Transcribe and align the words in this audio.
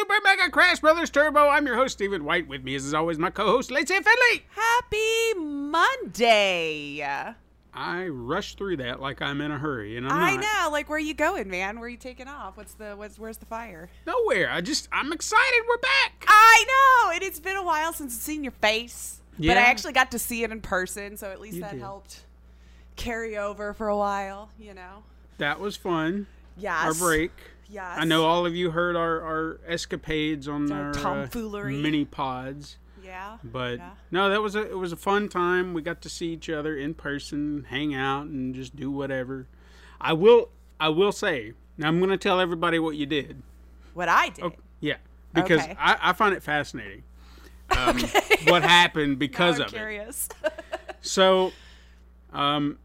Super 0.00 0.14
Mega 0.24 0.48
Crash 0.50 0.80
Brothers 0.80 1.10
Turbo. 1.10 1.50
I'm 1.50 1.66
your 1.66 1.76
host, 1.76 1.92
Stephen 1.92 2.24
White. 2.24 2.48
With 2.48 2.64
me, 2.64 2.74
is, 2.74 2.86
as 2.86 2.94
always, 2.94 3.18
my 3.18 3.28
co-host, 3.28 3.70
Lacey 3.70 3.92
Finley. 3.92 4.46
Happy 4.48 5.34
Monday. 5.38 7.02
I 7.74 8.06
rushed 8.06 8.56
through 8.56 8.78
that 8.78 9.02
like 9.02 9.20
I'm 9.20 9.42
in 9.42 9.50
a 9.50 9.58
hurry, 9.58 9.98
and 9.98 10.08
I 10.08 10.36
know. 10.36 10.70
Like, 10.72 10.88
where 10.88 10.96
are 10.96 11.00
you 11.00 11.12
going, 11.12 11.50
man? 11.50 11.78
Where 11.80 11.88
you 11.90 11.98
taking 11.98 12.28
off? 12.28 12.56
What's 12.56 12.72
the 12.72 12.96
what's 12.96 13.18
where's 13.18 13.36
the 13.36 13.44
fire? 13.44 13.90
Nowhere. 14.06 14.50
I 14.50 14.62
just, 14.62 14.88
I'm 14.90 15.12
excited. 15.12 15.62
We're 15.68 15.76
back. 15.76 16.24
I 16.26 16.64
know. 17.04 17.10
And 17.12 17.22
it's 17.22 17.38
been 17.38 17.58
a 17.58 17.62
while 17.62 17.92
since 17.92 18.14
I've 18.16 18.22
seen 18.22 18.42
your 18.42 18.52
face. 18.52 19.20
But 19.38 19.58
I 19.58 19.64
actually 19.64 19.92
got 19.92 20.12
to 20.12 20.18
see 20.18 20.44
it 20.44 20.50
in 20.50 20.62
person, 20.62 21.18
so 21.18 21.30
at 21.30 21.42
least 21.42 21.56
You 21.56 21.60
that 21.60 21.72
did. 21.72 21.80
helped 21.80 22.24
carry 22.96 23.36
over 23.36 23.74
for 23.74 23.88
a 23.88 23.96
while, 23.98 24.48
you 24.58 24.72
know. 24.72 25.02
That 25.36 25.60
was 25.60 25.76
fun. 25.76 26.26
Yes. 26.56 26.84
Our 26.86 26.94
break. 26.94 27.32
Yes. 27.70 27.96
I 27.98 28.04
know 28.04 28.24
all 28.26 28.46
of 28.46 28.54
you 28.54 28.70
heard 28.72 28.96
our, 28.96 29.20
our 29.22 29.60
escapades 29.66 30.48
on 30.48 30.70
Our 30.72 30.86
our, 30.88 30.92
tomfoolery. 30.92 31.78
uh, 31.78 31.82
mini 31.82 32.04
pods. 32.04 32.78
Yeah. 33.02 33.38
But 33.44 33.78
Yeah. 33.78 33.90
no, 34.10 34.28
that 34.30 34.42
was 34.42 34.54
a 34.56 34.62
it 34.70 34.76
was 34.78 34.92
a 34.92 34.96
fun 34.96 35.28
time. 35.28 35.72
We 35.74 35.82
got 35.82 36.00
to 36.02 36.08
see 36.08 36.28
each 36.32 36.48
other 36.50 36.76
in 36.76 36.94
person, 36.94 37.66
hang 37.70 37.94
out, 37.94 38.26
and 38.26 38.54
just 38.54 38.74
do 38.76 38.90
whatever. 38.90 39.46
I 40.00 40.12
will 40.12 40.50
I 40.78 40.88
will 40.88 41.12
say 41.12 41.52
now. 41.78 41.88
I'm 41.88 41.98
going 41.98 42.10
to 42.10 42.16
tell 42.18 42.40
everybody 42.40 42.78
what 42.78 42.96
you 42.96 43.06
did. 43.06 43.42
What 43.94 44.08
I 44.08 44.28
did. 44.30 44.44
Oh, 44.44 44.52
yeah, 44.80 44.96
because 45.34 45.60
Okay. 45.60 45.76
I, 45.78 46.10
I 46.10 46.12
find 46.12 46.34
it 46.34 46.42
fascinating. 46.42 47.02
Um, 47.76 47.98
What 48.46 48.62
happened 48.62 49.18
because 49.18 49.58
of 49.60 49.66
it? 49.66 49.72
curious. 49.74 50.28
So, 51.02 51.52
um, 52.32 52.78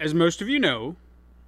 as 0.00 0.12
most 0.14 0.42
of 0.42 0.48
you 0.48 0.58
know, 0.58 0.96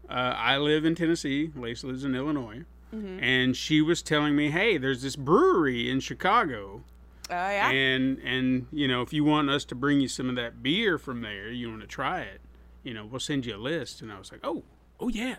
uh, 0.09 0.13
I 0.37 0.57
live 0.59 0.85
in 0.85 0.95
Tennessee. 0.95 1.51
Lace 1.57 1.85
lives 1.85 2.05
in 2.05 2.15
Illinois, 2.15 2.65
Mm-hmm. 2.95 3.19
and 3.23 3.57
she 3.57 3.83
was 3.83 4.01
telling 4.01 4.37
me, 4.37 4.51
"Hey, 4.51 4.79
there's 4.79 5.03
this 5.03 5.17
brewery 5.17 5.91
in 5.91 5.99
Chicago." 6.01 6.83
Oh 7.29 7.35
yeah. 7.35 7.69
and 7.71 8.19
and 8.21 8.69
you 8.73 8.87
know 8.87 9.03
if 9.03 9.13
you 9.13 9.25
want 9.25 9.51
us 9.51 9.65
to 9.65 9.75
bring 9.75 10.01
you 10.01 10.07
some 10.07 10.29
of 10.29 10.37
that 10.37 10.63
beer 10.63 10.97
from 10.97 11.23
there 11.23 11.49
you 11.51 11.69
want 11.69 11.81
to 11.81 11.87
try 11.89 12.21
it 12.21 12.41
you 12.85 12.95
know 12.95 13.05
we'll 13.05 13.19
send 13.19 13.45
you 13.45 13.57
a 13.57 13.59
list 13.59 14.01
and 14.01 14.13
i 14.13 14.19
was 14.21 14.31
like 14.31 14.39
oh 14.45 14.63
oh 15.01 15.09
yeah 15.09 15.35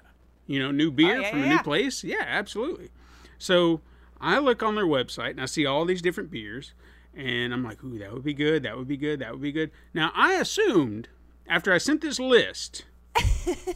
you 0.47 0.59
know 0.59 0.69
new 0.69 0.91
beer 0.91 1.15
Oh, 1.15 1.19
yeah, 1.21 1.29
from 1.29 1.39
yeah, 1.39 1.45
a 1.45 1.49
new 1.51 1.59
place 1.63 2.03
yeah 2.03 2.25
absolutely 2.27 2.89
so 3.37 3.79
i 4.19 4.37
look 4.37 4.61
on 4.61 4.75
their 4.75 4.85
website 4.85 5.29
and 5.31 5.41
i 5.41 5.45
see 5.45 5.65
all 5.65 5.85
these 5.85 6.01
different 6.01 6.29
beers 6.29 6.73
and 7.15 7.53
i'm 7.53 7.63
like 7.63 7.81
ooh 7.85 7.97
that 7.99 8.11
would 8.11 8.23
be 8.25 8.33
good 8.33 8.63
that 8.63 8.77
would 8.77 8.89
be 8.89 8.97
good 8.97 9.19
that 9.21 9.31
would 9.31 9.41
be 9.41 9.53
good 9.53 9.71
now 9.93 10.11
i 10.13 10.33
assumed 10.33 11.07
after 11.47 11.71
i 11.71 11.77
sent 11.77 12.01
this 12.01 12.19
list 12.19 12.83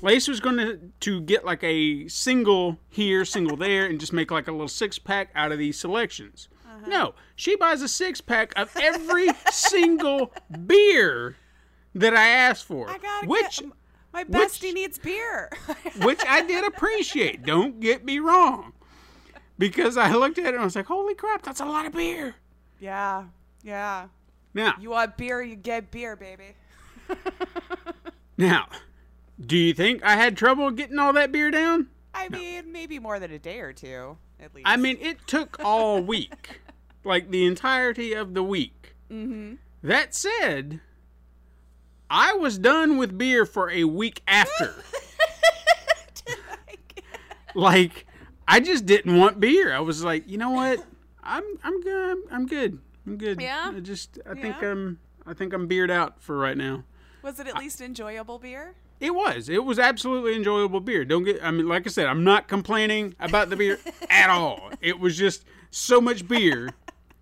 Lace 0.02 0.28
was 0.28 0.40
going 0.40 0.58
to 0.58 0.80
to 1.02 1.22
get 1.22 1.46
like 1.46 1.64
a 1.64 2.08
single 2.08 2.78
here, 2.90 3.24
single 3.26 3.56
there, 3.58 3.86
and 3.86 4.00
just 4.00 4.14
make 4.14 4.32
like 4.32 4.48
a 4.48 4.52
little 4.52 4.68
six 4.68 5.00
pack 5.00 5.30
out 5.36 5.52
of 5.52 5.58
these 5.60 5.80
selections. 5.80 6.50
Uh-huh. 6.66 6.88
No, 6.88 7.14
she 7.36 7.56
buys 7.56 7.82
a 7.82 7.88
six 7.88 8.22
pack 8.22 8.54
of 8.58 8.76
every 8.82 9.28
single 9.52 10.34
beer 10.68 11.36
that 11.96 12.16
I 12.16 12.28
asked 12.28 12.66
for, 12.66 12.90
I 12.90 12.98
gotta 12.98 13.28
which 13.28 13.60
get, 13.60 13.70
my 14.14 14.24
which- 14.24 14.32
bestie 14.50 14.74
needs 14.74 14.98
beer. 14.98 15.50
which 16.04 16.22
I 16.28 16.42
did 16.46 16.66
appreciate. 16.66 17.44
Don't 17.44 17.80
get 17.80 18.04
me 18.06 18.20
wrong, 18.20 18.74
because 19.58 19.98
I 19.98 20.12
looked 20.14 20.38
at 20.40 20.46
it 20.46 20.54
and 20.54 20.62
I 20.62 20.64
was 20.66 20.76
like, 20.76 20.86
"Holy 20.88 21.16
crap, 21.16 21.44
that's 21.44 21.60
a 21.62 21.66
lot 21.66 21.86
of 21.86 21.94
beer." 21.94 22.36
yeah. 22.80 23.26
Yeah. 23.64 24.08
Now, 24.54 24.74
You 24.80 24.90
want 24.90 25.16
beer, 25.18 25.42
you 25.42 25.56
get 25.56 25.92
beer, 25.92 26.16
baby. 26.16 26.56
now, 28.38 28.68
do 29.46 29.58
you 29.58 29.74
think 29.74 30.04
I 30.04 30.16
had 30.16 30.38
trouble 30.38 30.72
getting 30.72 31.00
all 31.00 31.14
that 31.14 31.32
beer 31.32 31.52
down? 31.52 31.88
I 32.14 32.30
mean, 32.30 32.72
maybe 32.72 33.00
more 33.00 33.20
than 33.20 33.32
a 33.32 33.40
day 33.40 33.60
or 33.60 33.74
two, 33.74 34.18
at 34.40 34.54
least. 34.54 34.68
I 34.68 34.78
mean, 34.78 34.98
it 35.02 35.26
took 35.28 35.58
all 35.64 36.02
week, 36.04 36.62
like 37.04 37.32
the 37.32 37.46
entirety 37.46 38.14
of 38.14 38.34
the 38.34 38.44
week. 38.44 38.96
Mm-hmm. 39.12 39.56
That 39.84 40.14
said, 40.14 40.82
I 42.10 42.34
was 42.34 42.58
done 42.58 42.98
with 42.98 43.18
beer 43.18 43.46
for 43.46 43.70
a 43.70 43.86
week 43.86 44.22
after. 44.28 44.84
like, 47.56 48.06
I 48.48 48.60
just 48.60 48.86
didn't 48.86 49.18
want 49.18 49.40
beer. 49.40 49.74
I 49.74 49.80
was 49.80 50.04
like, 50.04 50.30
you 50.30 50.38
know 50.38 50.52
what? 50.52 50.86
I'm 51.24 51.44
I'm 51.64 51.82
good. 51.82 52.18
I'm, 52.32 52.46
good. 52.48 52.80
I'm 53.08 53.18
good. 53.18 53.42
Yeah? 53.42 53.72
I 53.76 53.80
just 53.80 54.20
I 54.30 54.34
think 54.34 54.62
I'm 54.62 55.00
I 55.26 55.34
think 55.34 55.54
I'm 55.54 55.68
beered 55.68 55.92
out 55.92 56.22
for 56.22 56.38
right 56.38 56.58
now. 56.58 56.84
was 57.22 57.40
it 57.40 57.48
at 57.48 57.58
least 57.58 57.80
enjoyable 57.80 58.40
beer? 58.40 58.76
It 59.02 59.14
was. 59.16 59.50
It 59.50 59.66
was 59.66 59.80
absolutely 59.80 60.36
enjoyable 60.36 60.80
beer. 60.80 61.04
Don't 61.04 61.24
get. 61.26 61.44
I 61.44 61.52
mean, 61.52 61.68
like 61.68 61.86
I 61.88 61.90
said, 61.90 62.06
I'm 62.06 62.24
not 62.24 62.48
complaining 62.48 63.16
about 63.20 63.50
the 63.50 63.56
beer 63.58 63.80
at 64.10 64.30
all. 64.30 64.70
It 64.80 65.00
was 65.00 65.18
just 65.18 65.44
so 65.72 66.00
much 66.00 66.28
beer 66.28 66.70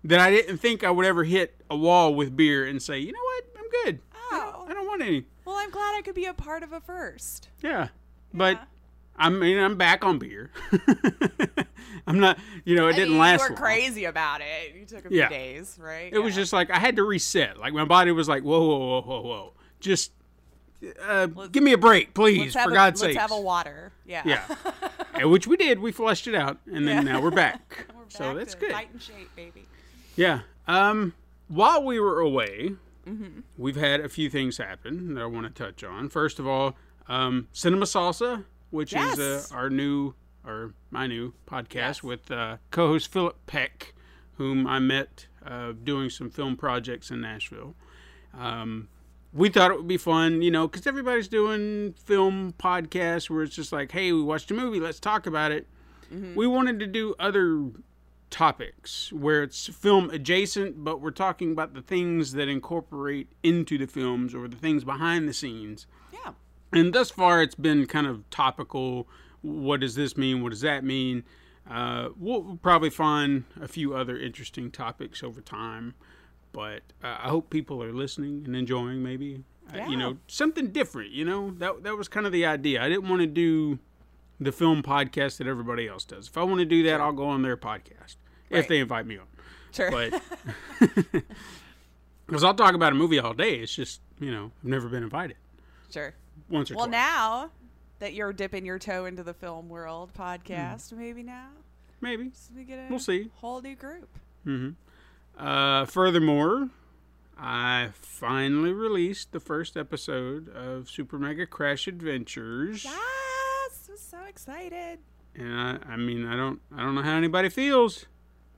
that 0.04 0.20
I 0.20 0.30
didn't 0.30 0.58
think 0.58 0.84
I 0.84 0.90
would 0.90 1.06
ever 1.06 1.24
hit 1.24 1.54
a 1.70 1.76
wall 1.76 2.14
with 2.14 2.36
beer 2.36 2.66
and 2.66 2.80
say, 2.82 2.98
you 2.98 3.12
know 3.12 3.18
what, 3.22 3.44
I'm 3.58 3.84
good. 3.84 4.00
Oh. 4.32 4.66
I 4.68 4.74
don't 4.74 4.86
want 4.86 5.02
any. 5.02 5.24
Well, 5.44 5.56
I'm 5.56 5.70
glad 5.70 5.96
I 5.96 6.02
could 6.02 6.14
be 6.14 6.26
a 6.26 6.34
part 6.34 6.62
of 6.62 6.72
a 6.72 6.80
first. 6.80 7.48
Yeah, 7.62 7.88
but 8.32 8.56
Yeah. 8.58 8.64
I 9.16 9.28
mean, 9.28 9.58
I'm 9.58 9.76
back 9.76 10.04
on 10.04 10.18
beer. 10.18 10.50
I'm 12.06 12.18
not. 12.20 12.38
You 12.64 12.76
know, 12.76 12.86
it 12.88 12.92
I 12.94 12.96
didn't 12.96 13.10
mean, 13.10 13.18
last. 13.18 13.40
You 13.40 13.44
were 13.44 13.48
long. 13.50 13.62
crazy 13.62 14.04
about 14.04 14.40
it. 14.40 14.74
You 14.74 14.84
took 14.86 15.04
a 15.04 15.08
few 15.08 15.18
Yeah. 15.18 15.28
days, 15.28 15.78
right? 15.80 16.12
It 16.12 16.18
was 16.18 16.34
just 16.34 16.52
like 16.52 16.70
I 16.70 16.78
had 16.78 16.96
to 16.96 17.04
reset. 17.04 17.58
Like 17.58 17.72
my 17.72 17.84
body 17.84 18.12
was 18.12 18.28
like, 18.28 18.42
whoa, 18.42 18.60
whoa, 18.66 18.78
whoa, 18.78 19.00
whoa, 19.02 19.20
whoa. 19.22 19.52
Just 19.80 20.12
uh, 21.06 21.26
give 21.26 21.62
me 21.62 21.72
a 21.72 21.78
break, 21.78 22.14
please, 22.14 22.52
for 22.54 22.70
God's 22.70 23.00
let's 23.02 23.14
sake. 23.14 23.20
have 23.20 23.30
a 23.32 23.40
water. 23.40 23.92
Yeah. 24.06 24.22
Yeah. 24.24 25.24
Which 25.24 25.46
we 25.46 25.56
did. 25.56 25.78
We 25.80 25.92
flushed 25.92 26.26
it 26.26 26.34
out, 26.34 26.58
and 26.66 26.86
then 26.88 27.06
Yeah. 27.06 27.12
now 27.14 27.20
we're 27.22 27.30
back. 27.30 27.86
We're 27.94 28.04
so 28.08 28.34
that's 28.34 28.54
good. 28.54 28.72
Fight 28.72 28.88
and 28.92 29.00
shape, 29.02 29.34
baby. 29.36 29.66
Yeah. 30.16 30.40
Um, 30.66 31.14
while 31.48 31.84
we 31.84 31.98
were 32.00 32.20
away, 32.20 32.72
Mm-hmm. 33.08 33.40
we've 33.56 33.76
had 33.76 34.00
a 34.00 34.08
few 34.10 34.28
things 34.30 34.58
happen 34.58 35.14
that 35.14 35.22
I 35.22 35.26
want 35.26 35.46
to 35.46 35.64
touch 35.64 35.82
on. 35.82 36.10
First 36.10 36.38
of 36.38 36.46
all, 36.46 36.76
um, 37.08 37.48
Cinema 37.50 37.86
Salsa, 37.86 38.44
which 38.70 38.92
is 38.92 39.18
uh, 39.18 39.42
our 39.52 39.70
new 39.70 40.14
or 40.44 40.74
my 40.90 41.06
new 41.06 41.32
podcast 41.46 41.74
Yes. 41.74 42.02
with 42.02 42.30
uh, 42.30 42.58
co-host 42.70 43.10
Philip 43.10 43.36
Peck, 43.46 43.94
whom 44.34 44.66
I 44.66 44.78
met 44.80 45.26
uh, 45.44 45.72
doing 45.82 46.10
some 46.10 46.30
film 46.30 46.56
projects 46.56 47.10
in 47.10 47.20
Nashville. 47.22 47.74
Um, 48.38 48.88
we 49.32 49.48
thought 49.48 49.70
it 49.70 49.76
would 49.76 49.88
be 49.88 49.96
fun, 49.96 50.42
you 50.42 50.50
know, 50.50 50.66
because 50.66 50.86
everybody's 50.86 51.28
doing 51.28 51.94
film 51.94 52.54
podcasts 52.58 53.30
where 53.30 53.42
it's 53.42 53.54
just 53.54 53.72
like, 53.72 53.92
hey, 53.92 54.12
we 54.12 54.22
watched 54.22 54.50
a 54.50 54.54
movie, 54.54 54.80
let's 54.80 55.00
talk 55.00 55.26
about 55.26 55.52
it. 55.52 55.66
We 56.34 56.48
wanted 56.48 56.80
to 56.80 56.88
do 56.88 57.14
other 57.20 57.70
topics 58.30 59.12
where 59.12 59.44
it's 59.44 59.68
film 59.68 60.10
adjacent, 60.10 60.82
but 60.82 61.00
we're 61.00 61.12
talking 61.12 61.52
about 61.52 61.74
the 61.74 61.82
things 61.82 62.32
that 62.32 62.48
incorporate 62.48 63.28
into 63.44 63.78
the 63.78 63.86
films 63.86 64.34
or 64.34 64.48
the 64.48 64.56
things 64.56 64.82
behind 64.82 65.28
the 65.28 65.32
scenes. 65.32 65.86
Yeah. 66.12 66.32
And 66.72 66.92
thus 66.92 67.10
far, 67.10 67.42
it's 67.42 67.54
been 67.54 67.86
kind 67.86 68.08
of 68.08 68.28
topical. 68.30 69.08
What 69.42 69.80
does 69.80 69.94
this 69.94 70.16
mean? 70.16 70.42
What 70.42 70.50
does 70.50 70.62
that 70.62 70.82
mean? 70.82 71.22
Uh, 71.70 72.08
we'll 72.16 72.58
probably 72.60 72.90
find 72.90 73.44
a 73.60 73.68
few 73.68 73.94
other 73.94 74.18
interesting 74.18 74.72
topics 74.72 75.22
over 75.22 75.40
time, 75.40 75.94
but 76.52 76.82
uh, 77.02 77.16
I 77.22 77.28
hope 77.28 77.50
people 77.50 77.82
are 77.82 77.92
listening 77.92 78.42
and 78.46 78.54
enjoying. 78.56 79.02
Maybe 79.02 79.42
uh, 79.72 79.76
Yeah. 79.78 79.88
you 79.88 79.96
know 79.96 80.16
something 80.26 80.68
different. 80.72 81.10
You 81.10 81.24
know 81.24 81.50
that 81.58 81.82
that 81.84 81.96
was 81.96 82.08
kind 82.08 82.26
of 82.26 82.32
the 82.32 82.46
idea. 82.46 82.82
I 82.82 82.88
didn't 82.88 83.08
want 83.08 83.20
to 83.20 83.26
do 83.26 83.78
the 84.40 84.52
film 84.52 84.82
podcast 84.82 85.38
that 85.38 85.46
everybody 85.46 85.86
else 85.86 86.04
does. 86.04 86.28
If 86.28 86.36
I 86.38 86.42
want 86.44 86.60
to 86.60 86.64
do 86.64 86.82
that, 86.84 87.00
I'll 87.00 87.12
go 87.12 87.26
on 87.26 87.42
their 87.42 87.56
podcast 87.56 88.16
if 88.48 88.66
they 88.68 88.78
invite 88.78 89.06
me 89.06 89.18
on. 89.18 89.26
Sure. 89.72 89.90
But 89.90 90.22
because 92.26 92.44
I'll 92.44 92.54
talk 92.54 92.74
about 92.74 92.92
a 92.92 92.96
movie 92.96 93.18
all 93.18 93.34
day, 93.34 93.56
it's 93.56 93.74
just 93.74 94.00
you 94.18 94.30
know 94.30 94.50
I've 94.62 94.68
never 94.68 94.88
been 94.88 95.02
invited 95.02 95.36
sure. 95.90 96.14
once 96.48 96.70
or 96.70 96.74
Well, 96.76 96.86
twice. 96.86 96.92
now 96.92 97.50
that 97.98 98.14
you're 98.14 98.32
dipping 98.32 98.64
your 98.64 98.78
toe 98.78 99.04
into 99.04 99.22
the 99.22 99.34
film 99.34 99.68
world 99.68 100.10
podcast. 100.18 100.92
Maybe 100.92 101.22
now 101.22 101.48
Maybe. 102.00 102.30
So 102.32 102.52
we 102.56 102.64
get 102.64 102.78
a 102.78 102.86
We'll 102.88 102.98
see. 102.98 103.28
whole 103.36 103.60
new 103.60 103.76
group. 103.76 104.08
Uh, 105.40 105.86
furthermore, 105.86 106.68
I 107.38 107.88
finally 107.94 108.72
released 108.72 109.32
the 109.32 109.40
first 109.40 109.76
episode 109.76 110.48
of 110.54 110.90
Super 110.90 111.18
Mega 111.18 111.46
Crash 111.46 111.86
Adventures, 111.88 112.84
Yes, 112.84 113.88
I'm 113.90 113.96
so 113.96 114.18
excited. 114.28 114.98
and 115.34 115.54
I, 115.58 115.78
I 115.88 115.96
mean, 115.96 116.26
I 116.26 116.36
don't, 116.36 116.60
I 116.76 116.82
don't 116.82 116.94
know 116.94 117.00
how 117.02 117.14
anybody 117.16 117.48
feels 117.48 118.04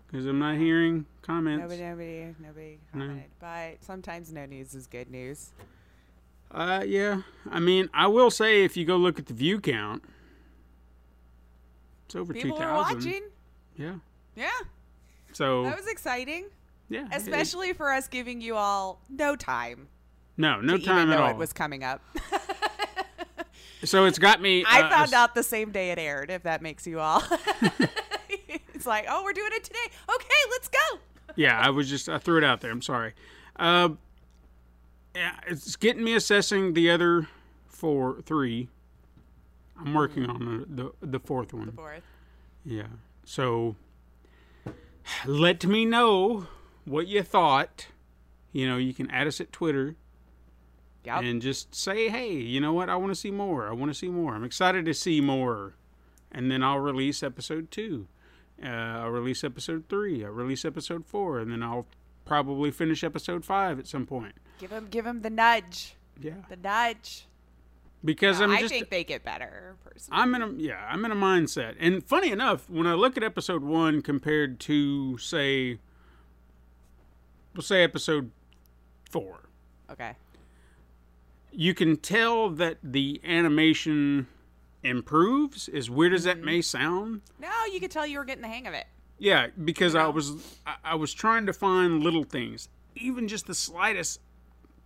because 0.09 0.27
I'm 0.27 0.41
not 0.41 0.57
hearing 0.57 1.07
comments. 1.23 1.63
Nobody, 1.63 1.83
nobody, 1.83 2.35
nobody 2.41 2.79
No. 2.93 3.23
But 3.39 3.85
sometimes 3.85 4.33
no 4.33 4.45
news 4.47 4.75
is 4.75 4.89
good 4.89 5.09
news. 5.09 5.53
Uh, 6.51 6.83
yeah. 6.85 7.23
I 7.51 7.61
mean, 7.61 7.89
I 7.95 8.09
will 8.09 8.31
say 8.31 8.65
if 8.65 8.77
you 8.77 8.85
go 8.85 8.97
look 8.97 9.19
at 9.21 9.27
the 9.27 9.35
view 9.35 9.61
count, 9.61 10.03
it's 12.07 12.17
over 12.17 12.33
two 12.35 12.51
thousand. 12.51 12.53
People 12.53 12.63
are 12.65 12.75
watching. 12.95 13.23
Yeah. 13.77 13.95
Yeah, 14.35 14.51
So 15.33 15.63
that 15.65 15.77
was 15.77 15.87
exciting, 15.87 16.47
yeah, 16.93 17.07
it- 17.07 17.17
especially 17.17 17.73
for 17.73 17.91
us 17.91 18.09
giving 18.09 18.41
you 18.41 18.57
all 18.57 19.01
no 19.09 19.35
time. 19.37 19.89
no, 20.37 20.61
no 20.61 20.77
time 20.79 21.11
at 21.11 21.17
know 21.17 21.25
all. 21.25 21.31
it 21.31 21.37
was 21.37 21.53
coming 21.53 21.83
up. 21.85 22.03
so 23.85 24.05
it's 24.05 24.19
got 24.19 24.41
me. 24.41 24.65
I 24.67 24.83
uh, 24.83 24.91
found 24.91 25.09
s- 25.09 25.13
out 25.13 25.35
the 25.35 25.43
same 25.43 25.73
day 25.73 25.91
it 25.91 25.99
aired. 25.99 26.31
If 26.31 26.43
that 26.45 26.63
makes 26.63 26.87
you 26.87 27.01
all. 27.01 27.23
it's 28.75 28.87
like, 28.87 29.07
oh, 29.09 29.23
we're 29.25 29.33
doing 29.33 29.51
it 29.53 29.65
today. 29.65 29.79
Okay, 30.15 30.35
let's 30.51 30.69
go. 30.69 30.99
yeah, 31.37 31.59
I 31.59 31.71
was 31.71 31.89
just 31.89 32.09
I 32.09 32.19
threw 32.19 32.39
it 32.39 32.45
out 32.45 32.61
there. 32.61 32.71
I'm 32.71 32.83
sorry. 32.83 33.15
Uh, 33.57 33.91
yeah, 35.15 35.33
it's 35.47 35.77
getting 35.77 36.05
me 36.05 36.15
assessing 36.15 36.73
the 36.75 36.91
other 36.91 37.29
four, 37.67 38.21
three. 38.23 38.69
I'm 39.79 39.95
working 39.95 40.27
on 40.27 40.67
the 40.77 40.93
the, 41.01 41.07
the 41.07 41.19
fourth 41.21 41.53
one. 41.53 41.67
The 41.67 41.73
Fourth. 41.73 42.03
Yeah. 42.65 42.87
So 43.25 43.77
let 45.27 45.67
me 45.67 45.85
know 45.85 46.47
what 46.85 47.07
you 47.07 47.23
thought. 47.23 47.87
You 48.53 48.69
know, 48.69 48.77
you 48.77 48.93
can 48.93 49.11
add 49.11 49.27
us 49.27 49.41
at 49.41 49.51
Twitter 49.53 49.97
Yep. 51.05 51.23
and 51.23 51.43
just 51.43 51.75
say, 51.75 52.09
hey, 52.09 52.33
you 52.35 52.61
know 52.61 52.73
what? 52.73 52.89
I 52.89 52.97
want 52.97 53.11
to 53.13 53.17
see 53.17 53.31
more. 53.31 53.69
I 53.69 53.73
want 53.73 53.91
to 53.91 53.95
see 53.99 54.09
more. 54.09 54.35
I'm 54.35 54.45
excited 54.45 54.85
to 54.85 54.95
see 54.95 55.21
more. 55.21 55.75
And 56.31 56.51
then 56.51 56.63
I'll 56.63 56.79
release 56.79 57.23
episode 57.23 57.71
two. 57.71 58.07
Uh, 58.63 58.67
I'll 58.69 59.11
release 59.11 59.43
episode 59.43 59.85
three. 59.89 60.25
I'll 60.25 60.31
release 60.31 60.65
episode 60.65 61.05
four. 61.07 61.41
And 61.41 61.51
then 61.51 61.63
I'll 61.63 61.87
probably 62.25 62.71
finish 62.71 63.03
episode 63.03 63.45
five 63.45 63.79
at 63.79 63.87
some 63.89 64.07
point. 64.07 64.35
give 64.61 64.71
him, 64.71 64.87
give 64.91 65.05
him 65.07 65.23
the 65.23 65.31
nudge. 65.31 65.97
Yeah. 66.21 66.35
The 66.49 66.57
nudge. 66.57 67.27
Because 68.05 68.41
I'm 68.41 68.51
I 68.51 68.61
just. 68.61 68.73
think 68.73 68.91
they 68.91 69.03
get 69.05 69.25
better. 69.25 69.77
Personally. 69.85 70.21
I'm 70.21 70.35
in 70.35 70.43
a 70.43 70.53
yeah, 70.55 70.87
I'm 70.91 71.05
in 71.05 71.13
a 71.13 71.17
mindset. 71.17 71.75
And 71.79 72.05
funny 72.05 72.33
enough, 72.33 72.69
when 72.69 72.87
I 72.87 72.95
look 72.95 73.17
at 73.17 73.23
episode 73.23 73.63
one 73.63 74.03
compared 74.03 74.59
to 74.61 75.19
say 75.19 75.79
we'll 77.55 77.63
say 77.63 77.83
episode 77.83 78.31
four, 79.11 79.41
Okay. 79.91 80.15
you 81.51 81.75
can 81.75 81.97
tell 81.97 82.49
that 82.51 82.79
the 82.83 83.21
animation 83.25 84.27
improves, 84.83 85.69
as 85.69 85.89
weird 85.91 86.13
as 86.15 86.25
that 86.25 86.41
may 86.43 86.61
sound. 86.63 87.21
No, 87.39 87.51
you 87.73 87.79
could 87.81 87.91
tell 87.91 88.07
you 88.07 88.19
were 88.19 88.25
getting 88.25 88.43
the 88.43 88.49
hang 88.49 88.67
of 88.67 88.75
it. 88.75 88.87
Yeah, 89.19 89.49
because 89.65 89.95
I 89.95 90.09
was 90.09 90.59
I, 90.67 90.77
I 90.85 90.95
was 90.97 91.13
trying 91.15 91.47
to 91.47 91.53
find 91.53 92.03
little 92.03 92.25
things, 92.25 92.69
even 92.97 93.29
just 93.29 93.47
the 93.47 93.55
slightest, 93.55 94.21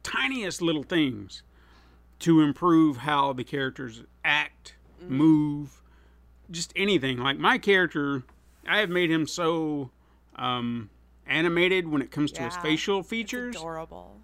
tiniest 0.03 0.61
little 0.61 0.83
things, 0.83 1.43
to 2.19 2.41
improve 2.43 2.99
how 2.99 3.33
the 3.33 3.45
characters 3.45 4.03
act, 4.25 4.75
move, 5.09 5.81
just 6.51 6.73
anything. 6.77 7.17
Like 7.19 7.39
my 7.39 7.57
character, 7.57 8.25
I 8.69 8.79
have 8.81 8.91
made 8.91 9.11
him 9.11 9.27
so 9.27 9.91
um, 10.35 10.91
animated 11.27 11.89
when 11.89 12.03
it 12.03 12.11
comes 12.11 12.33
to 12.33 12.43
his 12.43 12.55
Yeah, 12.55 12.63
facial 12.63 13.01
It's 13.01 13.09
features, 13.09 13.57
adorable. 13.57 14.17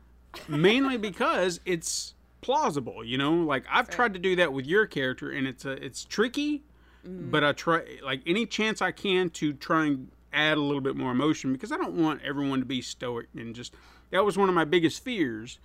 mainly 0.48 0.96
because 1.10 1.60
it's 1.64 2.14
plausible. 2.40 3.04
You 3.04 3.18
know, 3.18 3.34
like 3.34 3.64
I've 3.70 3.88
tried 3.88 4.14
to 4.14 4.18
do 4.18 4.36
that 4.36 4.52
with 4.52 4.66
your 4.66 4.86
character, 4.86 5.30
and 5.30 5.46
it's 5.46 5.64
a 5.64 5.72
it's 5.72 6.04
tricky 6.04 6.62
mm. 7.06 7.30
but 7.30 7.44
I 7.44 7.52
try 7.52 7.98
like 8.04 8.22
any 8.26 8.46
chance 8.46 8.82
I 8.82 8.92
can 8.92 9.30
to 9.30 9.52
try 9.52 9.86
and 9.86 10.10
add 10.32 10.56
a 10.56 10.60
little 10.60 10.80
bit 10.80 10.96
more 10.96 11.10
emotion 11.12 11.52
because 11.52 11.72
I 11.72 11.76
don't 11.76 11.94
want 11.94 12.22
everyone 12.22 12.60
to 12.60 12.64
be 12.64 12.80
stoic 12.80 13.26
and 13.36 13.54
just 13.54 13.74
that 14.10 14.24
was 14.24 14.38
one 14.38 14.48
of 14.48 14.54
my 14.54 14.64
biggest 14.64 15.02
fears 15.04 15.58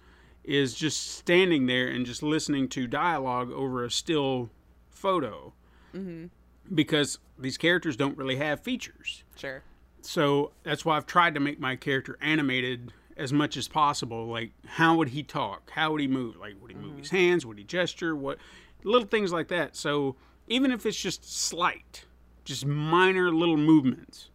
is 0.44 0.74
just 0.74 1.16
standing 1.18 1.66
there 1.68 1.88
and 1.88 2.06
just 2.06 2.22
listening 2.24 2.68
to 2.70 2.88
dialogue 2.88 3.52
over 3.52 3.84
a 3.84 3.92
still 3.92 4.50
photo 4.90 5.54
mm-hmm. 5.96 6.26
because 6.74 7.20
these 7.38 7.58
characters 7.58 7.96
don't 7.96 8.18
really 8.18 8.36
have 8.38 8.60
features 8.60 9.24
Sure. 9.36 9.62
So 10.08 10.52
that's 10.64 10.86
why 10.86 10.96
I've 10.96 11.06
tried 11.06 11.34
to 11.34 11.42
make 11.42 11.60
my 11.60 11.76
character 11.76 12.18
animated 12.22 12.94
as 13.18 13.34
much 13.34 13.58
as 13.58 13.68
possible. 13.68 14.26
Like, 14.28 14.52
how 14.66 14.96
would 14.96 15.10
he 15.10 15.22
talk? 15.22 15.70
How 15.72 15.92
would 15.92 16.00
he 16.00 16.08
move? 16.08 16.38
Like, 16.38 16.56
would 16.62 16.72
he 16.72 16.78
move 16.78 16.98
his 16.98 17.10
hands? 17.10 17.46
Would 17.46 17.58
he 17.58 17.66
gesture? 17.66 18.16
What 18.16 18.38
little 18.86 19.08
things 19.08 19.34
like 19.34 19.50
that. 19.50 19.76
So 19.76 20.16
even 20.48 20.72
if 20.72 20.86
it's 20.86 20.96
just 20.98 21.30
slight, 21.30 22.06
just 22.46 22.66
minor 22.66 23.32
little 23.32 23.58
movements, 23.58 24.30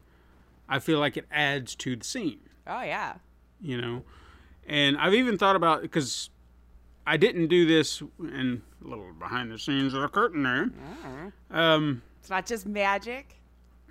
I 0.69 0.79
feel 0.79 0.99
like 0.99 1.17
it 1.17 1.25
adds 1.31 1.75
to 1.77 1.97
the 1.97 2.05
scene. 2.05 2.41
Oh 2.67 2.83
yeah. 2.83 3.15
You 3.63 3.81
know, 3.81 4.03
and 4.67 4.99
I've 4.99 5.15
even 5.15 5.39
thought 5.39 5.57
about 5.57 5.81
because 5.81 6.29
I 7.07 7.17
didn't 7.17 7.47
do 7.47 7.65
this 7.65 8.03
and 8.19 8.61
a 8.85 8.89
little 8.89 9.13
behind 9.19 9.51
the 9.51 9.59
scenes 9.59 9.95
of 9.95 10.03
the 10.03 10.09
curtain 10.09 10.43
there. 10.43 10.71
Um, 11.51 12.03
It's 12.21 12.29
not 12.29 12.45
just 12.45 12.67
magic. 12.67 13.37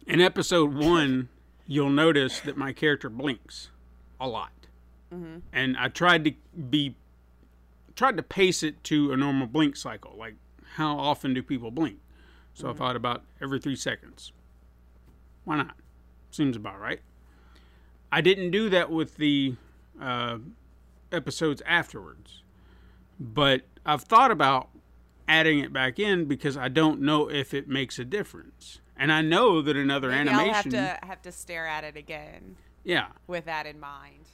in 0.05 0.21
episode 0.21 0.75
one, 0.75 1.29
you'll 1.67 1.89
notice 1.89 2.39
that 2.41 2.57
my 2.57 2.73
character 2.73 3.09
blinks 3.09 3.69
a 4.19 4.27
lot, 4.27 4.51
and 5.53 5.77
I 5.77 5.87
tried 5.87 6.25
to 6.25 6.33
be 6.69 6.95
tried 7.95 8.17
to 8.17 8.23
pace 8.23 8.63
it 8.63 8.83
to 8.85 9.11
a 9.11 9.17
normal 9.17 9.47
blink 9.47 9.75
cycle. 9.75 10.15
Like, 10.17 10.35
how 10.75 10.97
often 10.97 11.33
do 11.33 11.43
people 11.43 11.71
blink? 11.71 11.99
So 12.53 12.69
I 12.69 12.73
thought 12.73 12.95
about 12.95 13.23
every 13.41 13.59
three 13.59 13.75
seconds. 13.75 14.31
Why 15.45 15.57
not? 15.57 15.75
Seems 16.31 16.55
about 16.55 16.79
right. 16.79 17.01
I 18.11 18.21
didn't 18.21 18.51
do 18.51 18.69
that 18.69 18.91
with 18.91 19.15
the 19.17 19.55
uh, 20.01 20.39
episodes 21.11 21.61
afterwards, 21.65 22.43
but 23.19 23.61
I've 23.85 24.03
thought 24.03 24.31
about 24.31 24.69
adding 25.27 25.59
it 25.59 25.71
back 25.71 25.97
in 25.97 26.25
because 26.25 26.57
I 26.57 26.67
don't 26.67 26.99
know 27.01 27.29
if 27.29 27.53
it 27.53 27.69
makes 27.69 27.97
a 27.99 28.03
difference. 28.03 28.80
And 29.01 29.11
I 29.11 29.21
know 29.23 29.61
that 29.63 29.75
in 29.75 29.89
other 29.89 30.09
Maybe 30.09 30.29
animation, 30.29 30.47
I'll 30.47 30.53
have 30.53 30.99
to 31.01 31.05
have 31.07 31.21
to 31.23 31.31
stare 31.31 31.65
at 31.65 31.83
it 31.83 31.97
again 31.97 32.55
yeah, 32.83 33.07
with 33.25 33.45
that 33.45 33.65
in 33.65 33.79
mind. 33.79 34.25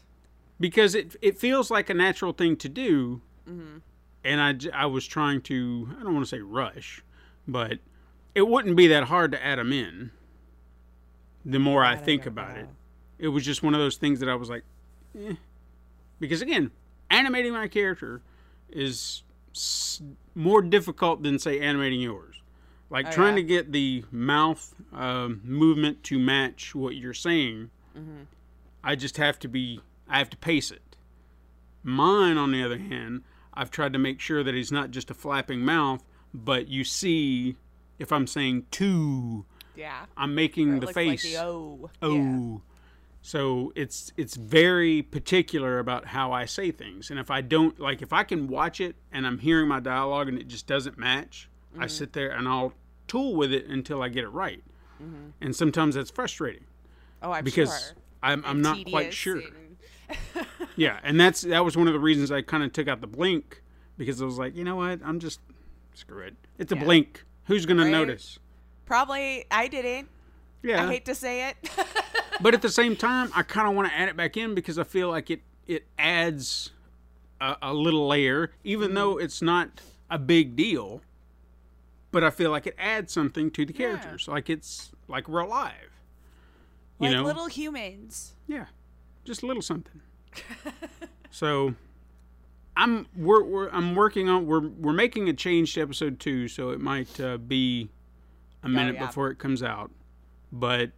because 0.59 0.93
it 0.93 1.15
it 1.21 1.37
feels 1.37 1.71
like 1.71 1.89
a 1.89 1.93
natural 1.93 2.33
thing 2.33 2.57
to 2.57 2.67
do. 2.69 3.21
And 4.23 4.41
I 4.41 4.55
I 4.73 4.85
was 4.87 5.07
trying 5.07 5.41
to 5.43 5.87
I 5.97 6.03
don't 6.03 6.13
want 6.13 6.25
to 6.25 6.29
say 6.29 6.41
rush, 6.41 7.01
but 7.47 7.79
it 8.35 8.47
wouldn't 8.47 8.75
be 8.75 8.87
that 8.87 9.05
hard 9.05 9.31
to 9.31 9.43
add 9.45 9.57
them 9.57 9.71
in. 9.71 10.11
The 11.45 11.59
more 11.59 11.83
I 11.85 11.95
think 11.95 12.25
about 12.25 12.57
it, 12.57 12.67
it 13.19 13.29
was 13.29 13.45
just 13.45 13.63
one 13.63 13.73
of 13.73 13.79
those 13.79 13.95
things 13.95 14.19
that 14.19 14.27
I 14.27 14.35
was 14.35 14.49
like, 14.49 14.63
eh. 15.17 15.35
because 16.19 16.41
again, 16.41 16.71
animating 17.09 17.53
my 17.53 17.69
character 17.69 18.21
is 18.69 19.23
s- 19.55 20.01
more 20.35 20.61
difficult 20.61 21.23
than 21.23 21.39
say 21.39 21.61
animating 21.61 22.01
yours. 22.01 22.41
Like 22.89 23.07
Oh, 23.07 23.11
trying 23.11 23.35
yeah? 23.37 23.41
to 23.41 23.47
get 23.47 23.71
the 23.71 24.05
mouth 24.11 24.73
um, 24.93 25.41
movement 25.43 26.03
to 26.03 26.17
match 26.19 26.73
what 26.73 26.95
you're 26.95 27.13
saying. 27.13 27.69
I 28.83 28.95
just 28.95 29.17
have 29.17 29.39
to 29.39 29.47
be. 29.47 29.81
I 30.07 30.19
have 30.19 30.29
to 30.29 30.37
pace 30.37 30.69
it. 30.71 30.95
Mine, 31.83 32.37
on 32.37 32.51
the 32.51 32.63
other 32.63 32.77
hand, 32.77 33.23
I've 33.53 33.71
tried 33.71 33.93
to 33.93 33.99
make 33.99 34.19
sure 34.19 34.43
that 34.43 34.53
he's 34.53 34.71
not 34.71 34.91
just 34.91 35.09
a 35.09 35.13
flapping 35.13 35.61
mouth, 35.61 36.03
but 36.33 36.67
you 36.67 36.83
see, 36.83 37.55
if 37.97 38.11
I'm 38.11 38.27
saying 38.27 38.67
two, 38.71 39.45
Yeah. 39.75 40.05
I'm 40.15 40.35
making 40.35 40.79
the 40.79 40.87
face. 40.87 41.23
Like 41.25 41.33
the 41.33 41.41
O. 41.43 41.89
Oh. 42.01 42.15
Yeah. 42.15 42.57
So 43.23 43.73
it's 43.75 44.13
it's 44.15 44.35
very 44.35 45.01
particular 45.01 45.79
about 45.79 46.05
how 46.07 46.31
I 46.31 46.45
say 46.45 46.71
things. 46.71 47.09
And 47.09 47.19
if 47.19 47.29
I 47.31 47.41
don't 47.41 47.77
like 47.79 48.01
if 48.01 48.13
I 48.13 48.23
can 48.23 48.47
watch 48.47 48.79
it 48.79 48.95
and 49.11 49.25
I'm 49.27 49.39
hearing 49.39 49.67
my 49.67 49.79
dialogue 49.81 50.29
and 50.29 50.37
it 50.37 50.47
just 50.47 50.67
doesn't 50.67 50.97
match, 50.97 51.49
Mm-hmm. 51.77 51.83
I 51.83 51.87
sit 51.87 52.13
there 52.13 52.31
and 52.31 52.47
I'll 52.47 52.73
tool 53.07 53.35
with 53.35 53.51
it 53.53 53.67
until 53.67 54.01
I 54.01 54.09
get 54.09 54.23
it 54.23 54.29
right. 54.29 54.63
Mm-hmm. 55.01 55.29
And 55.41 55.55
sometimes 55.55 55.95
that's 55.95 56.09
frustrating 56.11 56.63
Oh, 57.21 57.31
I'm 57.31 57.43
because 57.43 57.69
sure. 57.69 57.97
I'm 58.23 58.43
I'm 58.45 58.61
not 58.61 58.85
quite 58.85 59.13
sure. 59.13 59.37
and- 59.37 59.77
Yeah, 60.75 60.99
and 61.03 61.19
that's 61.19 61.41
that 61.41 61.63
was 61.65 61.75
one 61.77 61.87
of 61.87 61.93
the 61.93 61.99
reasons 61.99 62.31
I 62.31 62.41
kind 62.41 62.63
of 62.63 62.71
took 62.73 62.87
out 62.87 63.01
the 63.01 63.07
blink 63.07 63.61
because 63.97 64.21
I 64.21 64.25
was 64.25 64.37
like, 64.37 64.55
you 64.55 64.63
know 64.63 64.75
what? 64.75 64.99
I'm 65.03 65.19
just 65.19 65.39
screw 65.93 66.19
it. 66.23 66.35
It's 66.59 66.71
a 66.71 66.75
Yeah. 66.75 66.83
blink. 66.83 67.23
Who's 67.45 67.65
going 67.65 67.77
Right. 67.77 67.85
to 67.85 67.89
notice? 67.91 68.39
Probably 68.85 69.45
I 69.51 69.67
didn't. 69.67 70.09
Yeah. 70.63 70.83
I 70.83 70.87
hate 70.91 71.05
to 71.05 71.15
say 71.15 71.49
it. 71.49 71.69
but 72.41 72.53
at 72.53 72.61
the 72.61 72.69
same 72.69 72.95
time, 72.95 73.31
I 73.35 73.43
kind 73.43 73.67
of 73.67 73.75
want 73.75 73.87
to 73.89 73.95
add 73.95 74.09
it 74.09 74.15
back 74.17 74.37
in 74.37 74.53
because 74.55 74.77
I 74.79 74.83
feel 74.83 75.09
like 75.09 75.29
it 75.29 75.41
it 75.67 75.85
adds 75.99 76.71
a, 77.41 77.55
a 77.61 77.73
little 77.73 78.07
layer, 78.07 78.51
even 78.63 78.93
though 78.93 79.17
it's 79.17 79.41
not 79.41 79.81
a 80.09 80.17
big 80.19 80.55
deal. 80.55 81.01
But 82.11 82.23
I 82.23 82.29
feel 82.29 82.51
like 82.51 82.67
it 82.67 82.75
adds 82.77 83.13
something 83.13 83.51
to 83.51 83.65
the 83.65 83.73
characters. 83.73 84.27
Like 84.27 84.49
it's 84.49 84.91
like 85.07 85.27
we're 85.27 85.41
alive. 85.41 85.73
You 86.99 87.09
like 87.09 87.17
know? 87.17 87.23
little 87.23 87.47
humans. 87.47 88.33
Yeah, 88.47 88.65
just 89.23 89.43
a 89.43 89.45
little 89.45 89.61
something. 89.61 90.01
so, 91.31 91.75
I'm 92.75 93.07
we're, 93.15 93.43
we're 93.43 93.69
I'm 93.69 93.95
working 93.95 94.29
on 94.29 94.45
we're 94.45 94.67
we're 94.67 94.93
making 94.93 95.29
a 95.29 95.33
change 95.33 95.73
to 95.75 95.81
episode 95.81 96.19
two, 96.19 96.47
so 96.47 96.71
it 96.71 96.79
might 96.79 97.19
uh, 97.19 97.37
be 97.37 97.89
a 98.63 98.69
minute 98.69 98.95
yeah. 98.95 99.05
before 99.05 99.29
it 99.29 99.37
comes 99.37 99.61
out. 99.61 99.91
But 100.51 100.91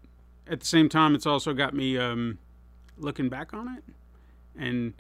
at 0.48 0.60
the 0.60 0.66
same 0.66 0.90
time, 0.90 1.16
it's 1.16 1.26
also 1.26 1.54
got 1.54 1.74
me 1.74 1.98
um, 1.98 2.38
looking 2.98 3.30
back 3.30 3.54
on 3.54 3.78
it 3.78 3.84
and 4.58 4.94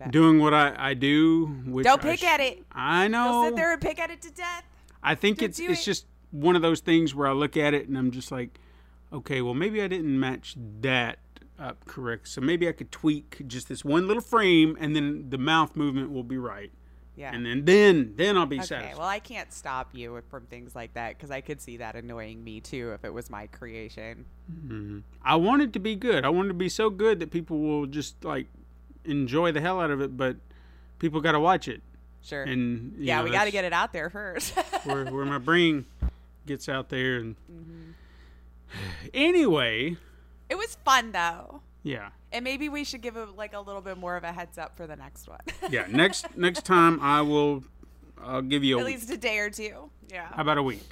Oh, 0.00 0.08
doing 0.10 0.38
what 0.38 0.54
I, 0.54 0.74
I 0.76 0.94
do. 0.94 1.46
Which 1.66 1.84
Don't 1.84 2.00
pick 2.00 2.24
at 2.24 2.40
it. 2.40 2.64
I 2.72 3.02
You'll 3.02 3.10
know. 3.10 3.44
sit 3.44 3.56
there 3.56 3.72
and 3.72 3.80
pick 3.80 3.98
at 3.98 4.10
it 4.10 4.22
to 4.22 4.30
death. 4.30 4.64
I 5.02 5.14
think 5.14 5.42
it's 5.42 5.58
it's 5.58 5.82
it. 5.82 5.84
just 5.84 6.06
one 6.30 6.56
of 6.56 6.62
those 6.62 6.80
things 6.80 7.14
where 7.14 7.26
I 7.26 7.32
look 7.32 7.56
at 7.56 7.74
it 7.74 7.88
and 7.88 7.96
I'm 7.98 8.10
just 8.10 8.30
like, 8.30 8.58
okay, 9.12 9.40
well 9.42 9.54
maybe 9.54 9.82
I 9.82 9.88
didn't 9.88 10.18
match 10.18 10.54
that 10.80 11.18
up 11.58 11.84
correct. 11.84 12.28
So 12.28 12.40
maybe 12.40 12.68
I 12.68 12.72
could 12.72 12.90
tweak 12.90 13.42
just 13.46 13.68
this 13.68 13.84
one 13.84 14.06
little 14.08 14.22
frame 14.22 14.76
and 14.80 14.94
then 14.96 15.26
the 15.30 15.38
mouth 15.38 15.76
movement 15.76 16.10
will 16.12 16.22
be 16.24 16.38
right. 16.38 16.70
Yeah. 17.16 17.34
And 17.34 17.44
then 17.44 17.64
then 17.66 18.14
then 18.16 18.38
I'll 18.38 18.46
be 18.46 18.56
Okay, 18.56 18.66
satisfied. 18.66 18.96
well, 18.98 19.06
I 19.08 19.18
can't 19.18 19.52
stop 19.52 19.90
you 19.92 20.22
from 20.30 20.46
things 20.46 20.74
like 20.74 20.94
that 20.94 21.16
because 21.18 21.30
I 21.30 21.42
could 21.42 21.60
see 21.60 21.76
that 21.78 21.94
annoying 21.94 22.42
me 22.42 22.60
too 22.60 22.92
if 22.94 23.04
it 23.04 23.12
was 23.12 23.28
my 23.28 23.46
creation. 23.48 24.24
Mm-hmm. 24.50 25.00
I 25.22 25.36
want 25.36 25.60
it 25.62 25.72
to 25.74 25.78
be 25.78 25.96
good. 25.96 26.24
I 26.24 26.30
want 26.30 26.46
it 26.46 26.48
to 26.48 26.54
be 26.54 26.70
so 26.70 26.88
good 26.88 27.20
that 27.20 27.30
people 27.30 27.58
will 27.58 27.86
just 27.86 28.24
like 28.24 28.46
enjoy 29.04 29.52
the 29.52 29.60
hell 29.60 29.80
out 29.80 29.90
of 29.90 30.00
it, 30.00 30.16
but 30.16 30.36
people 30.98 31.20
got 31.20 31.32
to 31.32 31.40
watch 31.40 31.68
it. 31.68 31.82
Sure. 32.22 32.42
And 32.42 32.94
yeah, 32.98 33.18
know, 33.18 33.24
we 33.24 33.30
got 33.30 33.44
to 33.46 33.50
get 33.50 33.64
it 33.64 33.72
out 33.72 33.92
there 33.92 34.10
first. 34.10 34.50
where 34.84 35.06
where 35.06 35.24
my 35.24 35.38
brain 35.38 35.86
gets 36.46 36.68
out 36.68 36.88
there 36.88 37.16
and 37.18 37.36
Mm-hmm. 37.50 37.90
anyway, 39.14 39.96
it 40.48 40.56
was 40.56 40.76
fun 40.84 41.12
though, 41.12 41.62
yeah. 41.82 42.10
and 42.32 42.44
maybe 42.44 42.68
we 42.68 42.84
should 42.84 43.00
give 43.00 43.16
it 43.16 43.36
like 43.36 43.52
a 43.54 43.60
little 43.60 43.80
bit 43.82 43.96
more 43.98 44.16
of 44.16 44.24
a 44.24 44.32
heads 44.32 44.58
up 44.58 44.76
for 44.76 44.86
the 44.86 44.96
next 44.96 45.28
one. 45.28 45.40
Yeah, 45.70 45.86
next 45.88 46.36
next 46.36 46.64
time 46.64 47.00
I 47.00 47.22
will 47.22 47.64
I'll 48.22 48.42
give 48.42 48.62
you 48.64 48.76
a 48.76 48.80
At 48.80 48.86
week. 48.86 48.94
least 48.96 49.10
a 49.10 49.16
day 49.16 49.38
or 49.38 49.50
two. 49.50 49.90
Yeah. 50.10 50.28
How 50.32 50.42
about 50.42 50.58
a 50.58 50.62
week? 50.62 50.82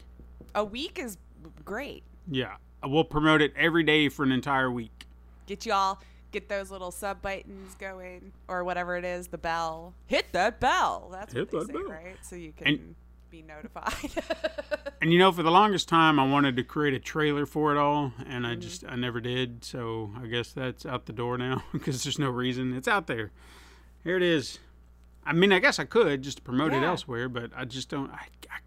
A 0.54 0.64
week 0.64 0.98
is 0.98 1.18
great. 1.64 2.02
Yeah. 2.30 2.56
We'll 2.84 3.04
promote 3.04 3.42
it 3.42 3.52
every 3.56 3.82
day 3.82 4.08
for 4.08 4.22
an 4.22 4.30
entire 4.32 4.70
week. 4.70 5.06
Get 5.46 5.66
y'all 5.66 5.98
get 6.32 6.48
those 6.48 6.70
little 6.70 6.90
sub 6.90 7.22
buttons 7.22 7.74
going 7.76 8.32
or 8.48 8.64
whatever 8.64 8.96
it 8.96 9.04
is, 9.04 9.28
the 9.28 9.38
bell. 9.38 9.94
Hit 10.06 10.26
that 10.32 10.60
bell. 10.60 11.08
That's 11.12 11.32
Hit 11.32 11.52
what 11.52 11.66
they 11.68 11.72
say, 11.72 11.78
bell. 11.80 11.88
right? 11.90 12.16
So 12.22 12.36
you 12.36 12.52
can 12.52 12.66
And- 12.66 12.94
be 13.30 13.42
notified. 13.42 13.92
And 15.00 15.12
you 15.12 15.18
know, 15.20 15.30
for 15.30 15.44
the 15.44 15.50
longest 15.52 15.88
time 15.88 16.18
I 16.18 16.28
wanted 16.28 16.56
to 16.56 16.64
create 16.64 16.92
a 16.92 16.98
trailer 16.98 17.46
for 17.46 17.70
it 17.70 17.78
all 17.78 18.12
and 18.26 18.44
Mm-hmm. 18.44 18.46
I 18.46 18.54
just 18.56 18.84
I 18.88 18.96
never 18.96 19.20
did. 19.20 19.62
So 19.64 20.10
I 20.20 20.26
guess 20.26 20.50
that's 20.52 20.84
out 20.84 21.06
the 21.06 21.12
door 21.12 21.38
now 21.38 21.62
because 21.72 22.02
there's 22.02 22.18
no 22.18 22.30
reason. 22.30 22.74
It's 22.74 22.88
out 22.88 23.06
there. 23.06 23.30
Here 24.02 24.16
it 24.16 24.24
is. 24.24 24.58
I 25.24 25.32
mean, 25.34 25.52
I 25.52 25.60
guess 25.60 25.78
I 25.78 25.84
could 25.84 26.22
just 26.22 26.42
promote 26.42 26.72
it 26.72 26.82
elsewhere, 26.82 27.28
but 27.28 27.52
I 27.56 27.64
just 27.64 27.88
don't 27.90 28.10
I, 28.10 28.26
I, 28.50 28.58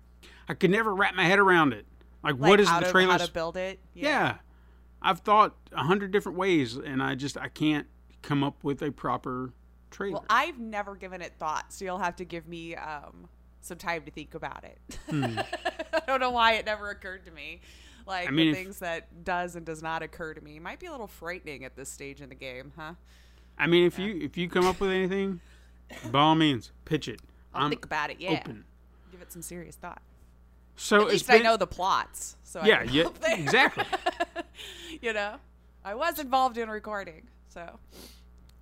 I 0.50 0.54
could 0.54 0.72
never 0.72 0.96
wrap 0.96 1.16
my 1.16 1.26
head 1.26 1.40
around 1.40 1.74
it. 1.74 1.86
Like, 2.24 2.36
like 2.40 2.50
what 2.52 2.60
is 2.62 2.70
the 2.70 2.80
trailer 2.90 3.12
how 3.14 3.18
to 3.18 3.32
build 3.32 3.58
it. 3.58 3.80
Yeah. 3.94 4.36
I've 5.02 5.20
thought 5.20 5.56
a 5.72 5.84
hundred 5.84 6.12
different 6.12 6.38
ways, 6.38 6.76
and 6.76 7.02
I 7.02 7.16
just 7.16 7.38
I 7.38 7.48
can't 7.48 7.88
come 8.22 8.44
up 8.44 8.64
with 8.64 8.82
a 8.82 8.92
proper 8.92 9.52
trailer. 9.90 10.14
Well, 10.14 10.26
I've 10.30 10.60
never 10.60 10.96
given 10.96 11.22
it 11.22 11.34
thought, 11.40 11.74
so 11.74 11.86
you'll 11.86 11.98
have 11.98 12.16
to 12.18 12.26
give 12.26 12.48
me 12.48 12.76
um, 12.76 13.28
some 13.62 13.78
time 13.78 14.04
to 14.04 14.12
think 14.12 14.36
about 14.36 14.64
it. 14.64 14.78
I 15.94 16.02
don't 16.08 16.20
know 16.20 16.32
why 16.32 16.54
it 16.54 16.66
never 16.66 16.90
occurred 16.90 17.26
to 17.26 17.32
me. 17.32 17.62
Like 18.06 18.28
Hmm. 18.28 18.34
I 18.34 18.36
mean, 18.36 18.46
the 18.48 18.52
if- 18.52 18.58
things 18.66 18.80
that 18.80 19.24
does 19.24 19.56
and 19.56 19.66
does 19.66 19.82
not 19.84 20.02
occur 20.04 20.34
to 20.34 20.42
me 20.42 20.60
might 20.60 20.80
be 20.80 20.86
a 20.88 20.92
little 20.92 21.08
frightening 21.08 21.66
at 21.66 21.76
this 21.76 21.90
stage 21.90 22.22
in 22.22 22.30
the 22.30 22.36
game, 22.36 22.74
huh? 22.78 22.94
I 23.58 23.68
mean, 23.68 23.86
if 23.86 24.00
you 24.00 24.20
if 24.22 24.38
you 24.38 24.50
come 24.50 24.66
up 24.66 24.80
with 24.80 24.92
anything, 24.92 25.40
by 26.12 26.20
all 26.20 26.36
means, 26.36 26.72
pitch 26.86 27.08
it. 27.08 27.20
I'll 27.54 27.66
I'm 27.66 27.70
think 27.70 27.86
about 27.86 28.10
it. 28.12 28.18
Yeah, 28.20 28.32
open. 28.40 28.66
give 29.12 29.22
it 29.22 29.32
some 29.32 29.42
serious 29.42 29.76
thought. 29.76 30.02
So 30.78 31.02
At 31.02 31.08
least 31.10 31.28
been, 31.28 31.42
I 31.42 31.44
know 31.44 31.58
the 31.58 31.68
plots, 31.68 32.38
so 32.44 32.64
Yeah, 32.64 32.82
yeah, 32.84 33.10
exactly. 33.24 33.84
you 35.02 35.14
know, 35.14 35.36
I 35.84 35.96
was 35.96 36.20
involved 36.20 36.58
in 36.58 36.70
recording, 36.70 37.28
so 37.50 37.80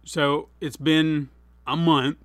So 0.06 0.50
it's 0.62 0.78
been 0.78 1.30
a 1.68 1.76
month. 1.78 2.18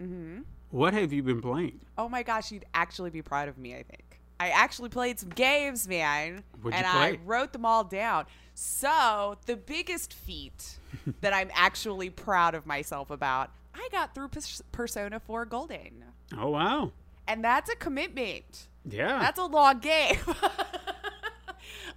Mm-hmm. 0.00 0.42
What 0.70 0.94
have 0.94 1.12
you 1.12 1.22
been 1.22 1.40
playing? 1.40 1.80
oh 1.96 2.08
my 2.08 2.22
gosh, 2.22 2.52
you'd 2.52 2.64
actually 2.74 3.10
be 3.10 3.22
proud 3.22 3.48
of 3.48 3.58
me. 3.58 3.74
I 3.74 3.82
think 3.82 4.20
I 4.40 4.50
actually 4.50 4.88
played 4.88 5.18
some 5.18 5.30
games, 5.30 5.88
man, 5.88 6.44
What'd 6.62 6.78
and 6.78 6.86
I 6.86 7.18
wrote 7.24 7.52
them 7.52 7.64
all 7.66 7.82
down. 7.84 8.26
So 8.54 9.36
the 9.46 9.56
biggest 9.56 10.12
feat 10.14 10.78
that 11.22 11.32
I'm 11.32 11.50
actually 11.54 12.10
proud 12.10 12.54
of 12.54 12.64
myself 12.66 13.10
about, 13.10 13.50
I 13.74 13.88
got 13.90 14.14
through 14.14 14.28
Pers- 14.28 14.62
Persona 14.72 15.18
4 15.20 15.44
Golden, 15.46 16.04
Oh 16.36 16.50
wow, 16.50 16.92
and 17.26 17.42
that's 17.42 17.68
a 17.70 17.76
commitment. 17.76 18.68
yeah. 18.88 19.18
That's 19.18 19.38
a 19.40 19.44
long 19.46 19.78
game. 19.80 20.18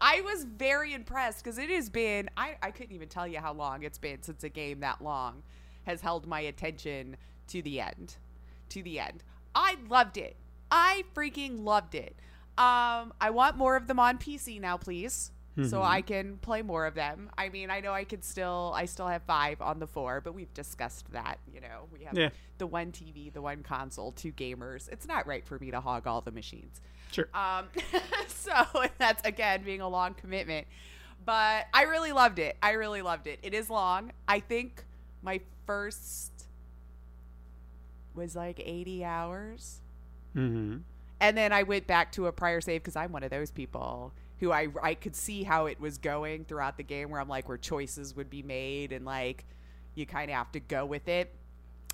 I 0.03 0.21
was 0.21 0.43
very 0.45 0.93
impressed 0.93 1.43
because 1.43 1.57
it 1.59 1.69
has 1.69 1.89
been, 1.89 2.29
I, 2.35 2.55
I 2.61 2.71
couldn't 2.71 2.93
even 2.95 3.07
tell 3.07 3.27
you 3.27 3.39
how 3.39 3.53
long 3.53 3.83
it's 3.83 3.99
been 3.99 4.23
since 4.23 4.43
a 4.43 4.49
game 4.49 4.79
that 4.79 5.01
long 5.03 5.43
has 5.83 6.01
held 6.01 6.25
my 6.27 6.39
attention 6.41 7.17
to 7.47 7.61
the 7.61 7.79
end. 7.79 8.15
To 8.69 8.81
the 8.81 8.99
end. 8.99 9.23
I 9.53 9.77
loved 9.89 10.17
it. 10.17 10.35
I 10.71 11.03
freaking 11.13 11.63
loved 11.63 11.93
it. 11.95 12.15
Um, 12.57 13.13
I 13.21 13.29
want 13.31 13.57
more 13.57 13.75
of 13.75 13.87
them 13.87 13.99
on 13.99 14.17
PC 14.17 14.59
now, 14.59 14.77
please. 14.77 15.31
So 15.67 15.83
I 15.83 16.01
can 16.01 16.37
play 16.37 16.61
more 16.61 16.85
of 16.85 16.95
them. 16.95 17.29
I 17.37 17.49
mean, 17.49 17.69
I 17.69 17.81
know 17.81 17.91
I 17.91 18.05
could 18.05 18.23
still, 18.23 18.71
I 18.73 18.85
still 18.85 19.07
have 19.09 19.21
five 19.23 19.61
on 19.61 19.79
the 19.79 19.85
four, 19.85 20.21
but 20.21 20.33
we've 20.33 20.51
discussed 20.53 21.11
that. 21.11 21.39
You 21.53 21.59
know, 21.59 21.87
we 21.91 22.05
have 22.05 22.17
Yeah. 22.17 22.29
the 22.57 22.65
one 22.65 22.91
TV, 22.93 23.31
the 23.31 23.41
one 23.41 23.61
console, 23.61 24.13
two 24.13 24.31
gamers. 24.31 24.87
It's 24.89 25.05
not 25.05 25.27
right 25.27 25.45
for 25.45 25.59
me 25.59 25.69
to 25.69 25.81
hog 25.81 26.07
all 26.07 26.21
the 26.21 26.31
machines. 26.31 26.79
Sure. 27.11 27.29
Um, 27.33 27.67
so 28.27 28.53
that's 28.97 29.25
again 29.27 29.63
being 29.63 29.81
a 29.81 29.87
long 29.89 30.13
commitment, 30.13 30.67
but 31.25 31.67
I 31.73 31.83
really 31.83 32.11
loved 32.11 32.39
it. 32.39 32.57
I 32.61 32.71
really 32.71 33.01
loved 33.01 33.27
it. 33.27 33.39
It 33.43 33.53
is 33.53 33.69
long. 33.69 34.11
I 34.27 34.39
think 34.39 34.83
my 35.21 35.41
first 35.65 36.45
was 38.13 38.35
like 38.35 38.59
80 38.63 39.05
hours. 39.05 39.81
mm-hmm. 40.35 40.77
And 41.19 41.37
then 41.37 41.53
I 41.53 41.63
went 41.63 41.85
back 41.85 42.11
to 42.13 42.25
a 42.25 42.31
prior 42.31 42.61
save 42.61 42.81
because 42.81 42.95
I'm 42.95 43.11
one 43.11 43.23
of 43.23 43.29
those 43.29 43.51
people 43.51 44.11
who 44.39 44.51
I 44.51 44.67
I 44.81 44.95
could 44.95 45.15
see 45.15 45.43
how 45.43 45.67
it 45.67 45.79
was 45.79 45.99
going 45.99 46.45
throughout 46.45 46.77
the 46.77 46.83
game 46.83 47.11
where 47.11 47.21
I'm 47.21 47.29
like 47.29 47.47
where 47.47 47.59
choices 47.59 48.15
would 48.15 48.29
be 48.29 48.41
made 48.41 48.91
and 48.91 49.05
like 49.05 49.45
you 49.93 50.07
kind 50.07 50.31
of 50.31 50.35
have 50.35 50.51
to 50.53 50.59
go 50.59 50.83
with 50.83 51.07
it. 51.07 51.33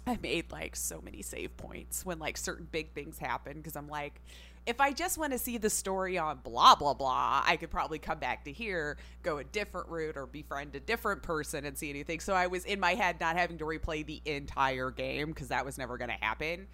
I 0.07 0.17
made 0.21 0.49
like 0.49 0.77
so 0.77 1.01
many 1.01 1.21
save 1.21 1.57
points 1.57 2.05
when 2.05 2.19
like 2.19 2.37
certain 2.37 2.67
big 2.71 2.93
things 2.93 3.19
happen 3.19 3.57
because 3.57 3.75
I'm 3.75 3.89
like 3.89 4.21
if 4.67 4.81
I 4.81 4.91
just 4.91 5.17
want 5.17 5.31
to 5.31 5.39
see 5.39 5.57
the 5.57 5.69
story 5.69 6.17
on 6.17 6.39
blah 6.43 6.75
blah 6.75 6.93
blah, 6.93 7.41
I 7.45 7.55
could 7.55 7.71
probably 7.71 7.99
come 7.99 8.19
back 8.19 8.43
to 8.45 8.51
here, 8.51 8.97
go 9.23 9.37
a 9.37 9.43
different 9.43 9.87
route 9.87 10.17
or 10.17 10.27
befriend 10.27 10.75
a 10.75 10.79
different 10.79 11.23
person 11.23 11.65
and 11.65 11.77
see 11.77 11.89
anything. 11.89 12.19
So 12.19 12.33
I 12.33 12.47
was 12.47 12.65
in 12.65 12.79
my 12.79 12.93
head 12.93 13.19
not 13.19 13.37
having 13.37 13.57
to 13.59 13.65
replay 13.65 14.05
the 14.05 14.21
entire 14.25 14.91
game 14.91 15.29
because 15.29 15.47
that 15.47 15.65
was 15.65 15.77
never 15.77 15.97
going 15.97 16.09
to 16.09 16.25
happen. 16.25 16.67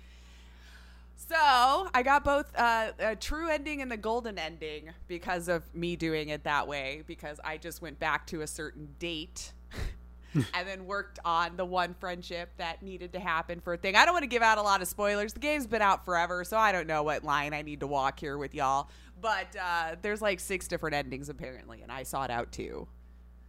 So 1.15 1.87
I 1.93 2.01
got 2.03 2.23
both 2.23 2.51
uh, 2.57 2.91
a 2.97 3.15
true 3.15 3.47
ending 3.49 3.81
and 3.81 3.91
the 3.91 3.97
golden 3.97 4.39
ending 4.39 4.89
because 5.07 5.47
of 5.47 5.63
me 5.73 5.95
doing 5.95 6.29
it 6.29 6.43
that 6.43 6.67
way. 6.67 7.03
Because 7.05 7.39
I 7.43 7.57
just 7.57 7.81
went 7.81 7.99
back 7.99 8.25
to 8.27 8.41
a 8.41 8.47
certain 8.47 8.89
date 8.99 9.53
and 10.53 10.67
then 10.67 10.85
worked 10.85 11.19
on 11.25 11.55
the 11.57 11.65
one 11.65 11.93
friendship 11.99 12.49
that 12.57 12.81
needed 12.83 13.13
to 13.13 13.19
happen 13.19 13.59
for 13.59 13.73
a 13.73 13.77
thing. 13.77 13.95
I 13.95 14.05
don't 14.05 14.13
want 14.13 14.23
to 14.23 14.27
give 14.27 14.41
out 14.41 14.57
a 14.57 14.61
lot 14.61 14.81
of 14.81 14.87
spoilers. 14.87 15.33
The 15.33 15.39
game's 15.39 15.67
been 15.67 15.81
out 15.81 16.05
forever, 16.05 16.43
so 16.43 16.57
I 16.57 16.71
don't 16.71 16.87
know 16.87 17.03
what 17.03 17.23
line 17.23 17.53
I 17.53 17.61
need 17.61 17.79
to 17.81 17.87
walk 17.87 18.19
here 18.19 18.37
with 18.37 18.53
y'all. 18.55 18.89
But 19.21 19.55
uh, 19.61 19.95
there's 20.01 20.21
like 20.21 20.39
six 20.39 20.67
different 20.67 20.95
endings 20.95 21.29
apparently, 21.29 21.81
and 21.81 21.91
I 21.91 22.03
saw 22.03 22.23
it 22.23 22.31
out 22.31 22.51
too. 22.51 22.87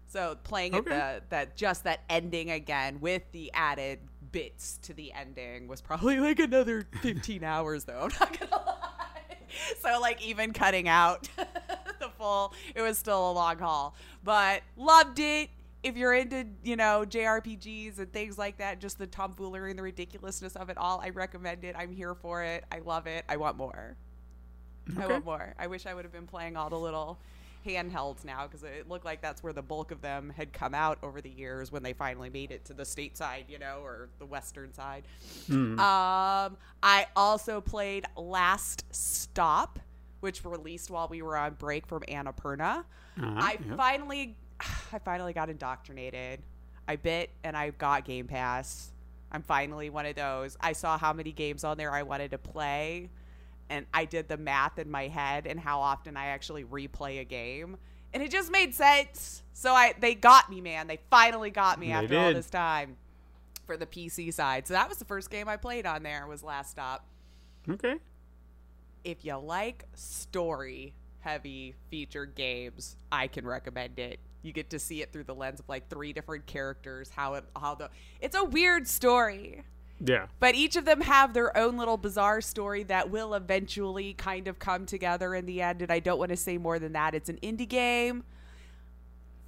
So 0.07 0.37
playing 0.45 0.75
Okay. 0.77 0.91
it 0.95 0.95
the 0.95 1.23
that 1.31 1.57
just 1.57 1.85
that 1.85 2.01
ending 2.09 2.51
again 2.51 3.01
with 3.01 3.23
the 3.33 3.51
added 3.53 3.99
bits 4.31 4.79
to 4.83 4.93
the 4.95 5.13
ending 5.13 5.67
was 5.67 5.81
probably 5.81 6.21
like 6.21 6.39
another 6.39 6.87
15 7.03 7.43
hours 7.45 7.85
though. 7.85 8.03
I'm 8.03 8.11
not 8.21 8.39
gonna 8.39 8.63
lie. 8.67 9.39
So 9.81 9.99
like 10.01 10.25
even 10.25 10.53
cutting 10.53 10.87
out 10.89 11.29
the 11.99 12.09
full, 12.19 12.53
it 12.77 12.83
was 12.83 12.97
still 12.99 13.31
a 13.31 13.33
long 13.33 13.59
haul. 13.59 13.97
But 14.23 14.63
loved 14.77 15.19
it. 15.19 15.51
If 15.85 15.97
you're 15.97 16.15
into, 16.15 16.47
you 16.65 16.77
know, 16.77 17.05
JRPGs 17.07 17.99
and 17.99 18.13
things 18.13 18.39
like 18.39 18.57
that, 18.57 18.81
just 18.81 18.99
the 18.99 19.07
tomfoolery 19.07 19.71
and 19.71 19.79
the 19.79 19.83
ridiculousness 19.83 20.57
of 20.57 20.71
it 20.71 20.79
all, 20.79 21.01
I 21.01 21.11
recommend 21.11 21.63
it. 21.63 21.77
I'm 21.79 21.93
here 21.93 22.15
for 22.15 22.43
it. 22.43 22.65
I 22.73 22.79
love 22.79 23.07
it. 23.07 23.25
I 23.29 23.37
want 23.37 23.57
more. 23.57 23.97
I 24.99 25.07
want 25.07 25.25
more. 25.25 25.55
I 25.59 25.67
wish 25.67 25.87
I 25.87 25.95
would 25.95 26.05
have 26.05 26.13
been 26.13 26.27
playing 26.27 26.57
all 26.57 26.71
the 26.71 26.79
little 26.79 27.19
handhelds 27.67 28.25
now 28.25 28.47
because 28.47 28.63
it 28.63 28.89
looked 28.89 29.05
like 29.05 29.21
that's 29.23 29.43
where 29.43 29.53
the 29.53 29.63
bulk 29.63 29.91
of 29.91 30.01
them 30.03 30.33
had 30.37 30.53
come 30.53 30.75
out 30.75 30.99
over 31.03 31.21
the 31.21 31.31
years 31.31 31.73
when 31.73 31.83
they 31.83 31.93
finally 31.93 32.31
made 32.31 32.51
it 32.51 32.65
to 32.67 32.75
the 32.75 32.85
state 32.85 33.17
side, 33.17 33.47
you 33.49 33.59
know, 33.59 33.81
or 33.83 34.09
the 34.19 34.27
western 34.27 34.73
side. 34.73 35.05
Um, 35.51 36.57
I 36.83 37.07
also 37.17 37.61
played 37.61 38.05
Last 38.17 38.85
Stop, 38.91 39.79
which 40.21 40.45
released 40.45 40.91
while 40.91 41.09
we 41.09 41.23
were 41.23 41.37
on 41.37 41.55
break 41.55 41.87
from 41.87 42.03
Annapurna. 42.03 42.85
Uh-huh, 43.17 43.35
I 43.37 43.59
yep. 43.67 43.77
finally, 43.77 44.37
I 44.61 44.99
finally 45.05 45.33
got 45.33 45.51
indoctrinated. 45.51 46.41
I 46.87 46.97
bit 46.97 47.31
and 47.43 47.57
I 47.57 47.71
got 47.71 48.05
Game 48.05 48.27
Pass. 48.27 48.93
I'm 49.33 49.43
finally 49.43 49.91
one 49.91 50.07
of 50.07 50.15
those. 50.15 50.57
I 50.61 50.73
saw 50.73 50.97
how 50.99 51.13
many 51.13 51.33
games 51.33 51.65
on 51.65 51.77
there 51.77 51.91
I 51.91 52.03
wanted 52.03 52.31
to 52.33 52.39
play, 52.39 53.11
and 53.69 53.87
I 53.93 54.05
did 54.05 54.29
the 54.29 54.37
math 54.37 54.79
in 54.79 54.91
my 54.91 55.09
head 55.09 55.47
and 55.47 55.59
how 55.59 55.81
often 55.81 56.17
I 56.17 56.27
actually 56.27 56.65
replay 56.65 57.21
a 57.21 57.25
game, 57.25 57.77
and 58.13 58.23
it 58.23 58.31
just 58.31 58.53
made 58.53 58.75
sense. 58.75 59.43
So 59.53 59.73
I, 59.73 59.95
they 59.99 60.15
got 60.15 60.51
me, 60.51 60.61
man. 60.61 60.87
They 60.87 61.01
finally 61.11 61.51
got 61.51 61.81
me 61.81 61.89
They 61.89 61.93
after 61.95 62.19
all 62.19 62.33
this 62.33 62.51
time 62.51 62.97
for 63.67 63.77
the 63.77 63.87
PC 63.87 64.33
side. 64.33 64.67
So 64.69 64.75
that 64.75 64.89
was 64.89 64.99
the 64.99 65.05
first 65.05 65.31
game 65.31 65.49
I 65.49 65.57
played 65.57 65.87
on 65.87 66.03
there. 66.03 66.27
Was 66.27 66.43
Last 66.45 66.71
Stop 66.71 67.07
Okay. 67.69 67.97
if 69.05 69.25
you 69.25 69.37
like 69.37 69.85
story 69.95 70.95
heavy 71.21 71.75
featured 71.91 72.35
games, 72.35 72.97
I 73.11 73.27
can 73.27 73.47
recommend 73.47 73.99
it. 73.99 74.21
You 74.45 74.53
get 74.53 74.71
to 74.71 74.79
see 74.79 75.03
it 75.03 75.13
through 75.13 75.25
the 75.25 75.35
lens 75.35 75.61
of 75.61 75.69
like 75.69 75.89
three 75.89 76.13
different 76.13 76.47
characters, 76.47 77.11
how 77.11 77.35
it 77.35 77.45
how 77.57 77.75
the 77.75 77.91
it's 78.21 78.37
a 78.37 78.45
weird 78.45 78.87
story. 78.87 79.63
Yeah. 80.05 80.27
But 80.41 80.55
each 80.55 80.77
of 80.77 80.85
them 80.85 81.01
have 81.01 81.33
their 81.35 81.57
own 81.57 81.77
little 81.77 81.97
bizarre 81.97 82.41
story 82.41 82.83
that 82.85 83.11
will 83.11 83.35
eventually 83.35 84.15
kind 84.15 84.49
of 84.49 84.59
come 84.59 84.87
together 84.87 85.35
in 85.35 85.47
the 85.47 85.63
end. 85.63 85.83
And 85.83 85.91
I 85.91 86.01
don't 86.01 86.19
want 86.19 86.31
to 86.31 86.37
say 86.37 86.59
more 86.59 86.79
than 86.79 86.93
that. 86.93 87.15
It's 87.15 87.29
an 87.29 87.39
indie 87.43 87.69
game. 87.69 88.25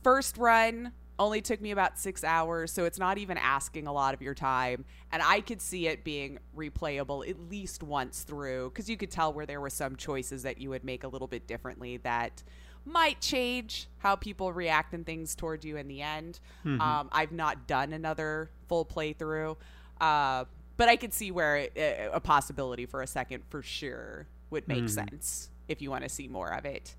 First 0.03 0.39
run 0.39 0.93
only 1.19 1.41
took 1.41 1.61
me 1.61 1.71
about 1.71 1.99
six 1.99 2.23
hours, 2.23 2.71
so 2.71 2.85
it's 2.85 2.99
not 2.99 3.19
even 3.19 3.39
asking 3.39 3.87
a 3.87 3.93
lot 3.93 4.15
of 4.15 4.21
your 4.21 4.35
time. 4.35 4.85
And 5.13 5.23
I 5.23 5.41
could 5.41 5.61
see 5.61 5.89
it 5.89 6.05
being 6.05 6.39
replayable 6.57 7.29
at 7.29 7.41
least 7.51 7.83
once 7.83 8.23
through 8.23 8.71
because 8.71 8.89
you 8.89 8.97
could 8.97 9.11
tell 9.11 9.33
where 9.33 9.47
there 9.47 9.61
were 9.61 9.71
some 9.71 9.97
choices 9.97 10.43
that 10.43 10.59
you 10.59 10.71
would 10.71 10.85
make 10.85 11.05
a 11.05 11.09
little 11.09 11.27
bit 11.27 11.47
differently 11.47 11.97
that 11.99 12.43
might 12.87 13.21
change 13.21 13.89
how 13.99 14.17
people 14.17 14.53
react 14.53 14.95
and 14.95 15.05
things 15.05 15.35
toward 15.35 15.65
you 15.65 15.77
in 15.77 15.89
the 15.89 16.03
end. 16.03 16.41
Um, 16.81 17.09
I've 17.13 17.33
not 17.33 17.67
done 17.67 17.93
another 17.93 18.51
full 18.69 18.85
playthrough, 18.85 19.57
uh, 20.01 20.45
but 20.77 20.89
I 20.89 20.97
could 20.97 21.13
see 21.13 21.31
where 21.31 21.57
it, 21.57 22.11
a 22.13 22.21
possibility 22.21 22.87
for 22.87 23.03
a 23.03 23.07
second 23.07 23.43
for 23.49 23.63
sure 23.63 24.27
would 24.51 24.69
make 24.69 24.89
sense 24.89 25.51
if 25.69 25.83
you 25.83 25.91
want 25.91 26.05
to 26.05 26.09
see 26.09 26.29
more 26.29 26.53
of 26.53 26.65
it. 26.65 26.95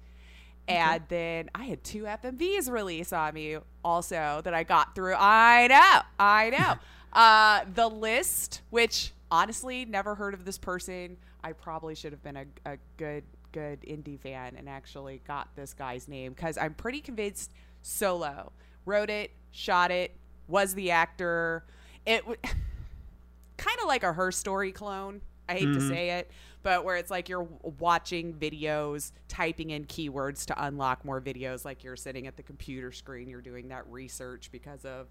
And 0.68 1.04
then 1.08 1.50
I 1.56 1.64
had 1.64 1.84
two 1.84 2.04
FMVs 2.04 2.70
release 2.70 3.14
on 3.14 3.34
me 3.34 3.58
also 3.86 4.42
that 4.44 4.54
I 4.54 4.64
got 4.64 4.96
through. 4.96 5.16
I 5.18 5.68
know, 5.68 6.02
I 6.20 6.50
know. 6.50 6.76
uh, 7.14 7.62
the 7.74 7.88
list, 7.88 8.62
which 8.70 9.14
honestly 9.32 9.86
never 9.86 10.16
heard 10.16 10.34
of 10.34 10.44
this 10.44 10.58
person. 10.58 11.18
I 11.44 11.54
probably 11.54 11.96
should 11.96 12.12
have 12.12 12.24
been 12.24 12.38
a, 12.38 12.46
a 12.66 12.78
good 12.98 13.24
good 13.52 13.82
indie 13.82 14.20
fan 14.20 14.56
and 14.58 14.68
actually 14.70 15.22
got 15.28 15.50
this 15.56 15.74
guy's 15.74 16.08
name 16.08 16.34
because 16.34 16.58
I'm 16.58 16.74
pretty 16.74 17.02
convinced 17.02 17.52
Solo 17.82 18.52
wrote 18.86 19.10
it, 19.10 19.32
shot 19.52 19.92
it, 19.92 20.16
was 20.48 20.74
the 20.76 20.92
actor. 20.92 21.66
It 22.06 22.20
w- 22.20 22.38
kind 23.58 23.78
of 23.82 23.88
like 23.88 24.04
a 24.04 24.14
her 24.14 24.32
story 24.32 24.72
clone. 24.72 25.22
I 25.50 25.54
hate 25.54 25.74
to 25.74 25.80
say 25.88 26.10
it, 26.20 26.30
but 26.62 26.84
where 26.84 26.98
it's 26.98 27.10
like 27.10 27.30
you're 27.30 27.48
watching 27.80 28.34
videos, 28.34 29.14
typing 29.30 29.70
in 29.70 29.86
keywords 29.86 30.46
to 30.48 30.66
unlock 30.66 31.06
more 31.06 31.22
videos, 31.22 31.64
like 31.64 31.86
you're 31.86 31.96
sitting 31.96 32.28
at 32.28 32.36
the 32.36 32.44
computer 32.44 32.92
screen, 32.92 33.30
you're 33.30 33.40
doing 33.42 33.70
that 33.70 33.88
research 33.90 34.50
because 34.52 34.84
of 34.84 35.08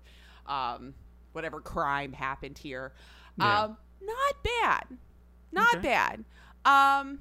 um, 0.46 0.92
whatever 1.32 1.60
crime 1.62 2.12
happened 2.12 2.58
here. 2.58 2.92
Yeah. 3.38 3.62
Um, 3.64 3.76
not 4.02 4.44
bad, 4.60 4.84
not 5.52 5.76
Okay. 5.76 5.82
bad. 5.88 6.24
Um, 6.66 7.20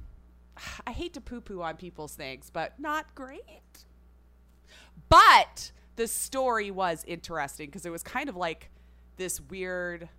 I 0.88 0.92
hate 0.92 1.14
to 1.14 1.22
poo 1.22 1.42
poo 1.42 1.62
on 1.62 1.76
people's 1.76 2.16
things, 2.16 2.50
but 2.52 2.80
not 2.80 3.14
great. 3.16 3.86
But 5.10 5.72
the 5.96 6.08
story 6.08 6.72
was 6.72 7.04
interesting 7.08 7.68
because 7.68 7.86
it 7.86 7.91
was 7.91 8.04
kind 8.04 8.30
of 8.30 8.36
like 8.36 8.70
this 9.18 9.39
weird 9.39 10.10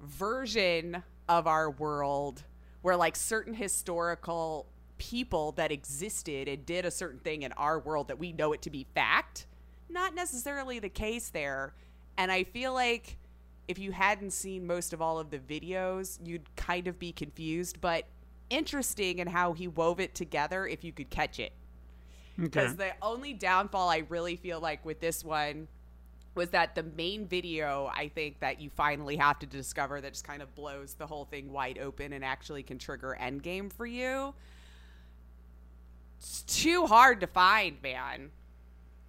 version 0.00 1.02
of 1.28 1.46
our 1.46 1.70
world 1.70 2.44
where 2.82 2.96
like 2.96 3.16
certain 3.16 3.54
historical 3.54 4.66
people 4.98 5.52
that 5.52 5.70
existed 5.70 6.48
and 6.48 6.64
did 6.66 6.84
a 6.84 6.90
certain 6.90 7.20
thing 7.20 7.42
in 7.42 7.52
our 7.52 7.78
world 7.78 8.08
that 8.08 8.18
we 8.18 8.32
know 8.32 8.52
it 8.52 8.62
to 8.62 8.70
be 8.70 8.86
fact 8.94 9.46
not 9.88 10.14
necessarily 10.14 10.78
the 10.78 10.88
case 10.88 11.30
there 11.30 11.74
and 12.16 12.32
i 12.32 12.42
feel 12.42 12.72
like 12.72 13.16
if 13.68 13.78
you 13.78 13.92
hadn't 13.92 14.32
seen 14.32 14.66
most 14.66 14.92
of 14.92 15.00
all 15.00 15.18
of 15.18 15.30
the 15.30 15.38
videos 15.38 16.18
you'd 16.24 16.54
kind 16.56 16.88
of 16.88 16.98
be 16.98 17.12
confused 17.12 17.80
but 17.80 18.04
interesting 18.50 19.18
in 19.18 19.26
how 19.28 19.52
he 19.52 19.68
wove 19.68 20.00
it 20.00 20.14
together 20.14 20.66
if 20.66 20.84
you 20.84 20.92
could 20.92 21.10
catch 21.10 21.38
it 21.38 21.52
Okay. 22.38 22.44
because 22.48 22.76
the 22.76 22.92
only 23.02 23.32
downfall 23.32 23.88
I 23.88 24.04
really 24.08 24.36
feel 24.36 24.60
like 24.60 24.84
with 24.84 25.00
this 25.00 25.24
one 25.24 25.66
was 26.36 26.50
that 26.50 26.76
the 26.76 26.84
main 26.84 27.26
video, 27.26 27.90
I 27.92 28.08
think 28.08 28.38
that 28.40 28.60
you 28.60 28.70
finally 28.70 29.16
have 29.16 29.40
to 29.40 29.46
discover 29.46 30.00
that 30.00 30.12
just 30.12 30.24
kind 30.24 30.40
of 30.40 30.54
blows 30.54 30.94
the 30.94 31.06
whole 31.06 31.24
thing 31.24 31.52
wide 31.52 31.78
open 31.78 32.12
and 32.12 32.24
actually 32.24 32.62
can 32.62 32.78
trigger 32.78 33.16
endgame 33.20 33.72
for 33.72 33.86
you. 33.86 34.34
It's 36.20 36.42
too 36.42 36.86
hard 36.86 37.20
to 37.22 37.26
find, 37.26 37.82
man. 37.82 38.30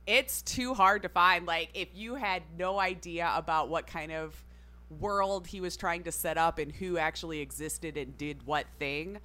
It's 0.08 0.41
too 0.41 0.73
hard 0.73 1.04
to 1.04 1.10
find. 1.10 1.45
Like, 1.45 1.69
if 1.75 1.89
you 1.93 2.15
had 2.15 2.41
no 2.58 2.80
idea 2.80 3.32
about 3.36 3.69
what 3.69 3.86
kind 3.86 4.12
of 4.12 4.43
world 4.89 5.47
he 5.47 5.62
was 5.62 5.78
trying 5.78 6.04
to 6.04 6.12
set 6.12 6.38
up 6.38 6.60
and 6.60 6.71
who 6.71 6.97
actually 6.97 7.39
existed 7.39 7.97
and 7.97 8.17
did 8.17 8.45
what 8.45 8.65
thing, 8.80 9.19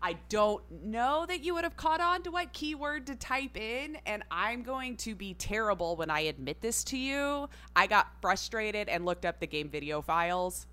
I 0.00 0.16
don't 0.28 0.62
know 0.84 1.26
that 1.26 1.42
you 1.42 1.54
would 1.54 1.64
have 1.64 1.76
caught 1.76 2.00
on 2.00 2.22
to 2.22 2.30
what 2.30 2.52
keyword 2.52 3.06
to 3.08 3.16
type 3.16 3.56
in. 3.56 3.98
And 4.06 4.22
I'm 4.30 4.62
going 4.62 4.96
to 4.98 5.14
be 5.14 5.34
terrible 5.34 5.96
when 5.96 6.10
I 6.10 6.20
admit 6.20 6.60
this 6.60 6.84
to 6.84 6.98
you. 6.98 7.48
I 7.74 7.86
got 7.86 8.08
frustrated 8.20 8.88
and 8.88 9.04
looked 9.04 9.24
up 9.24 9.40
the 9.40 9.46
game 9.46 9.68
video 9.68 10.00
files. 10.00 10.66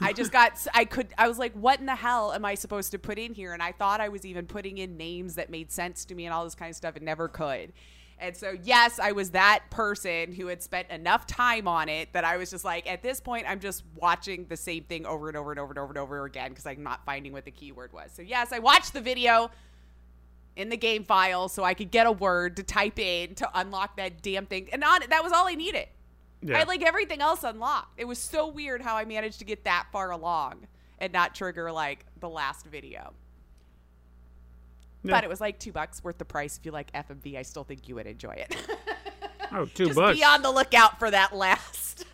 I 0.00 0.14
just 0.14 0.32
got, 0.32 0.66
I 0.72 0.86
could, 0.86 1.08
I 1.18 1.28
was 1.28 1.38
like, 1.38 1.52
what 1.52 1.80
in 1.80 1.86
the 1.86 1.94
hell 1.94 2.32
am 2.32 2.46
I 2.46 2.54
supposed 2.54 2.92
to 2.92 2.98
put 2.98 3.18
in 3.18 3.34
here? 3.34 3.52
And 3.52 3.62
I 3.62 3.72
thought 3.72 4.00
I 4.00 4.08
was 4.08 4.24
even 4.24 4.46
putting 4.46 4.78
in 4.78 4.96
names 4.96 5.34
that 5.34 5.50
made 5.50 5.70
sense 5.70 6.06
to 6.06 6.14
me 6.14 6.24
and 6.24 6.32
all 6.32 6.44
this 6.44 6.54
kind 6.54 6.70
of 6.70 6.76
stuff 6.76 6.96
and 6.96 7.04
never 7.04 7.28
could. 7.28 7.74
And 8.18 8.34
so, 8.34 8.56
yes, 8.62 8.98
I 8.98 9.12
was 9.12 9.30
that 9.30 9.64
person 9.70 10.32
who 10.32 10.46
had 10.46 10.62
spent 10.62 10.88
enough 10.90 11.26
time 11.26 11.68
on 11.68 11.88
it 11.90 12.14
that 12.14 12.24
I 12.24 12.38
was 12.38 12.50
just 12.50 12.64
like, 12.64 12.90
at 12.90 13.02
this 13.02 13.20
point, 13.20 13.44
I'm 13.46 13.60
just 13.60 13.84
watching 13.94 14.46
the 14.48 14.56
same 14.56 14.84
thing 14.84 15.04
over 15.04 15.28
and 15.28 15.36
over 15.36 15.50
and 15.50 15.60
over 15.60 15.72
and 15.72 15.78
over 15.78 15.90
and 15.90 15.98
over 15.98 16.24
again 16.24 16.50
because 16.50 16.66
I'm 16.66 16.82
not 16.82 17.04
finding 17.04 17.32
what 17.32 17.44
the 17.44 17.50
keyword 17.50 17.92
was. 17.92 18.12
So, 18.14 18.22
yes, 18.22 18.52
I 18.52 18.58
watched 18.58 18.94
the 18.94 19.02
video 19.02 19.50
in 20.56 20.70
the 20.70 20.76
game 20.78 21.04
file 21.04 21.48
so 21.48 21.62
I 21.62 21.74
could 21.74 21.90
get 21.90 22.06
a 22.06 22.12
word 22.12 22.56
to 22.56 22.62
type 22.62 22.98
in 22.98 23.34
to 23.34 23.50
unlock 23.54 23.98
that 23.98 24.22
damn 24.22 24.46
thing. 24.46 24.68
And 24.72 24.82
on, 24.82 25.00
that 25.10 25.22
was 25.22 25.32
all 25.32 25.46
I 25.46 25.54
needed. 25.54 25.88
I 26.48 26.58
had 26.58 26.68
like 26.68 26.82
everything 26.82 27.20
else 27.20 27.44
unlocked. 27.44 27.98
It 27.98 28.04
was 28.04 28.18
so 28.18 28.46
weird 28.46 28.80
how 28.80 28.96
I 28.96 29.04
managed 29.04 29.40
to 29.40 29.44
get 29.44 29.64
that 29.64 29.88
far 29.90 30.12
along 30.12 30.66
and 30.98 31.12
not 31.12 31.34
trigger 31.34 31.72
like 31.72 32.06
the 32.20 32.28
last 32.28 32.66
video. 32.66 33.12
Yeah. 35.02 35.12
But 35.12 35.24
it 35.24 35.30
was 35.30 35.40
like 35.40 35.58
two 35.58 35.72
bucks 35.72 36.02
worth 36.02 36.18
the 36.18 36.24
price. 36.24 36.58
If 36.58 36.66
you 36.66 36.72
like 36.72 36.92
FMV, 36.92 37.36
I 37.36 37.42
still 37.42 37.64
think 37.64 37.88
you 37.88 37.94
would 37.94 38.06
enjoy 38.06 38.32
it. 38.32 38.56
oh, 39.52 39.66
two 39.66 39.86
Just 39.86 39.96
bucks. 39.96 40.18
be 40.18 40.24
on 40.24 40.42
the 40.42 40.50
lookout 40.50 40.98
for 40.98 41.10
that 41.10 41.34
last 41.34 42.04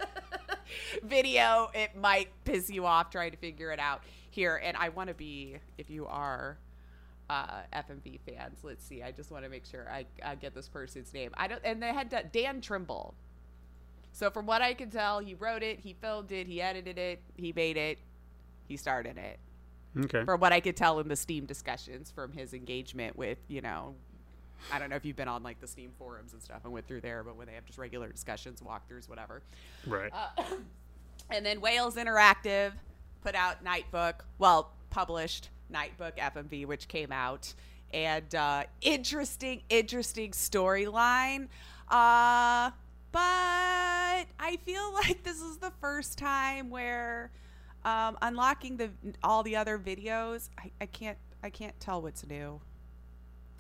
video. 1.03 1.71
It 1.75 1.97
might 1.97 2.29
piss 2.45 2.71
you 2.71 2.87
off 2.87 3.11
trying 3.11 3.31
to 3.31 3.37
figure 3.37 3.71
it 3.71 3.79
out 3.79 4.03
here. 4.31 4.61
And 4.63 4.77
I 4.77 4.91
want 4.91 5.09
to 5.09 5.15
be, 5.15 5.57
if 5.79 5.89
you 5.91 6.07
are 6.07 6.59
uh, 7.31 7.63
FMV 7.73 8.21
fans, 8.27 8.59
let's 8.63 8.85
see. 8.85 9.03
I 9.03 9.11
just 9.11 9.31
want 9.31 9.45
to 9.45 9.51
make 9.51 9.65
sure 9.65 9.89
I, 9.91 10.05
I 10.23 10.35
get 10.35 10.55
this 10.55 10.69
person's 10.69 11.15
name. 11.15 11.31
I 11.35 11.49
don't. 11.49 11.61
And 11.65 11.83
they 11.83 11.93
had 11.93 12.11
to, 12.11 12.25
Dan 12.31 12.61
Trimble. 12.61 13.15
So 14.13 14.31
from 14.31 14.45
what 14.45 14.61
I 14.61 14.75
can 14.75 14.91
tell, 14.91 15.21
he 15.21 15.33
wrote 15.33 15.63
it, 15.63 15.81
he 15.81 15.95
filmed 15.95 16.33
it, 16.33 16.47
he 16.47 16.61
edited 16.61 16.99
it, 16.99 17.23
he 17.37 17.55
made 17.55 17.79
it, 17.79 17.99
he 18.69 18.77
started 18.77 19.17
it 19.17 19.39
okay. 19.97 20.25
from 20.25 20.41
what 20.41 20.53
I 20.53 20.61
could 20.61 20.77
tell 20.77 21.01
in 21.01 21.09
the 21.09 21.17
Steam 21.17 21.47
discussions 21.47 22.11
from 22.11 22.33
his 22.33 22.55
engagement 22.55 23.17
with, 23.17 23.39
you 23.49 23.61
know, 23.61 23.95
I 24.73 24.79
don't 24.79 24.91
know 24.91 24.97
if 24.97 25.05
you've 25.05 25.17
been 25.17 25.29
on 25.29 25.43
like 25.43 25.61
the 25.61 25.67
Steam 25.67 25.91
forums 25.99 26.33
and 26.33 26.43
stuff 26.43 26.61
and 26.65 26.73
went 26.73 26.87
through 26.87 27.01
there, 27.01 27.25
but 27.25 27.37
when 27.37 27.47
they 27.47 27.55
have 27.55 27.65
just 27.65 27.79
regular 27.79 28.09
discussions, 28.09 28.61
walkthroughs, 28.61 29.09
whatever. 29.09 29.43
Right. 29.87 30.13
Uh, 30.13 30.43
And 31.31 31.47
then 31.47 31.61
Wales 31.61 31.97
Interactive 31.97 32.73
put 33.23 33.35
out 33.35 33.65
Nightbook, 33.65 34.17
well, 34.39 34.73
published 34.91 35.49
Nightbook 35.73 36.19
FMV, 36.19 36.67
which 36.67 36.89
came 36.89 37.11
out. 37.11 37.55
And 37.95 38.35
uh, 38.35 38.65
interesting, 38.83 39.63
interesting 39.71 40.33
storyline. 40.33 41.49
Uh, 41.89 42.71
but 43.13 44.27
I 44.39 44.59
feel 44.65 44.93
like 45.07 45.23
this 45.23 45.41
is 45.41 45.59
the 45.59 45.73
first 45.81 46.19
time 46.19 46.71
where 46.71 47.31
um, 47.85 48.17
unlocking 48.23 48.77
the 48.77 48.91
all 49.23 49.43
the 49.43 49.57
other 49.57 49.79
videos, 49.79 50.51
I, 50.59 50.71
I 50.81 50.87
can't 50.87 51.19
I 51.43 51.51
can't 51.51 51.79
tell 51.81 52.03
what's 52.03 52.27
new. 52.27 52.61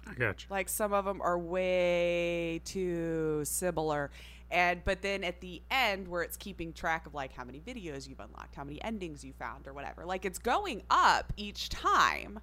I 0.06 0.14
got 0.14 0.42
you. 0.42 0.48
Like 0.50 0.68
some 0.68 0.92
of 0.92 1.04
them 1.04 1.20
are 1.20 1.38
way 1.38 2.60
too 2.64 3.42
similar. 3.44 4.10
And 4.50 4.84
but 4.84 5.00
then 5.02 5.24
at 5.24 5.40
the 5.40 5.62
end 5.70 6.06
where 6.06 6.22
it's 6.22 6.36
keeping 6.36 6.72
track 6.72 7.06
of 7.06 7.14
like 7.14 7.32
how 7.32 7.44
many 7.44 7.60
videos 7.60 8.08
you've 8.08 8.20
unlocked, 8.20 8.54
how 8.54 8.64
many 8.64 8.82
endings 8.82 9.24
you 9.24 9.32
found 9.32 9.66
or 9.66 9.72
whatever. 9.72 10.04
Like 10.04 10.24
it's 10.24 10.38
going 10.38 10.82
up 10.90 11.32
each 11.36 11.68
time, 11.68 12.38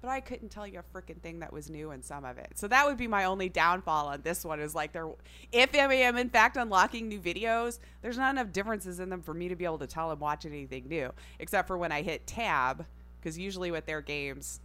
but 0.00 0.08
I 0.08 0.20
couldn't 0.20 0.48
tell 0.48 0.66
you 0.66 0.80
a 0.80 0.98
freaking 0.98 1.20
thing 1.20 1.40
that 1.40 1.52
was 1.52 1.68
new 1.68 1.90
in 1.90 2.02
some 2.02 2.24
of 2.24 2.38
it. 2.38 2.52
So 2.54 2.68
that 2.68 2.86
would 2.86 2.96
be 2.96 3.06
my 3.06 3.24
only 3.24 3.48
downfall 3.48 4.08
on 4.08 4.22
this 4.22 4.44
one 4.44 4.60
is 4.60 4.74
like 4.74 4.92
there 4.92 5.08
if 5.52 5.74
I 5.74 5.94
am 5.94 6.16
in 6.16 6.30
fact 6.30 6.56
unlocking 6.56 7.08
new 7.08 7.20
videos, 7.20 7.78
there's 8.02 8.18
not 8.18 8.30
enough 8.30 8.52
differences 8.52 9.00
in 9.00 9.10
them 9.10 9.22
for 9.22 9.34
me 9.34 9.48
to 9.48 9.56
be 9.56 9.64
able 9.64 9.78
to 9.78 9.86
tell 9.86 10.10
I'm 10.10 10.18
watching 10.18 10.52
anything 10.52 10.88
new, 10.88 11.12
except 11.38 11.68
for 11.68 11.76
when 11.76 11.92
I 11.92 12.02
hit 12.02 12.26
tab 12.26 12.86
because 13.20 13.38
usually 13.38 13.70
with 13.70 13.86
their 13.86 14.00
games 14.00 14.60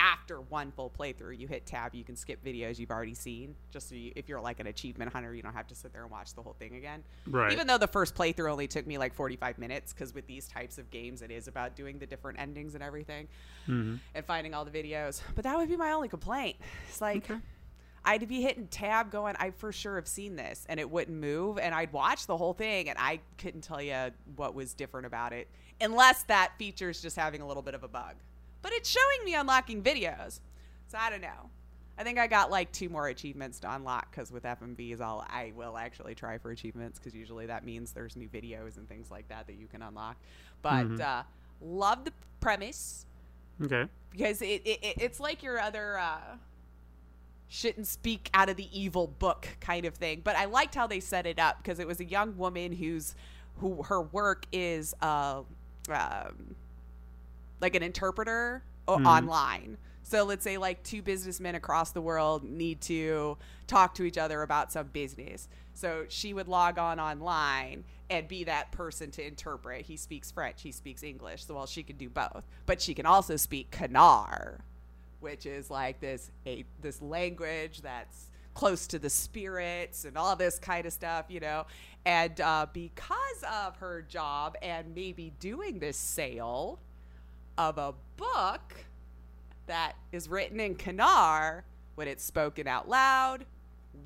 after 0.00 0.40
one 0.40 0.72
full 0.72 0.90
playthrough, 0.90 1.38
you 1.38 1.46
hit 1.46 1.66
tab, 1.66 1.94
you 1.94 2.02
can 2.02 2.16
skip 2.16 2.42
videos 2.42 2.78
you've 2.78 2.90
already 2.90 3.14
seen. 3.14 3.54
Just 3.70 3.90
so 3.90 3.94
you, 3.94 4.12
if 4.16 4.28
you're 4.28 4.40
like 4.40 4.58
an 4.58 4.66
achievement 4.66 5.12
hunter, 5.12 5.34
you 5.34 5.42
don't 5.42 5.52
have 5.52 5.66
to 5.68 5.74
sit 5.74 5.92
there 5.92 6.02
and 6.02 6.10
watch 6.10 6.34
the 6.34 6.42
whole 6.42 6.54
thing 6.58 6.74
again. 6.76 7.04
Right. 7.26 7.52
Even 7.52 7.66
though 7.66 7.76
the 7.78 7.86
first 7.86 8.14
playthrough 8.14 8.50
only 8.50 8.66
took 8.66 8.86
me 8.86 8.96
like 8.96 9.12
45 9.14 9.58
minutes, 9.58 9.92
because 9.92 10.14
with 10.14 10.26
these 10.26 10.48
types 10.48 10.78
of 10.78 10.90
games, 10.90 11.20
it 11.20 11.30
is 11.30 11.48
about 11.48 11.76
doing 11.76 11.98
the 11.98 12.06
different 12.06 12.40
endings 12.40 12.74
and 12.74 12.82
everything 12.82 13.28
Mm-hmm. 13.68 13.96
and 14.14 14.24
finding 14.24 14.54
all 14.54 14.64
the 14.64 14.70
videos. 14.70 15.20
But 15.34 15.44
that 15.44 15.56
would 15.56 15.68
be 15.68 15.76
my 15.76 15.92
only 15.92 16.08
complaint. 16.08 16.56
It's 16.88 17.00
like. 17.00 17.28
I'd 18.02 18.26
be 18.26 18.40
hitting 18.40 18.66
tab 18.68 19.10
going, 19.10 19.36
I 19.38 19.50
for 19.50 19.72
sure 19.72 19.96
have 19.96 20.08
seen 20.08 20.34
this, 20.34 20.64
and 20.70 20.80
it 20.80 20.90
wouldn't 20.90 21.18
move. 21.20 21.58
And 21.58 21.74
I'd 21.74 21.92
watch 21.92 22.26
the 22.26 22.34
whole 22.34 22.54
thing, 22.54 22.88
and 22.88 22.98
I 22.98 23.20
couldn't 23.36 23.60
tell 23.60 23.82
you 23.82 24.10
what 24.36 24.54
was 24.54 24.72
different 24.72 25.06
about 25.06 25.34
it, 25.34 25.48
unless 25.82 26.22
that 26.22 26.52
feature's 26.58 27.02
just 27.02 27.14
having 27.16 27.42
a 27.42 27.46
little 27.46 27.62
bit 27.62 27.74
of 27.74 27.84
a 27.84 27.88
bug. 27.88 28.14
But 28.62 28.72
it's 28.72 28.88
showing 28.88 29.24
me 29.24 29.34
unlocking 29.34 29.82
videos. 29.82 30.40
So 30.88 30.98
I 30.98 31.10
don't 31.10 31.22
know. 31.22 31.50
I 31.98 32.02
think 32.02 32.18
I 32.18 32.26
got 32.26 32.50
like 32.50 32.72
two 32.72 32.88
more 32.88 33.08
achievements 33.08 33.60
to 33.60 33.74
unlock 33.74 34.10
because 34.10 34.32
with 34.32 34.44
FMVs, 34.44 35.00
I'll 35.00 35.24
I 35.28 35.52
will 35.54 35.76
actually 35.76 36.14
try 36.14 36.38
for 36.38 36.50
achievements 36.50 36.98
because 36.98 37.14
usually 37.14 37.46
that 37.46 37.64
means 37.64 37.92
there's 37.92 38.16
new 38.16 38.28
videos 38.28 38.78
and 38.78 38.88
things 38.88 39.10
like 39.10 39.28
that 39.28 39.46
that 39.46 39.56
you 39.56 39.66
can 39.66 39.82
unlock. 39.82 40.16
But 40.62 40.98
uh, 41.00 41.22
love 41.60 42.04
the 42.04 42.12
premise 42.40 43.04
Okay. 43.62 43.86
because 44.10 44.40
it, 44.40 44.62
it, 44.64 44.78
it 44.82 44.94
it's 44.98 45.20
like 45.20 45.42
your 45.42 45.60
other 45.60 45.98
uh, 45.98 46.36
shouldn't 47.48 47.86
speak 47.86 48.30
out 48.32 48.48
of 48.48 48.56
the 48.56 48.68
evil 48.78 49.06
book 49.06 49.46
kind 49.60 49.84
of 49.84 49.94
thing. 49.94 50.22
But 50.24 50.36
I 50.36 50.46
liked 50.46 50.74
how 50.74 50.86
they 50.86 51.00
set 51.00 51.26
it 51.26 51.38
up 51.38 51.58
because 51.62 51.78
it 51.78 51.86
was 51.86 52.00
a 52.00 52.04
young 52.04 52.36
woman 52.38 52.72
who's 52.72 53.14
who 53.58 53.82
her 53.82 54.00
work 54.00 54.46
is 54.52 54.94
uh, 55.02 55.42
um, 55.90 56.54
like 57.60 57.74
an 57.74 57.82
interpreter 57.82 58.62
o- 58.88 58.94
online. 58.94 59.76
So 60.02 60.24
let's 60.24 60.42
say 60.42 60.58
like 60.58 60.82
two 60.82 61.02
businessmen 61.02 61.54
across 61.54 61.92
the 61.92 62.00
world 62.00 62.42
need 62.42 62.80
to 62.82 63.36
talk 63.66 63.94
to 63.94 64.04
each 64.04 64.18
other 64.18 64.42
about 64.42 64.72
some 64.72 64.88
business. 64.88 65.48
So 65.74 66.04
she 66.08 66.34
would 66.34 66.48
log 66.48 66.78
on 66.78 66.98
online 66.98 67.84
and 68.10 68.26
be 68.26 68.44
that 68.44 68.72
person 68.72 69.10
to 69.12 69.26
interpret. 69.26 69.82
He 69.82 69.96
speaks 69.96 70.30
French, 70.30 70.62
he 70.62 70.72
speaks 70.72 71.02
English. 71.02 71.44
So 71.46 71.54
well, 71.54 71.66
she 71.66 71.82
can 71.82 71.96
do 71.96 72.08
both, 72.08 72.42
but 72.66 72.80
she 72.80 72.92
can 72.92 73.06
also 73.06 73.36
speak 73.36 73.70
Kanar, 73.70 74.58
which 75.20 75.46
is 75.46 75.70
like 75.70 76.00
this 76.00 76.30
a 76.46 76.64
this 76.80 77.00
language 77.00 77.82
that's 77.82 78.30
close 78.52 78.88
to 78.88 78.98
the 78.98 79.08
spirits 79.08 80.04
and 80.04 80.18
all 80.18 80.34
this 80.34 80.58
kind 80.58 80.86
of 80.86 80.92
stuff, 80.92 81.26
you 81.28 81.40
know. 81.40 81.66
And 82.04 82.40
uh, 82.40 82.66
because 82.72 83.44
of 83.48 83.76
her 83.76 84.02
job 84.02 84.56
and 84.60 84.94
maybe 84.94 85.32
doing 85.38 85.78
this 85.78 85.96
sale 85.96 86.80
of 87.60 87.76
a 87.76 87.92
book 88.16 88.86
that 89.66 89.92
is 90.12 90.28
written 90.28 90.58
in 90.60 90.74
Kanar, 90.74 91.62
when 91.94 92.08
it's 92.08 92.24
spoken 92.24 92.66
out 92.66 92.88
loud, 92.88 93.44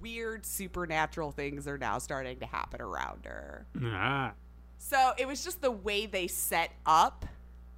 weird 0.00 0.44
supernatural 0.44 1.30
things 1.30 1.68
are 1.68 1.78
now 1.78 1.98
starting 1.98 2.40
to 2.40 2.46
happen 2.46 2.80
around 2.82 3.24
her. 3.24 3.64
Ah. 3.80 4.32
So 4.78 5.12
it 5.16 5.28
was 5.28 5.44
just 5.44 5.62
the 5.62 5.70
way 5.70 6.06
they 6.06 6.26
set 6.26 6.72
up 6.84 7.26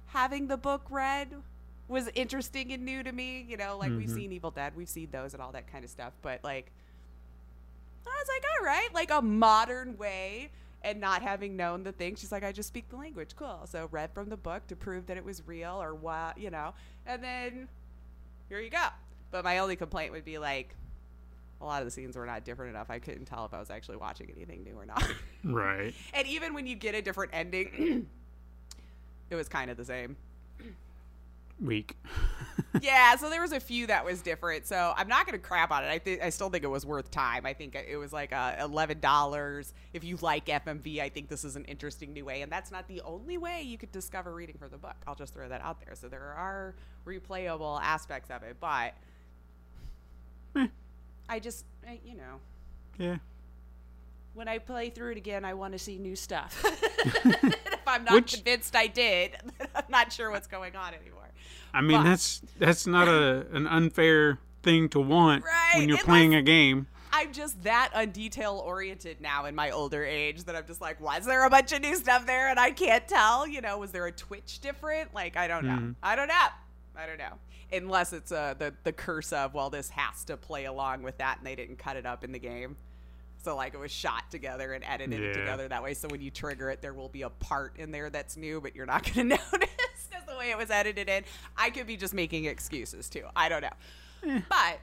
having 0.07 0.47
the 0.47 0.57
book 0.57 0.81
read 0.89 1.27
was 1.87 2.09
interesting 2.15 2.73
and 2.73 2.83
new 2.83 3.03
to 3.03 3.11
me. 3.11 3.45
You 3.47 3.57
know, 3.57 3.77
like 3.77 3.91
we've 3.91 4.09
seen 4.09 4.31
Evil 4.31 4.49
Dead, 4.49 4.73
we've 4.75 4.89
seen 4.89 5.09
those 5.11 5.35
and 5.35 5.43
all 5.43 5.51
that 5.51 5.71
kind 5.71 5.85
of 5.85 5.91
stuff. 5.91 6.13
But 6.23 6.43
like, 6.43 6.71
I 8.03 8.09
was 8.09 8.27
like, 8.27 8.43
all 8.57 8.65
right, 8.65 8.89
like 8.95 9.11
a 9.11 9.21
modern 9.21 9.95
way. 9.97 10.49
And 10.87 11.01
not 11.01 11.21
having 11.21 11.57
known 11.57 11.83
the 11.83 11.91
thing, 11.91 12.15
she's 12.15 12.31
like, 12.31 12.45
I 12.45 12.53
just 12.53 12.69
speak 12.69 12.87
the 12.87 12.95
language. 12.95 13.35
Cool. 13.35 13.59
So 13.65 13.89
read 13.91 14.09
from 14.13 14.29
the 14.29 14.37
book 14.37 14.65
to 14.67 14.75
prove 14.77 15.05
that 15.07 15.17
it 15.17 15.25
was 15.25 15.45
real 15.45 15.81
or 15.81 15.93
what, 15.93 16.37
you 16.37 16.49
know. 16.49 16.73
And 17.05 17.21
then 17.21 17.67
here 18.47 18.61
you 18.61 18.69
go. 18.69 18.85
But 19.29 19.43
my 19.43 19.57
only 19.57 19.75
complaint 19.75 20.13
would 20.13 20.23
be 20.23 20.37
like, 20.37 20.73
a 21.59 21.65
lot 21.65 21.81
of 21.81 21.85
the 21.87 21.91
scenes 21.91 22.15
were 22.15 22.25
not 22.25 22.45
different 22.45 22.73
enough. 22.73 22.89
I 22.89 22.99
couldn't 22.99 23.25
tell 23.25 23.43
if 23.43 23.53
I 23.53 23.59
was 23.59 23.69
actually 23.69 23.97
watching 23.97 24.31
anything 24.33 24.63
new 24.63 24.75
or 24.75 24.85
not. 24.85 25.03
Right. 25.43 25.93
And 26.13 26.27
even 26.27 26.53
when 26.53 26.67
you 26.67 26.75
get 26.75 26.93
a 26.95 27.01
different 27.01 27.31
ending, 27.33 28.07
it 29.29 29.35
was 29.35 29.47
kind 29.47 29.69
of 29.69 29.77
the 29.77 29.85
same. 29.85 30.15
Weak. 31.59 31.97
yeah, 32.81 33.15
so 33.15 33.29
there 33.31 33.41
was 33.41 33.51
a 33.51 33.59
few 33.59 33.87
that 33.87 34.05
was 34.05 34.21
different. 34.21 34.67
So 34.67 34.93
I'm 34.95 35.07
not 35.07 35.25
going 35.25 35.33
to 35.39 35.43
crap 35.45 35.71
on 35.71 35.83
it. 35.83 35.87
I 35.87 35.97
think 35.97 36.21
I 36.21 36.29
still 36.29 36.49
think 36.49 36.63
it 36.63 36.67
was 36.69 36.85
worth 36.85 37.09
time. 37.09 37.45
I 37.47 37.53
think 37.53 37.73
it 37.75 37.97
was 37.97 38.13
like 38.13 38.31
uh, 38.31 38.55
eleven 38.59 38.99
dollars. 38.99 39.73
If 39.93 40.03
you 40.03 40.17
like 40.21 40.45
FMV, 40.45 40.99
I 41.01 41.09
think 41.09 41.29
this 41.29 41.43
is 41.43 41.55
an 41.55 41.65
interesting 41.65 42.13
new 42.13 42.25
way, 42.25 42.43
and 42.43 42.51
that's 42.51 42.71
not 42.71 42.87
the 42.87 43.01
only 43.01 43.37
way 43.39 43.63
you 43.63 43.77
could 43.77 43.91
discover 43.91 44.33
reading 44.35 44.57
for 44.59 44.69
the 44.69 44.77
book. 44.77 44.95
I'll 45.07 45.15
just 45.15 45.33
throw 45.33 45.49
that 45.49 45.61
out 45.61 45.83
there. 45.83 45.95
So 45.95 46.07
there 46.07 46.21
are 46.37 46.75
replayable 47.05 47.79
aspects 47.81 48.29
of 48.29 48.43
it, 48.43 48.57
but 48.59 48.93
I 51.29 51.39
just, 51.39 51.65
I- 51.87 51.99
you 52.05 52.15
know, 52.15 52.39
Yeah. 52.97 53.17
When 54.37 54.47
I 54.47 54.59
play 54.59 54.91
through 54.91 55.13
it 55.13 55.17
again, 55.17 55.43
I 55.43 55.55
want 55.55 55.73
to 55.73 55.79
see 55.79 55.97
new 55.97 56.15
stuff. 56.15 56.63
if 57.03 57.87
I'm 57.87 58.03
not 58.03 58.13
Which- 58.13 58.33
convinced 58.35 58.75
I 58.75 58.85
did, 58.87 59.35
I'm 59.75 59.83
not 59.89 60.13
sure 60.13 60.29
what's 60.29 60.47
going 60.47 60.75
on 60.75 60.93
anymore. 60.93 61.23
I 61.73 61.81
mean, 61.81 61.97
But- 61.97 62.03
that's 62.03 62.41
that's 62.59 62.87
not 62.87 63.07
a 63.07 63.47
an 63.51 63.67
unfair 63.67 64.39
thing 64.61 64.89
to 64.89 64.99
want 64.99 65.43
Right, 65.43 65.73
when 65.79 65.89
you're 65.89 65.95
unless- 65.95 66.05
playing 66.05 66.35
a 66.35 66.41
game. 66.43 66.87
I'm 67.11 67.33
just 67.33 67.63
that 67.63 67.91
undetail 67.95 68.59
oriented 68.63 69.21
now 69.21 69.45
in 69.45 69.55
my 69.55 69.71
older 69.71 70.05
age 70.05 70.43
that 70.43 70.55
I'm 70.55 70.67
just 70.67 70.81
like, 70.81 71.01
was 71.01 71.25
there 71.25 71.45
a 71.45 71.49
bunch 71.49 71.71
of 71.71 71.81
new 71.81 71.95
stuff 71.95 72.27
there 72.27 72.49
and 72.49 72.59
I 72.59 72.69
can't 72.69 73.07
tell? 73.07 73.47
You 73.47 73.61
know, 73.61 73.79
was 73.79 73.91
there 73.91 74.05
a 74.05 74.11
Twitch 74.11 74.59
different? 74.59 75.15
Like, 75.15 75.35
I 75.35 75.47
don't 75.47 75.65
know. 75.65 75.95
I 76.03 76.15
don't 76.15 76.27
know. 76.27 76.47
I 76.95 77.05
don't 77.07 77.17
know. 77.17 77.33
Unless 77.71 78.13
it's 78.13 78.31
uh, 78.31 78.53
the 78.59 78.73
the 78.83 78.91
curse 78.91 79.33
of 79.33 79.53
well, 79.55 79.69
this 79.71 79.89
has 79.91 80.25
to 80.25 80.37
play 80.37 80.65
along 80.65 81.01
with 81.01 81.17
that, 81.17 81.37
and 81.39 81.47
they 81.47 81.55
didn't 81.55 81.77
cut 81.77 81.95
it 81.95 82.05
up 82.05 82.23
in 82.23 82.31
the 82.33 82.39
game. 82.39 82.75
So 83.47 83.55
like 83.55 83.73
it 83.73 83.79
was 83.79 83.91
shot 83.91 84.29
together 84.29 84.73
and 84.73 84.83
edited 84.83 85.21
Yeah. 85.21 85.31
together 85.31 85.69
that 85.69 85.81
way. 85.81 85.93
So 85.93 86.09
when 86.09 86.19
you 86.19 86.29
trigger 86.29 86.69
it, 86.69 86.81
there 86.81 86.93
will 86.93 87.07
be 87.07 87.21
a 87.21 87.29
part 87.29 87.77
in 87.77 87.91
there 87.91 88.09
that's 88.09 88.35
new, 88.35 88.59
but 88.59 88.75
you're 88.75 88.85
not 88.85 89.03
going 89.15 89.29
to 89.29 89.35
notice 89.37 89.69
because 90.09 90.25
the 90.27 90.35
way 90.37 90.51
it 90.51 90.57
was 90.57 90.69
edited 90.69 91.07
in. 91.07 91.23
I 91.55 91.69
could 91.69 91.87
be 91.87 91.95
just 91.95 92.13
making 92.13 92.43
excuses 92.43 93.07
too. 93.07 93.23
I 93.37 93.47
don't 93.47 93.61
know. 93.61 94.41
But 94.49 94.79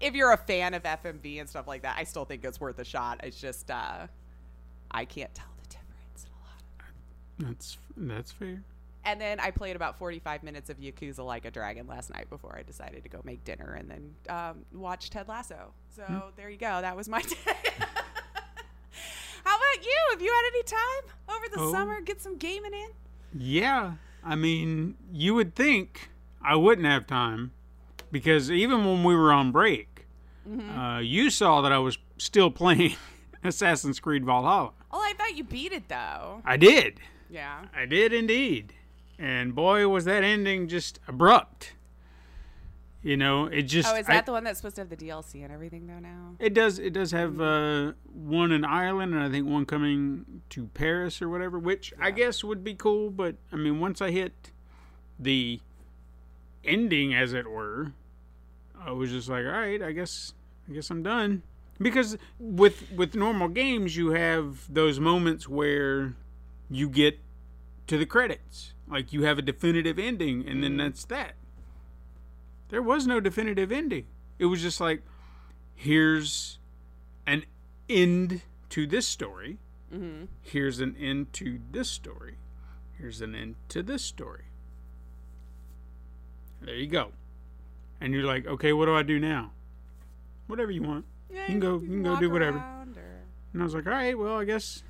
if 0.00 0.14
you're 0.14 0.32
a 0.32 0.36
fan 0.36 0.74
of 0.74 0.82
FMV 0.82 1.38
and 1.38 1.48
stuff 1.48 1.68
like 1.68 1.82
that, 1.82 1.94
I 1.96 2.02
still 2.02 2.24
think 2.24 2.44
it's 2.44 2.60
worth 2.60 2.80
a 2.80 2.84
shot. 2.84 3.20
It's 3.22 3.40
just 3.40 3.70
uh, 3.70 4.08
I 4.90 5.04
can't 5.04 5.32
tell 5.32 5.46
the 5.62 5.68
difference 5.68 6.24
in 6.24 6.30
a 6.32 6.40
lot. 6.42 6.88
Of 7.38 7.46
That's 7.46 7.78
that's 7.96 8.32
fair. 8.32 8.60
And 9.04 9.20
then 9.20 9.40
I 9.40 9.50
played 9.50 9.76
about 9.76 9.98
45 9.98 10.42
minutes 10.42 10.68
of 10.70 10.78
Yakuza 10.78 11.24
Like 11.24 11.44
a 11.44 11.50
Dragon 11.50 11.86
last 11.86 12.10
night 12.10 12.28
before 12.30 12.56
I 12.58 12.62
decided 12.62 13.02
to 13.04 13.08
go 13.08 13.20
make 13.24 13.44
dinner 13.44 13.74
and 13.74 13.90
then 13.90 14.14
um, 14.28 14.64
watch 14.72 15.10
Ted 15.10 15.28
Lasso. 15.28 15.72
So 15.96 16.24
there 16.36 16.50
you 16.50 16.58
go. 16.58 16.80
That 16.80 16.96
was 16.96 17.08
my 17.08 17.22
day. 17.22 17.36
How 19.44 19.56
about 19.56 19.84
you? 19.84 19.96
Have 20.10 20.20
you 20.22 20.32
had 20.32 20.42
any 20.52 20.62
time 20.64 21.36
over 21.36 21.46
the 21.54 21.60
Oh. 21.60 21.72
summer? 21.72 22.00
Get 22.00 22.20
some 22.20 22.36
gaming 22.36 22.74
in? 22.74 22.88
Yeah. 23.40 23.92
I 24.24 24.34
mean, 24.34 24.96
you 25.12 25.34
would 25.34 25.54
think 25.54 26.10
I 26.42 26.56
wouldn't 26.56 26.86
have 26.86 27.06
time 27.06 27.52
because 28.12 28.50
even 28.50 28.84
when 28.84 29.04
we 29.04 29.14
were 29.14 29.32
on 29.32 29.52
break, 29.52 29.86
Mm-hmm. 30.48 30.78
uh, 30.78 30.98
you 31.00 31.28
saw 31.28 31.60
that 31.60 31.72
I 31.72 31.78
was 31.78 31.98
still 32.16 32.50
playing 32.50 32.96
Assassin's 33.44 34.00
Creed 34.00 34.24
Valhalla. 34.24 34.70
Oh, 34.90 34.98
I 35.00 35.12
thought 35.12 35.36
you 35.36 35.44
beat 35.44 35.72
it 35.72 35.88
though. 35.88 36.40
I 36.42 36.56
did. 36.56 37.00
Yeah. 37.28 37.66
I 37.76 37.84
did 37.84 38.14
indeed. 38.14 38.72
And 39.18 39.54
boy, 39.54 39.86
was 39.88 40.04
that 40.04 40.22
ending 40.22 40.68
just 40.68 41.00
abrupt. 41.08 41.72
You 43.02 43.16
know, 43.16 43.46
it 43.46 43.62
just. 43.62 43.88
Oh, 43.88 43.96
is 43.96 44.08
I- 44.08 44.14
that 44.14 44.26
the 44.26 44.32
one 44.32 44.44
that's 44.44 44.58
supposed 44.58 44.76
to 44.76 44.82
have 44.82 44.90
the 44.90 44.96
DLC 44.96 45.42
and 45.42 45.52
everything 45.52 45.86
though 45.86 45.98
now? 46.00 46.34
It 46.38 46.52
does. 46.52 46.78
It 46.78 46.92
does 46.92 47.12
have 47.12 47.40
uh, 47.40 47.92
one 48.12 48.50
in 48.52 48.64
Ireland, 48.64 49.14
and 49.14 49.22
I 49.22 49.30
think 49.30 49.46
one 49.46 49.66
coming 49.66 50.42
to 50.50 50.66
Paris 50.74 51.22
or 51.22 51.28
whatever, 51.28 51.58
which 51.58 51.92
I 52.00 52.10
guess 52.10 52.42
would 52.42 52.64
be 52.64 52.74
cool. 52.74 53.10
But 53.10 53.36
I 53.52 53.56
mean, 53.56 53.78
once 53.80 54.00
I 54.02 54.10
hit 54.10 54.50
the 55.18 55.60
ending, 56.64 57.14
as 57.14 57.32
it 57.32 57.48
were, 57.48 57.92
I 58.78 58.90
was 58.90 59.10
just 59.10 59.28
like, 59.28 59.44
all 59.44 59.52
right, 59.52 59.80
I 59.82 59.92
guess, 59.92 60.34
I 60.68 60.72
guess 60.74 60.90
I'm 60.90 61.02
done. 61.02 61.42
Because 61.80 62.18
with 62.40 62.90
with 62.92 63.14
normal 63.14 63.46
games, 63.48 63.96
you 63.96 64.10
have 64.10 64.72
those 64.72 64.98
moments 64.98 65.48
where 65.48 66.14
you 66.68 66.88
get 66.88 67.20
to 67.88 67.98
the 67.98 68.06
credits, 68.06 68.72
like 68.88 69.12
you 69.12 69.24
have 69.24 69.38
a 69.38 69.42
definitive 69.42 69.98
ending, 69.98 70.46
and 70.46 70.62
then 70.62 70.74
mm. 70.74 70.78
that's 70.78 71.04
that. 71.06 71.34
There 72.68 72.82
was 72.82 73.06
no 73.06 73.18
definitive 73.18 73.72
ending. 73.72 74.06
It 74.38 74.46
was 74.46 74.62
just 74.62 74.80
like, 74.80 75.02
here's 75.74 76.58
an 77.26 77.44
end 77.88 78.42
to 78.70 78.86
this 78.86 79.08
story. 79.08 79.58
Mm-hmm. 79.92 80.26
Here's 80.42 80.80
an 80.80 80.94
end 81.00 81.32
to 81.34 81.58
this 81.72 81.88
story. 81.88 82.36
Here's 82.98 83.20
an 83.22 83.34
end 83.34 83.56
to 83.70 83.82
this 83.82 84.02
story. 84.04 84.44
There 86.60 86.74
you 86.74 86.88
go. 86.88 87.12
and 88.00 88.12
you're 88.12 88.24
like, 88.24 88.46
okay, 88.46 88.72
what 88.72 88.86
do 88.86 88.94
I 88.94 89.02
do 89.02 89.18
now? 89.18 89.50
Whatever 90.46 90.70
you 90.70 90.82
want. 90.82 91.04
Yeah, 91.32 91.46
can 91.46 91.58
go- 91.58 91.78
you 91.78 91.88
can 91.88 92.02
go 92.02 92.16
do 92.18 92.30
whatever. 92.30 92.58
or- 92.58 92.86
And 93.52 93.62
I 93.62 93.64
was 93.64 93.74
like, 93.74 93.86
all 93.86 93.92
right, 93.92 94.16
well, 94.16 94.38
I 94.38 94.44
guess, 94.44 94.82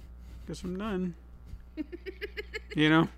guess 0.46 0.62
I'm 0.62 0.76
done. 0.76 1.14
you 2.74 2.88
know, 2.90 3.08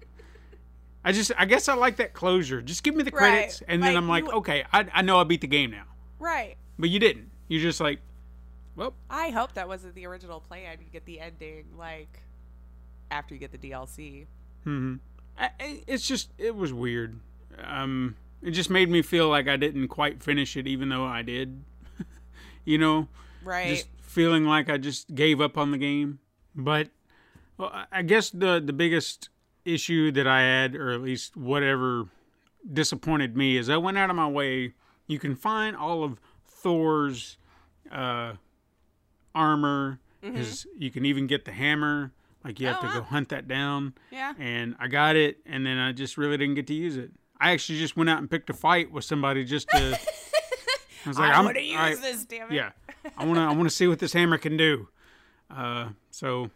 I 1.04 1.12
just, 1.12 1.32
I 1.38 1.44
guess 1.46 1.68
I 1.68 1.74
like 1.74 1.96
that 1.96 2.12
closure. 2.12 2.60
Just 2.62 2.82
give 2.82 2.94
me 2.94 3.02
the 3.02 3.10
Right. 3.10 3.18
credits, 3.18 3.62
and 3.66 3.82
then 3.82 3.94
Like, 3.94 3.96
I'm 4.02 4.08
like, 4.08 4.24
you- 4.24 4.32
okay, 4.38 4.64
I, 4.72 4.86
I 4.92 5.02
know 5.02 5.18
I 5.18 5.24
beat 5.24 5.40
the 5.40 5.46
game 5.46 5.70
now. 5.70 5.84
Right. 6.18 6.56
But 6.78 6.90
you 6.90 6.98
didn't. 6.98 7.30
You're 7.48 7.62
just 7.62 7.80
like, 7.80 8.00
well, 8.76 8.94
I 9.08 9.30
hope 9.30 9.54
that 9.54 9.66
wasn't 9.68 9.94
the 9.94 10.06
original 10.06 10.40
plan. 10.40 10.78
You 10.80 10.90
get 10.92 11.04
the 11.06 11.20
ending 11.20 11.66
like 11.76 12.20
after 13.10 13.34
you 13.34 13.40
get 13.40 13.50
the 13.52 13.58
DLC. 13.58 14.26
hmm 14.64 14.96
it's 15.58 16.06
just, 16.06 16.30
it 16.36 16.54
was 16.54 16.70
weird. 16.72 17.18
Um, 17.64 18.14
it 18.42 18.50
just 18.50 18.68
made 18.68 18.90
me 18.90 19.00
feel 19.00 19.26
like 19.28 19.48
I 19.48 19.56
didn't 19.56 19.88
quite 19.88 20.22
finish 20.22 20.54
it, 20.56 20.66
even 20.66 20.90
though 20.90 21.04
I 21.06 21.22
did. 21.22 21.64
you 22.66 22.76
know, 22.76 23.08
Right. 23.42 23.68
just 23.68 23.88
feeling 24.02 24.44
like 24.44 24.68
I 24.68 24.76
just 24.76 25.14
gave 25.14 25.40
up 25.40 25.56
on 25.56 25.70
the 25.70 25.78
game. 25.78 26.18
But 26.54 26.88
well, 27.56 27.70
I- 27.72 27.86
I 27.90 28.02
guess 28.02 28.28
the 28.28 28.60
the 28.64 28.72
biggest 28.74 29.30
issue 29.64 30.10
that 30.12 30.26
I 30.26 30.40
had, 30.42 30.74
or 30.76 30.90
at 30.90 31.00
least 31.02 31.36
whatever 31.36 32.06
disappointed 32.72 33.36
me, 33.36 33.56
is 33.56 33.68
I 33.70 33.76
went 33.76 33.98
out 33.98 34.10
of 34.10 34.16
my 34.16 34.28
way. 34.28 34.74
You 35.06 35.18
can 35.18 35.34
find 35.34 35.76
all 35.76 36.04
of 36.04 36.20
Thor's 36.46 37.36
uh, 37.90 38.34
armor. 39.34 39.98
His, 40.22 40.66
you 40.76 40.90
can 40.90 41.04
even 41.06 41.26
get 41.26 41.44
the 41.44 41.52
hammer. 41.52 42.12
Like 42.44 42.60
you 42.60 42.66
have 42.68 42.78
Oh, 42.82 42.86
to 42.88 42.92
go 42.94 43.02
hunt 43.02 43.28
that 43.30 43.48
down. 43.48 43.94
yeah. 44.10 44.32
And 44.38 44.74
I 44.78 44.88
got 44.88 45.16
it, 45.16 45.38
and 45.46 45.64
then 45.66 45.78
I 45.78 45.92
just 45.92 46.16
really 46.16 46.36
didn't 46.38 46.54
get 46.54 46.66
to 46.68 46.74
use 46.74 46.96
it. 46.96 47.10
I 47.38 47.52
actually 47.52 47.78
just 47.78 47.96
went 47.96 48.08
out 48.10 48.18
and 48.18 48.30
picked 48.30 48.50
a 48.50 48.54
fight 48.54 48.90
with 48.92 49.04
somebody 49.04 49.44
just 49.44 49.68
to. 49.70 49.98
I 51.06 51.08
was 51.08 51.18
like, 51.18 51.30
I 51.30 51.34
I'm 51.38 51.44
want 51.46 51.56
to 51.56 51.62
use 51.62 51.76
right, 51.76 51.96
this, 52.00 52.24
damn 52.26 52.50
it. 52.50 52.54
yeah, 52.54 52.72
I 53.16 53.24
want 53.24 53.36
to. 53.38 53.42
I 53.42 53.48
want 53.52 53.64
to 53.64 53.74
see 53.74 53.86
what 53.86 53.98
this 53.98 54.12
hammer 54.12 54.36
can 54.38 54.56
do. 54.58 54.88
Uh, 55.50 55.88
so 56.10 56.50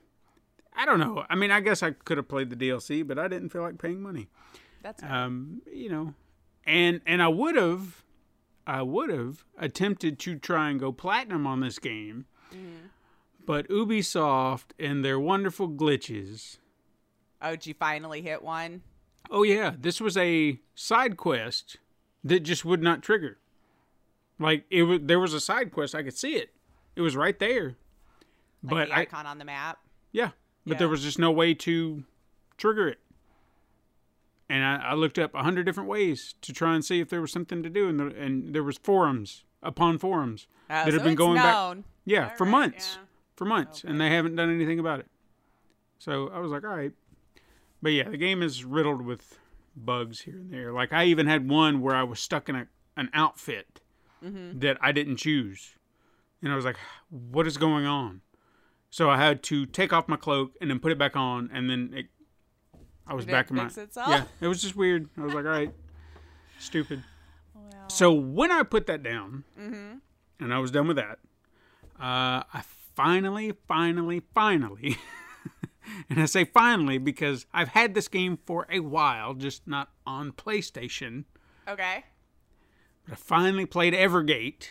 I 0.77 0.85
don't 0.87 0.99
know. 0.99 1.25
I 1.29 1.35
mean, 1.37 1.51
I 1.51 1.61
guess 1.61 1.83
I 1.83 1.93
could 1.93 2.17
have 2.17 2.29
played 2.29 2.51
the 2.51 2.57
DLC, 2.57 3.07
but 3.07 3.19
I 3.19 3.29
didn't 3.29 3.51
feel 3.51 3.63
like 3.63 3.79
paying 3.79 4.01
money. 4.03 4.29
That's 4.83 5.03
right. 5.03 5.13
Um, 5.13 5.63
you 5.73 5.89
know, 5.89 6.15
and 6.67 7.01
and 7.07 7.23
I 7.23 7.29
would 7.29 7.57
have, 7.57 8.03
I 8.67 8.83
would 8.83 9.11
have 9.11 9.45
attempted 9.59 10.19
to 10.21 10.37
try 10.39 10.71
and 10.71 10.81
go 10.81 10.93
platinum 10.93 11.47
on 11.47 11.61
this 11.61 11.79
game, 11.79 12.27
but 13.47 13.69
Ubisoft 13.69 14.71
and 14.79 15.05
their 15.05 15.19
wonderful 15.21 15.69
glitches. 15.69 16.59
oh, 17.41 17.51
did 17.53 17.67
you 17.67 17.75
finally 17.75 18.21
hit 18.23 18.43
one? 18.43 18.83
Oh 19.31 19.43
yeah, 19.43 19.75
this 19.79 20.01
was 20.01 20.17
a 20.17 20.61
side 20.75 21.17
quest 21.17 21.79
that 22.23 22.41
just 22.41 22.65
would 22.65 22.83
not 22.83 23.03
trigger. 23.03 23.39
Like 24.39 24.65
it 24.71 24.83
was, 24.83 25.01
there 25.03 25.21
was 25.21 25.33
a 25.35 25.41
side 25.41 25.71
quest. 25.73 25.95
I 25.95 26.03
could 26.03 26.17
see 26.19 26.35
it. 26.35 26.51
It 26.97 27.01
was 27.01 27.17
right 27.17 27.39
there. 27.39 27.77
Like 28.63 28.71
but 28.71 28.89
the 28.89 28.95
I, 28.95 29.01
icon 29.01 29.27
on 29.27 29.39
the 29.39 29.45
map. 29.45 29.79
yeah, 30.13 30.31
but 30.67 30.79
there 30.79 30.89
was 30.89 31.03
just 31.03 31.19
no 31.19 31.31
way 31.31 31.55
to 31.55 32.05
trigger 32.57 32.89
it. 32.89 32.99
And 34.49 34.63
I, 34.65 34.91
I 34.91 34.95
looked 34.95 35.19
up 35.19 35.35
a 35.35 35.43
hundred 35.43 35.65
different 35.65 35.89
ways 35.89 36.35
to 36.43 36.53
try 36.53 36.75
and 36.75 36.85
see 36.85 37.01
if 37.01 37.09
there 37.09 37.21
was 37.21 37.33
something 37.33 37.63
to 37.63 37.71
do, 37.71 37.89
and, 37.89 37.99
the, 37.99 38.07
and 38.07 38.55
there 38.55 38.63
was 38.63 38.77
forums 38.79 39.45
upon 39.63 39.99
forums 39.99 40.47
Oh, 40.71 40.75
that 40.75 40.87
so 40.87 40.93
have 40.93 41.03
been 41.05 41.15
going 41.15 41.37
back. 41.37 41.79
Yeah, 42.05 42.29
All 42.31 42.37
for 42.37 42.45
right, 42.45 42.51
months. 42.51 42.97
yeah. 42.99 43.05
For 43.37 43.45
months. 43.47 43.85
And 43.85 44.01
they 44.01 44.11
haven't 44.11 44.37
done 44.37 44.55
anything 44.55 44.79
about 44.79 45.01
it. 45.01 45.07
So 45.99 46.29
I 46.29 46.39
was 46.39 46.51
like, 46.53 46.65
all 46.65 46.77
right. 46.77 46.93
But 47.83 47.93
yeah, 47.93 48.09
the 48.09 48.17
game 48.17 48.43
is 48.43 48.65
riddled 48.65 49.03
with 49.03 49.39
bugs 49.77 50.21
here 50.21 50.35
and 50.35 50.53
there. 50.53 50.73
Like 50.73 50.93
I 50.93 51.05
even 51.07 51.27
had 51.27 51.49
one 51.49 51.81
where 51.81 51.95
I 51.97 52.03
was 52.03 52.21
stuck 52.21 52.49
in 52.49 52.57
a, 52.57 52.67
an 52.97 53.11
outfit 53.15 53.81
Mm-hmm. 54.25 54.61
that 54.61 54.79
I 54.81 54.91
didn't 54.93 55.17
choose. 55.19 55.75
And 56.41 56.51
I 56.51 56.57
was 56.57 56.65
like, 56.65 56.79
what 57.11 57.47
is 57.47 57.59
going 57.59 57.85
on? 57.85 58.23
So 58.95 59.11
I 59.11 59.17
had 59.17 59.43
to 59.45 59.67
take 59.67 59.93
off 59.93 60.07
my 60.07 60.15
cloak 60.17 60.53
and 60.61 60.71
then 60.71 60.79
put 60.79 60.93
it 60.93 60.99
back 60.99 61.17
on 61.17 61.51
and 61.53 61.69
then 61.69 61.91
it 61.97 62.07
I 63.05 63.15
was 63.15 63.27
back 63.27 63.51
in 63.51 63.57
my 63.57 63.67
itself? 63.67 64.09
Yeah, 64.09 64.23
it 64.41 64.47
was 64.47 64.63
just 64.63 64.77
weird. 64.77 65.09
I 65.19 65.23
was 65.23 65.35
like, 65.35 65.45
all 65.45 65.51
right. 65.51 65.73
Stupid. 66.61 67.03
Well, 67.57 67.89
So 67.91 68.13
when 68.13 68.53
I 68.53 68.63
put 68.63 68.87
that 68.87 69.03
down, 69.03 69.43
Mm-hmm. 69.61 69.97
and 70.39 70.55
I 70.55 70.59
was 70.61 70.71
done 70.71 70.87
with 70.87 70.97
that, 70.99 71.19
uh, 71.99 72.47
I 72.55 72.63
finally, 72.95 73.53
finally, 73.67 74.23
finally, 74.33 74.97
and 76.09 76.21
I 76.23 76.27
say 76.27 76.45
finally 76.45 76.99
because 76.99 77.47
I've 77.53 77.71
had 77.71 77.95
this 77.95 78.07
game 78.07 78.39
for 78.47 78.65
a 78.71 78.79
while, 78.79 79.35
just 79.35 79.67
not 79.67 79.89
on 80.07 80.31
PlayStation. 80.31 81.25
okay. 81.67 82.05
But 83.05 83.15
I 83.15 83.17
finally 83.17 83.67
played 83.67 83.93
Evergate 83.93 84.69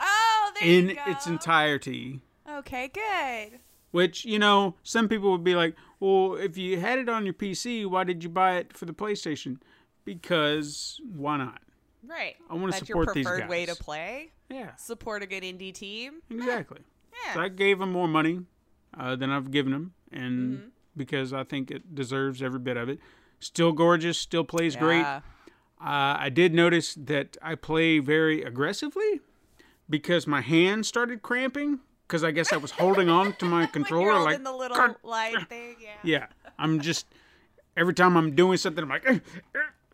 Oh, 0.00 0.50
there 0.58 0.66
in 0.66 0.88
you 0.88 0.94
go. 0.94 1.02
its 1.08 1.26
entirety. 1.26 2.22
Okay, 2.60 2.88
good. 2.88 3.58
Which, 3.90 4.24
you 4.24 4.38
know, 4.38 4.76
some 4.82 5.08
people 5.08 5.30
would 5.32 5.42
be 5.44 5.54
like, 5.56 5.74
well, 5.98 6.34
if 6.36 6.56
you 6.56 6.78
had 6.78 6.98
it 7.00 7.08
on 7.08 7.24
your 7.24 7.34
PC, 7.34 7.86
why 7.86 8.04
did 8.04 8.22
you 8.22 8.30
buy 8.30 8.56
it 8.56 8.72
for 8.76 8.84
the 8.86 8.92
PlayStation? 8.92 9.58
Because 10.04 11.00
why 11.14 11.36
not? 11.38 11.60
Right. 12.06 12.36
I 12.48 12.54
wanna 12.54 12.72
That's 12.72 12.86
support 12.86 13.06
your 13.06 13.14
these 13.14 13.26
preferred 13.26 13.48
way 13.48 13.66
to 13.66 13.74
play. 13.74 14.32
Yeah, 14.48 14.74
Support 14.76 15.22
a 15.22 15.26
good 15.26 15.42
indie 15.44 15.72
team. 15.72 16.22
exactly. 16.30 16.80
Yeah. 17.26 17.34
So 17.34 17.40
I 17.40 17.48
gave 17.48 17.78
them 17.78 17.92
more 17.92 18.08
money 18.08 18.40
uh, 18.98 19.14
than 19.16 19.30
I've 19.30 19.50
given 19.50 19.72
them, 19.72 19.94
and 20.12 20.52
Mm-hmm. 20.58 20.68
because 20.96 21.32
I 21.32 21.44
think 21.44 21.70
it 21.70 21.94
deserves 21.94 22.42
every 22.42 22.58
bit 22.58 22.76
of 22.76 22.88
it. 22.88 22.98
Still 23.38 23.72
gorgeous, 23.72 24.18
still 24.18 24.44
plays 24.44 24.74
great. 24.76 25.00
Yeah. 25.00 25.20
Uh, 25.80 26.16
I 26.18 26.28
did 26.30 26.52
notice 26.52 26.94
that 26.94 27.36
I 27.40 27.54
play 27.54 28.00
very 28.00 28.42
aggressively 28.42 29.20
because 29.88 30.26
my 30.26 30.40
hand 30.40 30.84
started 30.86 31.22
cramping 31.22 31.78
because 32.10 32.24
I 32.24 32.32
guess 32.32 32.52
I 32.52 32.56
was 32.56 32.72
holding 32.72 33.08
on 33.08 33.34
to 33.34 33.44
my 33.44 33.66
controller 33.78 34.18
like 34.18 34.38
holding 34.38 34.42
the 34.42 34.52
little 34.52 34.76
"God." 34.76 34.96
light 35.04 35.36
thing, 35.48 35.76
yeah. 35.80 35.94
yeah. 36.02 36.26
I'm 36.58 36.80
just 36.80 37.06
every 37.76 37.94
time 37.94 38.16
I'm 38.16 38.34
doing 38.34 38.56
something, 38.56 38.82
I'm 38.82 38.90
like. 38.90 39.22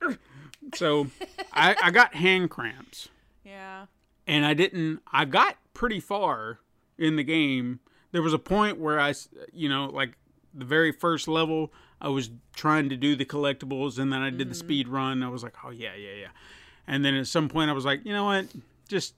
So 0.75 1.07
I, 1.53 1.77
I 1.81 1.91
got 1.93 2.17
hand 2.17 2.51
cramps 2.51 3.09
Yeah. 3.45 3.87
and 4.27 4.45
I 4.45 4.53
didn't. 4.53 5.01
I 5.13 5.25
got 5.25 5.57
pretty 5.75 6.01
far 6.01 6.59
in 6.99 7.15
the 7.15 7.23
game. 7.23 7.79
There 8.11 8.21
was 8.21 8.33
a 8.33 8.39
point 8.39 8.79
where 8.79 8.99
I, 8.99 9.15
you 9.53 9.69
know, 9.69 9.87
like 9.87 10.19
the 10.53 10.65
very 10.65 10.91
first 10.91 11.29
level, 11.29 11.73
I 12.01 12.09
was 12.09 12.31
trying 12.57 12.89
to 12.89 12.97
do 12.97 13.15
the 13.15 13.25
collectibles, 13.25 14.01
and 14.01 14.13
then 14.13 14.23
I 14.23 14.31
did 14.31 14.39
the 14.39 14.45
mm-hmm. 14.47 14.53
speed 14.55 14.89
run. 14.89 15.23
I 15.23 15.29
was 15.29 15.45
like, 15.45 15.55
oh 15.65 15.71
yeah, 15.71 15.95
yeah, 15.95 16.15
yeah. 16.21 16.29
And 16.89 17.05
then 17.05 17.15
at 17.15 17.29
some 17.29 17.49
point, 17.49 17.71
I 17.71 17.73
was 17.73 17.85
like, 17.85 18.05
you 18.05 18.13
know 18.13 18.25
what, 18.25 18.47
just 18.89 19.15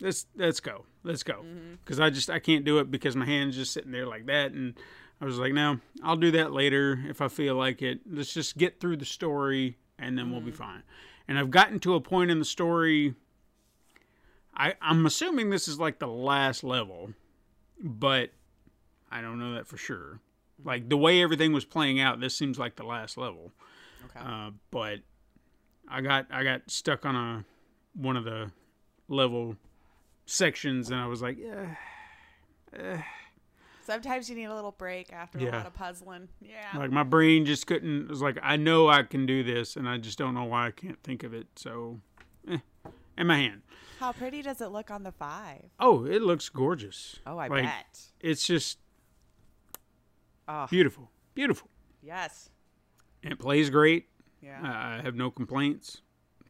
let's 0.00 0.26
let's 0.36 0.60
go, 0.60 0.84
let's 1.02 1.22
go, 1.22 1.44
because 1.84 2.00
I 2.00 2.10
just 2.10 2.30
I 2.30 2.38
can't 2.38 2.64
do 2.64 2.78
it 2.78 2.90
because 2.90 3.16
my 3.16 3.26
hand's 3.26 3.56
just 3.56 3.72
sitting 3.72 3.92
there 3.92 4.06
like 4.06 4.26
that, 4.26 4.52
and 4.52 4.74
I 5.20 5.24
was 5.24 5.38
like, 5.38 5.52
no, 5.52 5.80
I'll 6.02 6.16
do 6.16 6.30
that 6.32 6.52
later 6.52 7.04
if 7.08 7.20
I 7.20 7.28
feel 7.28 7.54
like 7.54 7.82
it. 7.82 8.00
Let's 8.08 8.32
just 8.32 8.56
get 8.56 8.80
through 8.80 8.98
the 8.98 9.04
story, 9.04 9.76
and 9.98 10.16
then 10.16 10.30
we'll 10.30 10.40
be 10.40 10.52
fine. 10.52 10.82
And 11.26 11.38
I've 11.38 11.50
gotten 11.50 11.78
to 11.80 11.94
a 11.94 12.00
point 12.00 12.30
in 12.30 12.38
the 12.38 12.44
story. 12.44 13.14
I, 14.56 14.74
I'm 14.80 15.06
assuming 15.06 15.50
this 15.50 15.68
is 15.68 15.78
like 15.78 15.98
the 15.98 16.08
last 16.08 16.64
level, 16.64 17.12
but 17.80 18.30
I 19.10 19.20
don't 19.20 19.38
know 19.38 19.54
that 19.54 19.66
for 19.66 19.76
sure. 19.76 20.20
Like 20.64 20.88
the 20.88 20.96
way 20.96 21.22
everything 21.22 21.52
was 21.52 21.64
playing 21.64 22.00
out, 22.00 22.18
this 22.20 22.36
seems 22.36 22.58
like 22.58 22.76
the 22.76 22.84
last 22.84 23.16
level. 23.16 23.52
Okay. 24.06 24.20
Uh, 24.20 24.50
but 24.70 25.00
I 25.88 26.00
got 26.00 26.26
I 26.30 26.42
got 26.44 26.70
stuck 26.70 27.06
on 27.06 27.14
a 27.14 27.44
one 27.94 28.16
of 28.16 28.24
the 28.24 28.50
level 29.08 29.56
sections, 30.28 30.90
and 30.90 31.00
I 31.00 31.06
was 31.06 31.20
like, 31.22 31.38
yeah, 31.38 33.02
Sometimes 33.84 34.28
you 34.28 34.36
need 34.36 34.44
a 34.44 34.54
little 34.54 34.72
break 34.72 35.12
after 35.14 35.38
a 35.38 35.44
lot 35.50 35.66
of 35.66 35.72
puzzling. 35.74 36.28
Yeah. 36.42 36.78
like 36.78 36.90
my 36.90 37.04
brain 37.04 37.46
just 37.46 37.66
couldn't. 37.66 38.02
It 38.02 38.08
was 38.10 38.20
like 38.20 38.38
I 38.42 38.56
know 38.56 38.88
I 38.88 39.02
can 39.02 39.24
do 39.24 39.42
this, 39.42 39.76
and 39.76 39.88
I 39.88 39.96
just 39.96 40.18
don't 40.18 40.34
know 40.34 40.44
why 40.44 40.66
I 40.66 40.70
can't 40.72 41.02
think 41.02 41.22
of 41.22 41.32
it. 41.32 41.46
So, 41.56 42.00
eh, 42.46 42.58
and 43.16 43.26
my 43.28 43.36
hand. 43.38 43.62
How 43.98 44.12
pretty 44.12 44.42
does 44.42 44.60
it 44.60 44.66
look 44.68 44.90
on 44.90 45.04
the 45.04 45.10
five? 45.12 45.64
Oh, 45.80 46.04
it 46.04 46.20
looks 46.20 46.48
gorgeous. 46.50 47.18
Oh, 47.26 47.38
I 47.38 47.48
Like, 47.48 47.64
bet. 47.64 48.00
It's 48.20 48.46
just 48.46 48.78
Oh, 50.46 50.66
beautiful, 50.68 51.10
beautiful. 51.34 51.68
yes. 52.02 52.50
And 53.24 53.32
it 53.32 53.38
plays 53.38 53.70
great. 53.70 54.06
Yeah. 54.42 54.60
I 54.62 55.02
have 55.02 55.14
no 55.16 55.30
complaints. 55.30 56.02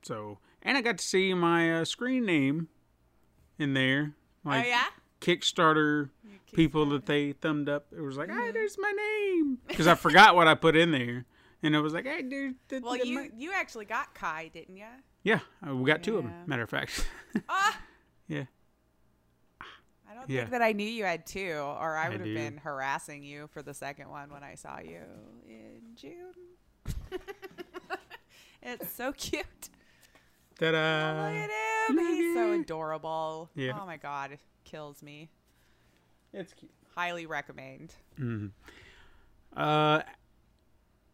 So, 0.03 0.39
and 0.63 0.77
I 0.77 0.83
got 0.83 0.99
to 0.99 1.05
see 1.05 1.33
my 1.35 1.81
uh, 1.81 1.85
screen 1.85 2.27
name 2.27 2.69
in 3.59 3.75
there. 3.75 4.15
Like 4.45 4.65
oh, 4.67 4.69
yeah? 4.69 4.85
Kickstarter 5.21 6.11
people 6.53 6.87
that 6.91 7.07
they 7.07 7.33
thumbed 7.33 7.69
up. 7.69 7.87
It 7.97 8.01
was 8.01 8.17
like, 8.17 8.31
hey, 8.31 8.51
there's 8.53 8.77
my 8.79 8.91
name. 8.93 9.59
Because 9.69 9.87
I 9.87 9.95
forgot 9.95 10.35
what 10.35 10.47
I 10.49 10.55
put 10.55 10.77
in 10.77 10.93
there. 10.93 11.25
And 11.63 11.75
it 11.75 11.81
was 11.81 11.93
like, 11.93 12.07
hey, 12.07 12.23
dude. 12.23 12.55
th- 12.69 12.83
Well, 12.83 12.97
you 12.97 13.15
my-" 13.17 13.31
you 13.37 13.53
actually 13.53 13.85
got 13.85 14.15
Kai, 14.15 14.49
didn't 14.55 14.77
you? 14.77 14.87
Yeah, 15.25 15.41
uh, 15.69 15.75
we 15.75 15.85
got 15.87 16.03
two 16.05 16.17
of 16.17 16.25
them, 16.25 16.33
matter 16.47 16.63
of 16.63 16.71
fact. 16.71 17.07
Ah, 17.49 17.79
yeah. 18.29 18.45
I 19.61 20.15
don't 20.15 20.31
Yeah. 20.31 20.41
think 20.41 20.51
that 20.53 20.63
I 20.63 20.73
knew 20.73 20.87
you 20.89 21.05
had 21.05 21.27
two, 21.27 21.53
or 21.59 21.97
I 21.97 22.07
I 22.07 22.09
would 22.09 22.21
have 22.21 22.27
do. 22.27 22.35
been 22.35 22.57
harassing 22.57 23.23
you 23.23 23.49
for 23.49 23.63
the 23.63 23.75
second 23.75 24.09
one 24.09 24.31
when 24.31 24.43
I 24.43 24.55
saw 24.55 24.79
you 24.81 25.03
in 25.47 25.81
June. 25.97 26.33
it's 28.63 28.91
so 28.93 29.13
cute. 29.13 29.69
Ta-da! 30.59 31.29
Look 31.29 31.51
at 31.51 31.51
him. 31.91 31.99
He's 31.99 32.35
so 32.35 32.53
adorable. 32.53 33.51
Yeah. 33.55 33.79
Oh 33.81 33.87
my 33.87 33.97
god, 33.97 34.39
kills 34.65 35.03
me. 35.03 35.29
It's 36.33 36.53
cute. 36.53 36.71
Highly 36.95 37.27
recommend. 37.27 37.95
Uh, 39.57 40.03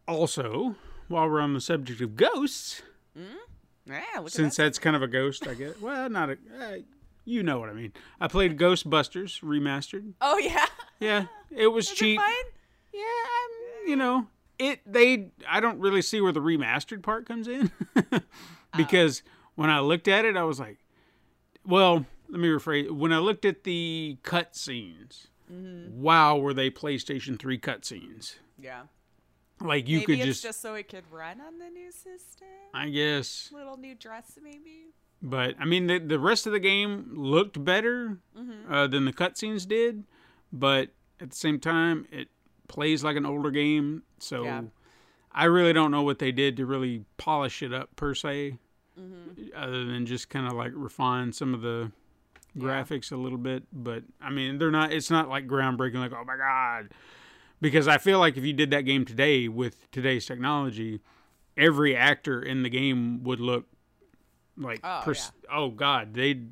also, 0.07 0.75
while 1.07 1.29
we're 1.29 1.39
on 1.41 1.53
the 1.53 1.61
subject 1.61 2.01
of 2.01 2.15
ghosts, 2.15 2.81
Yeah, 3.15 4.01
look 4.17 4.29
since 4.29 4.55
at 4.55 4.57
that. 4.57 4.63
that's 4.63 4.79
kind 4.79 4.95
of 4.95 5.01
a 5.03 5.07
ghost, 5.07 5.47
I 5.47 5.53
guess. 5.53 5.79
Well, 5.79 6.09
not 6.09 6.31
a. 6.31 6.33
Uh, 6.59 6.75
you 7.23 7.41
know 7.43 7.59
what 7.59 7.69
I 7.69 7.73
mean. 7.73 7.93
I 8.19 8.27
played 8.27 8.57
Ghostbusters 8.57 9.41
remastered. 9.41 10.13
Oh 10.21 10.37
yeah. 10.37 10.65
Yeah, 10.99 11.25
it 11.51 11.67
was 11.67 11.85
Is 11.91 11.91
it 11.93 11.95
cheap. 11.95 12.19
fun? 12.19 12.33
Yeah, 12.93 13.01
I'm, 13.01 13.89
you 13.89 13.95
know, 13.95 14.27
it. 14.59 14.79
They. 14.85 15.29
I 15.47 15.59
don't 15.59 15.79
really 15.79 16.01
see 16.01 16.19
where 16.21 16.31
the 16.31 16.39
remastered 16.41 17.03
part 17.03 17.25
comes 17.27 17.47
in, 17.47 17.71
because 18.77 19.21
when 19.55 19.69
I 19.69 19.79
looked 19.79 20.07
at 20.07 20.25
it, 20.25 20.35
I 20.37 20.43
was 20.43 20.59
like, 20.59 20.77
well, 21.65 22.05
let 22.29 22.39
me 22.39 22.47
rephrase. 22.47 22.91
When 22.91 23.11
I 23.13 23.17
looked 23.19 23.45
at 23.45 23.63
the 23.63 24.17
cutscenes, 24.23 25.27
Mm-hmm. 25.51 26.01
wow, 26.01 26.37
were 26.37 26.55
they 26.55 26.71
PlayStation 26.71 27.37
Three 27.37 27.59
cutscenes? 27.59 28.37
Yeah. 28.59 28.83
Like 29.61 29.87
you 29.87 29.99
maybe 29.99 30.17
could 30.17 30.25
just, 30.25 30.41
just, 30.41 30.59
so 30.59 30.73
it 30.73 30.89
could 30.89 31.03
run 31.11 31.39
on 31.39 31.59
the 31.59 31.69
new 31.69 31.91
system. 31.91 32.47
I 32.73 32.89
guess. 32.89 33.51
Little 33.53 33.77
new 33.77 33.93
dress, 33.93 34.39
maybe. 34.41 34.85
But 35.21 35.53
I 35.59 35.65
mean, 35.65 35.85
the 35.85 35.99
the 35.99 36.17
rest 36.19 36.47
of 36.47 36.51
the 36.51 36.59
game 36.59 37.11
looked 37.13 37.63
better 37.63 38.17
Mm-hmm. 38.37 38.73
uh, 38.73 38.87
than 38.87 39.05
the 39.05 39.13
cutscenes 39.13 39.67
did, 39.67 40.03
but 40.51 40.89
at 41.21 41.29
the 41.29 41.35
same 41.35 41.59
time, 41.59 42.07
it 42.11 42.27
plays 42.67 43.03
like 43.03 43.15
an 43.15 43.25
older 43.27 43.51
game. 43.51 44.01
So 44.17 44.43
Yeah. 44.45 44.63
I 45.31 45.45
really 45.45 45.73
don't 45.73 45.91
know 45.91 46.01
what 46.01 46.17
they 46.17 46.31
did 46.31 46.57
to 46.57 46.65
really 46.65 47.05
polish 47.17 47.61
it 47.61 47.71
up 47.71 47.95
per 47.95 48.15
se, 48.15 48.57
Mm-hmm. 48.99 49.47
other 49.55 49.85
than 49.85 50.05
just 50.05 50.29
kind 50.29 50.47
of 50.47 50.53
like 50.53 50.71
refine 50.73 51.33
some 51.33 51.53
of 51.53 51.61
the 51.61 51.91
graphics 52.57 53.11
a 53.11 53.15
little 53.17 53.37
bit. 53.37 53.63
But 53.73 54.03
I 54.21 54.29
mean, 54.29 54.57
they're 54.57 54.71
not. 54.71 54.93
It's 54.93 55.11
not 55.11 55.27
like 55.29 55.47
groundbreaking. 55.47 55.95
Like 55.95 56.13
oh 56.13 56.23
my 56.25 56.37
god, 56.37 56.91
because 57.61 57.87
I 57.87 57.97
feel 57.97 58.19
like 58.19 58.37
if 58.37 58.43
you 58.45 58.53
did 58.53 58.71
that 58.71 58.81
game 58.81 59.03
today 59.05 59.47
with 59.49 59.89
today's 59.91 60.25
technology, 60.25 61.01
every 61.57 61.95
actor 61.95 62.41
in 62.41 62.63
the 62.63 62.69
game 62.69 63.23
would 63.23 63.39
look 63.41 63.65
like 64.57 64.79
Oh, 64.83 65.01
pers- 65.03 65.31
oh 65.51 65.69
god 65.69 66.13
they'd 66.13 66.49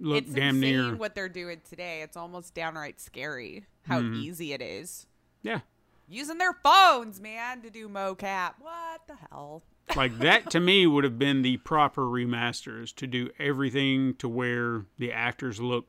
look 0.00 0.24
it's 0.24 0.32
damn 0.32 0.58
near 0.60 0.94
what 0.96 1.14
they're 1.14 1.28
doing 1.28 1.60
today. 1.68 2.00
It's 2.00 2.16
almost 2.16 2.54
downright 2.54 2.98
scary 3.00 3.66
how 3.86 4.00
Mm-hmm. 4.00 4.20
easy 4.20 4.52
it 4.54 4.62
is. 4.62 5.06
yeah 5.42 5.60
Using 6.08 6.38
their 6.38 6.54
phones, 6.54 7.20
man, 7.20 7.60
to 7.62 7.70
do 7.70 7.88
mocap. 7.88 8.54
What 8.58 9.02
the 9.06 9.14
hell? 9.30 9.62
Like 9.96 10.18
that 10.18 10.50
to 10.50 10.60
me 10.60 10.86
would 10.86 11.04
have 11.04 11.18
been 11.18 11.42
the 11.42 11.56
proper 11.58 12.02
remasters 12.02 12.94
to 12.94 13.06
do 13.06 13.30
everything 13.38 14.14
to 14.14 14.28
where 14.28 14.86
the 14.98 15.12
actors 15.12 15.60
look 15.60 15.86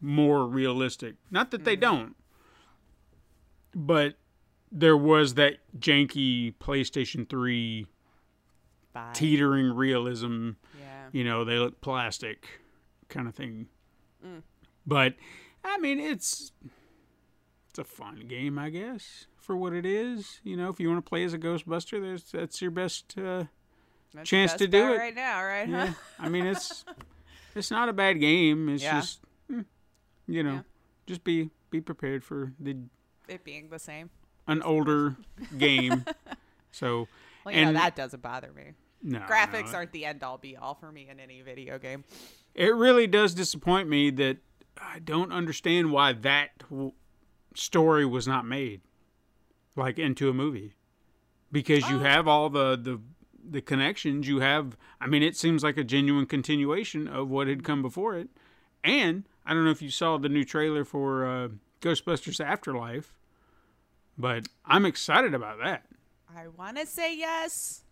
more 0.00 0.46
realistic 0.46 1.14
not 1.30 1.50
that 1.50 1.58
Mm-hmm. 1.58 1.64
they 1.64 1.76
don't 1.76 2.16
but 3.74 4.14
there 4.70 4.96
was 4.96 5.34
that 5.34 5.54
janky 5.78 6.54
playstation 6.58 7.28
3 7.28 7.86
Bye. 8.92 9.10
teetering 9.14 9.74
realism 9.74 10.50
yeah. 10.78 11.06
you 11.12 11.24
know 11.24 11.44
they 11.44 11.56
look 11.58 11.80
plastic 11.80 12.60
kind 13.08 13.28
of 13.28 13.34
thing 13.34 13.66
Mm. 14.24 14.42
but 14.86 15.14
i 15.64 15.78
mean 15.78 15.98
it's 15.98 16.52
it's 17.70 17.78
a 17.80 17.84
fun 17.84 18.24
game 18.28 18.56
i 18.56 18.70
guess 18.70 19.26
for 19.42 19.56
what 19.56 19.72
it 19.72 19.84
is 19.84 20.40
you 20.44 20.56
know 20.56 20.68
if 20.68 20.78
you 20.80 20.88
want 20.88 21.04
to 21.04 21.08
play 21.08 21.24
as 21.24 21.32
a 21.34 21.38
ghostbuster 21.38 22.00
there's 22.00 22.22
that's 22.30 22.62
your 22.62 22.70
best 22.70 23.14
uh 23.18 23.44
That's 24.14 24.28
chance 24.28 24.52
the 24.52 24.58
to 24.58 24.66
do 24.68 24.92
it. 24.92 24.98
right 24.98 25.14
now, 25.14 25.42
right? 25.44 25.68
yeah 25.68 25.86
Huh? 25.88 25.92
i 26.20 26.28
mean 26.28 26.46
it's 26.46 26.84
it's 27.54 27.70
not 27.70 27.88
a 27.88 27.92
bad 27.92 28.20
game 28.20 28.68
it's 28.68 28.82
Yeah. 28.82 29.00
just 29.00 29.20
hmm, 29.50 29.60
you 30.26 30.42
know 30.42 30.54
Yeah. 30.54 30.60
just 31.06 31.24
be 31.24 31.50
be 31.70 31.80
prepared 31.80 32.24
for 32.24 32.52
the 32.60 32.76
It 33.28 33.44
being 33.44 33.68
the 33.68 33.78
same. 33.78 34.10
an 34.46 34.62
older 34.62 35.16
game 35.58 36.04
so 36.70 37.08
Well, 37.44 37.54
you 37.54 37.62
know, 37.62 37.68
And- 37.68 37.76
that 37.76 37.96
doesn't 37.96 38.22
bother 38.22 38.52
me. 38.52 38.72
no 39.02 39.18
Graphics 39.20 39.72
no. 39.72 39.78
aren't 39.78 39.90
the 39.92 40.04
end 40.04 40.22
all 40.22 40.38
be 40.38 40.56
all 40.56 40.74
for 40.74 40.92
me 40.92 41.08
in 41.10 41.18
any 41.18 41.40
video 41.42 41.78
game. 41.78 42.04
it 42.54 42.74
really 42.74 43.06
does 43.08 43.34
disappoint 43.34 43.88
me 43.88 44.10
that 44.10 44.36
I 44.80 45.00
don't 45.00 45.32
understand 45.32 45.90
why 45.90 46.12
that 46.12 46.50
w- 46.70 46.92
story 47.54 48.06
was 48.06 48.26
not 48.28 48.46
made 48.46 48.80
like 49.76 49.98
into 49.98 50.28
a 50.28 50.34
movie. 50.34 50.74
Because 51.50 51.88
you 51.90 52.00
have 52.00 52.26
all 52.26 52.48
the 52.48 52.76
the 52.76 53.00
the 53.44 53.60
connections 53.60 54.28
you 54.28 54.38
have 54.40 54.76
I 55.00 55.06
mean 55.06 55.22
it 55.22 55.36
seems 55.36 55.64
like 55.64 55.76
a 55.76 55.84
genuine 55.84 56.26
continuation 56.26 57.08
of 57.08 57.28
what 57.28 57.48
had 57.48 57.64
come 57.64 57.82
before 57.82 58.16
it. 58.16 58.28
And 58.84 59.24
I 59.44 59.52
don't 59.52 59.64
know 59.64 59.70
if 59.70 59.82
you 59.82 59.90
saw 59.90 60.16
the 60.16 60.28
new 60.28 60.44
trailer 60.44 60.84
for 60.84 61.26
uh, 61.26 61.48
Ghostbusters 61.80 62.44
Afterlife 62.44 63.12
but 64.18 64.46
I'm 64.64 64.84
excited 64.84 65.34
about 65.34 65.58
that. 65.62 65.84
I 66.34 66.48
want 66.48 66.76
to 66.78 66.86
say 66.86 67.16
yes. 67.16 67.82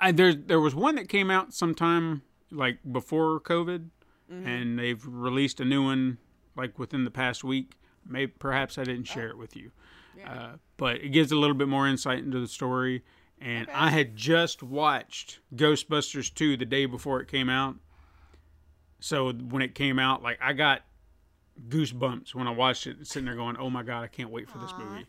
I, 0.00 0.12
there 0.12 0.34
there 0.34 0.60
was 0.60 0.74
one 0.74 0.96
that 0.96 1.08
came 1.08 1.30
out 1.30 1.54
sometime 1.54 2.22
like 2.50 2.78
before 2.90 3.40
COVID, 3.40 3.88
and 4.28 4.78
they've 4.78 5.02
released 5.06 5.60
a 5.60 5.64
new 5.64 5.82
one 5.84 6.18
like 6.56 6.78
within 6.78 7.04
the 7.04 7.10
past 7.10 7.42
week. 7.44 7.76
Maybe 8.08 8.32
perhaps 8.38 8.78
I 8.78 8.84
didn't 8.84 9.04
share 9.04 9.28
it 9.28 9.38
with 9.38 9.56
you, 9.56 9.72
uh, 10.24 10.52
but 10.76 10.96
it 10.96 11.08
gives 11.08 11.32
a 11.32 11.36
little 11.36 11.56
bit 11.56 11.68
more 11.68 11.88
insight 11.88 12.18
into 12.18 12.40
the 12.40 12.48
story. 12.48 13.02
And 13.40 13.68
I 13.70 13.90
had 13.90 14.16
just 14.16 14.62
watched 14.62 15.40
Ghostbusters 15.54 16.32
two 16.32 16.56
the 16.56 16.64
day 16.64 16.86
before 16.86 17.20
it 17.20 17.28
came 17.28 17.50
out, 17.50 17.76
so 19.00 19.32
when 19.32 19.62
it 19.62 19.74
came 19.74 19.98
out, 19.98 20.22
like 20.22 20.38
I 20.40 20.52
got 20.52 20.82
goosebumps 21.68 22.34
when 22.34 22.46
I 22.46 22.50
watched 22.50 22.86
it, 22.86 23.06
sitting 23.06 23.26
there 23.26 23.34
going, 23.34 23.56
"Oh 23.58 23.70
my 23.70 23.82
god, 23.82 24.02
I 24.02 24.06
can't 24.08 24.30
wait 24.30 24.48
for 24.48 24.58
this 24.58 24.72
movie." 24.78 25.06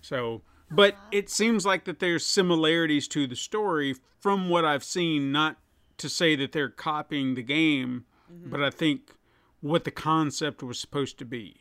So, 0.00 0.42
but 0.70 0.96
it 1.12 1.28
seems 1.28 1.66
like 1.66 1.84
that 1.84 1.98
there's 1.98 2.24
similarities 2.24 3.06
to 3.08 3.26
the 3.26 3.36
story 3.36 3.94
from 4.20 4.48
what 4.48 4.64
I've 4.64 4.84
seen. 4.84 5.32
Not 5.32 5.58
to 5.98 6.08
say 6.08 6.34
that 6.36 6.52
they're 6.52 6.70
copying 6.70 7.34
the 7.34 7.42
game, 7.42 8.06
but 8.46 8.62
I 8.62 8.70
think 8.70 9.12
what 9.60 9.84
the 9.84 9.90
concept 9.90 10.62
was 10.62 10.78
supposed 10.78 11.18
to 11.18 11.24
be, 11.26 11.56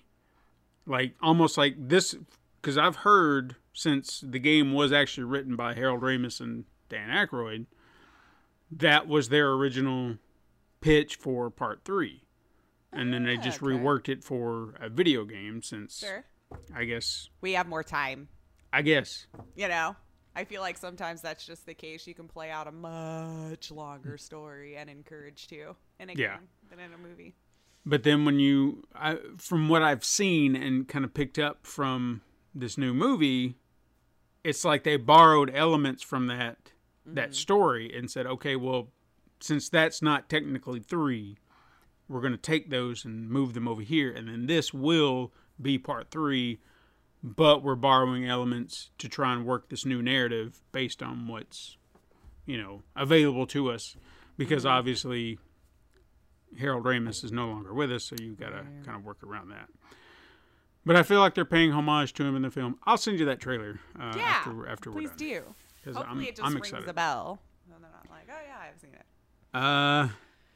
like 0.86 1.16
almost 1.22 1.58
like 1.58 1.76
this, 1.78 2.16
because 2.62 2.78
I've 2.78 2.98
heard 2.98 3.56
since 3.74 4.24
the 4.26 4.40
game 4.40 4.74
was 4.74 4.92
actually 4.92 5.24
written 5.26 5.56
by 5.56 5.74
Harold 5.74 6.02
Ramis 6.02 6.40
and 6.40 6.66
Dan 6.90 7.10
Aykroyd, 7.10 7.66
that 8.72 9.08
was 9.08 9.30
their 9.30 9.52
original 9.54 10.18
pitch 10.82 11.16
for 11.16 11.50
part 11.50 11.82
three. 11.86 12.24
And 12.92 13.14
then 13.14 13.24
they 13.24 13.38
just 13.38 13.62
okay. 13.62 13.74
reworked 13.74 14.10
it 14.10 14.24
for 14.24 14.74
a 14.80 14.90
video 14.90 15.24
game 15.24 15.62
since 15.62 16.00
Sure. 16.00 16.26
I 16.76 16.86
guess 16.86 17.30
We 17.42 17.54
have 17.54 17.68
more 17.68 17.84
time. 17.84 18.28
I 18.74 18.82
guess 18.82 19.28
You 19.56 19.68
know, 19.68 19.96
I 20.36 20.44
feel 20.44 20.62
like 20.62 20.78
sometimes 20.78 21.22
that's 21.22 21.46
just 21.46 21.66
the 21.66 21.74
case. 21.74 22.08
You 22.08 22.14
can 22.16 22.28
play 22.28 22.50
out 22.50 22.68
a 22.68 22.72
much 22.72 23.72
longer 23.72 24.18
story 24.18 24.76
and 24.78 24.90
encourage 24.90 25.48
to 25.48 25.76
in 26.00 26.10
a 26.10 26.14
Yeah. 26.14 26.38
game 26.38 26.48
than 26.70 26.80
in 26.80 26.94
a 26.94 26.98
movie. 26.98 27.36
But 27.86 28.04
then 28.04 28.26
when 28.26 28.40
you, 28.40 28.88
I, 28.94 29.18
from 29.38 29.70
what 29.70 29.82
I've 29.84 30.04
seen 30.04 30.56
and 30.56 30.88
kind 30.88 31.06
of 31.06 31.14
picked 31.14 31.40
up 31.40 31.66
from 31.66 32.22
this 32.54 32.78
new 32.78 32.94
movie, 32.94 33.56
it's 34.44 34.66
like 34.66 34.84
they 34.84 34.98
borrowed 34.98 35.52
elements 35.54 36.04
from 36.04 36.28
that 36.28 36.58
that 37.06 37.30
mm-hmm. 37.30 37.34
story 37.34 37.98
and 37.98 38.10
said, 38.10 38.28
okay, 38.28 38.56
well, 38.56 38.90
since 39.40 39.70
that's 39.70 40.02
not 40.02 40.30
technically 40.30 40.80
three, 40.80 41.38
we're 42.08 42.22
going 42.22 42.34
to 42.34 42.38
take 42.38 42.70
those 42.70 43.06
and 43.06 43.30
move 43.30 43.54
them 43.54 43.68
over 43.68 43.82
here, 43.82 44.12
and 44.12 44.28
then 44.28 44.48
this 44.48 44.74
will 44.74 45.32
be 45.62 45.78
part 45.78 46.12
three, 46.12 46.60
but 47.24 47.64
we're 47.64 47.76
borrowing 47.76 48.28
elements 48.28 48.92
to 48.98 49.10
try 49.10 49.34
and 49.34 49.46
work 49.46 49.70
this 49.70 49.86
new 49.86 50.02
narrative 50.02 50.62
based 50.72 51.02
on 51.02 51.28
what's, 51.28 51.78
you 52.46 52.58
know, 52.62 52.84
available 52.96 53.48
to 53.48 53.72
us, 53.72 53.96
because 54.38 54.64
mm-hmm. 54.64 54.78
obviously 54.78 55.40
Harold 56.60 56.84
Ramis 56.84 57.24
is 57.24 57.32
no 57.32 57.48
longer 57.48 57.74
with 57.74 57.92
us, 57.92 58.06
so 58.06 58.16
you've 58.20 58.40
got 58.40 58.50
to 58.50 58.64
kind 58.84 58.98
of 58.98 59.04
work 59.04 59.24
around 59.24 59.50
that. 59.50 59.70
But 60.90 60.96
I 60.96 61.04
feel 61.04 61.20
like 61.20 61.36
they're 61.36 61.46
paying 61.46 61.72
homage 61.72 62.14
to 62.14 62.24
him 62.24 62.36
in 62.36 62.42
the 62.42 62.50
film. 62.50 62.80
I'll 62.84 62.98
send 62.98 63.20
you 63.20 63.26
that 63.26 63.40
trailer 63.40 63.80
uh, 64.00 64.12
Yeah. 64.18 64.24
after 64.24 64.68
after 64.68 64.90
Please 64.90 65.12
do. 65.16 65.44
Hopefully 65.86 66.06
I'm, 66.10 66.22
it 66.22 66.30
just 66.36 66.44
I'm 66.44 66.54
rings 66.56 66.70
excited. 66.70 66.90
a 66.90 66.94
bell. 66.94 67.40
And 67.72 67.84
like, 68.10 68.28
oh 68.28 68.40
yeah, 68.44 68.56
I've 68.60 68.80
seen 68.80 68.96
it. 68.96 69.06
Uh, 69.54 70.08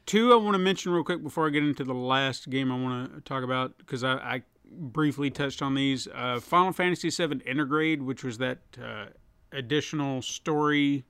two 0.08 0.34
I 0.34 0.38
want 0.38 0.56
to 0.56 0.58
mention 0.58 0.92
real 0.92 1.04
quick 1.04 1.22
before 1.22 1.46
I 1.46 1.52
get 1.52 1.62
into 1.62 1.84
the 1.84 1.94
last 1.94 2.50
game 2.50 2.72
I 2.72 2.80
want 2.82 3.14
to 3.14 3.22
talk 3.22 3.44
about 3.44 3.78
because 3.78 4.04
I, 4.04 4.14
I 4.14 4.42
briefly 4.72 5.30
touched 5.30 5.62
on 5.62 5.76
these. 5.76 6.08
Uh, 6.12 6.40
Final 6.40 6.74
Fantasy 6.74 7.12
VII 7.12 7.36
Intergrade, 7.46 8.02
which 8.02 8.24
was 8.24 8.40
that 8.40 8.58
uh, 8.84 9.06
additional 9.52 10.24
story 10.24 11.06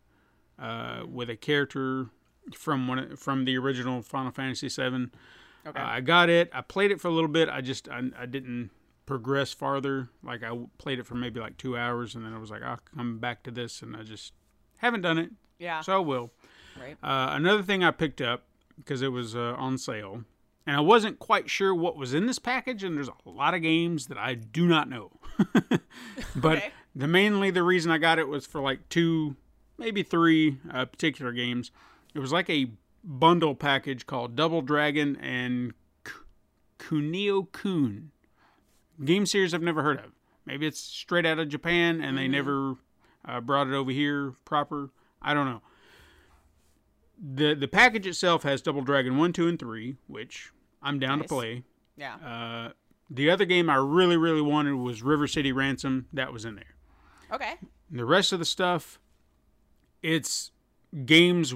uh, 0.59 1.03
with 1.07 1.29
a 1.29 1.37
character 1.37 2.07
from 2.53 2.89
one 2.89 3.15
from 3.15 3.45
the 3.45 3.57
original 3.57 4.01
Final 4.01 4.31
Fantasy 4.31 4.67
VII. 4.67 5.07
Okay. 5.65 5.79
Uh, 5.79 5.85
I 5.85 6.01
got 6.01 6.27
it. 6.27 6.49
I 6.53 6.59
played 6.59 6.91
it 6.91 6.99
for 6.99 7.07
a 7.07 7.11
little 7.11 7.29
bit. 7.29 7.47
I 7.47 7.61
just 7.61 7.87
I, 7.87 8.01
I 8.19 8.25
didn't 8.25 8.69
progress 9.05 9.53
farther. 9.53 10.09
Like 10.23 10.43
I 10.43 10.57
played 10.77 10.99
it 10.99 11.05
for 11.05 11.15
maybe 11.15 11.39
like 11.39 11.57
two 11.57 11.77
hours, 11.77 12.15
and 12.15 12.25
then 12.25 12.33
I 12.33 12.37
was 12.39 12.49
like, 12.51 12.61
I'll 12.63 12.79
come 12.95 13.19
back 13.19 13.43
to 13.43 13.51
this, 13.51 13.81
and 13.81 13.95
I 13.95 14.03
just 14.03 14.33
haven't 14.77 15.01
done 15.01 15.17
it. 15.17 15.31
yeah. 15.59 15.81
So 15.81 15.95
I 15.95 15.99
will. 15.99 16.31
Right. 16.79 16.97
Uh, 17.03 17.35
another 17.35 17.61
thing 17.63 17.83
I 17.83 17.91
picked 17.91 18.21
up 18.21 18.43
because 18.77 19.01
it 19.01 19.09
was 19.11 19.35
uh, 19.35 19.53
on 19.57 19.77
sale, 19.77 20.23
and 20.65 20.75
I 20.75 20.79
wasn't 20.79 21.19
quite 21.19 21.49
sure 21.49 21.73
what 21.75 21.95
was 21.97 22.13
in 22.13 22.25
this 22.25 22.39
package, 22.39 22.83
and 22.83 22.97
there's 22.97 23.09
a 23.09 23.29
lot 23.29 23.53
of 23.53 23.61
games 23.61 24.07
that 24.07 24.17
I 24.17 24.33
do 24.33 24.65
not 24.67 24.89
know. 24.89 25.11
but 26.35 26.57
Okay. 26.57 26.71
the 26.95 27.07
mainly 27.07 27.51
the 27.51 27.63
reason 27.63 27.91
I 27.91 27.97
got 27.99 28.17
it 28.19 28.27
was 28.27 28.45
for 28.47 28.61
like 28.61 28.89
two, 28.89 29.35
maybe 29.77 30.01
three 30.03 30.57
uh, 30.71 30.85
particular 30.85 31.31
games. 31.31 31.71
It 32.15 32.19
was 32.19 32.31
like 32.31 32.49
a 32.49 32.71
bundle 33.03 33.53
package 33.55 34.05
called 34.07 34.35
Double 34.35 34.61
Dragon 34.61 35.15
and 35.17 35.73
Kunio 36.79 37.51
Kun. 37.51 38.11
Game 39.03 39.25
series 39.25 39.53
I've 39.53 39.61
never 39.61 39.83
heard 39.83 39.97
of. 39.99 40.11
Maybe 40.45 40.67
it's 40.67 40.79
straight 40.79 41.25
out 41.25 41.39
of 41.39 41.47
Japan 41.49 42.01
and 42.01 42.17
they 42.17 42.27
never 42.27 42.75
uh, 43.25 43.39
brought 43.41 43.67
it 43.67 43.73
over 43.73 43.91
here 43.91 44.33
proper. 44.45 44.89
I 45.21 45.33
don't 45.33 45.45
know. 45.45 45.61
The 47.35 47.53
the 47.55 47.67
package 47.67 48.07
itself 48.07 48.43
has 48.43 48.61
Double 48.61 48.81
Dragon 48.81 49.17
1, 49.17 49.33
2, 49.33 49.47
and 49.47 49.59
3, 49.59 49.95
which 50.07 50.51
I'm 50.81 50.99
down 50.99 51.19
Nice. 51.19 51.29
to 51.29 51.33
play. 51.33 51.63
Yeah. 51.95 52.15
Uh, 52.15 52.71
the 53.09 53.29
other 53.29 53.45
game 53.45 53.69
I 53.69 53.75
really, 53.75 54.17
really 54.17 54.41
wanted 54.41 54.73
was 54.73 55.01
River 55.03 55.27
City 55.27 55.51
Ransom. 55.51 56.07
That 56.11 56.33
was 56.33 56.43
in 56.45 56.55
there. 56.55 56.75
okay. 57.31 57.55
The 57.91 58.05
rest 58.05 58.33
of 58.33 58.39
the 58.39 58.45
stuff, 58.45 58.99
it's 60.01 60.51
games, 61.05 61.53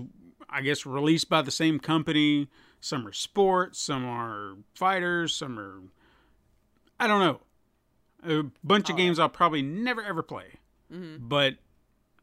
I 0.49 0.61
guess, 0.61 0.85
released 0.85 1.29
by 1.29 1.41
the 1.41 1.51
same 1.51 1.79
company. 1.79 2.47
Some 2.79 3.07
are 3.07 3.11
sports, 3.13 3.79
some 3.79 4.05
are 4.05 4.53
fighters, 4.75 5.33
some 5.35 5.57
are. 5.59 5.81
I 6.99 7.07
don't 7.07 7.19
know. 7.19 7.39
A 8.39 8.43
bunch 8.63 8.89
of 8.89 8.97
games 8.97 9.19
I'll 9.19 9.29
probably 9.29 9.61
never 9.61 10.01
ever 10.01 10.23
play. 10.23 10.59
But 10.89 11.55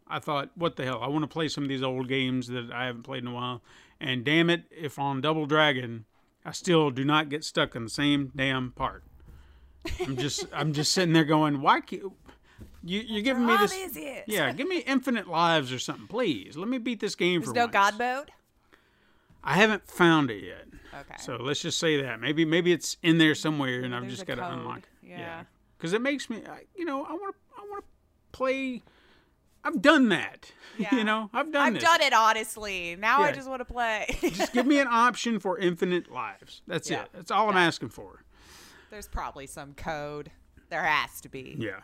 I 0.08 0.18
thought, 0.18 0.50
what 0.54 0.76
the 0.76 0.84
hell? 0.84 1.00
I 1.02 1.08
want 1.08 1.22
to 1.22 1.28
play 1.28 1.48
some 1.48 1.64
of 1.64 1.68
these 1.68 1.82
old 1.82 2.08
games 2.08 2.48
that 2.48 2.70
I 2.72 2.86
haven't 2.86 3.02
played 3.02 3.22
in 3.22 3.28
a 3.28 3.34
while. 3.34 3.62
And 4.00 4.24
damn 4.24 4.50
it, 4.50 4.64
if 4.70 4.98
on 4.98 5.20
Double 5.20 5.46
Dragon, 5.46 6.04
I 6.44 6.52
still 6.52 6.90
do 6.90 7.04
not 7.04 7.28
get 7.28 7.44
stuck 7.44 7.74
in 7.76 7.84
the 7.84 7.90
same 7.90 8.32
damn 8.34 8.72
part. 8.72 9.02
I'm 10.00 10.16
just, 10.16 10.46
I'm 10.52 10.72
just 10.72 10.92
sitting 10.92 11.12
there 11.12 11.24
going, 11.24 11.60
why 11.60 11.80
can't 11.80 12.02
you? 12.02 13.00
You're 13.06 13.22
giving 13.22 13.46
me 13.46 13.56
this. 13.56 13.72
is? 13.72 13.98
Yeah, 14.26 14.52
give 14.52 14.68
me 14.68 14.78
infinite 14.86 15.26
lives 15.26 15.72
or 15.72 15.78
something, 15.78 16.06
please. 16.06 16.54
Let 16.56 16.68
me 16.68 16.76
beat 16.78 17.00
this 17.00 17.14
game 17.14 17.40
There's 17.40 17.48
for 17.50 17.54
no 17.54 17.62
once. 17.62 17.72
God 17.72 17.98
mode. 17.98 18.30
I 19.42 19.54
haven't 19.54 19.88
found 19.88 20.30
it 20.30 20.44
yet. 20.44 20.66
Okay. 21.00 21.16
So 21.18 21.36
let's 21.36 21.60
just 21.60 21.78
say 21.78 22.00
that 22.02 22.20
maybe 22.20 22.44
maybe 22.44 22.72
it's 22.72 22.96
in 23.02 23.18
there 23.18 23.34
somewhere, 23.34 23.82
and 23.82 23.94
I've 23.94 24.02
There's 24.02 24.14
just 24.16 24.26
got 24.26 24.36
to 24.36 24.52
unlock. 24.52 24.78
it. 24.78 25.08
Yeah. 25.08 25.44
because 25.76 25.92
it 25.92 26.00
makes 26.02 26.30
me, 26.30 26.42
you 26.76 26.84
know, 26.84 27.04
I 27.04 27.12
want 27.12 27.34
to, 27.34 27.40
I 27.62 27.66
want 27.70 27.84
to 27.84 28.36
play. 28.36 28.82
I've 29.64 29.80
done 29.82 30.08
that. 30.10 30.50
Yeah. 30.76 30.92
you 30.96 31.04
know, 31.04 31.30
I've 31.32 31.52
done 31.52 31.62
I've 31.68 31.74
this. 31.74 31.84
done 31.84 32.00
it 32.00 32.12
honestly. 32.12 32.96
Now 32.98 33.22
I 33.22 33.30
just 33.30 33.48
want 33.48 33.60
to 33.60 33.64
play. 33.64 34.06
Just 34.20 34.52
give 34.52 34.66
me 34.66 34.80
an 34.80 34.88
option 34.90 35.38
for 35.38 35.56
infinite 35.56 36.10
lives. 36.10 36.62
That's 36.66 36.90
Yeah. 36.90 37.02
it. 37.04 37.10
That's 37.12 37.30
all 37.30 37.48
I'm 37.48 37.56
asking 37.56 37.90
for. 37.90 38.24
There's 38.90 39.06
probably 39.06 39.46
some 39.46 39.74
code. 39.74 40.32
There 40.70 40.82
has 40.82 41.20
to 41.20 41.28
be. 41.28 41.54
Yeah. 41.56 41.78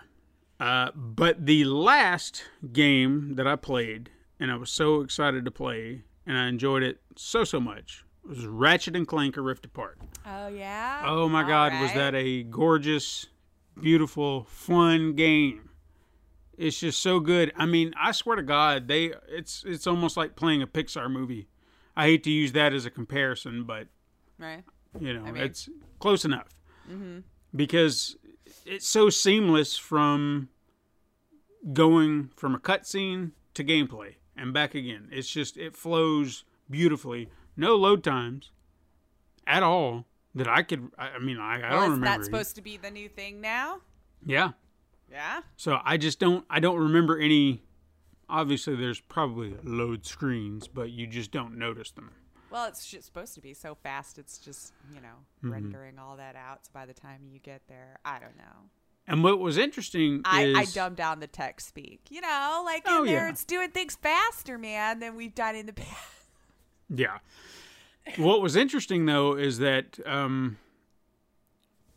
Uh, 0.59 0.91
but 0.97 1.47
the 1.47 1.63
last 1.67 2.43
game 2.73 3.37
that 3.37 3.47
I 3.47 3.55
played, 3.55 4.11
and 4.41 4.51
I 4.51 4.57
was 4.57 4.71
so 4.71 5.03
excited 5.03 5.45
to 5.45 5.53
play, 5.53 6.03
and 6.27 6.37
I 6.37 6.49
enjoyed 6.49 6.83
it 6.83 7.01
so 7.15 7.45
so 7.45 7.61
much, 7.61 8.05
was 8.27 8.47
Ratchet 8.47 8.97
and 8.97 9.07
Clank: 9.07 9.37
A 9.37 9.41
Rift 9.41 9.65
Apart. 9.65 9.99
Oh 10.27 10.49
yeah. 10.49 11.03
Oh 11.05 11.29
my 11.29 11.43
All 11.43 11.49
God, 11.49 11.81
was 11.81 11.93
that 11.93 12.15
a 12.15 12.43
gorgeous, 12.45 13.27
beautiful, 13.81 14.45
fun 14.45 15.15
game? 15.15 15.71
It's 16.57 16.79
just 16.79 17.01
so 17.01 17.21
good. 17.21 17.53
I 17.57 17.65
mean, 17.65 17.95
I 18.01 18.13
swear 18.13 18.37
to 18.37 18.43
God, 18.43 18.87
they 18.89 19.15
it's 19.29 19.65
it's 19.67 19.87
almost 19.87 20.17
like 20.17 20.37
playing 20.37 20.63
a 20.63 20.67
Pixar 20.67 21.11
movie. 21.11 21.49
I 21.97 22.05
hate 22.07 22.25
to 22.25 22.31
use 22.31 22.53
that 22.53 22.73
as 22.73 22.85
a 22.87 22.91
comparison, 22.91 23.65
but 23.65 23.89
right? 24.39 24.63
you 24.99 25.13
know, 25.13 25.23
mean- 25.23 25.37
it's 25.39 25.69
close 25.99 26.25
enough. 26.25 26.49
Mm-hmm. 26.91 27.21
Because 27.55 28.17
it's 28.65 28.87
so 28.87 29.11
seamless 29.11 29.77
from 29.77 30.49
going 31.73 32.31
from 32.37 32.55
a 32.55 32.59
cutscene 32.59 33.33
to 33.55 33.65
gameplay 33.65 34.15
and 34.37 34.53
back 34.53 34.75
again. 34.75 35.09
It's 35.11 35.29
just 35.29 35.57
it 35.57 35.77
flows 35.77 36.45
beautifully. 36.69 37.29
No 37.57 37.77
load 37.77 38.03
times 38.05 38.51
at 39.47 39.63
all 39.63 40.07
that 40.35 40.49
I 40.49 40.63
could. 40.63 40.91
I 40.99 41.09
I 41.11 41.19
mean, 41.19 41.39
I, 41.39 41.57
I 41.61 41.71
Well, 41.71 41.81
don't 41.81 41.93
is 41.93 41.99
remember. 41.99 42.19
that 42.19 42.25
supposed 42.25 42.57
to 42.57 42.63
be 42.63 42.77
the 42.77 42.91
new 42.91 43.09
thing 43.09 43.41
now? 43.41 43.81
yeah. 44.25 44.53
Yeah. 45.11 45.41
So 45.57 45.81
I 45.85 45.97
just 45.97 46.21
don't. 46.21 46.45
I 46.49 46.61
don't 46.61 46.79
remember 46.79 47.19
any. 47.19 47.63
Obviously, 48.29 48.77
there's 48.77 49.01
probably 49.01 49.57
load 49.65 50.07
screens, 50.07 50.69
but 50.69 50.91
you 50.91 51.09
just 51.09 51.33
don't 51.33 51.59
notice 51.59 51.91
them. 51.91 52.13
Well, 52.49 52.67
it's 52.69 52.87
supposed 53.05 53.35
to 53.35 53.41
be 53.41 53.53
so 53.53 53.75
fast. 53.75 54.19
It's 54.19 54.39
just 54.39 54.73
you 54.95 55.01
know 55.01 55.09
Mm-hmm. 55.39 55.53
rendering 55.53 55.99
all 55.99 56.17
that 56.19 56.37
out. 56.37 56.65
So 56.67 56.71
by 56.73 56.87
the 56.87 56.95
time 56.95 57.23
you 57.29 57.41
get 57.41 57.63
there, 57.69 57.99
I 58.05 58.21
don't 58.21 58.37
know. 58.37 58.69
And 59.09 59.25
what 59.25 59.41
was 59.41 59.59
interesting 59.59 60.21
I, 60.25 60.45
is 60.45 60.57
I 60.57 60.65
dumbed 60.67 60.97
down 60.97 61.19
the 61.19 61.27
tech 61.27 61.61
speak. 61.61 62.03
You 62.11 62.21
know, 62.21 62.63
like 62.65 62.87
in 62.87 62.93
Oh, 62.93 63.05
there, 63.05 63.25
yeah. 63.25 63.31
it's 63.31 63.45
doing 63.45 63.71
things 63.71 63.97
faster, 63.97 64.59
man, 64.59 65.01
than 65.01 65.17
we've 65.17 65.35
done 65.35 65.57
in 65.57 65.67
the 65.67 65.73
past. 65.73 66.20
Yeah. 66.93 67.19
What 68.17 68.43
was 68.43 68.57
interesting 68.57 69.07
though 69.07 69.35
is 69.37 69.59
that 69.59 69.99
um, 70.05 70.59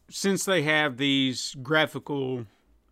since 0.09 0.45
they 0.45 0.61
have 0.63 0.97
these 0.97 1.55
graphical 1.61 2.45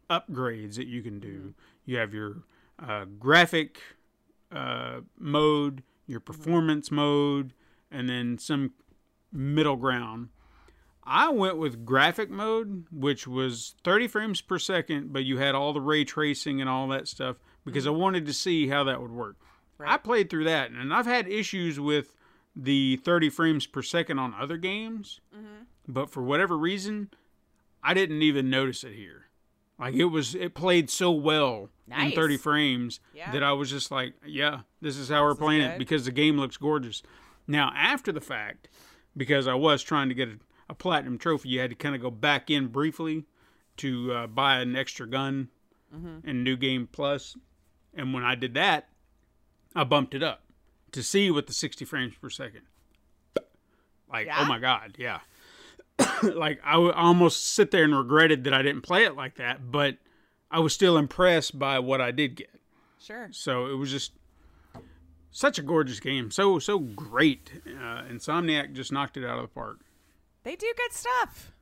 upgrades 0.10 0.76
that 0.76 0.88
you 0.88 1.02
can 1.02 1.20
do, 1.20 1.54
you 1.86 1.98
have 1.98 2.14
your 2.14 2.44
uh, 2.80 3.06
graphic 3.20 3.80
uh, 4.52 5.02
mode, 5.18 5.84
your 6.08 6.20
performance 6.20 6.90
mode, 6.92 7.54
and 7.92 8.10
then 8.10 8.38
some 8.38 8.74
middle 9.32 9.76
ground. 9.76 10.30
I 11.04 11.30
went 11.30 11.58
with 11.58 11.86
graphic 11.86 12.30
mode, 12.30 12.86
which 12.92 13.28
was 13.28 13.76
30 13.84 14.08
frames 14.08 14.42
per 14.42 14.60
second, 14.60 15.12
but 15.12 15.24
you 15.24 15.38
had 15.38 15.56
all 15.56 15.74
the 15.74 15.82
ray 15.82 16.04
tracing 16.04 16.62
and 16.62 16.70
all 16.70 16.88
that 16.90 17.08
stuff 17.08 17.38
because 17.66 17.88
I 17.88 17.92
wanted 17.92 18.26
to 18.28 18.34
see 18.34 18.68
how 18.68 18.84
that 18.84 19.02
would 19.02 19.12
work. 19.12 19.36
I 19.88 19.98
played 19.98 20.30
through 20.30 20.46
that, 20.46 20.72
and 20.72 20.94
I've 20.94 21.06
had 21.06 21.28
issues 21.28 21.80
with 21.80 22.16
the 22.56 22.98
30 22.98 23.30
frames 23.30 23.66
per 23.68 23.82
second 23.82 24.20
on 24.20 24.34
other 24.34 24.58
games, 24.58 25.20
but 25.88 26.10
for 26.10 26.22
whatever 26.22 26.58
reason, 26.58 27.10
I 27.84 27.94
didn't 27.94 28.22
even 28.22 28.50
notice 28.50 28.84
it 28.84 28.94
here. 28.94 29.26
Like 29.80 29.96
it 29.96 30.06
was, 30.06 30.36
it 30.36 30.54
played 30.54 30.90
so 30.90 31.12
well 31.12 31.70
in 31.88 32.12
30 32.16 32.38
frames 32.38 33.00
Yeah. 33.14 33.32
that 33.32 33.42
I 33.44 33.54
was 33.54 33.70
just 33.70 33.90
like, 33.90 34.14
yeah, 34.26 34.60
this 34.82 34.96
is 34.98 35.10
how 35.10 35.24
we're 35.24 35.34
playing 35.36 35.62
it 35.62 35.80
because 35.80 36.06
the 36.06 36.12
game 36.12 36.38
looks 36.38 36.58
gorgeous. 36.58 37.02
Now, 37.48 37.72
after 37.76 38.12
the 38.12 38.22
fact, 38.22 38.68
because 39.18 39.48
I 39.48 39.56
was 39.56 39.82
trying 39.82 40.10
to 40.10 40.16
get 40.16 40.30
a, 40.30 40.38
a 40.70 40.76
platinum 40.76 41.18
trophy, 41.18 41.50
you 41.50 41.60
had 41.60 41.72
to 41.72 41.76
kind 41.76 41.96
of 41.96 42.02
go 42.02 42.12
back 42.12 42.52
in 42.52 42.68
briefly 42.68 43.26
to 43.78 44.12
uh, 44.14 44.28
buy 44.28 44.60
an 44.60 44.76
extra 44.76 45.08
gun 45.08 45.50
in 46.24 46.44
New 46.44 46.56
Game 46.58 46.88
Plus. 46.92 47.36
And 47.94 48.14
when 48.14 48.24
I 48.24 48.36
did 48.36 48.54
that, 48.54 48.88
I 49.76 49.84
bumped 49.84 50.14
it 50.14 50.24
up 50.24 50.42
to 50.92 51.02
see 51.04 51.32
what 51.32 51.48
the 51.48 51.54
60 51.54 51.86
frames 51.86 52.14
per 52.22 52.30
second. 52.30 52.62
Like, 54.12 54.28
Yeah? 54.28 54.40
oh 54.42 54.46
my 54.46 54.60
God, 54.60 54.96
yeah. 54.98 55.20
like, 56.24 56.60
I 56.64 56.78
would 56.78 56.94
almost 56.96 57.46
sit 57.54 57.72
there 57.72 57.84
and 57.84 57.98
regretted 57.98 58.44
that 58.44 58.54
I 58.54 58.62
didn't 58.62 58.82
play 58.82 59.06
it 59.06 59.16
like 59.16 59.36
that, 59.36 59.72
but 59.72 59.98
I 60.50 60.60
was 60.60 60.74
still 60.74 60.98
impressed 60.98 61.58
by 61.58 61.80
what 61.80 62.02
I 62.02 62.12
did 62.12 62.36
get. 62.36 62.50
Sure. 63.00 63.30
So 63.32 63.68
it 63.68 63.76
was 63.76 63.90
just 63.90 64.12
such 65.32 65.58
a 65.58 65.62
gorgeous 65.62 66.00
game. 66.02 66.30
So, 66.30 66.60
so 66.60 66.78
great. 66.80 67.62
Uh, 67.66 68.04
Insomniac 68.04 68.74
just 68.74 68.92
knocked 68.92 69.16
it 69.18 69.26
out 69.26 69.38
of 69.38 69.44
the 69.44 69.48
park. 69.48 69.80
They 70.44 70.56
do 70.56 70.72
good 70.76 70.92
stuff. 70.92 71.54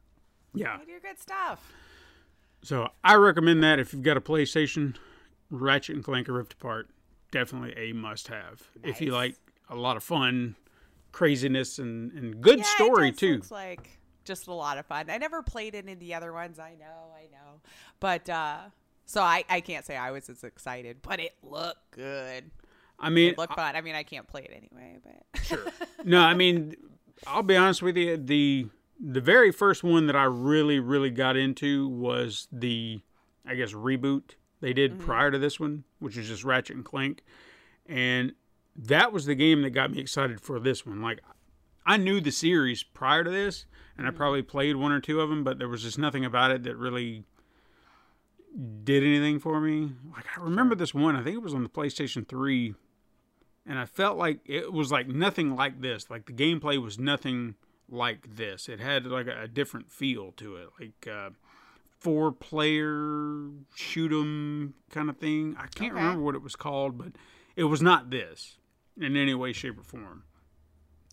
Yeah. 0.53 0.77
They 0.79 0.85
do 0.85 0.99
good 1.01 1.19
stuff. 1.19 1.71
So 2.63 2.89
I 3.03 3.15
recommend 3.15 3.63
that 3.63 3.79
if 3.79 3.93
you've 3.93 4.01
got 4.03 4.17
a 4.17 4.21
PlayStation, 4.21 4.95
Ratchet 5.51 5.95
and 5.95 6.03
Clank: 6.03 6.27
Rift 6.27 6.53
Apart, 6.53 6.89
definitely 7.31 7.73
a 7.77 7.93
must-have. 7.93 8.61
If 8.83 9.01
you 9.01 9.11
like 9.11 9.35
a 9.69 9.75
lot 9.75 9.97
of 9.97 10.03
fun, 10.03 10.55
craziness, 11.11 11.79
and 11.79 12.11
and 12.13 12.41
good 12.41 12.59
Yeah, 12.59 12.65
story 12.65 13.09
it 13.09 13.17
too. 13.17 13.35
Looks 13.35 13.51
like 13.51 13.99
just 14.25 14.47
a 14.47 14.53
lot 14.53 14.77
of 14.77 14.85
fun. 14.85 15.09
I 15.09 15.17
never 15.17 15.41
played 15.41 15.75
any 15.75 15.93
of 15.93 15.99
the 15.99 16.13
other 16.13 16.33
ones. 16.33 16.59
I 16.59 16.75
know, 16.79 17.11
I 17.15 17.23
know, 17.31 17.61
but 17.99 18.29
uh, 18.29 18.57
so 19.05 19.21
I 19.21 19.43
I 19.49 19.61
can't 19.61 19.85
say 19.85 19.95
I 19.97 20.11
was 20.11 20.29
as 20.29 20.43
excited, 20.43 20.97
but 21.01 21.19
it 21.19 21.35
looked 21.43 21.91
good. 21.91 22.51
I 23.01 23.09
mean, 23.09 23.31
It 23.31 23.37
looked 23.37 23.55
fun. 23.55 23.75
I 23.75 23.81
mean, 23.81 23.95
I 23.95 24.03
can't 24.03 24.27
play 24.27 24.41
it 24.41 24.51
anyway, 24.55 24.97
but 25.03 25.41
sure. 25.45 25.65
no, 26.03 26.19
I 26.19 26.33
mean, 26.33 26.75
I'll 27.25 27.43
be 27.43 27.55
honest 27.55 27.81
with 27.81 27.95
you. 27.97 28.17
The 28.17 28.67
the 28.99 29.21
very 29.21 29.51
first 29.51 29.83
one 29.83 30.07
that 30.07 30.15
I 30.17 30.25
really 30.25 30.79
really 30.79 31.09
got 31.09 31.37
into 31.37 31.87
was 31.87 32.47
the, 32.51 32.99
I 33.45 33.55
guess 33.55 33.71
reboot 33.71 34.31
they 34.61 34.73
did 34.73 34.93
Mm-hmm. 34.93 35.05
prior 35.05 35.31
to 35.31 35.37
this 35.39 35.59
one, 35.59 35.83
which 35.99 36.17
is 36.17 36.27
just 36.27 36.43
Ratchet 36.43 36.75
and 36.75 36.85
Clank, 36.85 37.23
and 37.87 38.33
that 38.75 39.11
was 39.11 39.25
the 39.25 39.35
game 39.35 39.61
that 39.63 39.71
got 39.71 39.91
me 39.91 39.99
excited 39.99 40.39
for 40.41 40.59
this 40.59 40.85
one. 40.85 41.01
Like, 41.01 41.19
I 41.85 41.97
knew 41.97 42.21
the 42.21 42.31
series 42.31 42.83
prior 42.83 43.23
to 43.23 43.29
this, 43.29 43.65
and 43.97 44.05
Mm-hmm. 44.05 44.15
I 44.15 44.17
probably 44.17 44.41
played 44.43 44.75
one 44.75 44.91
or 44.91 44.99
two 44.99 45.19
of 45.21 45.29
them, 45.29 45.43
but 45.43 45.57
there 45.59 45.67
was 45.67 45.83
just 45.83 45.97
nothing 45.97 46.23
about 46.25 46.51
it 46.51 46.63
that 46.63 46.75
really 46.77 47.23
did 48.83 49.03
anything 49.03 49.39
for 49.39 49.61
me. 49.61 49.91
Like 50.15 50.25
I 50.37 50.41
remember 50.41 50.75
this 50.75 50.93
one, 50.93 51.15
I 51.15 51.23
think 51.23 51.35
it 51.35 51.43
was 51.43 51.53
on 51.53 51.63
the 51.63 51.69
PlayStation 51.69 52.27
3 52.27 52.73
and 53.65 53.77
I 53.77 53.85
felt 53.85 54.17
like 54.17 54.39
it 54.45 54.73
was 54.73 54.91
like 54.91 55.07
nothing 55.07 55.55
like 55.55 55.81
this. 55.81 56.09
Like 56.09 56.25
the 56.25 56.33
gameplay 56.33 56.81
was 56.81 56.97
nothing 56.97 57.55
like 57.87 58.35
this. 58.35 58.67
It 58.67 58.79
had 58.79 59.05
like 59.05 59.27
a, 59.27 59.43
a 59.43 59.47
different 59.47 59.91
feel 59.91 60.31
to 60.37 60.55
it, 60.55 60.69
like 60.79 61.07
uh, 61.13 61.29
four 61.99 62.31
player 62.31 63.49
shoot 63.75 64.11
'em 64.11 64.73
kind 64.89 65.09
of 65.09 65.17
thing. 65.17 65.55
I 65.57 65.67
can't 65.67 65.93
Okay. 65.93 66.01
remember 66.01 66.21
what 66.21 66.35
it 66.35 66.41
was 66.41 66.55
called, 66.55 66.97
but 66.97 67.13
it 67.55 67.65
was 67.65 67.81
not 67.81 68.09
this 68.09 68.57
in 68.97 69.15
any 69.15 69.33
way, 69.33 69.53
shape, 69.53 69.77
or 69.77 69.83
form. 69.83 70.23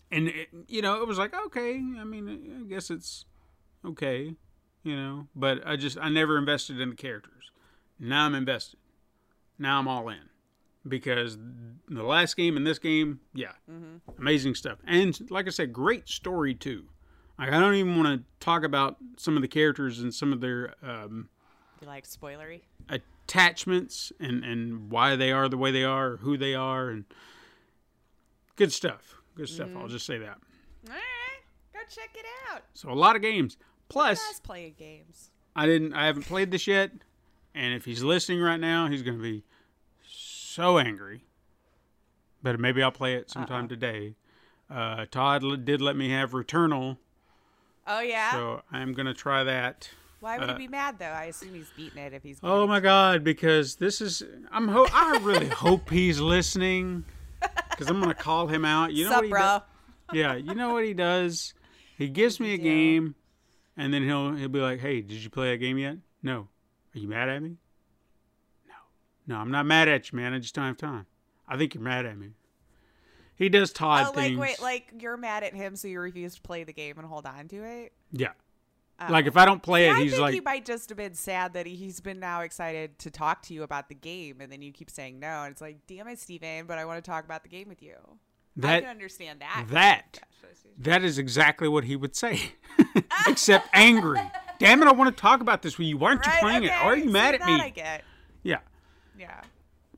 And 0.09 0.29
it, 0.29 0.49
you 0.67 0.81
know, 0.81 1.01
it 1.01 1.07
was 1.07 1.17
like 1.17 1.33
okay. 1.33 1.75
I 1.75 2.03
mean, 2.03 2.61
I 2.63 2.67
guess 2.69 2.89
it's 2.89 3.25
okay, 3.83 4.35
you 4.83 4.95
know. 4.95 5.27
But 5.35 5.65
I 5.67 5.75
just 5.75 5.97
I 5.97 6.09
never 6.09 6.37
invested 6.37 6.79
in 6.79 6.89
the 6.89 6.95
characters. 6.95 7.51
Now 7.99 8.25
I'm 8.25 8.35
invested. 8.35 8.79
Now 9.59 9.79
I'm 9.79 9.87
all 9.87 10.07
in 10.09 10.29
because 10.87 11.37
the 11.89 12.03
last 12.03 12.37
game 12.37 12.55
and 12.55 12.65
this 12.65 12.79
game, 12.79 13.19
yeah, 13.33 13.53
mm-hmm. 13.69 13.97
amazing 14.17 14.55
stuff. 14.55 14.79
And 14.85 15.19
like 15.29 15.47
I 15.47 15.49
said, 15.49 15.73
great 15.73 16.07
story 16.07 16.53
too. 16.55 16.87
Like 17.39 17.49
I 17.51 17.59
don't 17.59 17.75
even 17.75 18.01
want 18.01 18.19
to 18.19 18.25
talk 18.45 18.63
about 18.63 18.97
some 19.17 19.35
of 19.35 19.41
the 19.41 19.47
characters 19.47 19.99
and 19.99 20.13
some 20.13 20.33
of 20.33 20.41
their 20.41 20.73
um, 20.81 21.29
You 21.81 21.87
like 21.87 22.05
spoilery? 22.07 22.61
attachments 22.89 24.11
and 24.19 24.43
and 24.43 24.89
why 24.89 25.15
they 25.15 25.31
are 25.31 25.47
the 25.49 25.57
way 25.57 25.71
they 25.71 25.83
are, 25.83 26.13
or 26.13 26.17
who 26.17 26.37
they 26.37 26.55
are, 26.55 26.89
and 26.89 27.05
good 28.55 28.71
stuff. 28.71 29.15
Good 29.35 29.49
stuff. 29.49 29.69
I'll 29.77 29.87
just 29.87 30.05
say 30.05 30.17
that. 30.17 30.37
All 30.87 30.93
right, 30.93 31.41
go 31.73 31.79
check 31.89 32.09
it 32.15 32.25
out. 32.51 32.63
So 32.73 32.89
a 32.89 32.93
lot 32.93 33.15
of 33.15 33.21
games. 33.21 33.57
Plus, 33.89 34.39
playing 34.41 34.75
games. 34.77 35.29
I 35.55 35.65
didn't. 35.65 35.93
I 35.93 36.05
haven't 36.07 36.23
played 36.25 36.51
this 36.51 36.65
yet, 36.67 36.91
and 37.53 37.73
if 37.73 37.85
he's 37.85 38.03
listening 38.03 38.41
right 38.41 38.59
now, 38.59 38.87
he's 38.87 39.01
going 39.03 39.17
to 39.17 39.23
be 39.23 39.43
so 40.07 40.77
angry. 40.79 41.23
But 42.41 42.59
maybe 42.59 42.81
I'll 42.83 42.91
play 42.91 43.15
it 43.15 43.29
sometime 43.29 43.67
today. 43.67 44.15
Uh, 44.69 45.05
Todd 45.09 45.43
l- 45.43 45.55
did 45.55 45.81
let 45.81 45.95
me 45.95 46.09
have 46.09 46.31
Returnal, 46.31 46.97
Oh 47.87 48.01
yeah. 48.01 48.31
so 48.31 48.61
I'm 48.71 48.93
going 48.93 49.05
to 49.05 49.13
try 49.13 49.43
that. 49.45 49.89
Why 50.19 50.37
would 50.37 50.49
uh, 50.49 50.53
he 50.53 50.65
be 50.65 50.67
mad 50.67 50.97
though? 50.99 51.05
I 51.05 51.25
assume 51.25 51.53
he's 51.53 51.69
beating 51.75 51.99
it 51.99 52.13
if 52.13 52.23
he's. 52.23 52.39
Oh 52.41 52.65
my 52.67 52.79
God! 52.79 53.23
Because 53.23 53.75
this 53.75 54.01
is. 54.01 54.23
I'm. 54.51 54.67
Ho- 54.67 54.87
I 54.91 55.19
really 55.21 55.47
hope 55.47 55.89
he's 55.89 56.19
listening. 56.19 57.05
Because 57.69 57.87
I'm 57.87 58.01
going 58.01 58.13
to 58.13 58.19
call 58.19 58.47
him 58.47 58.65
out. 58.65 58.93
You 58.93 59.05
know 59.05 59.11
Sup, 59.11 59.17
what 59.17 59.25
he 59.25 59.29
bro? 59.31 59.41
does? 59.41 59.61
Yeah, 60.13 60.35
you 60.35 60.55
know 60.55 60.73
what 60.73 60.85
he 60.85 60.93
does? 60.93 61.53
He 61.97 62.09
gives 62.09 62.39
me 62.39 62.53
a 62.55 62.57
game, 62.57 63.13
and 63.75 63.93
then 63.93 64.03
he'll 64.03 64.33
he'll 64.35 64.49
be 64.49 64.59
like, 64.59 64.79
"Hey, 64.79 65.01
did 65.01 65.23
you 65.23 65.29
play 65.29 65.51
that 65.51 65.57
game 65.57 65.77
yet? 65.77 65.97
No. 66.23 66.47
Are 66.95 66.99
you 66.99 67.07
mad 67.07 67.29
at 67.29 67.43
me? 67.43 67.57
No. 68.67 68.73
No, 69.27 69.39
I'm 69.39 69.51
not 69.51 69.67
mad 69.67 69.87
at 69.87 70.11
you, 70.11 70.17
man. 70.17 70.33
I 70.33 70.39
just 70.39 70.55
don't 70.55 70.65
have 70.65 70.77
time. 70.77 71.05
I 71.47 71.57
think 71.57 71.75
you're 71.75 71.83
mad 71.83 72.05
at 72.07 72.17
me." 72.17 72.31
He 73.37 73.49
does 73.49 73.71
Todd 73.71 74.07
Oh, 74.07 74.11
like 74.15 74.25
things. 74.27 74.39
wait, 74.39 74.61
like 74.61 74.91
you're 74.99 75.15
mad 75.17 75.43
at 75.43 75.53
him, 75.53 75.75
so 75.75 75.87
you 75.87 75.99
refuse 75.99 76.35
to 76.35 76.41
play 76.41 76.63
the 76.63 76.73
game 76.73 76.97
and 76.97 77.07
hold 77.07 77.25
on 77.25 77.47
to 77.49 77.63
it. 77.63 77.93
yeah. 78.11 78.31
Oh. 78.99 79.11
Like 79.11 79.27
if 79.27 79.37
I 79.37 79.45
don't 79.45 79.61
play 79.61 79.85
Yeah, 79.85 79.91
it, 79.91 79.97
I 79.97 80.01
he's 80.01 80.11
think 80.13 80.21
like, 80.23 80.33
he 80.33 80.39
might 80.39 80.65
just 80.65 80.89
have 80.89 80.97
been 80.97 81.13
sad 81.13 81.53
that 81.53 81.67
he, 81.67 81.75
he's 81.75 81.99
been 81.99 82.19
now 82.19 82.41
excited 82.41 82.97
to 82.97 83.11
talk 83.11 83.43
to 83.43 83.53
you 83.53 83.61
about 83.61 83.89
the 83.89 83.93
game, 83.95 84.41
and 84.41 84.51
then 84.51 84.63
you 84.63 84.71
keep 84.71 84.89
saying 84.89 85.19
no, 85.19 85.43
and 85.43 85.51
it's 85.51 85.61
like, 85.61 85.85
damn 85.85 86.07
it, 86.07 86.17
Steven, 86.17 86.65
but 86.65 86.79
I 86.79 86.85
want 86.85 87.03
to 87.03 87.07
talk 87.07 87.23
about 87.23 87.43
the 87.43 87.49
game 87.49 87.67
with 87.69 87.83
you. 87.83 87.93
I 88.63 88.79
can 88.81 88.89
understand 88.89 89.41
that. 89.41 89.65
that 89.69 90.17
that 90.79 91.03
is 91.03 91.19
exactly 91.19 91.67
what 91.67 91.83
he 91.83 91.95
would 91.95 92.15
say, 92.15 92.53
except 93.27 93.67
angry. 93.71 94.19
Damn 94.59 94.81
it! 94.81 94.87
I 94.87 94.91
want 94.93 95.15
to 95.15 95.21
talk 95.21 95.41
about 95.41 95.61
this 95.61 95.77
with 95.77 95.85
you. 95.85 95.99
Why 95.99 96.09
aren't 96.09 96.25
you 96.25 96.31
Right, 96.31 96.41
playing 96.41 96.63
it? 96.63 96.71
okay, 96.71 96.79
Why 96.83 96.85
are 96.93 96.97
you 96.97 97.11
mad 97.11 97.35
at 97.35 97.41
that 97.41 97.45
me? 97.47 97.61
I 97.61 97.69
get. 97.69 98.03
Yeah, 98.41 98.57
Yeah. 99.15 99.41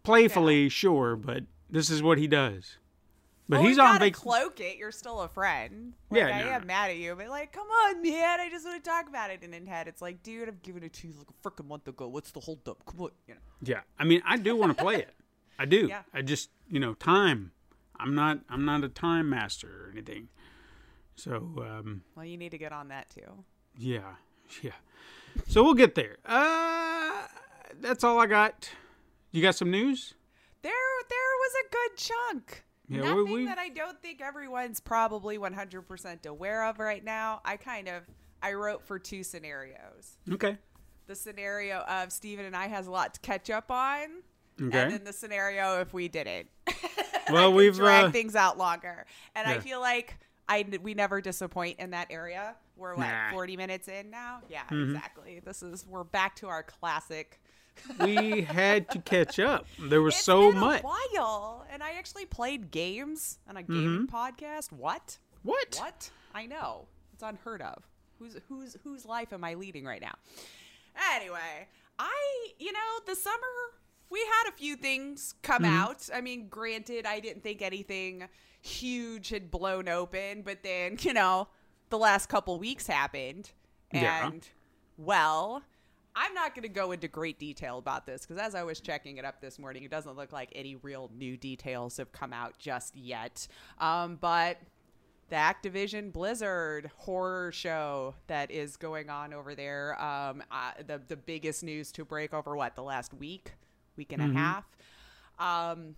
playfully, 0.04 0.68
sure, 0.68 1.16
but 1.16 1.44
this 1.70 1.90
is 1.90 2.04
what 2.04 2.18
he 2.18 2.28
does. 2.28 2.76
But 3.50 3.62
Well, 3.62 3.68
he's 3.68 3.80
on 3.80 3.98
vacation. 4.00 4.14
cloak 4.14 4.60
it. 4.60 4.78
You're 4.78 4.92
still 4.92 5.22
a 5.22 5.28
friend. 5.28 5.94
Like, 6.12 6.20
Yeah, 6.20 6.28
I 6.28 6.44
no, 6.44 6.50
am 6.52 6.68
mad 6.68 6.92
at 6.92 6.98
you, 6.98 7.16
but 7.16 7.30
like, 7.30 7.52
come 7.52 7.66
on, 7.68 8.02
man. 8.04 8.40
I 8.40 8.48
just 8.48 8.64
want 8.64 8.82
to 8.84 8.88
talk 8.90 9.10
about 9.10 9.32
it. 9.32 9.42
And 9.42 9.56
in 9.56 9.66
head, 9.66 9.88
it's 9.88 10.04
like, 10.04 10.22
dude, 10.22 10.48
I've 10.48 10.62
given 10.62 10.84
it 10.84 10.94
to 10.94 11.08
you 11.08 11.16
like 11.18 11.28
a 11.32 11.50
freaking 11.50 11.68
month 11.68 11.88
ago. 11.88 12.08
What's 12.08 12.30
the 12.32 12.40
holdup? 12.42 12.86
Come 12.86 13.02
on, 13.02 13.10
you 13.28 13.34
know. 13.34 13.40
Yeah, 13.64 13.82
I 13.98 14.04
mean, 14.04 14.22
I 14.26 14.38
do 14.38 14.56
want 14.56 14.78
to 14.78 14.82
play 14.84 14.98
it. 14.98 15.14
I 15.58 15.66
do. 15.66 15.88
Yeah. 15.90 16.04
I 16.14 16.22
just, 16.22 16.52
you 16.70 16.80
know, 16.80 16.94
time. 16.94 17.52
I'm 18.00 18.14
not. 18.16 18.40
I'm 18.50 18.64
not 18.66 18.84
a 18.84 18.88
time 18.90 19.30
master 19.30 19.68
or 19.68 19.92
anything. 19.92 20.30
So, 21.16 21.36
um, 21.58 22.04
Well, 22.16 22.26
you 22.26 22.38
need 22.38 22.52
to 22.52 22.58
get 22.58 22.72
on 22.72 22.88
that 22.90 23.10
too. 23.10 23.44
yeah, 23.76 24.14
yeah. 24.62 24.72
So 25.48 25.64
we'll 25.64 25.74
get 25.74 25.96
there. 25.96 26.18
Uh, 26.26 27.24
that's 27.82 28.04
all 28.04 28.20
I 28.20 28.26
got. 28.28 28.70
You 29.32 29.42
got 29.42 29.56
some 29.56 29.70
news? 29.70 30.14
There, 30.62 30.72
there 31.10 31.20
was 31.40 31.52
a 31.66 31.70
good 31.72 31.98
chunk. 31.98 32.64
Yeah, 32.90 33.02
Nothing 33.02 33.32
we- 33.32 33.46
that 33.46 33.58
I 33.60 33.70
don't 33.70 34.02
think 34.02 34.20
everyone's 34.22 34.80
probably 34.80 35.38
100% 35.38 36.26
aware 36.26 36.66
of 36.66 36.80
right 36.80 37.04
now. 37.04 37.42
I 37.46 37.56
kind 37.58 37.88
of, 37.88 38.04
I 38.42 38.54
wrote 38.54 38.84
for 38.84 38.98
two 39.00 39.24
scenarios. 39.24 40.18
Okay. 40.32 40.58
The 41.08 41.16
scenario 41.16 41.80
of 41.80 42.12
Steven 42.12 42.46
and 42.46 42.56
I 42.56 42.68
has 42.68 42.88
a 42.88 42.92
lot 42.92 43.14
to 43.16 43.20
catch 43.22 43.50
up 43.50 43.70
on. 43.72 44.24
Okay. 44.62 44.78
And 44.78 44.92
then 44.92 45.04
the 45.04 45.14
scenario 45.14 45.80
if 45.82 45.94
we 45.94 46.08
didn't. 46.08 46.48
Well, 47.32 47.54
we've 47.54 47.76
drag 47.76 48.06
uh, 48.06 48.10
things 48.12 48.36
out 48.36 48.58
longer. 48.58 49.06
And 49.36 49.48
I 49.48 49.60
feel 49.60 49.80
like 49.80 50.18
I 50.48 50.66
we 50.82 50.96
never 50.96 51.22
disappoint 51.22 51.80
in 51.80 51.92
that 51.92 52.08
area. 52.10 52.56
We're 52.76 52.96
what 52.96 53.02
Nah. 53.06 53.06
Mm-hmm. 53.28 53.34
40 53.36 53.58
minutes 53.58 53.88
in 53.88 54.10
now? 54.10 54.42
Yeah, 54.50 54.64
exactly. 54.72 55.40
This 55.46 55.62
is 55.62 55.86
we're 55.86 56.04
back 56.04 56.36
to 56.38 56.48
our 56.48 56.64
classic. 56.64 57.40
We 58.00 58.42
had 58.42 58.90
to 58.92 59.00
catch 59.00 59.40
up. 59.40 59.66
There 59.80 60.02
was 60.02 60.16
It's 60.16 60.24
so 60.24 60.52
much. 60.52 60.82
a 60.84 60.86
while, 60.88 61.66
and 61.72 61.82
I 61.84 61.92
actually 61.94 62.26
played 62.26 62.72
games 62.72 63.40
on 63.48 63.58
a 63.58 63.64
gaming 63.64 64.08
Mm-hmm. 64.08 64.16
podcast. 64.16 64.72
What? 64.72 65.18
What? 65.44 65.76
What? 65.80 66.10
I 66.34 66.46
know. 66.46 66.88
It's 67.14 67.24
unheard 67.24 67.62
of. 67.62 67.84
Who's 68.20 68.36
whose 68.50 68.76
whose 68.84 69.06
life 69.06 69.32
am 69.34 69.44
I 69.44 69.54
leading 69.56 69.86
right 69.86 70.02
now? 70.02 70.16
Anyway, 71.16 71.68
I 71.98 72.48
you 72.60 72.72
know 72.72 73.00
the 73.06 73.16
summer 73.16 73.38
we 74.10 74.20
had 74.20 74.50
a 74.50 74.52
few 74.58 74.76
things 74.76 75.36
come 75.42 75.64
Mm-hmm. 75.64 75.74
out. 75.78 76.10
I 76.14 76.22
mean, 76.22 76.48
granted, 76.50 77.06
I 77.06 77.20
didn't 77.20 77.44
think 77.44 77.62
anything 77.62 78.28
huge 78.62 79.30
had 79.30 79.50
blown 79.52 79.88
open, 79.88 80.42
but 80.42 80.64
then 80.64 80.98
you 81.02 81.14
know 81.14 81.48
the 81.90 81.98
last 81.98 82.28
couple 82.30 82.60
weeks 82.60 82.88
happened, 82.88 83.52
Yeah. 83.94 84.28
and 84.28 84.48
well. 84.98 85.64
I'm 86.16 86.34
not 86.34 86.56
going 86.56 86.64
to 86.64 86.70
go 86.70 86.92
into 86.92 87.08
great 87.08 87.40
detail 87.40 87.78
about 87.78 88.06
this 88.06 88.26
because 88.26 88.38
as 88.42 88.56
I 88.56 88.64
was 88.64 88.80
checking 88.80 89.18
it 89.18 89.26
up 89.26 89.42
this 89.42 89.60
morning, 89.60 89.84
it 89.84 89.92
doesn't 89.92 90.18
look 90.18 90.34
like 90.34 90.52
any 90.54 90.76
real 90.76 91.10
new 91.16 91.38
details 91.38 91.98
have 91.98 92.12
come 92.12 92.34
out 92.34 92.58
just 92.58 92.96
yet. 92.96 93.48
Um, 93.80 94.18
but 94.20 94.58
the 95.30 95.36
Activision 95.36 96.12
Blizzard 96.12 96.90
horror 96.98 97.52
show 97.52 98.16
that 98.28 98.52
is 98.52 98.78
going 98.78 99.10
on 99.10 99.34
over 99.34 99.56
there. 99.56 100.02
Um, 100.02 100.44
uh, 100.52 100.72
the 100.86 101.02
the 101.08 101.16
biggest 101.16 101.64
news 101.64 101.92
to 101.94 102.06
break 102.06 102.34
over 102.34 102.56
what 102.56 102.76
the 102.76 102.84
last 102.84 103.14
week, 103.14 103.54
week 103.96 104.12
and 104.12 104.22
a 104.22 104.34
half. 104.34 104.66
Um, 105.38 105.96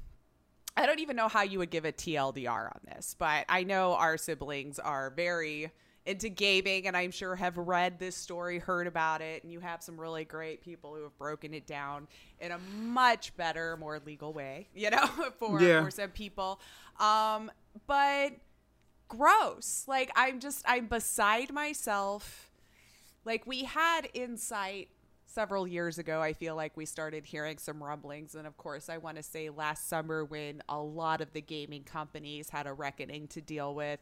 I 0.77 0.85
don't 0.85 0.99
even 0.99 1.15
know 1.15 1.27
how 1.27 1.41
you 1.41 1.59
would 1.59 1.69
give 1.69 1.85
a 1.85 1.91
TLDR 1.91 2.67
on 2.67 2.81
this, 2.85 3.15
but 3.17 3.45
I 3.49 3.63
know 3.63 3.93
our 3.95 4.17
siblings 4.17 4.79
are 4.79 5.09
very 5.09 5.71
into 6.05 6.29
gaming 6.29 6.87
and 6.87 6.97
I'm 6.97 7.11
sure 7.11 7.35
have 7.35 7.57
read 7.57 7.99
this 7.99 8.15
story, 8.15 8.57
heard 8.59 8.87
about 8.87 9.21
it, 9.21 9.43
and 9.43 9.51
you 9.51 9.59
have 9.59 9.83
some 9.83 9.99
really 9.99 10.25
great 10.25 10.61
people 10.61 10.95
who 10.95 11.03
have 11.03 11.17
broken 11.17 11.53
it 11.53 11.67
down 11.67 12.07
in 12.39 12.51
a 12.51 12.57
much 12.81 13.35
better, 13.37 13.77
more 13.77 13.99
legal 14.05 14.33
way, 14.33 14.67
you 14.75 14.89
know, 14.89 15.05
for, 15.39 15.61
Yeah. 15.61 15.83
for 15.83 15.91
some 15.91 16.09
people. 16.09 16.59
Um, 16.99 17.51
but 17.87 18.33
gross. 19.07 19.83
Like 19.87 20.11
I'm 20.15 20.39
just 20.39 20.63
I'm 20.67 20.87
beside 20.87 21.51
myself. 21.53 22.49
Like 23.25 23.45
we 23.45 23.63
had 23.65 24.07
insight 24.13 24.89
several 25.25 25.67
years 25.67 25.97
ago. 25.97 26.21
I 26.21 26.33
feel 26.33 26.55
like 26.55 26.75
we 26.75 26.85
started 26.85 27.25
hearing 27.25 27.57
some 27.57 27.81
rumblings 27.83 28.35
and 28.35 28.45
of 28.47 28.57
course 28.57 28.89
I 28.89 28.97
want 28.97 29.17
to 29.17 29.23
say 29.23 29.49
last 29.49 29.87
summer 29.87 30.25
when 30.25 30.61
a 30.67 30.79
lot 30.79 31.21
of 31.21 31.31
the 31.33 31.41
gaming 31.41 31.83
companies 31.83 32.49
had 32.49 32.67
a 32.67 32.73
reckoning 32.73 33.27
to 33.29 33.41
deal 33.41 33.73
with 33.75 33.99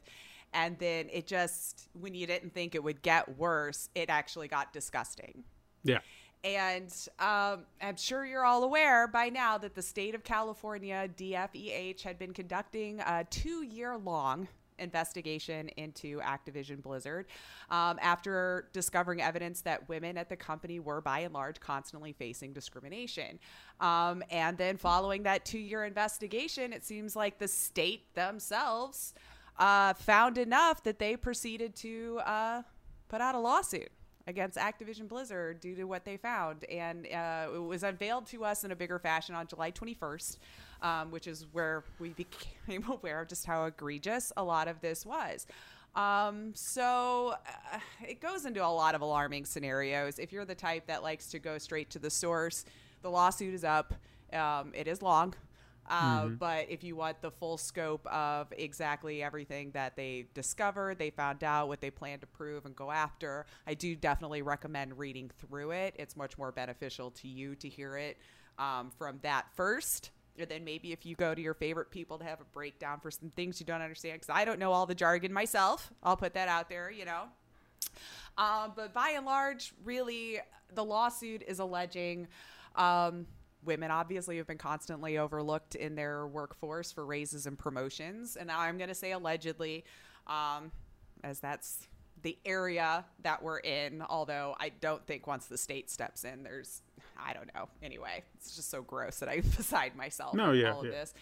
and 0.54 0.78
then 0.80 1.08
it 1.12 1.28
just 1.28 1.90
when 1.94 2.14
you 2.14 2.28
didn't 2.28 2.54
think 2.54 2.76
it 2.76 2.84
would 2.84 3.02
get 3.02 3.38
worse, 3.38 3.90
it 3.96 4.10
actually 4.10 4.48
got 4.48 4.74
disgusting. 4.74 5.44
Yeah. 5.84 6.00
And 6.44 6.94
um, 7.20 7.66
I'm 7.82 7.98
sure 7.98 8.26
you're 8.26 8.46
all 8.46 8.64
aware 8.64 9.08
by 9.08 9.30
now 9.30 9.58
that 9.58 9.76
the 9.76 9.82
state 9.82 10.16
of 10.16 10.24
California, 10.24 11.10
DFEH, 11.18 12.02
had 12.02 12.18
been 12.18 12.34
conducting 12.34 13.02
a 13.02 13.26
two 13.30 13.64
year 13.64 13.98
long 13.98 14.48
investigation 14.80 15.70
into 15.78 16.20
Activision 16.20 16.82
Blizzard 16.82 17.26
um, 17.70 18.00
after 18.02 18.70
discovering 18.74 19.22
evidence 19.22 19.62
that 19.62 19.88
women 19.90 20.18
at 20.18 20.30
the 20.30 20.36
company 20.36 20.80
were, 20.80 21.02
by 21.02 21.20
and 21.20 21.34
large, 21.34 21.60
constantly 21.60 22.14
facing 22.14 22.54
discrimination. 22.54 23.40
Um, 23.80 24.24
and 24.30 24.58
then 24.58 24.78
following 24.78 25.24
that 25.24 25.46
two 25.46 25.60
year 25.60 25.86
investigation, 25.86 26.74
it 26.74 26.86
seems 26.86 27.16
like 27.16 27.38
the 27.38 27.48
state 27.48 28.14
themselves 28.16 29.14
uh, 29.60 29.94
found 29.94 30.38
enough 30.38 30.84
that 30.84 30.98
they 30.98 31.16
proceeded 31.16 31.76
to 31.76 32.20
uh, 32.26 32.62
put 33.08 33.22
out 33.22 33.36
a 33.36 33.40
lawsuit 33.40 33.90
against 34.26 34.58
Activision 34.58 35.08
Blizzard 35.08 35.60
due 35.60 35.76
to 35.76 35.84
what 35.84 36.06
they 36.06 36.18
found. 36.18 36.64
And 36.66 37.06
uh, 37.08 37.48
it 37.54 37.58
was 37.58 37.84
unveiled 37.84 38.26
to 38.28 38.46
us 38.46 38.64
in 38.64 38.72
a 38.72 38.76
bigger 38.76 39.00
fashion 39.00 39.36
on 39.36 39.48
July 39.48 39.72
21st. 39.72 40.38
um, 40.82 41.12
which 41.12 41.28
is 41.28 41.46
where 41.52 41.84
we 42.00 42.10
became 42.10 42.84
aware 42.90 43.22
of 43.22 43.28
just 43.28 43.46
how 43.46 43.66
egregious 43.66 44.32
a 44.38 44.44
lot 44.44 44.68
of 44.68 44.80
this 44.82 45.06
was. 45.06 45.46
Um, 45.96 46.52
so 46.54 47.34
uh, 47.74 47.80
it 48.08 48.22
goes 48.22 48.46
into 48.46 48.64
a 48.66 48.68
lot 48.68 48.96
of 48.96 49.02
alarming 49.02 49.46
scenarios. 49.46 50.20
If 50.20 50.32
you're 50.32 50.46
the 50.46 50.56
type 50.56 50.88
that 50.88 51.04
likes 51.04 51.28
to 51.32 51.40
go 51.40 51.58
straight 51.58 51.90
to 51.92 52.00
the 52.00 52.10
source, 52.10 52.66
the 53.02 53.10
lawsuit 53.10 53.54
is 53.54 53.64
up. 53.64 53.94
Um, 54.32 54.72
it 54.76 54.88
is 54.88 55.02
long. 55.02 55.34
Uh, 55.90 56.24
Mm-hmm. 56.24 56.36
But 56.36 56.68
if 56.70 56.84
you 56.84 56.96
want 56.96 57.22
the 57.22 57.32
full 57.32 57.58
scope 57.58 58.06
of 58.08 58.54
exactly 58.56 59.24
everything 59.24 59.72
that 59.72 59.96
they 59.96 60.28
discovered, 60.34 61.00
they 61.00 61.10
found 61.10 61.44
out, 61.44 61.68
what 61.68 61.82
they 61.82 61.90
plan 61.90 62.20
to 62.20 62.28
prove 62.28 62.66
and 62.66 62.76
go 62.76 62.92
after, 62.92 63.46
I 63.66 63.74
do 63.74 63.96
definitely 63.96 64.42
recommend 64.44 64.98
reading 65.00 65.32
through 65.40 65.72
it. 65.72 65.96
It's 65.98 66.16
much 66.16 66.38
more 66.38 66.52
beneficial 66.52 67.12
to 67.12 67.28
you 67.28 67.56
to 67.56 67.68
hear 67.68 67.98
it 67.98 68.18
um, 68.60 68.92
from 68.98 69.20
that 69.24 69.48
first. 69.56 70.12
And 70.38 70.48
then 70.48 70.64
maybe 70.64 70.92
if 70.94 71.06
you 71.06 71.16
go 71.16 71.34
to 71.34 71.42
your 71.42 71.54
favorite 71.54 71.90
people 71.92 72.18
to 72.20 72.24
have 72.24 72.40
a 72.40 72.46
breakdown 72.46 73.00
for 73.02 73.12
some 73.12 73.32
things 73.32 73.60
you 73.60 73.66
don't 73.66 73.82
understand, 73.82 74.22
because 74.22 74.34
I 74.34 74.46
don't 74.46 74.60
know 74.60 74.72
all 74.72 74.86
the 74.86 74.96
jargon 74.96 75.34
myself. 75.34 75.92
I'll 76.04 76.18
put 76.18 76.34
that 76.36 76.48
out 76.48 76.70
there, 76.70 76.92
you 76.92 77.06
know. 77.06 77.24
Um, 78.38 78.74
but 78.76 78.94
by 78.94 79.14
and 79.18 79.26
large, 79.26 79.74
really, 79.84 80.40
the 80.74 80.84
lawsuit 80.84 81.44
is 81.46 81.60
alleging 81.60 82.28
um, 82.76 83.26
women 83.64 83.92
obviously 83.92 84.38
have 84.38 84.48
been 84.48 84.58
constantly 84.58 85.18
overlooked 85.18 85.76
in 85.76 85.96
their 85.96 86.28
workforce 86.28 86.92
for 86.92 87.06
raises 87.06 87.46
and 87.46 87.58
promotions. 87.58 88.36
And 88.36 88.48
now 88.48 88.60
I'm 88.60 88.78
going 88.78 88.90
to 88.90 88.96
say 88.96 89.12
allegedly, 89.12 89.84
um, 90.28 90.72
as 91.24 91.40
that's 91.40 91.88
the 92.22 92.38
area 92.46 93.06
that 93.24 93.42
we're 93.42 93.60
in. 93.60 94.02
Although 94.02 94.56
I 94.60 94.70
don't 94.70 95.06
think 95.06 95.28
once 95.28 95.48
the 95.48 95.58
state 95.58 95.90
steps 95.90 96.24
in, 96.24 96.44
there's, 96.44 96.82
I 97.18 97.34
don't 97.34 97.54
know. 97.54 97.70
Anyway, 97.82 98.24
it's 98.36 98.56
just 98.56 98.70
so 98.70 98.82
gross 98.82 99.20
that 99.20 99.30
I'm 99.30 99.42
beside 99.58 99.96
myself. 99.96 100.34
No, 100.34 100.52
yeah, 100.52 100.74
all 100.74 100.82
of 100.82 100.86
yeah. 100.86 100.92
this. 100.92 101.14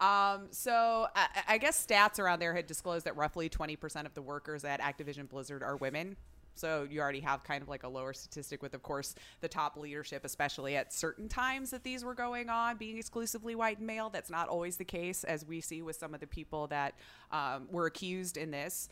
Um, 0.00 0.46
so 0.52 1.08
I, 1.16 1.26
I 1.48 1.58
guess 1.58 1.84
stats 1.84 2.20
around 2.20 2.38
there 2.38 2.54
had 2.54 2.66
disclosed 2.66 3.06
that 3.06 3.16
roughly 3.16 3.48
20% 3.48 4.06
of 4.06 4.14
the 4.14 4.22
workers 4.22 4.64
at 4.64 4.80
Activision 4.80 5.28
Blizzard 5.28 5.62
are 5.62 5.76
women. 5.76 6.16
So 6.58 6.86
you 6.90 7.00
already 7.00 7.20
have 7.20 7.44
kind 7.44 7.62
of 7.62 7.68
like 7.68 7.84
a 7.84 7.88
lower 7.88 8.12
statistic 8.12 8.62
with, 8.62 8.74
of 8.74 8.82
course, 8.82 9.14
the 9.40 9.48
top 9.48 9.76
leadership, 9.76 10.24
especially 10.24 10.76
at 10.76 10.92
certain 10.92 11.28
times 11.28 11.70
that 11.70 11.84
these 11.84 12.04
were 12.04 12.14
going 12.14 12.48
on, 12.48 12.76
being 12.76 12.98
exclusively 12.98 13.54
white 13.54 13.78
and 13.78 13.86
male. 13.86 14.10
That's 14.10 14.30
not 14.30 14.48
always 14.48 14.76
the 14.76 14.84
case, 14.84 15.24
as 15.24 15.44
we 15.44 15.60
see 15.60 15.82
with 15.82 15.96
some 15.96 16.14
of 16.14 16.20
the 16.20 16.26
people 16.26 16.66
that 16.68 16.94
um, 17.30 17.68
were 17.70 17.86
accused 17.86 18.36
in 18.36 18.50
this. 18.50 18.88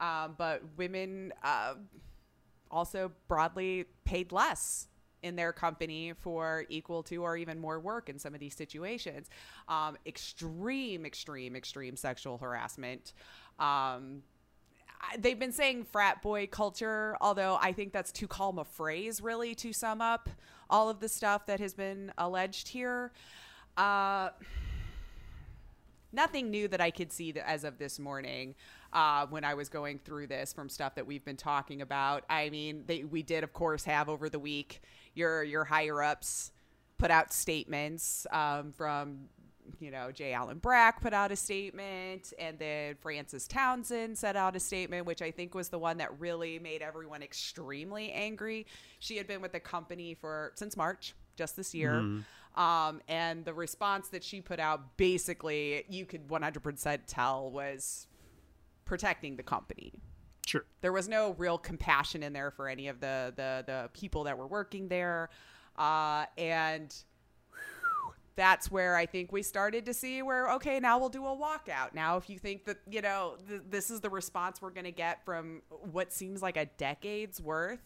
Um, 0.00 0.34
but 0.38 0.62
women 0.76 1.32
uh, 1.42 1.74
also 2.70 3.12
broadly 3.28 3.84
paid 4.04 4.32
less 4.32 4.88
in 5.22 5.36
their 5.36 5.52
company 5.52 6.14
for 6.18 6.64
equal 6.68 7.02
to 7.02 7.16
or 7.16 7.36
even 7.36 7.58
more 7.58 7.78
work 7.78 8.08
in 8.08 8.18
some 8.18 8.32
of 8.32 8.40
these 8.40 8.56
situations. 8.56 9.28
Um, 9.68 9.98
extreme, 10.06 11.04
extreme, 11.04 11.56
extreme 11.56 11.96
sexual 11.96 12.38
harassment. 12.38 13.12
Um, 13.58 14.22
they've 15.18 15.38
been 15.38 15.52
saying 15.52 15.84
frat 15.84 16.22
boy 16.22 16.46
culture, 16.46 17.16
although 17.20 17.58
I 17.60 17.72
think 17.72 17.92
that's 17.92 18.12
too 18.12 18.28
calm 18.28 18.58
a 18.58 18.64
phrase, 18.64 19.20
really, 19.20 19.54
to 19.56 19.72
sum 19.72 20.00
up 20.00 20.28
all 20.68 20.88
of 20.88 21.00
the 21.00 21.08
stuff 21.08 21.46
that 21.46 21.60
has 21.60 21.74
been 21.74 22.12
alleged 22.18 22.68
here. 22.68 23.12
Uh, 23.76 24.30
nothing 26.12 26.50
new 26.50 26.68
that 26.68 26.80
I 26.80 26.90
could 26.90 27.12
see 27.12 27.34
as 27.44 27.64
of 27.64 27.78
this 27.78 27.98
morning 27.98 28.54
uh, 28.92 29.26
when 29.26 29.44
I 29.44 29.54
was 29.54 29.68
going 29.68 29.98
through 29.98 30.26
this 30.26 30.52
from 30.52 30.68
stuff 30.68 30.94
that 30.96 31.06
we've 31.06 31.24
been 31.24 31.36
talking 31.36 31.82
about. 31.82 32.24
I 32.28 32.50
mean, 32.50 32.84
they, 32.86 33.04
we 33.04 33.22
did, 33.22 33.44
of 33.44 33.52
course, 33.52 33.84
have 33.84 34.08
over 34.08 34.28
the 34.28 34.38
week 34.38 34.80
your 35.14 35.42
your 35.42 35.64
higher 35.64 36.02
ups 36.02 36.52
put 36.98 37.10
out 37.10 37.32
statements 37.32 38.26
um, 38.32 38.72
from. 38.72 39.28
You 39.78 39.90
know, 39.90 40.10
J. 40.10 40.32
Allen 40.32 40.58
Brack 40.58 41.00
put 41.00 41.12
out 41.12 41.30
a 41.32 41.36
statement, 41.36 42.32
and 42.38 42.58
then 42.58 42.96
Frances 42.96 43.46
Townsend 43.46 44.18
set 44.18 44.36
out 44.36 44.56
a 44.56 44.60
statement, 44.60 45.06
which 45.06 45.22
I 45.22 45.30
think 45.30 45.54
was 45.54 45.68
the 45.68 45.78
one 45.78 45.98
that 45.98 46.18
really 46.20 46.58
made 46.58 46.82
everyone 46.82 47.22
extremely 47.22 48.12
angry. 48.12 48.66
She 48.98 49.16
had 49.16 49.26
been 49.26 49.40
with 49.40 49.52
the 49.52 49.60
company 49.60 50.14
for 50.14 50.52
since 50.54 50.76
March, 50.76 51.14
just 51.36 51.56
this 51.56 51.74
year. 51.74 52.02
Um, 52.56 53.00
and 53.08 53.44
the 53.44 53.54
response 53.54 54.08
that 54.08 54.24
she 54.24 54.40
put 54.40 54.58
out 54.58 54.96
basically, 54.96 55.84
you 55.88 56.04
could 56.04 56.28
100% 56.28 56.98
tell 57.06 57.50
was 57.50 58.06
protecting 58.84 59.36
the 59.36 59.42
company. 59.42 59.92
Sure. 60.46 60.64
There 60.80 60.92
was 60.92 61.08
no 61.08 61.34
real 61.38 61.58
compassion 61.58 62.22
in 62.22 62.32
there 62.32 62.50
for 62.50 62.68
any 62.68 62.88
of 62.88 63.00
the 63.00 63.32
the, 63.36 63.62
the 63.66 63.90
people 63.92 64.24
that 64.24 64.36
were 64.36 64.48
working 64.48 64.88
there, 64.88 65.30
uh, 65.76 66.24
and 66.36 66.92
that's 68.36 68.70
where 68.70 68.96
I 68.96 69.06
think 69.06 69.32
we 69.32 69.42
started 69.42 69.86
to 69.86 69.94
see 69.94 70.22
where 70.22 70.50
okay, 70.52 70.80
now 70.80 70.98
we'll 70.98 71.08
do 71.08 71.26
a 71.26 71.36
walkout. 71.36 71.94
Now, 71.94 72.16
if 72.16 72.30
you 72.30 72.38
think 72.38 72.64
that 72.64 72.78
you 72.88 73.02
know 73.02 73.36
th- 73.48 73.62
this 73.68 73.90
is 73.90 74.00
the 74.00 74.10
response 74.10 74.62
we're 74.62 74.70
going 74.70 74.84
to 74.84 74.92
get 74.92 75.24
from 75.24 75.62
what 75.68 76.12
seems 76.12 76.42
like 76.42 76.56
a 76.56 76.66
decade's 76.66 77.40
worth 77.40 77.80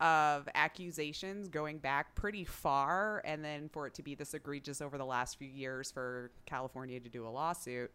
of 0.00 0.48
accusations 0.54 1.48
going 1.48 1.78
back 1.78 2.14
pretty 2.14 2.44
far, 2.44 3.22
and 3.24 3.44
then 3.44 3.68
for 3.68 3.86
it 3.86 3.94
to 3.94 4.02
be 4.02 4.14
this 4.14 4.34
egregious 4.34 4.80
over 4.80 4.98
the 4.98 5.04
last 5.04 5.38
few 5.38 5.48
years 5.48 5.90
for 5.90 6.30
California 6.46 6.98
to 6.98 7.08
do 7.08 7.26
a 7.26 7.28
lawsuit. 7.28 7.94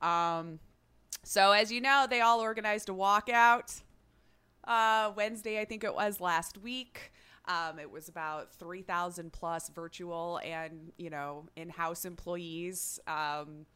Um, 0.00 0.58
so, 1.22 1.52
as 1.52 1.70
you 1.70 1.80
know, 1.80 2.06
they 2.08 2.20
all 2.20 2.40
organized 2.40 2.88
a 2.88 2.92
walkout 2.92 3.82
uh, 4.66 5.12
Wednesday, 5.16 5.60
I 5.60 5.64
think 5.64 5.84
it 5.84 5.94
was 5.94 6.20
last 6.20 6.58
week. 6.58 7.12
Um, 7.46 7.78
it 7.78 7.90
was 7.90 8.08
about 8.08 8.54
3,000 8.54 9.32
plus 9.32 9.68
virtual 9.68 10.40
and, 10.42 10.92
you 10.96 11.10
know, 11.10 11.46
in 11.56 11.68
house 11.68 12.04
employees. 12.04 12.98
Um, 13.06 13.66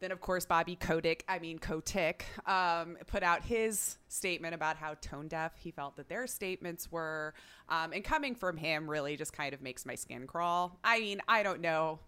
then, 0.00 0.12
of 0.12 0.20
course, 0.20 0.46
Bobby 0.46 0.76
Kotick, 0.76 1.24
I 1.28 1.38
mean, 1.38 1.58
Kotick, 1.58 2.24
um, 2.46 2.96
put 3.06 3.22
out 3.22 3.44
his 3.44 3.98
statement 4.08 4.54
about 4.54 4.76
how 4.76 4.94
tone 4.94 5.28
deaf 5.28 5.52
he 5.58 5.70
felt 5.70 5.96
that 5.96 6.08
their 6.08 6.26
statements 6.26 6.90
were. 6.90 7.34
Um, 7.68 7.92
and 7.92 8.02
coming 8.02 8.34
from 8.34 8.56
him 8.56 8.88
really 8.88 9.16
just 9.16 9.32
kind 9.34 9.52
of 9.52 9.60
makes 9.60 9.84
my 9.84 9.94
skin 9.94 10.26
crawl. 10.26 10.78
I 10.82 11.00
mean, 11.00 11.20
I 11.28 11.42
don't 11.42 11.60
know 11.60 12.00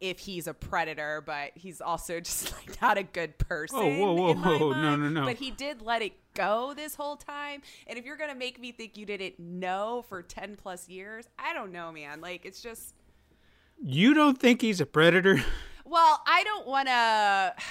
if 0.00 0.18
he's 0.18 0.46
a 0.46 0.54
predator, 0.54 1.22
but 1.24 1.52
he's 1.54 1.80
also 1.80 2.20
just 2.20 2.52
like 2.52 2.80
not 2.80 2.98
a 2.98 3.02
good 3.02 3.38
person. 3.38 3.78
Oh, 3.78 4.14
whoa, 4.14 4.34
whoa, 4.34 4.58
whoa. 4.58 4.72
No, 4.72 4.96
no, 4.96 5.08
no. 5.08 5.24
But 5.24 5.36
he 5.36 5.50
did 5.50 5.82
let 5.82 6.02
it 6.02 6.12
go 6.38 6.72
this 6.74 6.94
whole 6.94 7.16
time. 7.16 7.62
And 7.86 7.98
if 7.98 8.04
you're 8.04 8.16
going 8.16 8.30
to 8.30 8.36
make 8.36 8.60
me 8.60 8.72
think 8.72 8.96
you 8.96 9.04
didn't 9.04 9.38
know 9.38 10.04
for 10.08 10.22
10 10.22 10.56
plus 10.56 10.88
years, 10.88 11.28
I 11.38 11.52
don't 11.52 11.72
know, 11.72 11.92
man. 11.92 12.20
Like, 12.20 12.46
it's 12.46 12.62
just. 12.62 12.94
You 13.82 14.14
don't 14.14 14.38
think 14.38 14.62
he's 14.62 14.80
a 14.80 14.86
predator? 14.86 15.42
Well, 15.84 16.22
I 16.26 16.44
don't 16.44 16.66
want 16.66 16.88
to. 16.88 17.54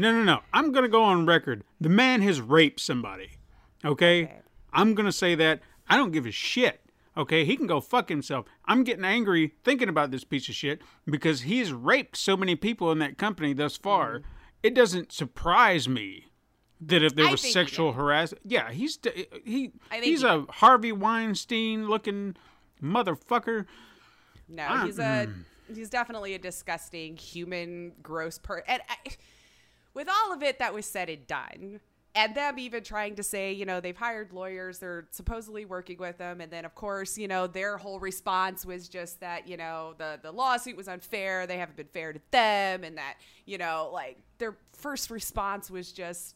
No, 0.00 0.12
no, 0.12 0.22
no. 0.22 0.42
I'm 0.52 0.70
going 0.70 0.84
to 0.84 0.88
go 0.88 1.02
on 1.02 1.26
record. 1.26 1.64
The 1.80 1.88
man 1.88 2.22
has 2.22 2.40
raped 2.40 2.78
somebody. 2.78 3.30
Okay? 3.84 4.22
Okay. 4.26 4.38
I'm 4.72 4.94
going 4.94 5.06
to 5.06 5.12
say 5.12 5.34
that. 5.34 5.60
I 5.88 5.96
don't 5.96 6.12
give 6.12 6.24
a 6.24 6.30
shit. 6.30 6.82
Okay? 7.16 7.44
He 7.44 7.56
can 7.56 7.66
go 7.66 7.80
fuck 7.80 8.08
himself. 8.08 8.46
I'm 8.66 8.84
getting 8.84 9.04
angry 9.04 9.54
thinking 9.64 9.88
about 9.88 10.12
this 10.12 10.22
piece 10.22 10.48
of 10.48 10.54
shit 10.54 10.82
because 11.04 11.40
he's 11.40 11.72
raped 11.72 12.16
so 12.16 12.36
many 12.36 12.54
people 12.54 12.92
in 12.92 13.00
that 13.00 13.18
company 13.18 13.54
thus 13.54 13.76
far. 13.76 14.18
Mm-hmm. 14.18 14.28
It 14.62 14.74
doesn't 14.76 15.10
surprise 15.10 15.88
me 15.88 16.27
that 16.80 17.02
if 17.02 17.14
there. 17.14 17.26
I 17.26 17.30
was 17.30 17.40
sexual 17.40 17.92
harassment, 17.92 18.42
yeah, 18.44 18.70
he's 18.70 18.98
he 19.44 19.72
I 19.90 19.94
think 19.94 20.04
he's 20.04 20.22
he 20.22 20.26
a 20.26 20.44
Harvey 20.48 20.92
Weinstein 20.92 21.88
looking 21.88 22.36
motherfucker. 22.82 23.66
No, 24.48 24.66
Ah, 24.68 24.86
he's 24.86 24.98
a. 24.98 25.28
He's 25.74 25.90
definitely 25.90 26.32
a 26.34 26.38
disgusting 26.38 27.16
human, 27.18 27.92
gross 28.02 28.38
person. 28.38 28.64
And 28.68 28.82
I, 28.88 29.10
with 29.92 30.08
all 30.08 30.32
of 30.32 30.42
it 30.42 30.60
that 30.60 30.72
was 30.72 30.86
said 30.86 31.10
and 31.10 31.26
done, 31.26 31.80
and 32.14 32.34
them 32.34 32.58
even 32.58 32.82
trying 32.82 33.16
to 33.16 33.22
say, 33.22 33.52
you 33.52 33.66
know, 33.66 33.78
they've 33.78 33.96
hired 33.96 34.32
lawyers, 34.32 34.78
they're 34.78 35.06
supposedly 35.10 35.66
working 35.66 35.98
with 35.98 36.16
them, 36.16 36.40
and 36.40 36.50
then 36.50 36.64
of 36.64 36.74
course, 36.74 37.18
you 37.18 37.28
know, 37.28 37.46
their 37.46 37.76
whole 37.76 38.00
response 38.00 38.64
was 38.64 38.88
just 38.88 39.20
that, 39.20 39.46
you 39.46 39.58
know, 39.58 39.94
the 39.98 40.18
the 40.22 40.32
lawsuit 40.32 40.74
was 40.76 40.88
unfair, 40.88 41.46
they 41.46 41.58
haven't 41.58 41.76
been 41.76 41.86
fair 41.92 42.14
to 42.14 42.20
them, 42.30 42.82
and 42.82 42.96
that, 42.96 43.16
you 43.44 43.58
know, 43.58 43.90
like 43.92 44.16
their 44.38 44.56
first 44.72 45.10
response 45.10 45.70
was 45.70 45.92
just 45.92 46.34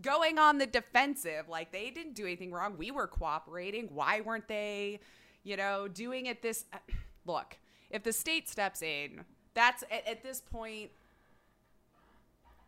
going 0.00 0.38
on 0.38 0.58
the 0.58 0.66
defensive 0.66 1.48
like 1.48 1.70
they 1.72 1.90
didn't 1.90 2.14
do 2.14 2.24
anything 2.24 2.50
wrong. 2.52 2.76
We 2.78 2.90
were 2.90 3.06
cooperating. 3.06 3.88
Why 3.92 4.20
weren't 4.20 4.48
they 4.48 5.00
you 5.44 5.56
know 5.56 5.88
doing 5.88 6.26
it 6.26 6.40
this 6.40 6.64
look 7.26 7.56
if 7.90 8.02
the 8.04 8.12
state 8.12 8.48
steps 8.48 8.80
in 8.80 9.24
that's 9.54 9.82
at, 9.90 10.06
at 10.06 10.22
this 10.22 10.40
point 10.40 10.90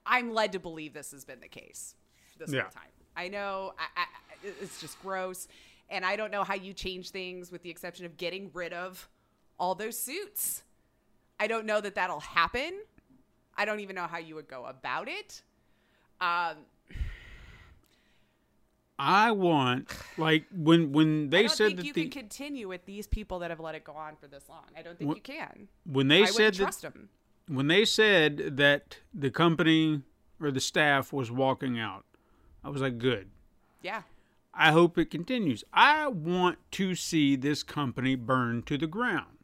i'm 0.04 0.32
led 0.34 0.52
to 0.52 0.58
believe 0.58 0.92
this 0.92 1.12
has 1.12 1.24
been 1.24 1.38
the 1.40 1.48
case 1.48 1.94
this 2.38 2.50
Yeah. 2.52 2.62
whole 2.62 2.70
time. 2.70 2.90
I 3.16 3.28
know 3.28 3.74
I, 3.78 4.02
I, 4.02 4.06
it's 4.60 4.80
just 4.80 5.00
gross 5.02 5.46
and 5.88 6.04
i 6.04 6.16
don't 6.16 6.32
know 6.32 6.42
how 6.42 6.54
you 6.54 6.72
change 6.72 7.10
things 7.10 7.52
with 7.52 7.62
the 7.62 7.70
exception 7.70 8.04
of 8.06 8.16
getting 8.16 8.50
rid 8.52 8.72
of 8.72 9.08
all 9.56 9.76
those 9.76 9.96
suits. 9.96 10.64
I 11.38 11.46
don't 11.46 11.64
know 11.64 11.80
that 11.80 11.94
that'll 11.94 12.18
happen. 12.18 12.72
I 13.56 13.64
don't 13.64 13.78
even 13.78 13.94
know 13.94 14.08
how 14.08 14.18
you 14.18 14.34
would 14.34 14.48
go 14.48 14.64
about 14.66 15.08
it. 15.08 15.42
Um, 16.20 16.56
I 18.98 19.32
want 19.32 19.90
like 20.16 20.44
when 20.54 20.92
when 20.92 21.30
they 21.30 21.48
said 21.48 21.66
think 21.68 21.76
that 21.78 21.86
you 21.86 21.92
the 21.92 22.02
can 22.08 22.10
continue 22.22 22.68
with 22.68 22.84
these 22.86 23.06
people 23.06 23.40
that 23.40 23.50
have 23.50 23.60
let 23.60 23.74
it 23.74 23.82
go 23.84 23.92
on 23.94 24.16
for 24.16 24.28
this 24.28 24.48
long. 24.48 24.64
I 24.76 24.82
don't 24.82 24.96
think 24.98 25.08
What- 25.08 25.16
you 25.16 25.22
can. 25.22 25.68
when 25.84 26.08
they 26.08 26.22
I 26.22 26.26
said 26.26 26.54
that 26.54 26.58
trust 26.62 26.82
them. 26.82 27.08
when 27.48 27.66
they 27.66 27.84
said 27.84 28.56
that 28.56 28.98
the 29.12 29.30
company 29.30 30.02
or 30.40 30.50
the 30.50 30.60
staff 30.60 31.12
was 31.12 31.30
walking 31.30 31.78
out, 31.78 32.04
I 32.62 32.68
was 32.68 32.80
like, 32.82 32.98
good. 32.98 33.30
Yeah. 33.82 34.02
I 34.56 34.70
hope 34.70 34.96
it 34.98 35.10
continues. 35.10 35.64
I 35.72 36.06
want 36.06 36.58
to 36.72 36.94
see 36.94 37.34
this 37.34 37.64
company 37.64 38.14
burn 38.14 38.62
to 38.62 38.78
the 38.78 38.86
ground. 38.86 39.38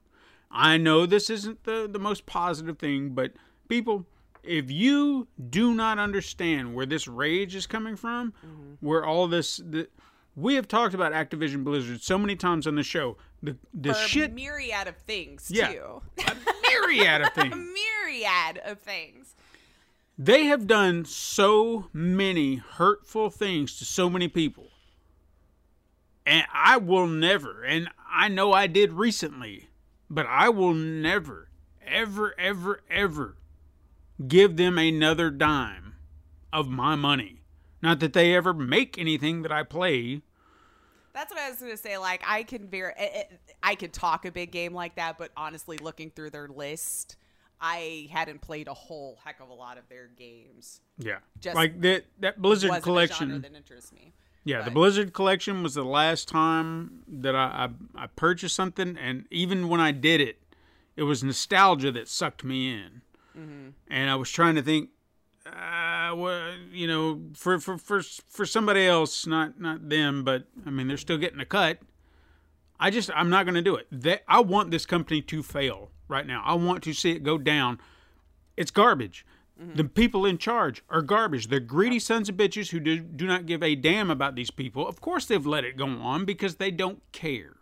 I 0.52 0.76
know 0.76 1.04
this 1.06 1.28
isn't 1.28 1.64
the, 1.64 1.88
the 1.90 1.98
most 1.98 2.26
positive 2.26 2.78
thing, 2.78 3.10
but 3.10 3.32
people, 3.68 4.06
if 4.42 4.70
you 4.70 5.28
do 5.50 5.74
not 5.74 5.98
understand 5.98 6.74
where 6.74 6.86
this 6.86 7.06
rage 7.08 7.54
is 7.54 7.66
coming 7.66 7.96
from, 7.96 8.32
mm-hmm. 8.44 8.74
where 8.80 9.04
all 9.04 9.26
this, 9.28 9.58
the, 9.58 9.88
we 10.36 10.54
have 10.54 10.68
talked 10.68 10.94
about 10.94 11.12
Activision 11.12 11.64
Blizzard 11.64 12.00
so 12.02 12.18
many 12.18 12.36
times 12.36 12.66
on 12.66 12.74
the 12.76 12.82
show. 12.82 13.16
The 13.42 13.56
the 13.72 13.94
For 13.94 14.00
shit 14.00 14.30
a 14.30 14.34
myriad 14.34 14.86
of 14.86 14.96
things 14.98 15.50
Yeah. 15.50 15.72
too. 15.72 16.02
myriad 16.70 17.22
of 17.22 17.28
a 17.36 17.40
things. 17.42 17.54
myriad 17.56 18.58
of 18.64 18.78
things. 18.80 19.34
They 20.18 20.44
have 20.44 20.66
done 20.66 21.06
so 21.06 21.86
many 21.94 22.56
hurtful 22.56 23.30
things 23.30 23.78
to 23.78 23.84
so 23.86 24.10
many 24.10 24.28
people. 24.28 24.68
And 26.26 26.44
I 26.52 26.76
will 26.76 27.06
never, 27.06 27.62
and 27.64 27.88
I 28.10 28.28
know 28.28 28.52
I 28.52 28.66
did 28.66 28.92
recently, 28.92 29.68
but 30.10 30.26
I 30.26 30.50
will 30.50 30.74
never, 30.74 31.48
ever, 31.86 32.34
ever, 32.38 32.82
ever 32.90 33.36
give 34.26 34.56
them 34.56 34.78
another 34.78 35.30
dime 35.30 35.94
of 36.52 36.68
my 36.68 36.94
money. 36.94 37.42
Not 37.82 38.00
that 38.00 38.12
they 38.12 38.34
ever 38.34 38.52
make 38.52 38.98
anything 38.98 39.42
that 39.42 39.52
I 39.52 39.62
play. 39.62 40.22
That's 41.12 41.32
what 41.32 41.40
I 41.40 41.50
was 41.50 41.60
gonna 41.60 41.76
say. 41.76 41.96
Like, 41.98 42.22
I 42.26 42.42
can 42.42 42.68
very, 42.68 42.92
I- 42.92 42.98
eh, 42.98 43.04
I 43.04 43.18
eh, 43.18 43.24
I 43.62 43.74
could 43.74 43.92
talk 43.92 44.24
a 44.24 44.32
big 44.32 44.52
game 44.52 44.74
like 44.74 44.96
that, 44.96 45.18
but 45.18 45.30
honestly, 45.36 45.76
looking 45.78 46.10
through 46.10 46.30
their 46.30 46.48
list, 46.48 47.16
I 47.60 48.08
hadn't 48.10 48.40
played 48.40 48.68
a 48.68 48.74
whole 48.74 49.18
heck 49.24 49.40
of 49.40 49.48
a 49.48 49.54
lot 49.54 49.76
of 49.76 49.88
their 49.88 50.08
games. 50.08 50.80
Yeah. 50.98 51.18
Just 51.40 51.56
like 51.56 51.80
that 51.80 52.04
that 52.20 52.40
Blizzard 52.40 52.82
collection. 52.82 53.28
genre 53.30 53.48
that 53.50 53.56
interests 53.56 53.92
me. 53.92 54.12
Yeah, 54.44 54.62
the 54.62 54.70
Blizzard 54.70 55.12
collection 55.12 55.62
was 55.62 55.74
the 55.74 55.84
last 55.84 56.26
time 56.26 57.02
that 57.06 57.36
I, 57.36 57.68
I 57.96 58.04
I 58.04 58.06
purchased 58.06 58.56
something, 58.56 58.96
and 58.96 59.26
even 59.30 59.68
when 59.68 59.80
I 59.80 59.92
did 59.92 60.20
it, 60.20 60.38
it 60.96 61.02
was 61.02 61.22
nostalgia 61.22 61.92
that 61.92 62.08
sucked 62.08 62.42
me 62.44 62.72
in, 62.72 63.02
Mm-hmm. 63.38 63.68
and 63.88 64.10
I 64.10 64.16
was 64.16 64.30
trying 64.30 64.56
to 64.56 64.62
think, 64.62 64.90
uh, 65.46 66.14
well, 66.16 66.52
you 66.72 66.86
know, 66.86 67.20
for 67.34 67.58
for 67.58 67.78
for 67.78 68.02
for 68.28 68.44
somebody 68.44 68.86
else, 68.86 69.26
not 69.26 69.60
not 69.60 69.88
them, 69.88 70.24
but 70.24 70.44
I 70.66 70.70
mean, 70.70 70.88
they're 70.88 70.96
still 70.96 71.18
getting 71.18 71.40
a 71.40 71.44
cut. 71.44 71.78
I 72.78 72.90
just 72.90 73.10
I'm 73.14 73.30
not 73.30 73.44
going 73.44 73.54
to 73.54 73.62
do 73.62 73.76
it. 73.76 73.86
That 73.90 74.22
I 74.26 74.40
want 74.40 74.70
this 74.70 74.86
company 74.86 75.22
to 75.22 75.42
fail 75.42 75.90
right 76.08 76.26
now. 76.26 76.42
I 76.44 76.54
want 76.54 76.82
to 76.84 76.92
see 76.92 77.12
it 77.12 77.22
go 77.22 77.38
down. 77.38 77.78
It's 78.56 78.70
garbage. 78.70 79.24
Mm-hmm. 79.60 79.76
The 79.76 79.84
people 79.84 80.24
in 80.24 80.38
charge 80.38 80.82
are 80.88 81.02
garbage. 81.02 81.48
They're 81.48 81.60
greedy 81.60 81.98
sons 81.98 82.28
of 82.28 82.36
bitches 82.36 82.70
who 82.70 82.80
do, 82.80 82.98
do 82.98 83.26
not 83.26 83.44
give 83.44 83.62
a 83.62 83.74
damn 83.74 84.10
about 84.10 84.34
these 84.34 84.50
people. 84.50 84.88
Of 84.88 85.00
course, 85.00 85.26
they've 85.26 85.46
let 85.46 85.64
it 85.64 85.76
go 85.76 85.86
on 85.86 86.24
because 86.24 86.56
they 86.56 86.70
don't 86.70 87.00
care. 87.12 87.56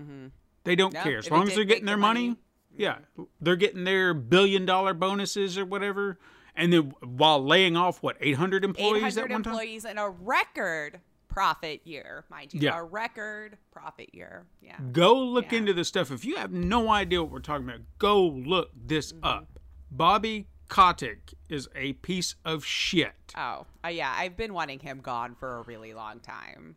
Mm-hmm. 0.00 0.28
They 0.64 0.74
don't 0.74 0.94
care. 0.94 1.18
As 1.18 1.30
long 1.30 1.46
as 1.46 1.54
they're 1.54 1.64
getting 1.64 1.84
the 1.84 1.90
their 1.90 1.98
money, 1.98 2.28
money. 2.28 2.38
Yeah, 2.76 2.98
they're 3.40 3.56
getting 3.56 3.84
their 3.84 4.14
billion 4.14 4.64
dollar 4.66 4.94
bonuses 4.94 5.56
or 5.58 5.64
whatever. 5.64 6.18
And 6.56 6.72
then 6.72 6.92
while 7.02 7.44
laying 7.44 7.76
off 7.76 8.02
what 8.02 8.16
800 8.20 8.64
employees 8.64 9.16
800 9.16 9.20
at 9.24 9.30
one 9.30 9.42
time. 9.42 9.52
employees 9.52 9.84
in 9.84 9.98
a 9.98 10.08
record 10.08 11.00
profit 11.28 11.80
year, 11.84 12.24
mind 12.30 12.54
you. 12.54 12.60
Yeah. 12.60 12.78
A 12.78 12.84
record 12.84 13.58
profit 13.72 14.14
year. 14.14 14.46
Yeah. 14.62 14.76
Go 14.92 15.18
look 15.18 15.50
Yeah. 15.50 15.58
into 15.58 15.72
this 15.72 15.88
stuff. 15.88 16.12
If 16.12 16.24
you 16.24 16.36
have 16.36 16.52
no 16.52 16.90
idea 16.90 17.22
what 17.22 17.32
we're 17.32 17.40
talking 17.40 17.64
about, 17.68 17.80
go 17.98 18.22
look 18.24 18.70
this 18.74 19.12
Mm-hmm. 19.12 19.24
up. 19.24 19.58
Bobby 19.90 20.46
Kotick 20.68 21.34
is 21.48 21.68
a 21.74 21.94
piece 21.94 22.36
of 22.44 22.64
shit. 22.64 23.34
Oh, 23.36 23.66
uh, 23.84 23.88
yeah. 23.88 24.14
I've 24.16 24.36
been 24.36 24.54
wanting 24.54 24.78
him 24.78 25.00
gone 25.00 25.34
for 25.34 25.58
a 25.58 25.62
really 25.62 25.92
long 25.92 26.20
time. 26.20 26.76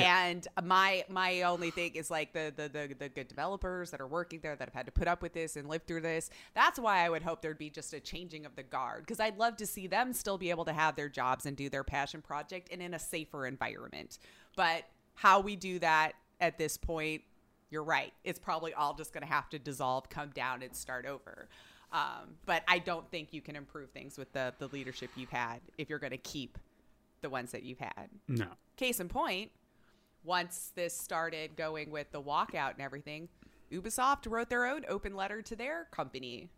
And 0.00 0.48
my 0.64 1.04
my 1.08 1.42
only 1.42 1.70
thing 1.70 1.94
is 1.94 2.10
like 2.10 2.32
the, 2.32 2.52
the 2.54 2.68
the 2.68 2.94
the 2.98 3.08
good 3.08 3.28
developers 3.28 3.90
that 3.90 4.00
are 4.00 4.06
working 4.06 4.40
there 4.42 4.56
that 4.56 4.68
have 4.68 4.74
had 4.74 4.86
to 4.86 4.92
put 4.92 5.06
up 5.06 5.20
with 5.20 5.34
this 5.34 5.56
and 5.56 5.68
live 5.68 5.82
through 5.82 6.00
this. 6.00 6.30
That's 6.54 6.78
why 6.78 7.04
I 7.04 7.10
would 7.10 7.22
hope 7.22 7.42
there'd 7.42 7.58
be 7.58 7.70
just 7.70 7.92
a 7.92 8.00
changing 8.00 8.46
of 8.46 8.56
the 8.56 8.62
guard 8.62 9.02
because 9.02 9.20
I'd 9.20 9.38
love 9.38 9.56
to 9.58 9.66
see 9.66 9.86
them 9.86 10.12
still 10.12 10.38
be 10.38 10.50
able 10.50 10.64
to 10.64 10.72
have 10.72 10.96
their 10.96 11.08
jobs 11.08 11.46
and 11.46 11.56
do 11.56 11.68
their 11.68 11.84
passion 11.84 12.22
project 12.22 12.68
and 12.72 12.80
in 12.80 12.94
a 12.94 12.98
safer 12.98 13.46
environment. 13.46 14.18
But 14.56 14.84
how 15.14 15.40
we 15.40 15.56
do 15.56 15.78
that 15.80 16.12
at 16.40 16.58
this 16.58 16.76
point, 16.76 17.22
you're 17.70 17.84
right. 17.84 18.12
It's 18.24 18.38
probably 18.38 18.74
all 18.74 18.94
just 18.94 19.12
going 19.12 19.26
to 19.26 19.32
have 19.32 19.48
to 19.50 19.58
dissolve, 19.58 20.08
come 20.08 20.30
down, 20.30 20.62
and 20.62 20.74
start 20.74 21.06
over. 21.06 21.48
Um, 21.92 22.36
but 22.46 22.62
I 22.66 22.78
don't 22.78 23.08
think 23.10 23.32
you 23.32 23.42
can 23.42 23.54
improve 23.56 23.90
things 23.90 24.16
with 24.16 24.32
the 24.32 24.54
the 24.58 24.68
leadership 24.68 25.10
you've 25.16 25.30
had 25.30 25.60
if 25.76 25.90
you're 25.90 25.98
going 25.98 26.12
to 26.12 26.16
keep 26.16 26.56
the 27.20 27.30
ones 27.30 27.52
that 27.52 27.62
you've 27.62 27.78
had. 27.78 28.08
No. 28.28 28.46
Case 28.76 28.98
in 28.98 29.08
point, 29.08 29.50
once 30.24 30.72
this 30.74 30.96
started 30.96 31.56
going 31.56 31.90
with 31.90 32.10
the 32.12 32.22
walkout 32.22 32.72
and 32.74 32.80
everything, 32.80 33.28
Ubisoft 33.72 34.30
wrote 34.30 34.48
their 34.48 34.66
own 34.66 34.84
open 34.88 35.16
letter 35.16 35.42
to 35.42 35.56
their 35.56 35.86
company 35.90 36.50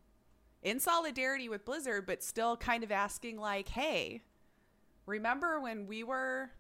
in 0.62 0.81
solidarity 0.81 1.49
with 1.49 1.65
Blizzard, 1.65 2.07
but 2.07 2.23
still 2.23 2.57
kind 2.57 2.83
of 2.83 2.91
asking, 2.91 3.39
like, 3.39 3.69
hey, 3.69 4.23
remember 5.07 5.61
when 5.61 5.87
we 5.87 6.03
were 6.03 6.51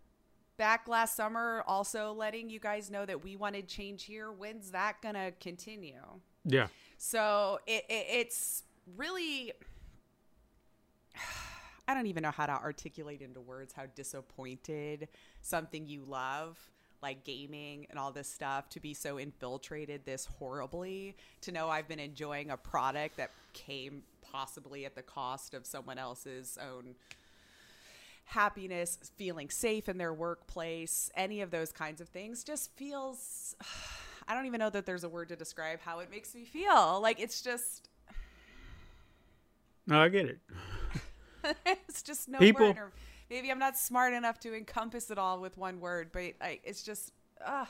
back 0.56 0.86
last 0.86 1.16
summer 1.16 1.64
also 1.66 2.12
letting 2.12 2.48
you 2.48 2.60
guys 2.60 2.90
know 2.90 3.04
that 3.04 3.24
we 3.24 3.36
wanted 3.36 3.66
change 3.66 4.04
here? 4.04 4.30
When's 4.30 4.70
that 4.70 5.02
going 5.02 5.14
to 5.14 5.32
continue? 5.40 6.02
Yeah. 6.44 6.68
So 6.98 7.58
it, 7.66 7.84
it 7.88 8.06
it's 8.08 8.62
really 8.96 9.52
I 11.88 11.94
don't 11.94 12.06
even 12.06 12.22
know 12.22 12.30
how 12.30 12.46
to 12.46 12.52
articulate 12.52 13.20
into 13.20 13.40
words 13.40 13.72
how 13.74 13.84
disappointed 13.94 15.08
something 15.42 15.86
you 15.86 16.04
love 16.06 16.58
like 17.04 17.22
gaming 17.22 17.86
and 17.90 17.98
all 17.98 18.10
this 18.10 18.26
stuff 18.26 18.70
to 18.70 18.80
be 18.80 18.94
so 18.94 19.18
infiltrated 19.18 20.06
this 20.06 20.24
horribly 20.24 21.14
to 21.42 21.52
know 21.52 21.68
I've 21.68 21.86
been 21.86 22.00
enjoying 22.00 22.50
a 22.50 22.56
product 22.56 23.18
that 23.18 23.30
came 23.52 24.04
possibly 24.22 24.86
at 24.86 24.94
the 24.94 25.02
cost 25.02 25.52
of 25.52 25.66
someone 25.66 25.98
else's 25.98 26.56
own 26.58 26.94
happiness, 28.24 28.98
feeling 29.18 29.50
safe 29.50 29.86
in 29.86 29.98
their 29.98 30.14
workplace, 30.14 31.10
any 31.14 31.42
of 31.42 31.50
those 31.50 31.72
kinds 31.72 32.00
of 32.00 32.08
things 32.08 32.42
just 32.42 32.74
feels 32.74 33.54
I 34.26 34.34
don't 34.34 34.46
even 34.46 34.58
know 34.58 34.70
that 34.70 34.86
there's 34.86 35.04
a 35.04 35.08
word 35.10 35.28
to 35.28 35.36
describe 35.36 35.80
how 35.82 35.98
it 35.98 36.10
makes 36.10 36.34
me 36.34 36.46
feel. 36.46 37.00
Like 37.02 37.20
it's 37.20 37.42
just 37.42 37.90
No, 39.86 40.00
I 40.00 40.08
get 40.08 40.24
it. 40.24 40.38
it's 41.66 42.02
just 42.02 42.30
no 42.30 42.38
People- 42.38 42.74
maybe 43.34 43.50
I'm 43.50 43.58
not 43.58 43.76
smart 43.76 44.14
enough 44.14 44.38
to 44.40 44.54
encompass 44.54 45.10
it 45.10 45.18
all 45.18 45.40
with 45.40 45.58
one 45.58 45.80
word, 45.80 46.10
but 46.12 46.34
like 46.40 46.60
it's 46.62 46.84
just 46.84 47.12
ugh. 47.44 47.66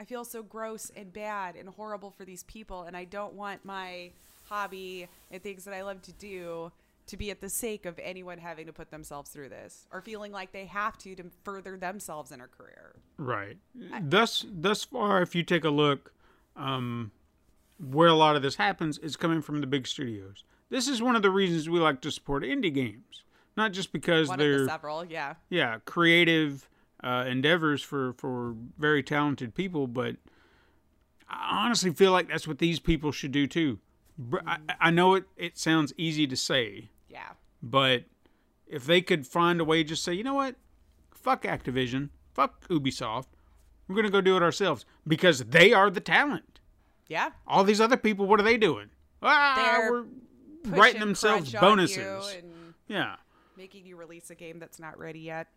I 0.00 0.04
feel 0.04 0.24
so 0.24 0.42
gross 0.42 0.90
and 0.96 1.12
bad 1.12 1.56
and 1.56 1.68
horrible 1.68 2.10
for 2.10 2.24
these 2.24 2.44
people, 2.44 2.84
and 2.84 2.96
I 2.96 3.04
don't 3.04 3.34
want 3.34 3.64
my 3.64 4.12
hobby 4.44 5.08
and 5.30 5.42
things 5.42 5.64
that 5.64 5.74
I 5.74 5.82
love 5.82 6.00
to 6.02 6.12
do 6.12 6.72
to 7.08 7.16
be 7.18 7.30
at 7.30 7.40
the 7.40 7.50
sake 7.50 7.84
of 7.84 7.98
anyone 8.02 8.38
having 8.38 8.66
to 8.66 8.72
put 8.72 8.90
themselves 8.90 9.30
through 9.30 9.50
this 9.50 9.86
or 9.92 10.00
feeling 10.00 10.32
like 10.32 10.52
they 10.52 10.66
have 10.66 10.96
to 10.98 11.14
to 11.16 11.24
further 11.44 11.76
themselves 11.76 12.32
in 12.32 12.40
a 12.40 12.46
career. 12.46 12.94
Right. 13.18 13.58
Thus, 14.00 14.46
thus 14.50 14.84
far, 14.84 15.20
if 15.20 15.34
you 15.34 15.42
take 15.42 15.64
a 15.64 15.70
look, 15.70 16.12
um, 16.56 17.10
where 17.78 18.08
a 18.08 18.14
lot 18.14 18.36
of 18.36 18.42
this 18.42 18.56
happens 18.56 18.98
is 18.98 19.16
coming 19.16 19.42
from 19.42 19.60
the 19.60 19.66
big 19.66 19.86
studios. 19.86 20.44
This 20.70 20.88
is 20.88 21.02
one 21.02 21.16
of 21.16 21.22
the 21.22 21.30
reasons 21.30 21.68
we 21.68 21.78
like 21.78 22.00
to 22.02 22.10
support 22.10 22.42
indie 22.42 22.72
games, 22.72 23.22
not 23.58 23.72
just 23.72 23.92
because 23.92 24.28
One 24.28 24.38
they're 24.38 24.60
the 24.60 24.66
several, 24.68 25.04
yeah. 25.04 25.34
yeah 25.50 25.78
creative 25.84 26.68
uh, 27.04 27.24
endeavors 27.28 27.82
for 27.82 28.14
for 28.14 28.54
very 28.78 29.02
talented 29.02 29.54
people, 29.54 29.86
but 29.86 30.16
I 31.28 31.64
honestly 31.66 31.92
feel 31.92 32.12
like 32.12 32.28
that's 32.28 32.48
what 32.48 32.58
these 32.58 32.80
people 32.80 33.12
should 33.12 33.32
do 33.32 33.46
too. 33.46 33.78
I, 34.46 34.58
I 34.80 34.90
know 34.90 35.14
it 35.14 35.24
it 35.36 35.58
sounds 35.58 35.92
easy 35.96 36.26
to 36.26 36.36
say, 36.36 36.88
Yeah. 37.10 37.30
but 37.62 38.04
if 38.66 38.84
they 38.86 39.00
could 39.00 39.26
find 39.26 39.60
a 39.60 39.64
way, 39.64 39.84
just 39.84 40.02
say, 40.02 40.12
you 40.14 40.24
know 40.24 40.34
what, 40.34 40.56
fuck 41.10 41.42
Activision, 41.44 42.08
fuck 42.34 42.66
Ubisoft, 42.68 43.26
we're 43.86 43.94
gonna 43.96 44.10
go 44.10 44.20
do 44.20 44.36
it 44.36 44.42
ourselves 44.42 44.84
because 45.06 45.40
they 45.44 45.72
are 45.72 45.90
the 45.90 46.00
talent. 46.00 46.60
Yeah. 47.08 47.30
All 47.46 47.64
these 47.64 47.80
other 47.80 47.96
people, 47.96 48.26
what 48.26 48.40
are 48.40 48.42
they 48.44 48.58
doing? 48.58 48.90
Ah, 49.22 49.54
They're 49.56 49.92
we're 49.92 50.04
writing 50.64 51.00
themselves 51.00 51.52
bonuses. 51.52 52.34
and 52.36 52.74
Yeah, 52.88 53.16
making 53.58 53.84
you 53.84 53.96
release 53.96 54.30
a 54.30 54.34
game 54.34 54.58
that's 54.58 54.78
not 54.78 54.98
ready 54.98 55.20
yet. 55.20 55.48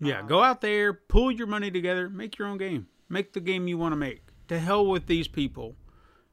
yeah. 0.00 0.22
Go 0.22 0.42
out 0.42 0.60
there, 0.62 0.92
pull 0.94 1.30
your 1.30 1.46
money 1.48 1.70
together, 1.70 2.08
make 2.08 2.38
your 2.38 2.48
own 2.48 2.56
game, 2.56 2.86
make 3.08 3.32
the 3.34 3.40
game 3.40 3.68
you 3.68 3.76
want 3.76 3.92
to 3.92 3.96
make. 3.96 4.22
To 4.48 4.58
hell 4.58 4.86
with 4.86 5.06
these 5.06 5.28
people 5.28 5.74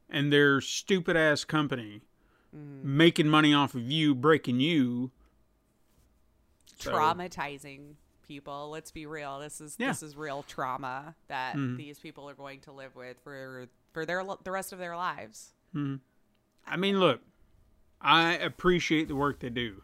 and 0.10 0.32
their 0.32 0.62
stupid 0.62 1.18
ass 1.18 1.44
company 1.44 2.02
Mm-hmm. 2.56 2.98
making 2.98 3.28
money 3.28 3.54
off 3.54 3.76
of 3.76 3.92
you, 3.92 4.16
breaking 4.16 4.62
you. 4.62 5.12
So- 6.80 6.92
traumatizing 6.94 7.96
people. 8.26 8.70
Let's 8.70 8.92
be 8.92 9.06
real. 9.06 9.40
This 9.40 9.60
is 9.60 9.76
Yeah. 9.78 9.88
this 9.90 10.02
is 10.02 10.16
real 10.16 10.44
trauma 10.44 11.16
that 11.28 11.56
these 11.58 12.00
people 12.00 12.30
are 12.30 12.34
going 12.34 12.62
to 12.62 12.72
live 12.72 12.96
with 12.96 13.18
for 13.26 13.68
for 13.92 14.06
their 14.06 14.24
the 14.44 14.52
rest 14.52 14.72
of 14.72 14.80
their 14.80 14.96
lives. 14.96 15.54
hmm 15.74 15.96
I 16.66 16.78
mean, 16.78 16.98
look, 17.00 17.22
I 18.00 18.34
appreciate 18.34 19.08
the 19.10 19.16
work 19.16 19.40
they 19.42 19.50
do, 19.50 19.84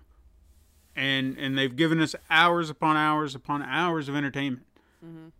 and 0.95 1.37
and 1.37 1.57
they've 1.57 1.75
given 1.75 1.99
us 2.01 2.15
hours 2.29 2.69
upon 2.69 2.97
hours 2.97 3.35
upon 3.35 3.61
hours 3.63 4.09
of 4.09 4.15
entertainment. 4.15 4.65
Mm 5.03 5.15
-hmm. 5.15 5.31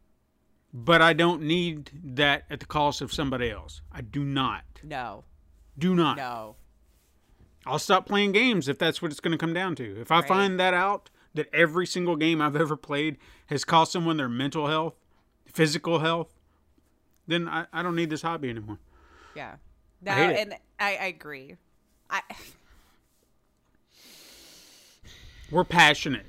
But 0.74 1.02
I 1.02 1.14
don't 1.14 1.42
need 1.42 1.92
that 2.16 2.44
at 2.50 2.60
the 2.60 2.66
cost 2.66 3.02
of 3.02 3.12
somebody 3.14 3.50
else. 3.50 3.82
I 3.92 4.02
do 4.02 4.24
not. 4.24 4.64
No, 4.84 5.24
Do 5.78 5.94
not. 5.96 6.18
no. 6.18 6.56
I'll 7.66 7.80
stop 7.80 8.06
playing 8.06 8.32
games 8.34 8.68
if 8.68 8.78
that's 8.78 9.02
what 9.02 9.12
it's 9.12 9.20
going 9.20 9.38
to 9.38 9.46
come 9.46 9.54
down 9.54 9.76
to. 9.76 9.84
If 10.02 10.12
I 10.12 10.16
Right. 10.20 10.28
find 10.28 10.60
that 10.60 10.74
out, 10.74 11.10
that 11.36 11.48
every 11.54 11.86
single 11.86 12.16
game 12.16 12.42
I've 12.42 12.56
ever 12.62 12.78
played 12.78 13.18
has 13.48 13.64
cost 13.66 13.92
someone 13.92 14.18
their 14.18 14.30
mental 14.30 14.68
health, 14.68 14.96
physical 15.46 16.00
health, 16.00 16.30
then 17.28 17.48
I, 17.48 17.66
I 17.74 17.84
don't 17.84 17.96
need 17.96 18.10
this 18.10 18.22
hobby 18.22 18.50
anymore. 18.50 18.80
Yeah. 19.36 19.58
No, 20.02 20.12
hate 20.14 20.30
it. 20.32 20.40
and 20.40 20.54
I, 20.80 20.96
I 20.98 21.06
agree. 21.08 21.56
I 22.10 22.22
We're 25.52 25.66
passionate. 25.66 26.26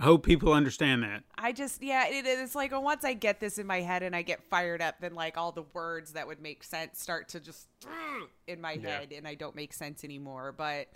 I 0.00 0.04
hope 0.04 0.24
people 0.24 0.52
understand 0.52 1.02
that. 1.02 1.24
I 1.36 1.52
just 1.52 1.82
yeah, 1.82 2.06
it, 2.08 2.24
it's 2.24 2.54
like 2.54 2.70
once 2.72 3.04
I 3.04 3.14
get 3.14 3.40
this 3.40 3.58
in 3.58 3.66
my 3.66 3.80
head 3.80 4.02
and 4.02 4.14
I 4.14 4.22
get 4.22 4.42
fired 4.48 4.80
up, 4.80 4.96
then 5.00 5.14
like 5.14 5.36
all 5.36 5.50
the 5.50 5.64
words 5.72 6.12
that 6.12 6.26
would 6.26 6.40
make 6.40 6.62
sense 6.62 7.00
start 7.00 7.28
to 7.30 7.40
just 7.40 7.66
in 8.46 8.60
my 8.60 8.72
Yeah. 8.72 9.00
head, 9.00 9.12
and 9.12 9.26
I 9.26 9.34
don't 9.34 9.56
make 9.56 9.72
sense 9.72 10.04
anymore. 10.04 10.54
But 10.56 10.88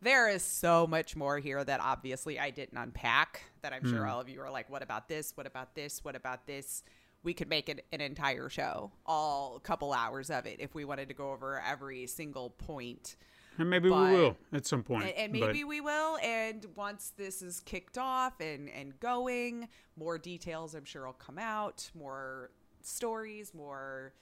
there 0.00 0.28
is 0.28 0.42
so 0.42 0.86
much 0.86 1.16
more 1.16 1.38
here 1.38 1.64
that 1.64 1.80
obviously 1.80 2.38
I 2.38 2.50
didn't 2.50 2.78
unpack. 2.78 3.42
That 3.62 3.72
I'm 3.72 3.88
sure 3.88 4.04
hmm. 4.04 4.08
all 4.08 4.20
of 4.20 4.28
you 4.28 4.40
are 4.40 4.50
like, 4.50 4.70
"What 4.70 4.82
about 4.82 5.08
this? 5.08 5.32
What 5.36 5.46
about 5.48 5.74
this? 5.74 6.04
What 6.04 6.14
about 6.14 6.46
this?" 6.46 6.84
We 7.24 7.32
could 7.34 7.48
make 7.48 7.70
it 7.70 7.86
an 7.90 8.02
entire 8.02 8.50
show, 8.50 8.92
all 9.06 9.58
couple 9.58 9.94
hours 9.94 10.30
of 10.30 10.44
it, 10.46 10.60
if 10.60 10.74
we 10.74 10.84
wanted 10.84 11.08
to 11.08 11.14
go 11.14 11.32
over 11.32 11.60
every 11.60 12.06
single 12.06 12.50
point. 12.50 13.16
And 13.58 13.70
maybe 13.70 13.88
But- 13.88 14.10
we 14.10 14.16
will 14.16 14.36
at 14.52 14.66
some 14.66 14.82
point. 14.82 15.04
And, 15.04 15.14
and 15.14 15.32
but- 15.32 15.40
maybe 15.48 15.64
we 15.64 15.80
will. 15.80 16.18
And 16.18 16.66
once 16.74 17.12
this 17.16 17.42
is 17.42 17.60
kicked 17.60 17.98
off 17.98 18.40
and, 18.40 18.68
and 18.68 18.98
going, 19.00 19.68
more 19.96 20.18
details 20.18 20.74
I'm 20.74 20.84
sure 20.84 21.06
will 21.06 21.12
come 21.12 21.38
out, 21.38 21.90
more 21.94 22.50
stories, 22.82 23.54
more. 23.54 24.12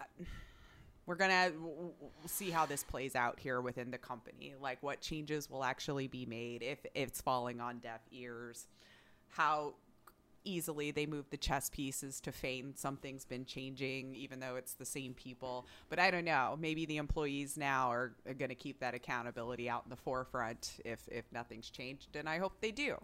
uh, 0.00 0.24
we're 1.06 1.14
going 1.14 1.30
to 1.30 1.52
see 2.28 2.50
how 2.50 2.66
this 2.66 2.84
plays 2.84 3.16
out 3.16 3.40
here 3.40 3.62
within 3.62 3.90
the 3.90 3.96
company. 3.96 4.54
Like 4.60 4.82
what 4.82 5.00
changes 5.00 5.48
will 5.48 5.64
actually 5.64 6.06
be 6.06 6.26
made 6.26 6.62
if 6.62 6.78
it's 6.94 7.22
falling 7.22 7.60
on 7.62 7.78
deaf 7.78 8.02
ears, 8.12 8.68
how 9.28 9.72
easily 10.48 10.90
they 10.90 11.06
move 11.06 11.28
the 11.30 11.36
chess 11.36 11.68
pieces 11.70 12.20
to 12.20 12.32
feign 12.32 12.72
something's 12.74 13.24
been 13.24 13.44
changing 13.44 14.14
even 14.14 14.40
though 14.40 14.56
it's 14.56 14.72
the 14.74 14.84
same 14.84 15.12
people 15.14 15.66
but 15.88 15.98
i 15.98 16.10
don't 16.10 16.24
know 16.24 16.56
maybe 16.58 16.86
the 16.86 16.96
employees 16.96 17.56
now 17.56 17.90
are, 17.90 18.14
are 18.26 18.34
going 18.34 18.48
to 18.48 18.54
keep 18.54 18.80
that 18.80 18.94
accountability 18.94 19.68
out 19.68 19.82
in 19.84 19.90
the 19.90 19.96
forefront 19.96 20.74
if 20.84 21.06
if 21.08 21.24
nothing's 21.32 21.70
changed 21.70 22.16
and 22.16 22.28
i 22.28 22.38
hope 22.38 22.52
they 22.60 22.70
do 22.70 22.96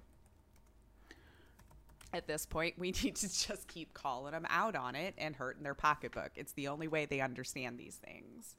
at 2.12 2.26
this 2.26 2.46
point 2.46 2.74
we 2.78 2.90
need 3.02 3.16
to 3.16 3.28
just 3.28 3.68
keep 3.68 3.92
calling 3.94 4.32
them 4.32 4.46
out 4.48 4.74
on 4.74 4.94
it 4.94 5.14
and 5.18 5.36
hurting 5.36 5.62
their 5.62 5.74
pocketbook 5.74 6.30
it's 6.36 6.52
the 6.52 6.68
only 6.68 6.88
way 6.88 7.04
they 7.04 7.20
understand 7.20 7.78
these 7.78 7.96
things 7.96 8.56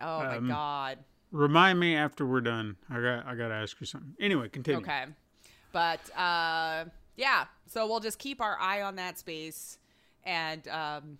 oh 0.00 0.18
my 0.20 0.36
Um, 0.36 0.48
god 0.48 0.98
Remind 1.32 1.80
me 1.80 1.96
after 1.96 2.24
we're 2.24 2.42
done. 2.42 2.76
I 2.88 3.00
got 3.00 3.26
I 3.26 3.34
got 3.34 3.48
to 3.48 3.54
ask 3.54 3.80
you 3.80 3.86
something. 3.86 4.14
Anyway, 4.20 4.48
continue. 4.48 4.80
Okay. 4.80 5.06
But 5.72 5.98
uh 6.16 6.84
yeah, 7.16 7.44
so 7.66 7.86
we'll 7.86 8.00
just 8.00 8.18
keep 8.18 8.40
our 8.40 8.58
eye 8.58 8.82
on 8.82 8.96
that 8.96 9.18
space 9.18 9.78
and 10.24 10.66
um 10.68 11.18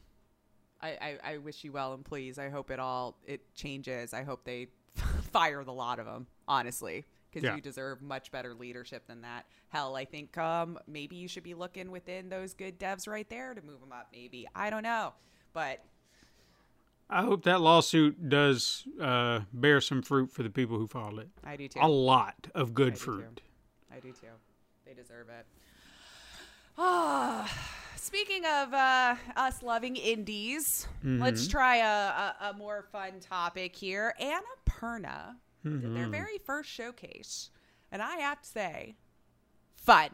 I, 0.83 0.89
I, 0.89 1.19
I 1.33 1.37
wish 1.39 1.65
you 1.65 1.73
well 1.73 1.95
and 1.95 2.05
please 2.05 2.39
I 2.39 2.49
hope 2.51 2.71
it 2.71 2.79
all 2.79 3.17
it 3.27 3.41
changes. 3.55 4.13
I 4.13 4.23
hope 4.23 4.45
they 4.45 4.69
fire 5.33 5.65
the 5.65 5.73
lot 5.73 5.99
of 5.99 6.07
them, 6.07 6.27
honestly, 6.47 7.05
because 7.31 7.45
Yeah. 7.45 7.55
you 7.57 7.61
deserve 7.63 8.03
much 8.03 8.31
better 8.31 8.55
leadership 8.55 9.07
than 9.07 9.23
that. 9.23 9.47
Hell, 9.69 9.97
I 9.97 10.05
think 10.05 10.37
um 10.39 10.79
maybe 10.87 11.17
you 11.17 11.29
should 11.29 11.43
be 11.43 11.55
looking 11.55 11.91
within 11.91 12.29
those 12.29 12.55
good 12.55 12.79
devs 12.79 13.07
right 13.09 13.29
there 13.29 13.55
to 13.55 13.63
move 13.63 13.81
them 13.81 13.93
up. 13.93 14.09
Maybe 14.13 14.47
I 14.55 14.71
don't 14.71 14.83
know, 14.83 15.15
but 15.53 15.83
I 17.11 17.23
hope 17.23 17.45
that 17.45 17.61
lawsuit 17.61 18.29
does 18.31 18.85
uh, 19.01 19.41
bear 19.53 19.81
some 19.83 20.01
fruit 20.01 20.33
for 20.33 20.43
the 20.43 20.49
people 20.49 20.79
who 20.79 20.87
filed 20.87 21.19
it. 21.19 21.29
I 21.45 21.57
do 21.57 21.69
too. 21.69 21.79
A 21.83 21.89
lot 21.89 22.49
of 22.55 22.73
good 22.73 22.95
too. 22.95 23.01
fruit. 23.01 23.41
I 23.95 24.01
do 24.01 24.11
too. 24.13 24.29
They 24.87 24.95
deserve 24.95 25.29
it. 25.29 25.47
Ah, 26.77 27.51
speaking 27.97 28.45
of 28.45 28.73
uh, 28.75 29.17
us 29.37 29.63
loving 29.63 29.97
indies, 29.97 30.87
let's 31.03 31.47
try 31.47 31.77
a, 31.77 31.87
a, 31.87 32.37
a 32.51 32.55
more 32.55 32.85
fun 32.93 33.21
topic 33.21 33.75
here. 33.77 34.15
Annapurna 34.21 35.37
did 35.63 35.95
their 35.97 36.09
very 36.09 36.39
first 36.39 36.69
showcase, 36.71 37.51
and 37.93 38.03
I 38.03 38.17
have 38.17 38.41
to 38.43 38.49
say, 38.49 38.97
fun. 39.77 40.11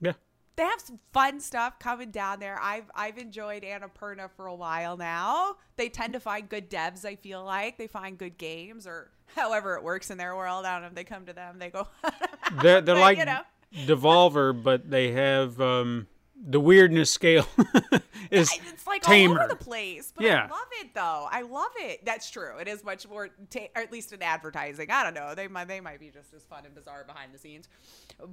Yeah. 0.00 0.12
They 0.56 0.62
have 0.62 0.80
some 0.80 0.98
fun 1.12 1.40
stuff 1.40 1.78
coming 1.78 2.10
down 2.10 2.40
there. 2.40 2.58
I've 2.62 2.90
I've 2.94 3.18
enjoyed 3.18 3.62
Annapurna 3.62 4.30
for 4.36 4.46
a 4.46 4.54
while 4.54 4.96
now. 4.96 5.56
They 5.76 5.90
tend 5.90 6.14
to 6.14 6.20
find 6.20 6.48
good 6.48 6.70
devs. 6.70 7.04
I 7.04 7.16
feel 7.16 7.44
like 7.44 7.76
they 7.76 7.86
find 7.88 8.16
good 8.16 8.38
games, 8.38 8.86
or 8.86 9.10
however 9.34 9.76
it 9.76 9.82
works 9.82 10.10
in 10.10 10.16
their 10.16 10.34
world. 10.34 10.64
I 10.64 10.72
don't 10.72 10.82
know 10.82 10.88
if 10.88 10.94
they 10.94 11.04
come 11.04 11.26
to 11.26 11.34
them. 11.34 11.58
They 11.58 11.68
go. 11.68 11.88
They're, 12.62 12.80
they're 12.80 12.94
But, 12.94 13.00
like 13.00 13.18
you 13.18 13.26
know. 13.26 13.40
Devolver, 13.74 14.52
but 14.62 14.90
they 14.90 15.12
have 15.12 15.60
um, 15.60 16.06
the 16.34 16.60
weirdness 16.60 17.10
scale 17.10 17.46
is 18.30 18.50
I- 18.52 18.60
it's 18.72 18.86
like 18.86 19.02
tamer. 19.02 19.34
all 19.38 19.44
over 19.44 19.48
the 19.48 19.56
place. 19.56 20.12
But 20.14 20.24
Yeah. 20.24 20.44
I 20.46 20.48
love 20.50 20.68
it 20.80 20.94
though. 20.94 21.28
I 21.30 21.42
love 21.42 21.72
it. 21.78 22.04
That's 22.04 22.30
true. 22.30 22.56
It 22.58 22.68
is 22.68 22.84
much 22.84 23.08
more, 23.08 23.28
ta- 23.50 23.68
or 23.74 23.82
at 23.82 23.92
least 23.92 24.12
in 24.12 24.22
advertising. 24.22 24.90
I 24.90 25.02
don't 25.04 25.14
know. 25.14 25.34
They 25.34 25.48
might 25.48 25.68
they 25.68 25.80
might 25.80 26.00
be 26.00 26.10
just 26.10 26.32
as 26.34 26.44
fun 26.44 26.64
and 26.64 26.74
bizarre 26.74 27.04
behind 27.06 27.34
the 27.34 27.38
scenes, 27.38 27.68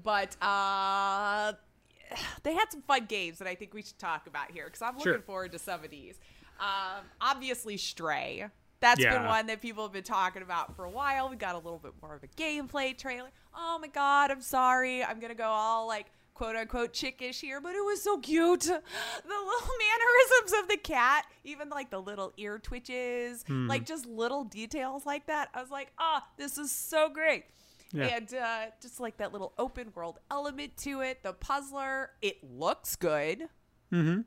but 0.04 0.36
uh, 0.42 1.54
they 2.44 2.54
had 2.54 2.72
some 2.72 2.82
fun 2.84 3.06
games 3.06 3.40
that 3.40 3.48
I 3.48 3.56
think 3.56 3.74
we 3.74 3.82
should 3.82 4.00
talk 4.00 4.28
about 4.28 4.52
here 4.52 4.66
because 4.66 4.82
I'm 4.82 4.96
looking 4.98 5.14
Sure. 5.14 5.22
forward 5.22 5.52
to 5.54 5.60
some 5.60 5.84
of 5.84 5.90
these. 5.90 6.20
Um, 6.60 7.04
obviously, 7.20 7.78
Stray. 7.78 8.46
That's 8.84 9.04
been 9.04 9.26
one 9.26 9.48
that 9.48 9.62
people 9.62 9.84
have 9.84 9.94
been 9.94 10.04
talking 10.04 10.42
about 10.44 10.76
for 10.76 10.86
a 10.86 10.90
while. 10.90 11.30
We 11.30 11.36
got 11.36 11.56
a 11.56 11.58
little 11.58 11.80
bit 11.80 11.94
more 12.02 12.16
of 12.16 12.24
a 12.24 12.28
gameplay 12.28 12.98
trailer. 12.98 13.30
Oh 13.56 13.80
my 13.82 13.88
god, 13.88 14.30
I'm 14.30 14.42
sorry. 14.42 15.04
I'm 15.04 15.20
gonna 15.20 15.36
go 15.36 15.48
all 15.48 15.88
like 15.88 16.08
quote 16.34 16.56
unquote 16.56 16.94
chickish 16.94 17.40
here, 17.42 17.62
but 17.62 17.76
it 17.76 17.84
was 17.86 18.02
so 18.02 18.18
cute. 18.20 18.64
The 18.64 18.70
little 18.70 19.70
mannerisms 19.80 20.62
of 20.64 20.68
the 20.70 20.78
cat, 20.78 21.26
even 21.44 21.70
like 21.70 21.90
the 21.90 22.02
little 22.02 22.34
ear 22.38 22.60
twitches, 22.60 23.44
Hmm. 23.48 23.68
like 23.68 23.86
just 23.86 24.06
little 24.06 24.44
details 24.44 25.06
like 25.06 25.28
that. 25.28 25.50
I 25.54 25.62
was 25.62 25.72
like, 25.72 25.92
ah, 25.98 26.26
this 26.38 26.58
is 26.58 26.72
so 26.72 27.10
great. 27.10 27.46
Yeah. 27.94 28.06
And 28.06 28.34
uh, 28.34 28.66
just 28.82 29.00
like 29.00 29.18
that 29.18 29.32
little 29.32 29.54
open 29.60 29.92
world 29.96 30.18
element 30.32 30.76
to 30.78 31.02
it, 31.02 31.22
the 31.24 31.32
puzzler, 31.34 32.10
it 32.22 32.38
looks 32.44 32.96
good. 32.96 33.48
Mm 33.92 34.04
hmm. 34.16 34.22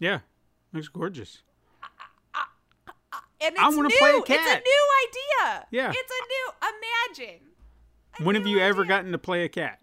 yeah, 0.00 0.18
looks 0.72 0.88
gorgeous. 0.88 1.42
And 3.44 3.54
it's 3.54 3.62
I 3.62 3.68
wanna 3.68 3.88
new. 3.88 3.96
play 3.98 4.10
a 4.10 4.22
cat. 4.22 4.38
It's 4.40 4.50
a 4.50 4.58
new 4.58 5.48
idea. 5.52 5.66
Yeah. 5.70 5.92
It's 5.94 6.12
a 6.12 7.18
new 7.18 7.24
imagine. 7.28 7.40
a 8.20 8.22
When 8.24 8.34
have 8.36 8.44
new 8.44 8.50
you 8.52 8.60
ever 8.60 8.84
gotten 8.84 9.12
to 9.12 9.18
play 9.18 9.44
a 9.44 9.48
cat? 9.48 9.78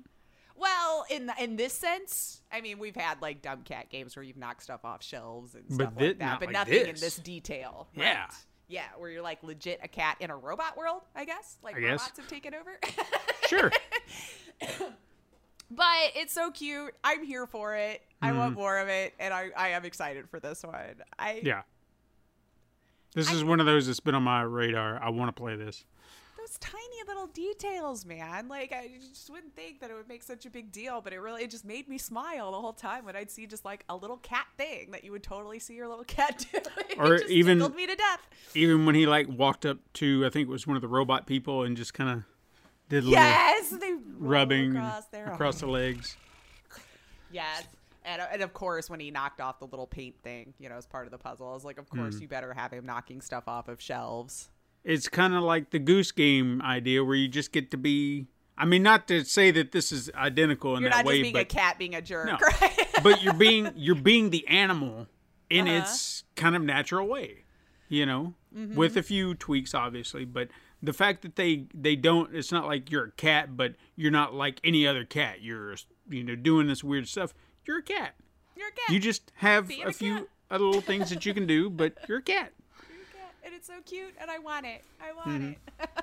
Well, 0.55 1.05
in 1.09 1.25
the, 1.25 1.33
in 1.43 1.55
this 1.55 1.73
sense, 1.73 2.41
I 2.51 2.61
mean, 2.61 2.77
we've 2.77 2.95
had 2.95 3.21
like 3.21 3.41
dumb 3.41 3.63
cat 3.63 3.89
games 3.89 4.15
where 4.15 4.21
you've 4.23 4.37
knocked 4.37 4.61
stuff 4.63 4.85
off 4.85 5.01
shelves 5.03 5.55
and 5.55 5.63
But 5.69 5.73
stuff 5.75 5.93
thi- 5.97 6.07
like 6.09 6.19
that, 6.19 6.39
but 6.39 6.45
like 6.47 6.53
nothing 6.53 6.81
in 6.81 6.85
this. 6.91 7.01
this 7.01 7.15
detail. 7.17 7.87
Yeah. 7.95 8.21
right? 8.21 8.29
yeah, 8.67 8.83
where 8.97 9.09
you're 9.09 9.21
like 9.23 9.41
legit 9.43 9.79
a 9.83 9.87
cat 9.87 10.17
in 10.19 10.29
a 10.29 10.35
robot 10.37 10.77
world, 10.77 11.01
I 11.15 11.25
guess. 11.25 11.57
Like 11.63 11.75
I 11.77 11.79
guess. 11.79 11.89
robots 12.01 12.17
have 12.17 12.27
taken 12.27 12.53
over. 12.55 12.79
Sure. 13.47 13.69
but 15.71 16.11
it's 16.15 16.33
so 16.33 16.51
cute. 16.51 16.93
I'm 17.03 17.23
here 17.25 17.45
for 17.47 17.75
it. 17.75 18.01
I 18.21 18.31
want 18.33 18.53
more 18.55 18.77
of 18.77 18.87
it, 18.87 19.13
and 19.19 19.33
I, 19.33 19.49
I 19.57 19.69
am 19.69 19.83
excited 19.83 20.29
for 20.29 20.39
this 20.39 20.63
one. 20.63 20.75
I 21.19 21.33
Mm-hmm. 21.33 21.47
yeah. 21.47 21.61
This 23.13 23.31
is 23.31 23.43
one 23.43 23.59
of 23.59 23.65
those 23.65 23.87
that's 23.87 23.99
been 23.99 24.15
on 24.15 24.23
my 24.23 24.41
radar. 24.41 25.01
I 25.01 25.09
want 25.09 25.35
to 25.35 25.39
play 25.39 25.55
this. 25.55 25.83
those 26.37 26.57
tiny 26.59 26.81
little 27.07 27.27
details, 27.27 28.05
man. 28.05 28.47
Like 28.47 28.71
I 28.71 28.89
just 29.11 29.29
wouldn't 29.29 29.55
think 29.55 29.81
that 29.81 29.91
it 29.91 29.95
would 29.95 30.07
make 30.07 30.23
such 30.23 30.45
a 30.45 30.49
big 30.49 30.71
deal, 30.71 31.01
but 31.01 31.11
it 31.11 31.19
really 31.19 31.43
it 31.43 31.51
just 31.51 31.65
made 31.65 31.89
me 31.89 31.97
smile 31.97 32.51
the 32.51 32.59
whole 32.61 32.73
time 32.73 33.03
when 33.05 33.15
I'd 33.15 33.29
see 33.29 33.45
just 33.47 33.65
like 33.65 33.83
a 33.89 33.95
little 33.95 34.17
cat 34.17 34.47
thing 34.57 34.91
that 34.91 35.03
you 35.03 35.11
would 35.11 35.23
totally 35.23 35.59
see 35.59 35.73
your 35.75 35.87
little 35.89 36.05
cat 36.05 36.45
doing. 36.51 36.99
Or 36.99 37.17
just 37.17 37.29
even- 37.29 37.59
me 37.75 37.85
to 37.87 37.95
death. 37.95 38.21
Even 38.55 38.85
when 38.85 38.95
he 38.95 39.05
like 39.05 39.27
walked 39.29 39.65
up 39.65 39.77
to, 39.93 40.25
I 40.25 40.29
think 40.29 40.47
it 40.47 40.51
was 40.51 40.65
one 40.65 40.75
of 40.77 40.81
the 40.81 40.87
robot 40.87 41.27
people, 41.27 41.63
and 41.63 41.75
just 41.75 41.93
kind 41.93 42.09
of 42.09 42.23
did 42.89 43.03
Yes, 43.03 43.71
little 43.71 43.89
roll 43.89 44.01
rubbing 44.19 44.75
across 44.75 45.03
across 45.13 45.59
the 45.59 45.67
legs. 45.67 46.15
Yes. 47.31 47.63
And, 48.03 48.21
and 48.31 48.41
of 48.41 48.53
course, 48.53 48.89
when 48.89 48.99
he 48.99 49.11
knocked 49.11 49.39
off 49.41 49.59
the 49.59 49.67
little 49.67 49.85
paint 49.87 50.15
thing, 50.23 50.53
you 50.59 50.69
know, 50.69 50.75
as 50.75 50.85
part 50.87 51.05
of 51.05 51.11
the 51.11 51.17
puzzle, 51.17 51.49
I 51.49 51.53
was 51.53 51.63
like, 51.63 51.77
of 51.77 51.89
course, 51.89 52.15
Hmm. 52.15 52.21
you 52.23 52.27
better 52.27 52.53
have 52.53 52.71
him 52.71 52.85
knocking 52.85 53.21
stuff 53.21 53.43
off 53.47 53.67
of 53.67 53.79
shelves. 53.81 54.49
It's 54.83 55.07
kind 55.07 55.35
of 55.35 55.43
like 55.43 55.69
the 55.69 55.77
goose 55.79 56.11
game 56.11 56.61
idea 56.63 57.03
where 57.03 57.15
you 57.15 57.27
just 57.27 57.51
get 57.51 57.69
to 57.71 57.77
be. 57.77 58.27
I 58.57 58.65
mean, 58.65 58.81
not 58.83 59.07
to 59.09 59.23
say 59.23 59.51
that 59.51 59.71
this 59.71 59.91
is 59.91 60.09
identical 60.15 60.75
in 60.75 60.81
You're 60.81 60.89
that 60.91 60.97
not 60.97 61.05
way, 61.05 61.19
just 61.19 61.23
being 61.23 61.35
a 61.35 61.39
but 61.41 61.49
cat 61.49 61.77
being 61.77 61.93
a 61.95 62.01
jerk, 62.01 62.25
No. 62.27 62.37
right? 62.41 62.87
but 63.03 63.21
you're 63.23 63.33
being 63.33 63.71
you're 63.75 63.95
being 63.95 64.29
the 64.31 64.47
animal 64.47 65.07
in 65.49 65.67
Uh-huh. 65.67 65.77
its 65.77 66.23
kind 66.35 66.55
of 66.55 66.61
natural 66.63 67.07
way, 67.07 67.43
you 67.89 68.05
know, 68.05 68.33
Mm-hmm. 68.55 68.75
with 68.75 68.97
a 68.97 69.03
few 69.03 69.33
tweaks, 69.35 69.73
obviously. 69.73 70.25
But 70.25 70.49
the 70.83 70.91
fact 70.93 71.21
that 71.21 71.35
they 71.37 71.67
they 71.73 71.95
don't, 71.95 72.35
it's 72.35 72.51
not 72.51 72.65
like 72.65 72.91
you're 72.91 73.05
a 73.05 73.11
cat, 73.11 73.55
but 73.55 73.75
you're 73.95 74.11
not 74.11 74.33
like 74.33 74.59
any 74.63 74.85
other 74.87 75.05
cat. 75.05 75.41
You're 75.41 75.75
you 76.09 76.23
know 76.23 76.35
doing 76.35 76.67
this 76.67 76.83
weird 76.83 77.07
stuff. 77.07 77.33
You're 77.65 77.79
a 77.79 77.83
cat. 77.83 78.15
You're 78.55 78.67
a 78.67 78.71
cat. 78.71 78.89
You 78.89 78.99
just 78.99 79.31
have 79.35 79.67
Being 79.67 79.83
a 79.83 79.89
a 79.89 79.93
few 79.93 80.27
other 80.49 80.63
little 80.65 80.81
things 80.81 81.09
that 81.09 81.25
you 81.25 81.33
can 81.33 81.47
do, 81.47 81.69
but 81.69 81.93
you're 82.07 82.17
a 82.19 82.21
cat. 82.21 82.51
You're 82.89 83.01
a 83.01 83.05
cat, 83.17 83.33
and 83.45 83.53
it's 83.53 83.67
so 83.67 83.73
cute, 83.85 84.13
and 84.19 84.29
I 84.29 84.39
want 84.39 84.65
it. 84.65 84.83
I 85.01 85.13
want 85.13 85.27
Mm-hmm. 85.29 85.51
it. 85.83 85.89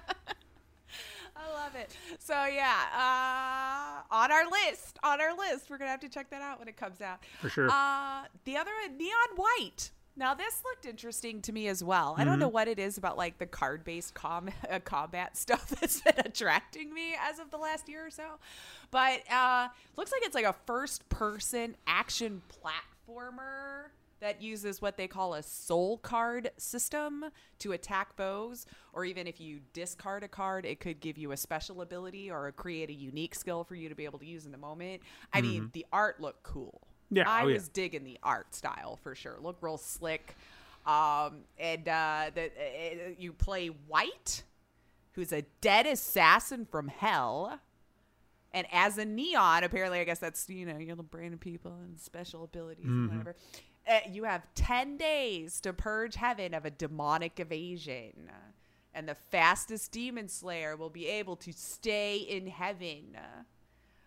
I 1.36 1.52
love 1.52 1.74
it. 1.76 1.96
So 2.18 2.32
yeah, 2.46 2.74
uh, 2.92 4.14
on 4.14 4.32
our 4.32 4.44
list, 4.50 4.98
on 5.04 5.20
our 5.20 5.36
list, 5.36 5.70
we're 5.70 5.78
gonna 5.78 5.90
have 5.90 6.00
to 6.00 6.08
check 6.08 6.30
that 6.30 6.42
out 6.42 6.58
when 6.58 6.66
it 6.68 6.76
comes 6.76 7.00
out. 7.00 7.18
For 7.40 7.48
sure. 7.48 7.68
Uh, 7.70 8.22
the 8.44 8.56
other 8.56 8.72
neon 8.96 9.36
white. 9.36 9.90
Now 10.18 10.34
this 10.34 10.62
looked 10.64 10.84
interesting 10.84 11.40
to 11.42 11.52
me 11.52 11.68
as 11.68 11.82
well. 11.82 12.14
I 12.16 12.22
Mm-hmm. 12.22 12.30
don't 12.30 12.38
know 12.40 12.48
what 12.48 12.66
it 12.68 12.78
is 12.80 12.98
about 12.98 13.16
like 13.16 13.38
the 13.38 13.46
card-based 13.46 14.14
com- 14.14 14.50
uh, 14.70 14.80
combat 14.80 15.36
stuff 15.36 15.68
that's 15.80 16.00
been 16.00 16.14
attracting 16.18 16.92
me 16.92 17.14
as 17.22 17.38
of 17.38 17.50
the 17.52 17.56
last 17.56 17.88
year 17.88 18.04
or 18.06 18.10
so, 18.10 18.24
but 18.90 19.20
uh, 19.32 19.68
looks 19.96 20.10
like 20.12 20.22
it's 20.24 20.34
like 20.34 20.44
a 20.44 20.56
first-person 20.66 21.76
action 21.86 22.42
platformer 22.50 23.84
that 24.20 24.42
uses 24.42 24.82
what 24.82 24.96
they 24.96 25.06
call 25.06 25.34
a 25.34 25.42
soul 25.44 25.98
card 25.98 26.50
system 26.56 27.24
to 27.60 27.70
attack 27.70 28.12
foes, 28.16 28.66
or 28.92 29.04
even 29.04 29.28
if 29.28 29.40
you 29.40 29.60
discard 29.72 30.24
a 30.24 30.28
card, 30.28 30.66
it 30.66 30.80
could 30.80 30.98
give 30.98 31.16
you 31.16 31.30
a 31.30 31.36
special 31.36 31.82
ability 31.82 32.28
or 32.28 32.50
create 32.50 32.90
a 32.90 32.92
unique 32.92 33.36
skill 33.36 33.62
for 33.62 33.76
you 33.76 33.88
to 33.88 33.94
be 33.94 34.04
able 34.04 34.18
to 34.18 34.26
use 34.26 34.44
in 34.44 34.50
the 34.50 34.58
moment. 34.58 35.02
I 35.32 35.40
mean, 35.40 35.70
the 35.72 35.86
art 35.92 36.20
looked 36.20 36.42
cool. 36.42 36.80
Yeah, 37.10 37.28
I 37.28 37.44
oh, 37.44 37.46
yeah. 37.48 37.54
was 37.54 37.68
digging 37.68 38.04
the 38.04 38.18
art 38.22 38.54
style 38.54 38.98
for 39.02 39.14
sure. 39.14 39.38
Look 39.40 39.56
real 39.60 39.78
slick. 39.78 40.36
Um, 40.86 41.40
and 41.58 41.86
uh, 41.88 42.30
the, 42.34 42.46
uh, 42.46 43.10
you 43.18 43.32
play 43.32 43.68
White, 43.68 44.42
who's 45.12 45.32
a 45.32 45.42
dead 45.60 45.86
assassin 45.86 46.66
from 46.70 46.88
hell. 46.88 47.60
And 48.54 48.66
as 48.72 48.96
a 48.96 49.04
neon, 49.04 49.64
apparently, 49.64 50.00
I 50.00 50.04
guess 50.04 50.18
that's 50.18 50.48
you 50.48 50.64
know 50.64 50.78
you're 50.78 50.96
the 50.96 51.02
brain 51.02 51.34
of 51.34 51.40
people 51.40 51.72
and 51.84 52.00
special 52.00 52.44
abilities 52.44 52.86
and 52.86 53.10
whatever. 53.10 53.36
Uh, 53.86 54.00
you 54.10 54.24
have 54.24 54.42
ten 54.54 54.96
days 54.96 55.60
to 55.60 55.74
purge 55.74 56.16
heaven 56.16 56.54
of 56.54 56.64
a 56.64 56.70
demonic 56.70 57.38
evasion, 57.38 58.30
and 58.94 59.06
the 59.06 59.14
fastest 59.14 59.92
demon 59.92 60.28
slayer 60.28 60.76
will 60.76 60.88
be 60.88 61.06
able 61.06 61.36
to 61.36 61.52
stay 61.52 62.16
in 62.16 62.46
heaven. 62.46 63.18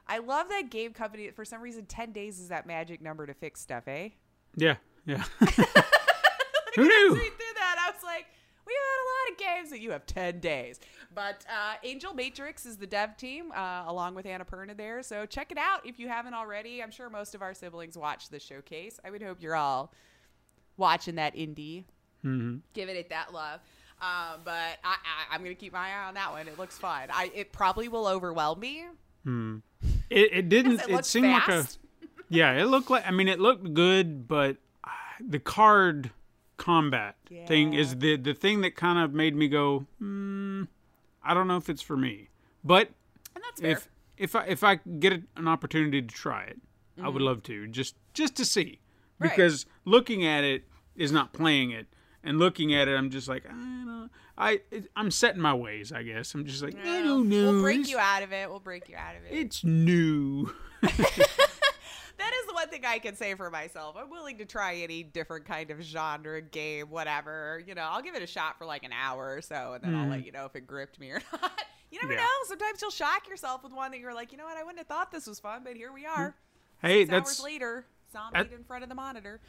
I 0.08 0.18
love 0.20 0.50
that 0.50 0.70
game 0.70 0.94
company. 0.94 1.30
For 1.32 1.46
some 1.46 1.62
reason, 1.62 1.86
ten 1.86 2.12
days 2.12 2.40
is 2.40 2.50
that 2.50 2.66
magic 2.66 3.02
number 3.02 3.26
to 3.26 3.34
fix 3.34 3.62
stuff, 3.62 3.88
eh? 3.88 4.10
Yeah, 4.56 4.76
yeah. 5.06 5.24
Who 6.76 6.84
knew? 6.84 7.16
Through 7.16 7.56
that, 7.56 7.86
I 7.88 7.92
was 7.92 8.04
like, 8.04 8.26
we 8.66 8.74
had 8.74 8.80
a 8.80 9.08
lot 9.08 9.32
of 9.32 9.38
games 9.38 9.70
that 9.72 9.82
you 9.82 9.92
have 9.92 10.06
10 10.06 10.40
days. 10.40 10.80
But 11.14 11.46
uh, 11.50 11.76
Angel 11.84 12.14
Matrix 12.14 12.66
is 12.66 12.78
the 12.78 12.88
dev 12.88 13.18
team, 13.18 13.52
uh, 13.52 13.84
along 13.88 14.16
with 14.16 14.26
Annapurna 14.26 14.76
there. 14.78 15.04
So 15.04 15.26
check 15.26 15.52
it 15.52 15.58
out 15.58 15.86
if 15.86 16.00
you 16.00 16.08
haven't 16.08 16.34
already. 16.34 16.82
I'm 16.82 16.92
sure 16.92 17.10
most 17.10 17.36
of 17.36 17.42
our 17.42 17.54
siblings 17.54 17.98
watch 17.98 18.30
the 18.30 18.40
showcase. 18.40 19.00
I 19.04 19.10
would 19.10 19.22
hope 19.22 19.42
you're 19.42 19.56
all 19.56 19.94
watching 20.78 21.16
that 21.16 21.36
indie, 21.36 21.84
hmm 22.22 22.58
giving 22.74 22.96
it 22.96 23.10
that 23.10 23.34
love. 23.34 23.60
Um, 24.02 24.42
but 24.46 24.80
I, 24.84 24.96
I, 24.96 25.36
I'm 25.36 25.44
going 25.44 25.56
to 25.56 25.60
keep 25.60 25.74
my 25.74 25.90
eye 25.90 26.08
on 26.08 26.14
that 26.16 26.32
one. 26.32 26.48
It 26.48 26.58
looks 26.58 26.78
fun. 26.78 27.10
I, 27.12 27.32
it 27.36 27.52
probably 27.52 27.88
will 27.88 28.08
overwhelm 28.08 28.60
me. 28.60 28.86
It, 29.26 30.30
it 30.34 30.50
didn't. 30.50 30.80
It 30.82 30.90
It, 30.90 30.92
looks 30.92 31.08
seemed 31.08 31.28
like 31.32 31.48
a. 31.48 31.68
Yeah, 32.30 32.54
it 32.54 32.66
looked 32.66 32.90
like. 32.90 33.06
I 33.06 33.12
mean, 33.12 33.28
it 33.28 33.40
looked 33.42 33.74
good, 33.74 34.26
but 34.28 34.56
uh, 34.86 34.90
the 35.20 35.38
card 35.40 36.12
combat 36.56 37.16
thing 37.48 37.74
is 37.74 37.98
the 37.98 38.16
the 38.16 38.34
thing 38.34 38.62
that 38.62 38.76
kind 38.78 38.98
of 39.00 39.14
made 39.14 39.36
me 39.36 39.50
go. 39.50 39.86
Hmm, 40.00 40.64
I 41.24 41.34
don't 41.34 41.48
know 41.48 41.58
if 41.58 41.68
it's 41.70 41.82
for 41.82 41.98
me, 41.98 42.30
but 42.64 42.90
And 43.36 43.44
that's 43.44 43.62
if 43.62 43.90
if 44.18 44.36
I 44.36 44.46
if 44.46 44.64
I 44.64 44.76
get 44.76 45.22
an 45.36 45.48
opportunity 45.50 46.02
to 46.02 46.08
try 46.08 46.44
it, 46.44 46.58
I 46.98 47.02
Mm-hmm. 47.02 47.14
would 47.14 47.22
love 47.22 47.44
to 47.44 47.68
just 47.68 47.96
just 48.14 48.36
to 48.38 48.46
see 48.46 48.80
Right. 49.20 49.30
because 49.32 49.66
looking 49.86 50.26
at 50.26 50.44
it 50.46 50.64
is 50.96 51.12
not 51.12 51.34
playing 51.34 51.72
it, 51.72 51.88
and 52.24 52.40
looking 52.40 52.74
at 52.74 52.88
it, 52.88 52.96
I'm 52.96 53.10
just 53.10 53.28
like 53.28 53.46
I 53.46 53.50
don't. 53.52 54.10
I 54.38 54.62
I'm 54.96 55.12
setting 55.12 55.42
my 55.42 55.54
ways. 55.54 55.92
I 55.92 56.04
guess 56.04 56.34
I'm 56.34 56.46
just 56.46 56.64
like 56.64 56.76
I 56.86 57.02
don't 57.02 57.30
know. 57.30 57.52
We'll 57.52 57.62
break 57.62 57.90
you 57.90 57.98
out 57.98 58.24
of 58.24 58.32
it. 58.32 58.50
We'll 58.50 58.60
break 58.60 58.90
you 58.90 58.96
out 58.96 59.16
of 59.16 59.24
it. 59.26 59.38
It's 59.38 59.64
new. 59.64 60.54
That 62.22 62.34
is 62.40 62.46
the 62.46 62.54
one 62.54 62.70
thing 62.70 62.86
I 62.86 63.00
can 63.00 63.16
say 63.16 63.34
for 63.34 63.50
myself. 63.50 63.96
I'm 63.98 64.12
willing 64.12 64.38
to 64.38 64.46
try 64.46 64.76
any 64.76 65.02
different 65.02 65.46
kind 65.46 65.72
of 65.72 65.82
genre, 65.82 66.40
game, 66.40 66.86
whatever. 66.92 67.64
You 67.66 67.74
know, 67.74 67.82
I'll 67.82 68.04
give 68.04 68.14
it 68.14 68.22
a 68.22 68.28
shot 68.28 68.60
for 68.60 68.66
like 68.66 68.84
an 68.84 68.92
hour 68.94 69.36
or 69.36 69.42
so, 69.42 69.74
and 69.74 69.84
then 69.84 69.96
I'll 69.96 70.02
mm-hmm. 70.04 70.12
let 70.12 70.26
you 70.26 70.32
know 70.32 70.46
if 70.46 70.56
it 70.56 70.68
gripped 70.68 71.00
me 71.00 71.10
or 71.10 71.22
not. 71.42 71.52
You 71.90 72.00
never 72.00 72.14
Yeah. 72.14 72.20
know. 72.20 72.28
Sometimes 72.46 72.80
you'll 72.80 72.92
shock 72.92 73.28
yourself 73.28 73.64
with 73.64 73.74
one 73.74 73.90
that 73.90 74.00
you're 74.00 74.14
like, 74.14 74.32
you 74.32 74.38
know 74.38 74.46
what? 74.46 74.56
I 74.56 74.62
wouldn't 74.62 74.78
have 74.78 74.88
thought 74.88 75.12
this 75.12 75.26
was 75.26 75.40
fun, 75.40 75.62
but 75.64 75.76
here 75.76 75.92
we 75.92 76.06
are. 76.06 76.36
Hey, 76.80 77.02
Six 77.02 77.10
that's 77.10 77.30
hours 77.32 77.44
later, 77.44 77.86
zombied 78.14 78.52
that- 78.52 78.56
in 78.56 78.64
front 78.66 78.84
of 78.84 78.90
the 78.90 78.96
monitor. 78.96 79.42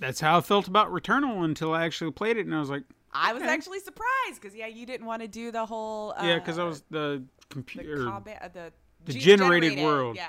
That's 0.00 0.18
how 0.20 0.38
I 0.38 0.40
felt 0.40 0.66
about 0.66 0.90
Returnal 0.92 1.44
until 1.44 1.72
I 1.72 1.84
actually 1.84 2.10
played 2.10 2.36
it, 2.36 2.46
and 2.46 2.54
I 2.54 2.58
was 2.58 2.70
like, 2.70 2.82
I 3.12 3.32
was 3.32 3.42
Okay. 3.42 3.52
actually 3.52 3.78
surprised 3.80 4.40
because 4.40 4.54
yeah, 4.56 4.66
you 4.66 4.86
didn't 4.86 5.06
want 5.06 5.22
to 5.22 5.28
do 5.28 5.50
the 5.52 5.64
whole 5.66 6.12
uh, 6.16 6.24
yeah, 6.26 6.38
because 6.40 6.58
I 6.58 6.64
was 6.64 6.82
the 6.90 7.22
the 7.48 7.54
computer 7.54 8.04
combat 8.04 8.40
uh, 8.42 8.48
the 8.48 8.72
the 9.04 9.12
ge- 9.18 9.22
generated 9.22 9.78
world. 9.78 10.16
Yeah, 10.16 10.28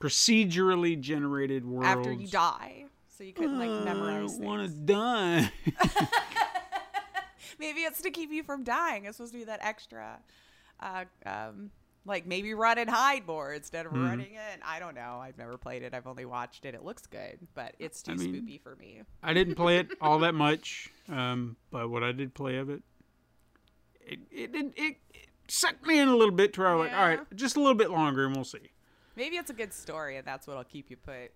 procedurally 0.00 0.98
generated 1.00 1.64
world. 1.64 1.84
after 1.86 2.12
you 2.12 2.26
die, 2.26 2.86
so 3.08 3.22
you 3.24 3.32
couldn't 3.32 3.58
like 3.58 3.68
I 3.70 3.84
memorize. 3.84 4.36
don't 4.36 4.44
want 4.44 4.62
to 4.68 4.74
die. 4.94 5.50
Maybe 7.58 7.80
it's 7.80 8.00
to 8.02 8.10
keep 8.10 8.30
you 8.32 8.42
from 8.42 8.64
dying. 8.64 9.04
It's 9.04 9.16
supposed 9.18 9.32
to 9.32 9.38
be 9.38 9.44
that 9.44 9.60
extra, 9.62 10.18
uh, 10.80 11.04
um, 11.26 11.70
like 12.06 12.26
maybe 12.26 12.54
run 12.54 12.78
and 12.78 12.88
hide 12.88 13.26
more 13.26 13.52
instead 13.52 13.86
Mm-hmm. 13.86 13.96
of 13.96 14.02
running 14.10 14.32
in. 14.34 14.60
I 14.64 14.78
don't 14.78 14.94
know. 14.94 15.18
I've 15.22 15.36
never 15.38 15.56
played 15.58 15.82
it. 15.82 15.92
I've 15.94 16.06
only 16.06 16.24
watched 16.24 16.64
it. 16.64 16.74
It 16.74 16.82
looks 16.84 17.06
good, 17.06 17.38
but 17.54 17.74
it's 17.78 18.02
too 18.02 18.12
I 18.12 18.14
mean- 18.16 18.34
spoopy 18.34 18.60
for 18.62 18.76
me. 18.76 19.02
I 19.22 19.32
didn't 19.34 19.54
play 19.56 19.78
it 19.78 19.88
all 20.00 20.18
that 20.20 20.34
much, 20.46 20.88
um, 21.08 21.56
but 21.70 21.90
what 21.90 22.02
I 22.02 22.12
did 22.12 22.34
play 22.34 22.56
of 22.56 22.70
it, 22.70 22.82
it 24.00 24.18
it, 24.30 24.50
it, 24.54 24.72
it, 24.76 24.96
it 25.14 25.26
sucked 25.48 25.86
me 25.86 25.98
in 25.98 26.08
a 26.08 26.16
little 26.16 26.34
bit 26.34 26.52
to 26.54 26.60
where 26.60 26.70
I 26.70 26.74
was 26.74 26.88
like, 26.88 26.96
all 26.98 27.06
right, 27.06 27.20
just 27.36 27.56
a 27.56 27.60
little 27.60 27.74
bit 27.74 27.90
longer, 27.90 28.24
and 28.26 28.34
we'll 28.34 28.44
see. 28.44 28.70
Maybe 29.16 29.36
it's 29.36 29.50
a 29.50 29.54
good 29.54 29.72
story, 29.74 30.16
and 30.16 30.26
that's 30.26 30.46
what'll 30.46 30.64
keep 30.64 30.90
you 30.90 30.96
put. 30.96 31.32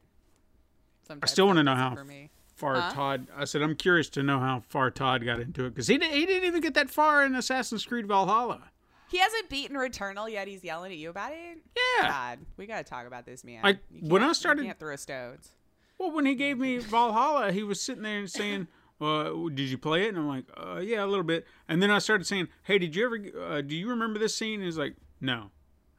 Sometimes 1.06 1.30
still 1.30 1.46
wanna 1.46 1.62
know 1.62 1.74
how 1.74 1.94
for 1.94 2.04
me. 2.04 2.30
Far 2.56 2.76
Huh? 2.80 2.92
Todd, 2.92 3.26
I 3.36 3.44
said, 3.44 3.62
I'm 3.62 3.74
curious 3.74 4.08
to 4.10 4.22
know 4.22 4.38
how 4.38 4.62
far 4.68 4.90
Todd 4.90 5.24
got 5.24 5.40
into 5.40 5.64
it 5.66 5.70
because 5.70 5.88
he, 5.88 5.94
he 5.94 6.24
didn't 6.24 6.44
even 6.44 6.60
get 6.60 6.74
that 6.74 6.88
far 6.88 7.24
in 7.24 7.34
Assassin's 7.34 7.84
Creed 7.84 8.06
Valhalla. 8.06 8.70
He 9.10 9.18
hasn't 9.18 9.48
beaten 9.48 9.76
Returnal 9.76 10.30
yet. 10.30 10.48
He's 10.48 10.64
yelling 10.64 10.90
at 10.92 10.98
you 10.98 11.10
about 11.10 11.32
it. 11.32 11.58
Yeah. 12.00 12.08
God, 12.08 12.38
we 12.56 12.66
gotta 12.66 12.84
talk 12.84 13.06
about 13.06 13.26
this 13.26 13.44
man. 13.44 13.62
Like, 13.62 13.78
when 14.00 14.22
I 14.22 14.32
started- 14.32 14.62
you 14.62 14.68
can't 14.68 14.78
throw 14.78 14.96
stones. 14.96 15.52
Well, 15.98 16.10
when 16.10 16.26
he 16.26 16.34
gave 16.34 16.58
me 16.58 16.78
Valhalla, 16.78 17.52
he 17.52 17.62
was 17.62 17.80
sitting 17.80 18.02
there 18.02 18.18
and 18.18 18.30
saying, 18.30 18.66
uh, 19.00 19.30
"Did 19.48 19.60
you 19.68 19.78
play 19.78 20.04
it?" 20.06 20.08
And 20.08 20.18
I'm 20.18 20.26
like, 20.28 20.44
uh, 20.56 20.80
"Yeah, 20.80 21.04
a 21.04 21.06
little 21.06 21.22
bit." 21.24 21.46
And 21.68 21.80
then 21.82 21.90
I 21.90 21.98
started 21.98 22.24
saying, 22.26 22.48
"Hey, 22.64 22.78
did 22.78 22.96
you 22.96 23.04
ever? 23.04 23.54
Uh, 23.54 23.60
do 23.60 23.76
you 23.76 23.88
remember 23.88 24.18
this 24.18 24.34
scene?" 24.34 24.54
And 24.54 24.64
he's 24.64 24.78
like, 24.78 24.96
"No." 25.20 25.50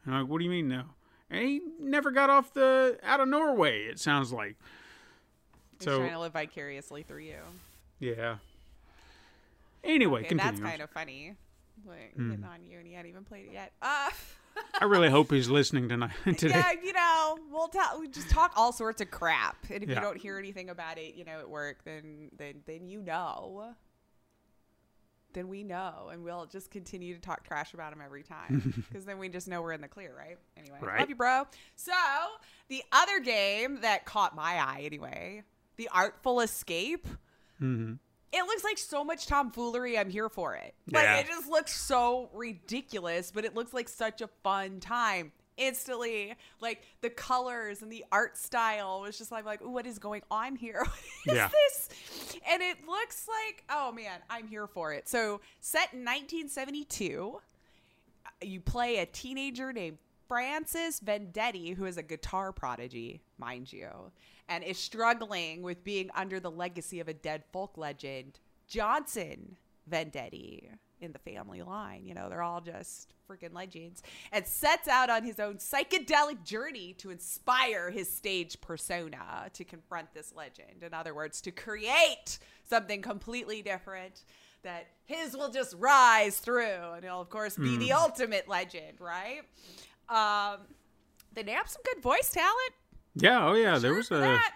And 0.06 0.14
I'm 0.16 0.22
like, 0.24 0.30
"What 0.30 0.40
do 0.40 0.44
you 0.44 0.52
mean 0.52 0.68
no?" 0.68 0.84
And 1.30 1.48
he 1.48 1.62
never 1.80 2.12
got 2.12 2.30
off 2.30 2.54
the 2.54 3.00
out 3.04 3.20
of 3.22 3.28
Norway. 3.30 3.84
It 3.86 4.00
sounds 4.00 4.34
like. 4.34 4.58
He's 5.80 5.86
So 5.86 6.00
trying 6.00 6.12
to 6.12 6.20
live 6.20 6.34
vicariously 6.34 7.04
through 7.04 7.24
you. 7.24 7.40
yeah. 8.00 8.38
Anyway, 9.84 10.26
Okay, 10.26 10.36
that's 10.36 10.60
kind 10.60 10.82
of 10.82 10.90
funny. 10.90 11.36
Like 11.86 12.14
Hmm. 12.16 12.32
hitting 12.32 12.46
on 12.46 12.64
you 12.64 12.80
and 12.80 12.88
you 12.88 12.96
hadn't 12.96 13.10
even 13.10 13.24
played 13.26 13.48
it 13.48 13.54
yet. 13.54 13.74
Uh, 13.82 14.10
I 14.80 14.86
really 14.86 15.10
hope 15.10 15.32
he's 15.32 15.50
listening 15.60 15.90
tonight 15.90 16.12
today. 16.38 16.50
yeah, 16.50 16.72
you 16.84 16.94
know, 16.94 17.38
we'll 17.52 17.68
tell 17.68 18.00
we 18.00 18.08
just 18.08 18.30
talk 18.30 18.54
all 18.56 18.72
sorts 18.72 19.02
of 19.02 19.12
crap, 19.12 19.58
and 19.70 19.84
if 19.84 19.90
Yeah. 19.90 19.96
you 19.96 20.02
don't 20.02 20.18
hear 20.18 20.38
anything 20.40 20.70
about 20.70 20.98
it, 20.98 21.16
you 21.16 21.26
know, 21.26 21.40
at 21.40 21.50
work, 21.50 21.84
then 21.84 22.30
then 22.38 22.62
then 22.66 22.88
you 22.88 23.02
know. 23.02 23.76
Then 25.34 25.50
we 25.50 25.64
know, 25.66 26.08
and 26.14 26.24
we'll 26.24 26.46
just 26.46 26.72
continue 26.72 27.14
to 27.14 27.20
talk 27.20 27.44
trash 27.46 27.74
about 27.74 27.92
him 27.92 28.00
every 28.02 28.24
time, 28.24 28.74
because 28.90 29.04
then 29.04 29.20
we 29.20 29.28
just 29.28 29.50
know 29.50 29.62
we're 29.62 29.74
in 29.74 29.82
the 29.82 29.88
clear, 29.90 30.16
right? 30.18 30.38
Anyway, 30.56 30.78
Right. 30.82 31.02
love 31.02 31.10
you, 31.10 31.16
bro. 31.16 31.46
So 31.76 31.92
the 32.70 32.82
other 32.94 33.20
game 33.20 33.82
that 33.82 34.06
caught 34.06 34.34
my 34.34 34.54
eye, 34.66 34.84
anyway, 34.86 35.44
the 35.76 35.90
Artful 35.90 36.40
Escape. 36.40 37.06
Mhm. 37.62 38.00
It 38.38 38.46
looks 38.46 38.64
like 38.66 38.78
so 38.78 39.04
much 39.04 39.28
tomfoolery. 39.28 39.98
I'm 39.98 40.10
here 40.10 40.28
for 40.30 40.56
it. 40.56 40.76
Like 40.92 41.04
Yeah. 41.06 41.18
it 41.20 41.28
just 41.28 41.48
looks 41.48 41.76
so 41.80 42.30
ridiculous, 42.34 43.32
but 43.32 43.46
it 43.46 43.56
looks 43.56 43.74
like 43.74 43.88
such 43.88 44.20
a 44.22 44.28
fun 44.44 44.80
time. 44.82 45.32
Instantly, 45.58 46.34
like 46.60 46.84
the 47.00 47.10
colors 47.10 47.82
and 47.82 47.90
the 47.90 48.04
art 48.12 48.38
style 48.38 49.00
was 49.00 49.18
just 49.18 49.32
like, 49.32 49.46
like, 49.46 49.62
what 49.62 49.86
is 49.88 50.00
going 50.00 50.22
on 50.30 50.58
here? 50.58 50.84
What 51.26 51.34
is 51.34 51.38
Yeah. 51.38 51.50
this? 51.50 51.90
And 52.52 52.62
it 52.62 52.86
looks 52.86 53.26
like, 53.28 53.64
oh 53.70 53.94
man, 53.94 54.20
I'm 54.30 54.48
here 54.50 54.68
for 54.68 54.92
it. 54.92 55.08
So, 55.08 55.40
set 55.62 55.94
in 55.94 56.00
1972, 56.00 57.40
uh, 58.26 58.30
you 58.42 58.60
play 58.60 58.98
a 58.98 59.06
teenager 59.06 59.72
named 59.72 59.98
Francis 60.28 61.00
Vendetti, 61.00 61.74
who 61.76 61.86
is 61.86 61.96
a 61.98 62.04
guitar 62.04 62.52
prodigy, 62.52 63.22
mind 63.38 63.72
you, 63.72 63.90
and 64.48 64.64
is 64.64 64.78
struggling 64.78 65.62
with 65.62 65.84
being 65.84 66.10
under 66.16 66.40
the 66.40 66.52
legacy 66.52 67.00
of 67.00 67.08
a 67.08 67.14
dead 67.14 67.44
folk 67.52 67.78
legend, 67.78 68.40
Johnson 68.68 69.58
Vendetti, 69.90 70.70
in 71.00 71.12
the 71.12 71.20
family 71.20 71.62
line. 71.62 72.06
You 72.06 72.14
know, 72.14 72.30
they're 72.30 72.42
all 72.42 72.62
just 72.62 73.14
freaking 73.30 73.54
legends. 73.54 74.02
And 74.32 74.46
sets 74.46 74.88
out 74.88 75.10
on 75.10 75.24
his 75.24 75.40
own 75.40 75.56
psychedelic 75.56 76.44
journey 76.44 76.94
to 77.00 77.10
inspire 77.10 77.92
his 77.92 78.12
stage 78.12 78.60
persona 78.62 79.50
to 79.54 79.64
confront 79.64 80.14
this 80.14 80.34
legend. 80.36 80.84
In 80.84 80.94
other 80.94 81.14
words, 81.14 81.42
to 81.42 81.52
create 81.52 82.40
something 82.64 83.02
completely 83.02 83.62
different 83.62 84.24
that 84.64 84.88
his 85.06 85.36
will 85.36 85.52
just 85.52 85.76
rise 85.78 86.40
through. 86.40 86.94
And 86.96 87.04
he'll, 87.04 87.22
of 87.22 87.30
course, 87.30 87.56
be 87.56 87.78
the 87.78 87.92
ultimate 87.94 88.48
legend, 88.48 89.00
right? 89.00 89.42
Um, 90.10 90.62
they 91.34 91.52
have 91.52 91.70
some 91.70 91.82
good 91.84 92.02
voice 92.02 92.32
talent 92.32 92.74
Yeah, 93.16 93.48
oh 93.48 93.54
yeah, 93.54 93.78
there 93.78 93.94
was 93.94 94.12
a 94.12 94.16
that. 94.16 94.54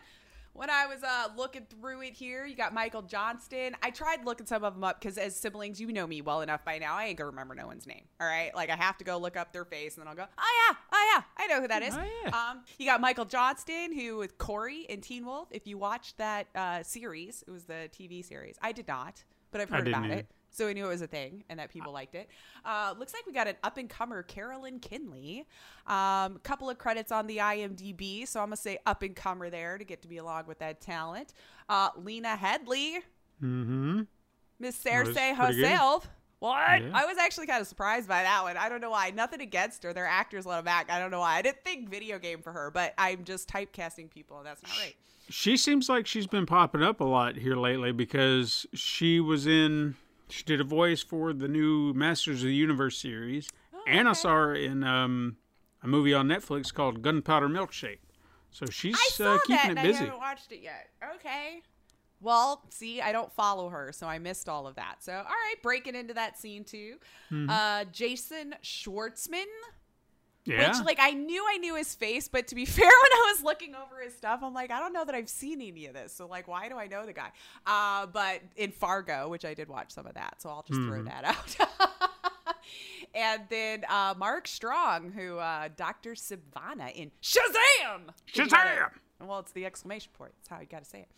When 0.53 0.69
I 0.69 0.87
was 0.87 1.03
uh, 1.03 1.29
looking 1.37 1.65
through 1.69 2.01
it 2.01 2.13
here, 2.13 2.45
you 2.45 2.53
got 2.53 2.73
Michael 2.73 3.01
Johnston. 3.01 3.77
I 3.81 3.91
tried 3.91 4.25
looking 4.25 4.45
some 4.45 4.65
of 4.65 4.73
them 4.73 4.83
up 4.83 4.99
because, 4.99 5.17
as 5.17 5.33
siblings, 5.33 5.79
you 5.79 5.93
know 5.93 6.05
me 6.05 6.21
well 6.21 6.41
enough 6.41 6.65
by 6.65 6.79
now. 6.79 6.95
I 6.97 7.05
ain't 7.05 7.17
gonna 7.17 7.29
remember 7.29 7.55
no 7.55 7.65
one's 7.65 7.87
name. 7.87 8.03
All 8.19 8.27
right, 8.27 8.53
like 8.53 8.69
I 8.69 8.75
have 8.75 8.97
to 8.97 9.05
go 9.05 9.17
look 9.17 9.37
up 9.37 9.53
their 9.53 9.63
face, 9.63 9.95
and 9.95 10.01
then 10.01 10.09
I'll 10.09 10.15
go, 10.15 10.25
oh 10.37 10.67
yeah, 10.69 10.75
oh 10.91 11.13
yeah, 11.15 11.23
I 11.37 11.47
know 11.47 11.61
who 11.61 11.67
that 11.69 11.81
is. 11.81 11.95
Oh, 11.95 12.03
yeah. 12.25 12.49
Um, 12.49 12.63
you 12.77 12.85
got 12.85 12.99
Michael 12.99 13.23
Johnston, 13.23 13.97
who 13.97 14.17
was 14.17 14.31
Corey 14.37 14.85
in 14.89 14.99
Teen 14.99 15.25
Wolf. 15.25 15.47
If 15.51 15.65
you 15.65 15.77
watched 15.77 16.17
that 16.17 16.47
uh, 16.53 16.83
series, 16.83 17.41
it 17.47 17.51
was 17.51 17.63
the 17.63 17.89
TV 17.97 18.25
series. 18.25 18.57
I 18.61 18.73
did 18.73 18.87
not, 18.87 19.23
but 19.51 19.61
I've 19.61 19.69
heard 19.69 19.87
about 19.87 20.05
either. 20.05 20.13
it. 20.15 20.27
So 20.51 20.65
we 20.65 20.73
knew 20.73 20.85
it 20.85 20.89
was 20.89 21.01
a 21.01 21.07
thing 21.07 21.43
and 21.49 21.59
that 21.59 21.69
people 21.69 21.93
liked 21.93 22.15
it. 22.15 22.29
Uh, 22.65 22.93
looks 22.97 23.13
like 23.13 23.25
we 23.25 23.33
got 23.33 23.47
an 23.47 23.55
up 23.63 23.77
and 23.77 23.89
comer, 23.89 24.23
Carolyn 24.23 24.79
Kinley. 24.79 25.45
Um, 25.87 26.39
couple 26.43 26.69
of 26.69 26.77
credits 26.77 27.11
on 27.11 27.27
the 27.27 27.37
IMDb, 27.37 28.27
so 28.27 28.39
I'm 28.39 28.47
gonna 28.47 28.57
say 28.57 28.79
up 28.85 29.03
and 29.03 29.15
comer 29.15 29.49
there 29.49 29.77
to 29.77 29.83
get 29.83 30.01
to 30.01 30.07
be 30.07 30.17
along 30.17 30.45
with 30.47 30.59
that 30.59 30.81
talent. 30.81 31.33
Uh, 31.67 31.89
Lena 31.97 32.37
Headey, 32.39 32.97
mm-hmm. 33.41 34.01
Miss 34.59 34.77
Cersei 34.83 35.13
pretty 35.13 35.13
good. 35.13 35.35
herself. 35.37 36.09
What? 36.39 36.81
Yeah. 36.81 36.91
I 36.93 37.05
was 37.05 37.17
actually 37.17 37.47
kind 37.47 37.61
of 37.61 37.67
surprised 37.67 38.07
by 38.07 38.23
that 38.23 38.43
one. 38.43 38.55
I 38.55 38.69
don't 38.69 38.79
know 38.79 38.91
why. 38.91 39.11
Nothing 39.11 39.41
against 39.41 39.83
her. 39.83 39.91
Their 39.91 40.07
actors 40.07 40.45
let 40.45 40.57
them 40.57 40.69
act. 40.69 40.89
I 40.89 40.97
don't 40.99 41.11
know 41.11 41.19
why. 41.19 41.35
I 41.35 41.41
didn't 41.41 41.63
think 41.65 41.89
video 41.89 42.17
game 42.17 42.41
for 42.41 42.53
her, 42.53 42.71
but 42.71 42.93
I'm 42.97 43.25
just 43.25 43.49
typecasting 43.49 44.09
people, 44.09 44.37
and 44.37 44.45
that's 44.45 44.63
not 44.63 44.71
right. 44.81 44.95
She 45.29 45.57
seems 45.57 45.89
like 45.89 46.07
she's 46.07 46.27
been 46.27 46.45
popping 46.45 46.81
up 46.81 47.01
a 47.01 47.03
lot 47.03 47.35
here 47.35 47.55
lately 47.55 47.91
because 47.91 48.65
she 48.73 49.19
was 49.19 49.45
in. 49.47 49.95
She 50.29 50.43
did 50.43 50.61
a 50.61 50.63
voice 50.63 51.01
for 51.01 51.33
the 51.33 51.47
new 51.47 51.93
Masters 51.93 52.41
of 52.41 52.47
the 52.47 52.55
Universe 52.55 52.97
series, 52.99 53.49
and 53.87 54.07
I 54.07 54.13
saw 54.13 54.29
her 54.29 54.55
in 54.55 54.83
um, 54.83 55.37
a 55.81 55.87
movie 55.87 56.13
on 56.13 56.27
Netflix 56.27 56.73
called 56.73 57.01
Gunpowder 57.01 57.49
Milkshake. 57.49 57.99
So 58.51 58.65
she's 58.67 58.95
uh, 59.19 59.37
keeping 59.45 59.71
it 59.71 59.77
I 59.77 59.83
busy. 59.83 60.05
haven't 60.05 60.19
watched 60.19 60.51
it 60.51 60.61
yet. 60.61 60.89
Okay. 61.15 61.61
Well, 62.21 62.63
see, 62.69 63.01
I 63.01 63.11
don't 63.11 63.31
follow 63.31 63.69
her, 63.69 63.91
so 63.93 64.05
I 64.07 64.19
missed 64.19 64.49
all 64.49 64.67
of 64.67 64.75
that. 64.75 64.97
So, 64.99 65.13
all 65.13 65.23
right, 65.23 65.55
breaking 65.63 65.95
into 65.95 66.13
that 66.15 66.37
scene 66.37 66.63
too. 66.63 66.95
Hmm. 67.29 67.49
Uh, 67.49 67.85
Jason 67.85 68.55
Schwartzman, 68.61 69.45
Yeah, 70.45 70.69
which 70.69 70.85
like 70.85 70.97
I 70.99 71.11
knew 71.11 71.45
I 71.47 71.57
knew 71.57 71.75
his 71.75 71.93
face, 71.93 72.27
but 72.27 72.47
to 72.47 72.55
be 72.55 72.65
fair, 72.65 72.85
when 72.87 72.91
I 73.11 73.33
was 73.35 73.43
looking 73.43 73.75
over 73.75 74.01
his 74.01 74.15
stuff, 74.15 74.39
I'm 74.43 74.53
like, 74.53 74.71
I 74.71 74.79
don't 74.79 74.93
know 74.93 75.05
that 75.05 75.13
I've 75.13 75.29
seen 75.29 75.61
any 75.61 75.85
of 75.85 75.93
this. 75.93 76.13
So 76.13 76.25
like, 76.27 76.47
why 76.47 76.69
do 76.69 76.77
I 76.77 76.87
know 76.87 77.05
the 77.05 77.13
guy? 77.13 77.29
Uh, 77.67 78.05
but 78.07 78.41
in 78.55 78.71
Fargo, 78.71 79.29
which 79.29 79.45
I 79.45 79.53
did 79.53 79.67
watch 79.69 79.91
some 79.91 80.07
of 80.07 80.15
that, 80.15 80.41
so 80.41 80.49
I'll 80.49 80.63
just 80.67 80.79
throw 80.81 80.99
Mm-hmm. 80.99 81.05
that 81.05 81.23
out. 81.25 81.55
and 83.13 83.41
then 83.49 83.83
uh, 83.89 84.13
Mark 84.17 84.47
Strong, 84.47 85.11
who 85.11 85.37
uh, 85.37 85.69
Dr. 85.75 86.13
Sivana 86.13 86.93
in 86.95 87.11
Shazam. 87.21 88.09
Shazam! 88.33 88.89
Well, 89.21 89.39
it's 89.39 89.51
the 89.51 89.65
exclamation 89.65 90.11
point. 90.17 90.31
That's 90.39 90.47
how 90.49 90.59
you 90.61 90.67
got 90.67 90.83
to 90.83 90.89
say 90.89 90.99
it. 90.99 91.09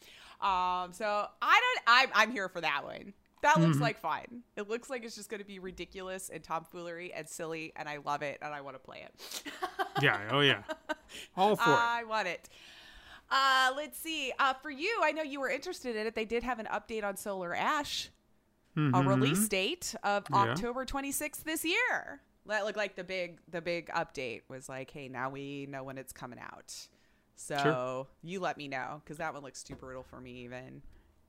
Um, 0.44 0.92
so 0.94 1.28
I 1.42 1.62
don't. 1.62 1.84
I'm, 1.86 2.10
I'm 2.16 2.32
here 2.32 2.50
for 2.50 2.62
that 2.62 2.84
one. 2.84 3.14
That 3.42 3.60
looks 3.60 3.74
Mm-hmm. 3.76 3.82
like 3.84 4.00
fine. 4.00 4.44
It 4.56 4.70
looks 4.70 4.90
like 4.90 5.04
it's 5.04 5.16
just 5.16 5.30
going 5.30 5.42
to 5.42 5.48
be 5.48 5.60
ridiculous 5.60 6.30
and 6.30 6.44
tomfoolery 6.44 7.12
and 7.14 7.28
silly, 7.28 7.74
and 7.76 7.90
I 7.90 7.98
love 8.06 8.22
it, 8.22 8.38
and 8.42 8.54
I 8.54 8.62
want 8.62 8.76
to 8.76 8.80
play 8.80 9.04
it. 9.06 9.44
yeah, 10.02 10.20
oh 10.32 10.42
yeah, 10.42 10.62
all 11.36 11.56
for 11.56 11.64
it. 11.72 11.76
I 11.80 12.04
want 12.04 12.28
it. 12.28 12.50
Uh, 13.30 13.72
let's 13.76 13.98
see. 13.98 14.32
Uh, 14.38 14.54
for 14.54 14.70
you, 14.70 15.00
I 15.04 15.12
know 15.12 15.24
you 15.24 15.40
were 15.40 15.50
interested 15.50 15.96
in 15.96 16.06
it. 16.06 16.16
They 16.16 16.26
did 16.26 16.44
have 16.44 16.60
an 16.60 16.68
update 16.72 17.04
on 17.04 17.16
Solar 17.18 17.56
Ash, 17.56 18.10
a 18.78 19.02
release 19.04 19.48
date 19.48 19.96
of 20.04 20.24
Mm-hmm. 20.26 20.34
Yeah. 20.36 20.52
October 20.52 20.86
26th 20.86 21.44
this 21.44 21.66
year. 21.66 22.22
That 22.48 22.66
looked 22.66 22.78
like 22.78 22.96
the 22.96 23.04
big 23.04 23.40
the 23.50 23.62
big 23.62 23.90
update 23.90 24.42
was 24.50 24.68
like, 24.70 24.92
hey, 24.92 25.08
now 25.08 25.30
we 25.30 25.66
know 25.70 25.84
when 25.84 25.98
it's 25.98 26.12
coming 26.14 26.40
out. 26.40 26.76
So 27.36 28.08
you 28.24 28.40
let 28.40 28.58
me 28.58 28.68
know 28.68 29.02
because 29.04 29.18
that 29.18 29.34
one 29.34 29.42
looks 29.44 29.64
too 29.64 29.76
brutal 29.76 30.04
for 30.04 30.20
me. 30.20 30.44
Even 30.44 30.82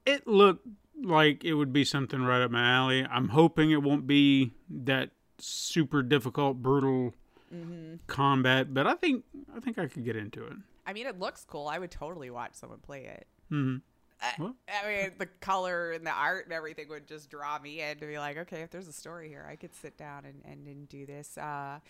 It 0.06 0.26
looked 0.26 0.66
like 1.02 1.44
it 1.44 1.54
would 1.54 1.72
be 1.72 1.84
something 1.84 2.22
right 2.22 2.42
up 2.42 2.50
my 2.50 2.62
alley. 2.68 3.04
I'm 3.08 3.28
hoping 3.28 3.70
it 3.70 3.82
won't 3.82 4.06
be 4.06 4.52
that 4.70 5.10
super 5.38 6.02
difficult, 6.02 6.62
brutal 6.62 7.14
Mm-hmm. 7.54 7.96
combat, 8.06 8.72
but 8.72 8.86
I 8.86 8.94
think 8.94 9.24
I 9.54 9.60
think 9.60 9.78
I 9.78 9.86
could 9.86 10.06
get 10.06 10.16
into 10.16 10.42
it. 10.46 10.54
I 10.86 10.94
mean, 10.94 11.06
it 11.06 11.18
looks 11.18 11.44
cool. 11.44 11.68
I 11.68 11.78
would 11.78 11.90
totally 11.90 12.30
watch 12.30 12.54
someone 12.54 12.78
play 12.78 13.04
it. 13.04 13.26
hmm 13.50 13.76
I- 14.22 14.52
I 14.82 14.86
mean, 14.88 15.10
the 15.18 15.26
color 15.26 15.90
and 15.92 16.06
the 16.06 16.12
art 16.12 16.46
and 16.46 16.54
everything 16.54 16.88
would 16.88 17.06
just 17.06 17.28
draw 17.28 17.58
me 17.58 17.82
in 17.82 17.98
to 17.98 18.06
be 18.06 18.18
like, 18.18 18.38
okay, 18.38 18.62
if 18.62 18.70
there's 18.70 18.88
a 18.88 18.92
story 18.92 19.28
here, 19.28 19.46
I 19.46 19.56
could 19.56 19.74
sit 19.74 19.98
down 19.98 20.24
and, 20.24 20.40
and, 20.46 20.66
and 20.66 20.88
do 20.88 21.04
this. 21.04 21.36
Uh, 21.36 21.80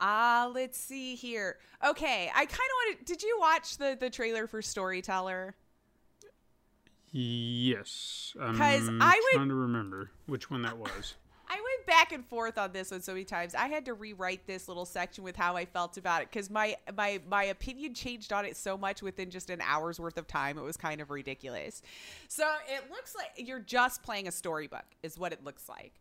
uh, 0.00 0.50
let's 0.52 0.76
see 0.78 1.14
here. 1.14 1.58
Okay, 1.86 2.28
I 2.34 2.44
kind 2.44 2.50
of 2.50 2.58
wanted. 2.96 3.04
Did 3.04 3.22
you 3.22 3.36
watch 3.38 3.78
the 3.78 3.96
the 3.98 4.10
trailer 4.10 4.46
for 4.48 4.60
Storyteller? 4.60 5.54
Yes, 7.18 8.34
I'm 8.38 8.58
'Cause 8.58 8.88
I 9.00 9.20
would- 9.24 9.36
trying 9.36 9.48
to 9.48 9.54
remember 9.54 10.10
which 10.26 10.50
one 10.50 10.62
that 10.62 10.76
was. 10.76 11.14
I 11.48 11.54
went 11.54 11.86
back 11.86 12.12
and 12.12 12.26
forth 12.26 12.58
on 12.58 12.72
this 12.72 12.90
one 12.90 13.00
so 13.00 13.12
many 13.12 13.24
times. 13.24 13.54
I 13.54 13.68
had 13.68 13.84
to 13.86 13.94
rewrite 13.94 14.46
this 14.46 14.68
little 14.68 14.84
section 14.84 15.24
with 15.24 15.36
how 15.36 15.56
I 15.56 15.64
felt 15.64 15.96
about 15.96 16.20
it 16.22 16.28
because 16.30 16.50
my 16.50 16.76
my 16.94 17.20
my 17.26 17.44
opinion 17.44 17.94
changed 17.94 18.32
on 18.34 18.44
it 18.44 18.56
so 18.56 18.76
much 18.76 19.00
within 19.00 19.30
just 19.30 19.48
an 19.48 19.60
hour's 19.62 19.98
worth 19.98 20.18
of 20.18 20.26
time. 20.26 20.58
It 20.58 20.62
was 20.62 20.76
kind 20.76 21.00
of 21.00 21.10
ridiculous. 21.10 21.80
So 22.28 22.52
it 22.68 22.90
looks 22.90 23.14
like 23.14 23.30
you're 23.48 23.60
just 23.60 24.02
playing 24.02 24.28
a 24.28 24.32
storybook, 24.32 24.84
is 25.02 25.16
what 25.18 25.32
it 25.32 25.42
looks 25.42 25.68
like. 25.70 25.92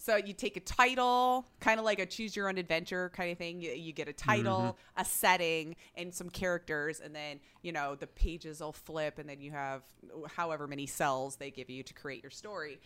So 0.00 0.16
you 0.16 0.32
take 0.32 0.56
a 0.56 0.60
title, 0.60 1.46
kind 1.60 1.78
of 1.78 1.84
like 1.84 1.98
a 1.98 2.06
choose 2.06 2.34
your 2.34 2.48
own 2.48 2.56
adventure 2.56 3.10
kind 3.14 3.30
of 3.30 3.38
thing. 3.38 3.60
You, 3.60 3.72
you 3.72 3.92
get 3.92 4.08
a 4.08 4.14
title, 4.14 4.58
mm-hmm. 4.58 5.00
a 5.00 5.04
setting, 5.04 5.76
and 5.94 6.12
some 6.12 6.30
characters, 6.30 7.00
and 7.00 7.14
then 7.14 7.38
you 7.62 7.72
know 7.72 7.94
the 7.94 8.06
pages 8.06 8.60
will 8.60 8.72
flip, 8.72 9.18
and 9.18 9.28
then 9.28 9.40
you 9.40 9.50
have 9.50 9.82
however 10.34 10.66
many 10.66 10.86
cells 10.86 11.36
they 11.36 11.50
give 11.50 11.68
you 11.68 11.82
to 11.82 11.94
create 11.94 12.22
your 12.22 12.30
story 12.30 12.80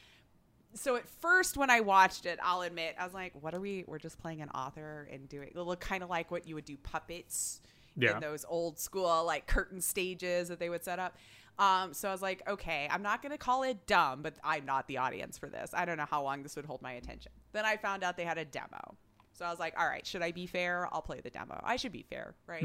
so 0.75 0.97
at 0.97 1.09
first 1.09 1.57
when 1.57 1.71
I 1.71 1.81
watched 1.81 2.27
it, 2.27 2.39
I'll 2.43 2.63
admit 2.63 2.97
I 2.99 3.05
was 3.05 3.15
like, 3.15 3.33
"What 3.41 3.55
are 3.55 3.61
we? 3.61 3.85
We're 3.87 3.99
just 3.99 4.19
playing 4.19 4.43
an 4.43 4.51
author 4.51 5.09
and 5.11 5.29
doing 5.29 5.49
it 5.49 5.57
look 5.57 5.81
kind 5.81 6.03
of 6.03 6.11
like 6.11 6.31
what 6.31 6.47
you 6.47 6.57
would 6.57 6.65
do 6.65 6.77
puppets 6.77 7.61
Yeah. 7.97 8.15
in 8.17 8.21
those 8.21 8.45
old 8.49 8.79
school 8.79 9.25
like 9.25 9.47
curtain 9.47 9.81
stages 9.81 10.49
that 10.49 10.59
they 10.59 10.69
would 10.69 10.85
set 10.85 10.99
up." 10.99 11.17
Um, 11.59 11.95
so 11.95 12.09
I 12.09 12.13
was 12.13 12.23
like, 12.23 12.43
"Okay, 12.49 12.89
I'm 12.91 13.03
not 13.03 13.23
gonna 13.23 13.39
call 13.39 13.63
it 13.63 13.87
dumb, 13.87 14.23
but 14.23 14.35
I'm 14.43 14.65
not 14.67 14.89
the 14.89 14.99
audience 14.99 15.39
for 15.39 15.49
this. 15.49 15.71
I 15.73 15.85
don't 15.85 15.97
know 15.97 16.07
how 16.11 16.23
long 16.23 16.43
this 16.43 16.57
would 16.57 16.65
hold 16.67 16.83
my 16.83 16.93
attention." 16.93 17.31
Then 17.53 17.65
I 17.65 17.77
found 17.77 18.03
out 18.03 18.17
they 18.17 18.25
had 18.25 18.39
a 18.39 18.45
demo, 18.45 18.97
so 19.33 19.45
I 19.45 19.51
was 19.51 19.61
like, 19.61 19.75
"All 19.79 19.87
right, 19.87 20.05
should 20.07 20.23
I 20.23 20.33
be 20.33 20.47
fair? 20.47 20.89
I'll 20.93 21.03
play 21.03 21.21
the 21.21 21.31
demo. 21.31 21.61
I 21.63 21.77
should 21.77 21.93
be 21.93 22.03
fair, 22.03 22.35
right?" 22.47 22.65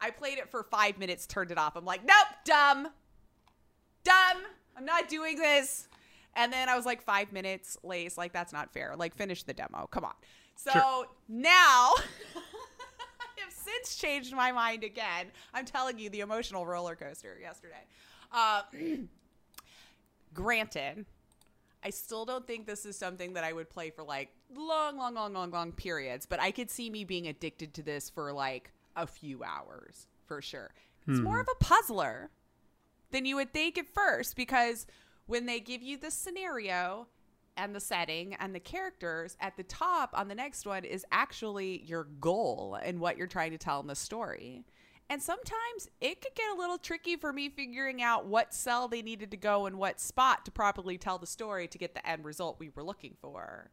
I 0.00 0.10
played 0.10 0.38
it 0.38 0.48
for 0.50 0.62
five 0.62 0.96
minutes, 0.98 1.26
turned 1.26 1.50
it 1.50 1.58
off. 1.58 1.76
I'm 1.76 1.84
like, 1.84 2.04
"Nope, 2.04 2.26
dumb." 2.44 2.88
dumb. 4.04 4.38
I'm 4.76 4.84
not 4.86 5.08
doing 5.08 5.36
this. 5.36 5.86
And 6.34 6.52
then 6.52 6.68
I 6.68 6.76
was 6.76 6.86
like, 6.86 7.02
five 7.02 7.32
minutes 7.32 7.76
late. 7.82 8.16
Like, 8.16 8.32
that's 8.32 8.52
not 8.52 8.72
fair. 8.72 8.94
Like, 8.96 9.14
finish 9.14 9.42
the 9.42 9.52
demo. 9.52 9.88
Come 9.90 10.04
on. 10.04 10.14
So 10.54 10.70
Sure. 10.72 11.06
now 11.28 11.92
I 12.36 13.40
have 13.44 13.52
since 13.52 13.96
changed 13.96 14.32
my 14.34 14.52
mind 14.52 14.84
again. 14.84 15.26
I'm 15.52 15.64
telling 15.66 15.98
you, 15.98 16.08
the 16.08 16.20
emotional 16.20 16.66
roller 16.66 16.96
coaster 16.96 17.38
yesterday. 17.40 17.84
Uh, 18.32 18.62
granted, 20.34 21.06
I 21.82 21.90
still 21.90 22.24
don't 22.24 22.46
think 22.46 22.66
this 22.66 22.84
is 22.84 22.96
something 22.96 23.34
that 23.34 23.44
I 23.44 23.52
would 23.52 23.70
play 23.70 23.90
for 23.90 24.02
like 24.02 24.30
long, 24.54 24.96
long, 24.96 25.14
long, 25.14 25.32
long, 25.32 25.50
long 25.50 25.72
periods, 25.72 26.26
but 26.26 26.40
I 26.40 26.50
could 26.50 26.70
see 26.70 26.90
me 26.90 27.04
being 27.04 27.26
addicted 27.28 27.74
to 27.74 27.82
this 27.82 28.10
for 28.10 28.32
like 28.32 28.72
a 28.96 29.06
few 29.06 29.42
hours 29.42 30.06
for 30.26 30.42
sure. 30.42 30.70
It's 31.08 31.18
more 31.18 31.40
of 31.40 31.48
a 31.50 31.64
puzzler 31.64 32.30
than 33.10 33.24
you 33.24 33.34
would 33.36 33.52
think 33.52 33.78
at 33.78 33.88
first 33.88 34.36
because 34.36 34.86
when 35.26 35.46
they 35.46 35.58
give 35.58 35.82
you 35.82 35.96
the 35.96 36.10
scenario 36.10 37.08
and 37.56 37.74
the 37.74 37.80
setting 37.80 38.34
and 38.34 38.54
the 38.54 38.60
characters 38.60 39.36
at 39.40 39.56
the 39.56 39.62
top 39.64 40.10
on 40.14 40.28
the 40.28 40.34
next 40.34 40.66
one 40.66 40.84
is 40.84 41.04
actually 41.10 41.82
your 41.84 42.04
goal 42.20 42.78
and 42.82 43.00
what 43.00 43.16
you're 43.16 43.26
trying 43.26 43.50
to 43.50 43.58
tell 43.58 43.80
in 43.80 43.86
the 43.86 43.96
story. 43.96 44.64
And 45.10 45.20
sometimes 45.20 45.88
it 46.00 46.22
could 46.22 46.36
get 46.36 46.56
a 46.56 46.58
little 46.58 46.78
tricky 46.78 47.16
for 47.16 47.32
me 47.32 47.48
figuring 47.48 48.00
out 48.00 48.26
what 48.26 48.54
cell 48.54 48.86
they 48.86 49.02
needed 49.02 49.32
to 49.32 49.36
go 49.36 49.66
in 49.66 49.76
what 49.76 50.00
spot 50.00 50.44
to 50.44 50.52
properly 50.52 50.96
tell 50.98 51.18
the 51.18 51.26
story 51.26 51.66
to 51.66 51.78
get 51.78 51.94
the 51.94 52.08
end 52.08 52.24
result 52.24 52.60
we 52.60 52.70
were 52.70 52.84
looking 52.84 53.16
for. 53.20 53.70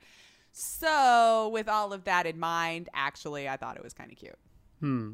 So, 0.51 1.49
with 1.53 1.69
all 1.69 1.93
of 1.93 2.05
that 2.05 2.25
in 2.25 2.39
mind, 2.39 2.89
actually, 2.91 3.47
I 3.47 3.55
thought 3.55 3.77
it 3.77 3.83
was 3.83 3.93
kind 3.93 4.11
of 4.11 4.17
cute. 4.17 4.39
Hmm. 4.79 5.11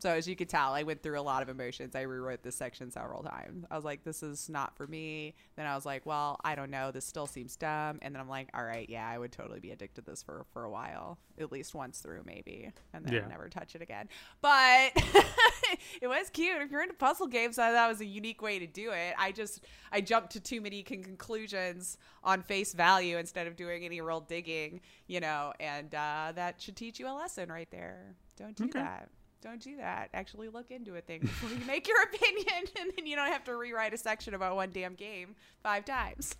So 0.00 0.10
as 0.10 0.26
you 0.26 0.34
could 0.34 0.48
tell, 0.48 0.72
I 0.72 0.82
went 0.82 1.02
through 1.02 1.20
a 1.20 1.22
lot 1.22 1.42
of 1.42 1.50
emotions. 1.50 1.94
I 1.94 2.00
rewrote 2.02 2.42
this 2.42 2.56
section 2.56 2.90
several 2.90 3.22
times. 3.22 3.66
I 3.70 3.76
was 3.76 3.84
like, 3.84 4.02
this 4.02 4.22
is 4.22 4.48
not 4.48 4.74
for 4.74 4.86
me. 4.86 5.34
Then 5.56 5.66
I 5.66 5.74
was 5.74 5.84
like, 5.84 6.06
well, 6.06 6.40
I 6.42 6.54
don't 6.54 6.70
know. 6.70 6.90
This 6.90 7.04
still 7.04 7.26
seems 7.26 7.54
dumb. 7.54 7.98
And 8.00 8.14
then 8.14 8.20
I'm 8.22 8.28
like, 8.28 8.48
all 8.54 8.64
right, 8.64 8.88
yeah, 8.88 9.06
I 9.06 9.18
would 9.18 9.30
totally 9.30 9.60
be 9.60 9.72
addicted 9.72 10.06
to 10.06 10.10
this 10.10 10.22
for, 10.22 10.46
for 10.54 10.64
a 10.64 10.70
while, 10.70 11.18
at 11.38 11.52
least 11.52 11.74
once 11.74 11.98
through 11.98 12.22
maybe, 12.24 12.70
and 12.94 13.04
then 13.04 13.12
Yeah. 13.12 13.26
never 13.28 13.50
touch 13.50 13.74
it 13.74 13.82
again. 13.82 14.08
But 14.40 14.92
it 16.00 16.08
was 16.08 16.30
cute. 16.30 16.62
If 16.62 16.70
you're 16.70 16.82
into 16.82 16.94
puzzle 16.94 17.26
games, 17.26 17.58
I 17.58 17.66
thought 17.66 17.72
that 17.72 17.88
was 17.88 18.00
a 18.00 18.06
unique 18.06 18.40
way 18.40 18.58
to 18.58 18.66
do 18.66 18.92
it. 18.92 19.14
I 19.18 19.32
just, 19.32 19.66
I 19.92 20.00
jumped 20.00 20.30
to 20.32 20.40
too 20.40 20.62
many 20.62 20.82
con- 20.82 21.02
conclusions 21.04 21.98
on 22.24 22.40
face 22.42 22.72
value 22.72 23.18
instead 23.18 23.46
of 23.46 23.54
doing 23.54 23.84
any 23.84 24.00
real 24.00 24.20
digging, 24.20 24.80
you 25.08 25.20
know, 25.20 25.52
and 25.60 25.94
uh, 25.94 26.32
that 26.34 26.60
should 26.60 26.76
teach 26.76 26.98
you 26.98 27.06
a 27.06 27.12
lesson 27.12 27.50
right 27.50 27.70
there. 27.70 28.14
Don't 28.38 28.56
do 28.56 28.64
Okay. 28.64 28.78
that. 28.80 29.10
Don't 29.42 29.60
do 29.60 29.76
that. 29.76 30.10
Actually, 30.12 30.48
look 30.48 30.70
into 30.70 30.96
a 30.96 31.00
thing 31.00 31.20
before 31.20 31.48
you 31.50 31.64
make 31.66 31.88
your 31.88 32.02
opinion, 32.14 32.64
and 32.78 32.90
then 32.96 33.06
you 33.06 33.16
don't 33.16 33.32
have 33.32 33.44
to 33.44 33.56
rewrite 33.56 33.94
a 33.94 33.96
section 33.98 34.34
about 34.34 34.54
one 34.54 34.70
damn 34.70 34.94
game 34.94 35.34
five 35.62 35.84
times. 35.84 36.36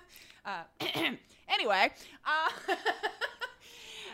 uh, 0.44 0.62
anyway, 1.48 1.90
uh, 2.24 2.48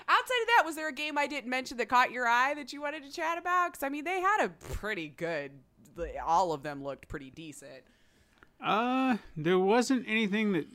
outside 0.09 0.41
of 0.43 0.47
that, 0.47 0.63
was 0.65 0.75
there 0.77 0.89
a 0.89 0.93
game 0.93 1.19
I 1.19 1.27
didn't 1.27 1.51
mention 1.51 1.77
that 1.77 1.89
caught 1.91 2.13
your 2.13 2.27
eye 2.27 2.55
that 2.55 2.73
you 2.73 2.81
wanted 2.81 3.05
to 3.05 3.13
chat 3.13 3.37
about? 3.37 3.73
Because 3.73 3.83
I 3.83 3.91
mean, 3.91 4.05
they 4.05 4.21
had 4.21 4.45
a 4.45 4.49
pretty 4.49 5.09
good. 5.09 5.53
All 6.25 6.53
of 6.53 6.63
them 6.63 6.83
looked 6.83 7.09
pretty 7.09 7.31
decent. 7.31 7.83
Uh, 8.59 9.19
there 9.37 9.59
wasn't 9.59 10.07
anything 10.09 10.53
that 10.53 10.67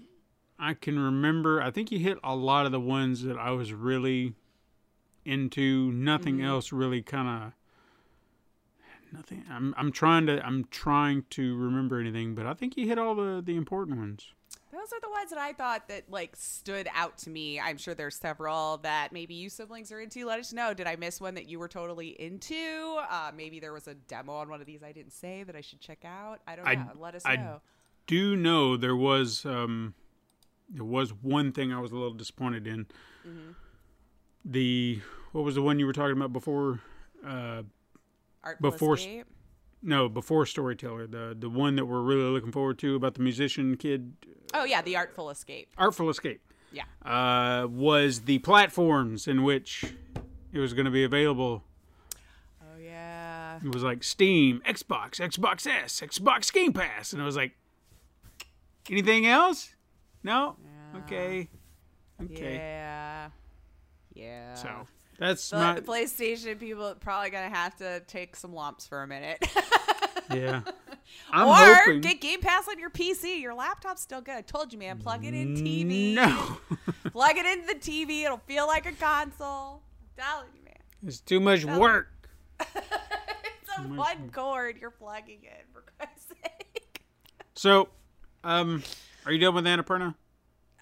I 0.59 0.75
can 0.75 0.99
remember. 0.99 1.61
I 1.61 1.71
think 1.71 1.91
you 1.91 1.97
hit 1.97 2.19
a 2.23 2.35
lot 2.35 2.67
of 2.67 2.71
the 2.71 2.79
ones 2.79 3.23
that 3.23 3.37
I 3.37 3.51
was 3.51 3.73
really 3.73 4.33
into. 5.25 5.91
Nothing 5.91 6.41
else 6.41 6.71
really 6.71 7.01
kind 7.01 7.27
of. 7.43 7.51
Nothing. 9.11 9.43
I'm 9.49 9.73
I'm 9.77 9.91
trying 9.91 10.25
to 10.27 10.45
I'm 10.45 10.65
trying 10.71 11.23
to 11.31 11.55
remember 11.57 11.99
anything, 11.99 12.35
but 12.35 12.45
I 12.45 12.53
think 12.53 12.75
you 12.77 12.87
hit 12.87 12.97
all 12.97 13.15
the 13.15 13.41
the 13.45 13.55
important 13.55 13.97
ones. 13.97 14.27
Those 14.71 14.91
are 14.91 14.99
the 14.99 15.09
ones 15.09 15.29
that 15.29 15.39
I 15.39 15.53
thought 15.53 15.87
that 15.87 16.09
like 16.11 16.35
stood 16.35 16.89
out 16.93 17.17
to 17.19 17.29
me. 17.29 17.59
I'm 17.59 17.77
sure 17.77 17.93
there's 17.93 18.15
several 18.15 18.77
that 18.79 19.13
maybe 19.13 19.33
you 19.33 19.49
siblings 19.49 19.91
are 19.91 20.01
into. 20.01 20.25
Let 20.25 20.39
us 20.39 20.51
know. 20.51 20.73
Did 20.73 20.85
I 20.85 20.97
miss 20.97 21.21
one 21.21 21.33
that 21.35 21.47
you 21.47 21.59
were 21.59 21.69
totally 21.69 22.09
into? 22.21 22.99
Uh, 23.09 23.31
maybe 23.35 23.59
there 23.61 23.71
was 23.71 23.87
a 23.87 23.93
demo 23.93 24.33
on 24.33 24.49
one 24.49 24.59
of 24.59 24.67
these 24.67 24.83
I 24.83 24.91
didn't 24.91 25.13
say 25.13 25.43
that 25.43 25.55
I 25.55 25.61
should 25.61 25.79
check 25.79 26.03
out. 26.03 26.41
I 26.45 26.55
don't 26.57 26.67
I- 26.67 26.75
know. 26.75 26.89
Let 26.99 27.15
us 27.15 27.21
I- 27.25 27.37
know. 27.37 27.61
Do 28.07 28.35
know 28.35 28.75
there 28.75 28.95
was 28.97 29.45
um 29.45 29.93
there 30.69 30.83
was 30.83 31.13
one 31.13 31.51
thing 31.53 31.71
I 31.71 31.79
was 31.79 31.91
a 31.91 31.95
little 31.95 32.13
disappointed 32.13 32.67
in. 32.67 32.85
The 34.45 35.01
what 35.31 35.43
was 35.43 35.55
the 35.55 35.61
one 35.61 35.79
you 35.79 35.85
were 35.85 35.93
talking 35.93 36.15
about 36.15 36.31
before? 36.31 36.79
Uh, 37.25 37.63
Artful 38.43 38.71
before- 38.71 38.95
Escape? 38.95 39.25
no, 39.81 40.07
before 40.07 40.45
Storyteller. 40.45 41.07
The 41.07 41.35
the 41.37 41.49
one 41.49 41.75
that 41.77 41.85
we're 41.85 42.01
really 42.01 42.29
looking 42.29 42.51
forward 42.51 42.77
to 42.79 42.95
about 42.95 43.15
the 43.15 43.21
musician 43.21 43.75
kid, 43.75 44.13
Oh 44.53 44.63
yeah, 44.63 44.81
the 44.81 44.95
Artful 44.95 45.29
Escape. 45.29 45.69
Artful 45.77 46.09
Escape. 46.09 46.41
Yeah. 46.71 46.83
uh, 47.03 47.67
was 47.67 48.21
the 48.21 48.39
platforms 48.39 49.27
in 49.27 49.43
which 49.43 49.85
it 50.51 50.59
was 50.59 50.73
going 50.73 50.85
to 50.85 50.91
be 50.91 51.03
available. 51.03 51.63
Oh 52.61 52.77
yeah. 52.79 53.59
It 53.63 53.73
was 53.73 53.81
like 53.83 54.03
Steam, 54.03 54.61
Xbox, 54.67 55.19
Xbox 55.21 55.65
S, 55.65 56.01
Xbox 56.01 56.51
Game 56.51 56.73
Pass, 56.73 57.13
and 57.13 57.21
I 57.21 57.25
was 57.25 57.35
like, 57.37 57.53
anything 58.89 59.25
else? 59.25 59.73
No. 60.23 60.57
Okay. 60.97 61.49
Okay. 62.21 62.55
Yeah. 62.55 63.29
Yeah. 64.15 64.55
So 64.55 64.87
that's 65.19 65.49
the, 65.49 65.57
not. 65.57 65.75
the 65.75 65.81
PlayStation 65.81 66.59
people 66.59 66.87
are 66.87 66.95
probably 66.95 67.29
gonna 67.29 67.53
have 67.53 67.75
to 67.77 68.01
take 68.07 68.35
some 68.35 68.53
lumps 68.53 68.87
for 68.87 69.03
a 69.03 69.07
minute. 69.07 69.47
yeah. 70.31 70.61
I'm 71.31 71.47
or 71.47 71.75
hoping. 71.75 72.01
get 72.01 72.19
Game 72.19 72.41
Pass 72.41 72.67
on 72.67 72.79
your 72.79 72.89
PC. 72.89 73.39
Your 73.39 73.53
laptop's 73.53 74.01
still 74.01 74.21
good. 74.21 74.35
I 74.35 74.41
told 74.41 74.73
you, 74.73 74.79
man. 74.79 74.97
Plug 74.97 75.23
it 75.23 75.33
in 75.33 75.55
TV. 75.55 76.13
No. 76.15 76.57
Plug 77.11 77.37
it 77.37 77.45
into 77.45 77.67
the 77.67 77.75
TV. 77.75 78.23
It'll 78.23 78.37
feel 78.37 78.65
like 78.67 78.85
a 78.85 78.91
console. 78.91 79.81
Telling 80.17 80.47
you, 80.55 80.63
man. 80.63 80.73
it's 81.05 81.19
too 81.19 81.39
much 81.39 81.65
work. 81.65 82.09
It's 83.67 83.77
a 83.77 83.81
one 83.81 84.29
cord 84.29 84.77
you're 84.79 84.89
plugging 84.89 85.39
in, 85.43 85.73
for 85.73 85.83
Christ's 85.97 86.27
sake. 86.29 87.01
So, 87.55 87.89
um, 88.43 88.83
are 89.25 89.33
you 89.33 89.39
done 89.39 89.53
with 89.53 89.65
Annapurna? 89.65 90.15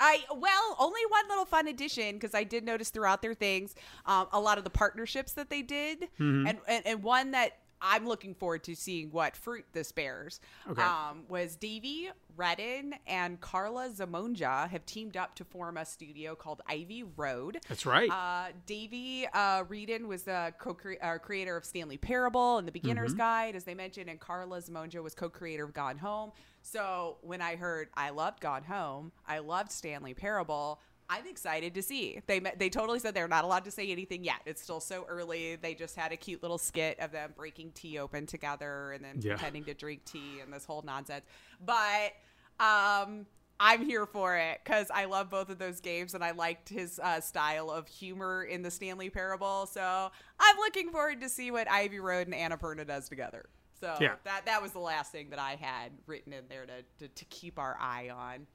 I 0.04 0.20
well, 0.36 0.76
only 0.80 1.02
one 1.08 1.28
little 1.30 1.46
fun 1.46 1.68
addition 1.68 2.16
because 2.16 2.34
I 2.36 2.44
did 2.44 2.66
notice 2.66 2.90
throughout 2.90 3.22
their 3.22 3.34
things 3.34 3.74
um, 4.06 4.28
a 4.34 4.40
lot 4.40 4.58
of 4.58 4.64
the 4.64 4.70
partnerships 4.70 5.34
that 5.34 5.50
they 5.50 5.62
did, 5.62 6.02
Mm-hmm. 6.20 6.48
and, 6.48 6.58
and 6.68 6.86
and 6.86 7.04
one 7.04 7.32
that 7.32 7.54
I'm 7.86 8.08
looking 8.08 8.34
forward 8.34 8.64
to 8.66 8.76
seeing 8.76 9.12
what 9.12 9.36
fruit 9.36 9.66
this 9.74 9.92
bears. 9.92 10.40
Okay. 10.70 10.82
Um, 10.82 11.24
was 11.28 11.58
Davey 11.58 12.10
Wreden 12.38 12.94
and 13.08 13.42
Karla 13.42 13.90
Zimonja 13.90 14.70
have 14.70 14.86
teamed 14.86 15.18
up 15.18 15.36
to 15.36 15.44
form 15.44 15.76
a 15.76 15.86
studio 15.86 16.34
called 16.34 16.62
Ivy 16.68 17.04
Road. 17.18 17.60
That's 17.68 17.86
right. 17.86 18.10
Uh, 18.10 18.54
Davey 18.66 19.28
uh, 19.34 19.64
Wreden 19.66 20.06
was 20.08 20.24
the 20.24 20.54
co 20.60 20.78
uh, 21.02 21.18
creator 21.18 21.58
of 21.58 21.66
Stanley 21.66 21.98
Parable 21.98 22.58
and 22.58 22.66
The 22.68 22.72
Beginner's 22.72 23.12
Mm-hmm. 23.12 23.18
Guide, 23.20 23.56
as 23.58 23.66
they 23.66 23.74
mentioned, 23.76 24.10
and 24.10 24.18
Karla 24.20 24.62
Zimonja 24.62 25.04
was 25.04 25.14
co 25.14 25.28
creator 25.30 25.66
of 25.66 25.74
Gone 25.74 25.98
Home. 25.98 26.32
So 26.64 27.18
when 27.22 27.42
I 27.42 27.56
heard 27.56 27.90
I 27.94 28.10
loved 28.12 28.40
Gone 28.40 28.64
Home, 28.64 29.12
I 29.28 29.40
loved 29.40 29.72
Stanley 29.72 30.14
Parable. 30.14 30.80
I'm 31.10 31.28
excited 31.28 31.76
to 31.76 31.84
see. 31.84 32.22
They 32.26 32.40
they 32.40 32.70
totally 32.70 32.98
said 33.00 33.14
they're 33.14 33.28
not 33.28 33.44
allowed 33.44 33.66
to 33.66 33.72
say 33.72 33.92
anything 33.92 34.24
yet. 34.24 34.38
It's 34.46 34.62
still 34.64 34.80
so 34.80 35.06
early. 35.10 35.58
They 35.58 35.76
just 35.76 35.96
had 35.98 36.14
a 36.14 36.18
cute 36.18 36.42
little 36.42 36.58
skit 36.58 36.98
of 37.00 37.12
them 37.12 37.34
breaking 37.36 37.72
tea 37.74 38.00
open 38.00 38.26
together 38.26 38.94
and 38.94 39.04
then 39.04 39.20
Yeah. 39.22 39.34
pretending 39.34 39.66
to 39.66 39.74
drink 39.74 40.06
tea 40.06 40.40
and 40.42 40.52
this 40.52 40.64
whole 40.66 40.82
nonsense. 40.82 41.26
But 41.64 42.14
um, 42.60 43.26
I'm 43.60 43.86
here 43.86 44.06
for 44.06 44.38
it 44.38 44.62
because 44.64 44.88
I 44.94 45.06
love 45.06 45.30
both 45.30 45.50
of 45.50 45.60
those 45.60 45.82
games 45.82 46.14
and 46.16 46.24
I 46.24 46.32
liked 46.32 46.70
his 46.70 46.98
uh, 47.04 47.20
style 47.20 47.70
of 47.70 47.88
humor 47.90 48.44
in 48.46 48.62
the 48.62 48.72
Stanley 48.72 49.10
Parable. 49.10 49.66
So 49.68 50.10
I'm 50.40 50.58
looking 50.58 50.90
forward 50.92 51.20
to 51.22 51.30
see 51.30 51.52
what 51.52 51.70
Ivy 51.70 52.00
Road 52.00 52.28
and 52.28 52.36
Annapurna 52.36 52.88
does 52.88 53.10
together. 53.10 53.46
So 53.84 53.98
Yeah. 54.00 54.16
that 54.24 54.46
that 54.46 54.62
was 54.62 54.72
the 54.72 54.80
last 54.80 55.12
thing 55.12 55.30
that 55.32 55.40
I 55.40 55.56
had 55.56 55.92
written 56.08 56.32
in 56.32 56.46
there 56.48 56.66
to, 56.66 56.84
to, 57.00 57.14
to 57.14 57.26
keep 57.26 57.60
our 57.60 57.78
eye 57.82 58.10
on. 58.10 58.48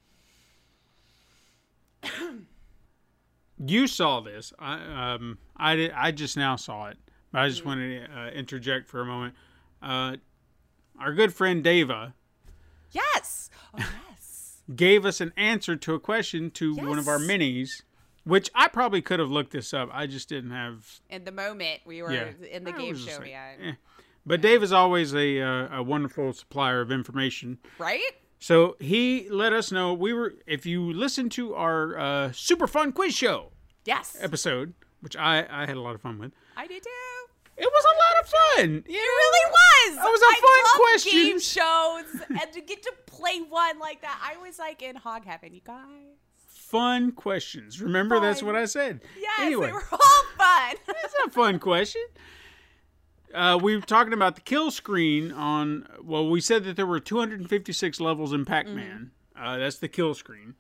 you 3.67 3.87
saw 3.87 4.21
this. 4.21 4.55
I 4.59 5.13
um 5.15 5.39
I 5.57 5.77
did, 5.77 5.91
I 5.93 6.13
just 6.13 6.37
now 6.37 6.57
saw 6.57 6.87
it, 6.87 6.97
but 7.31 7.43
I 7.43 7.49
just 7.49 7.61
Mm-hmm. 7.61 7.69
wanted 7.69 8.07
to 8.07 8.19
uh, 8.19 8.31
interject 8.31 8.89
for 8.89 9.01
a 9.03 9.05
moment. 9.05 9.35
Uh, 9.83 10.17
our 10.99 11.13
good 11.13 11.35
friend 11.35 11.63
Dava 11.63 12.15
Yes. 12.91 13.51
Oh, 13.75 13.79
yes. 13.79 14.63
gave 14.75 15.05
us 15.05 15.21
an 15.21 15.35
answer 15.37 15.77
to 15.77 15.93
a 15.95 16.01
question 16.01 16.51
to 16.53 16.75
one 16.75 16.99
of 16.99 17.07
our 17.07 17.19
minis, 17.19 17.83
which 18.25 18.49
I 18.55 18.69
probably 18.69 19.03
could 19.03 19.21
have 19.21 19.29
looked 19.31 19.53
this 19.53 19.75
up. 19.75 19.91
I 19.93 20.07
just 20.07 20.29
didn't 20.31 20.53
have. 20.53 21.01
In 21.11 21.25
the 21.25 21.33
moment 21.33 21.81
we 21.85 22.03
were 22.03 22.13
Yeah, 22.13 22.31
in 22.51 22.65
the 22.65 22.73
I 22.73 22.79
game 22.79 22.97
show, 22.97 23.19
like, 23.19 23.35
man. 23.61 23.77
But 24.29 24.41
Dave 24.43 24.63
is 24.63 24.73
always 24.73 25.15
a 25.15 25.41
uh, 25.41 25.79
a 25.79 25.83
wonderful 25.83 26.33
supplier 26.33 26.81
of 26.81 26.93
information. 26.93 27.59
Right? 27.79 28.13
So 28.39 28.77
he 28.79 29.27
let 29.31 29.53
us 29.53 29.73
know 29.73 29.95
we 29.95 30.13
were. 30.13 30.35
If 30.47 30.65
you 30.67 30.93
listen 30.93 31.29
to 31.31 31.55
our 31.55 31.99
uh, 31.99 32.33
super 32.33 32.67
fun 32.67 32.93
quiz 32.93 33.15
show 33.17 33.51
Yes. 33.85 34.17
episode, 34.21 34.75
which 35.01 35.17
I 35.17 35.47
I 35.51 35.67
had 35.67 35.77
a 35.77 35.81
lot 35.81 35.95
of 35.95 36.01
fun 36.03 36.19
with, 36.19 36.33
I 36.57 36.67
did 36.67 36.83
too. 36.83 36.91
it 37.57 37.65
was 37.77 37.85
a 37.85 37.97
lot 38.05 38.15
of 38.23 38.29
fun. 38.29 38.85
It 38.87 38.93
really 38.93 39.47
was. 39.61 39.97
It 39.97 40.11
was 40.17 40.23
a 40.23 40.33
I 40.37 40.41
fun 40.47 40.65
love 40.65 40.81
question. 40.87 41.13
Game 41.13 41.41
shows 41.41 42.41
and 42.43 42.53
to 42.53 42.61
get 42.61 42.83
to 42.85 42.93
play 43.07 43.41
one 43.41 43.79
like 43.81 44.03
that, 44.03 44.21
I 44.23 44.37
was 44.47 44.59
like 44.59 44.83
in 44.83 44.95
hog 44.97 45.25
heaven, 45.25 45.55
you 45.55 45.63
guys. 45.65 45.85
Fun 46.49 47.13
questions. 47.13 47.81
Remember, 47.81 48.21
that's 48.21 48.43
what 48.43 48.55
I 48.55 48.67
said. 48.67 49.01
Yes, 49.19 49.41
Anyway, 49.41 49.67
they 49.69 49.73
were 49.73 49.85
all 49.91 50.23
fun. 50.37 50.77
That's 50.87 51.15
a 51.27 51.31
fun 51.31 51.59
question. 51.59 52.03
Uh, 53.35 53.59
we 53.61 53.77
were 53.77 53.83
talking 53.83 54.13
about 54.13 54.35
the 54.35 54.41
kill 54.41 54.71
screen 54.71 55.33
on. 55.33 55.87
Well, 56.03 56.29
we 56.29 56.41
said 56.41 56.65
that 56.65 56.77
there 56.77 56.87
were 56.87 57.01
256 57.01 58.01
levels 58.01 58.33
in 58.33 58.45
Pac-Man. 58.45 59.11
Uh, 59.37 59.59
that's 59.59 59.79
the 59.79 59.89
kill 59.89 60.15
screen. 60.15 60.55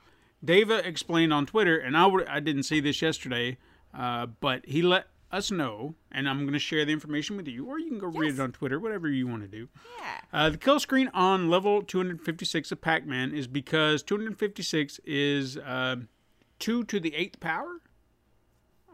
Dava 0.44 0.84
explained 0.84 1.32
on 1.32 1.46
Twitter, 1.46 1.78
and 1.78 1.96
I 1.96 2.08
I 2.28 2.40
didn't 2.40 2.62
see 2.64 2.80
this 2.80 3.02
yesterday, 3.02 3.58
uh, 3.92 4.26
but 4.26 4.64
he 4.66 4.82
let 4.82 5.06
us 5.30 5.50
know, 5.50 5.94
and 6.10 6.28
I'm 6.28 6.40
going 6.40 6.52
to 6.52 6.58
share 6.58 6.84
the 6.84 6.92
information 6.92 7.36
with 7.36 7.48
you, 7.48 7.66
or 7.66 7.78
you 7.78 7.88
can 7.88 7.98
go 7.98 8.06
read 8.06 8.34
it 8.34 8.40
on 8.40 8.52
Twitter, 8.52 8.78
whatever 8.78 9.08
you 9.08 9.26
want 9.26 9.42
to 9.42 9.48
do. 9.48 9.68
yeah. 9.98 10.20
Uh, 10.32 10.50
the 10.50 10.58
kill 10.58 10.80
screen 10.80 11.10
on 11.12 11.50
level 11.50 11.82
256 11.82 12.72
of 12.72 12.80
Pac-Man 12.80 13.34
is 13.34 13.46
because 13.46 14.02
256 14.02 15.00
is 15.04 15.58
uh, 15.58 15.96
two 16.58 16.84
to 16.84 17.00
the 17.00 17.14
eighth 17.14 17.40
power. 17.40 17.80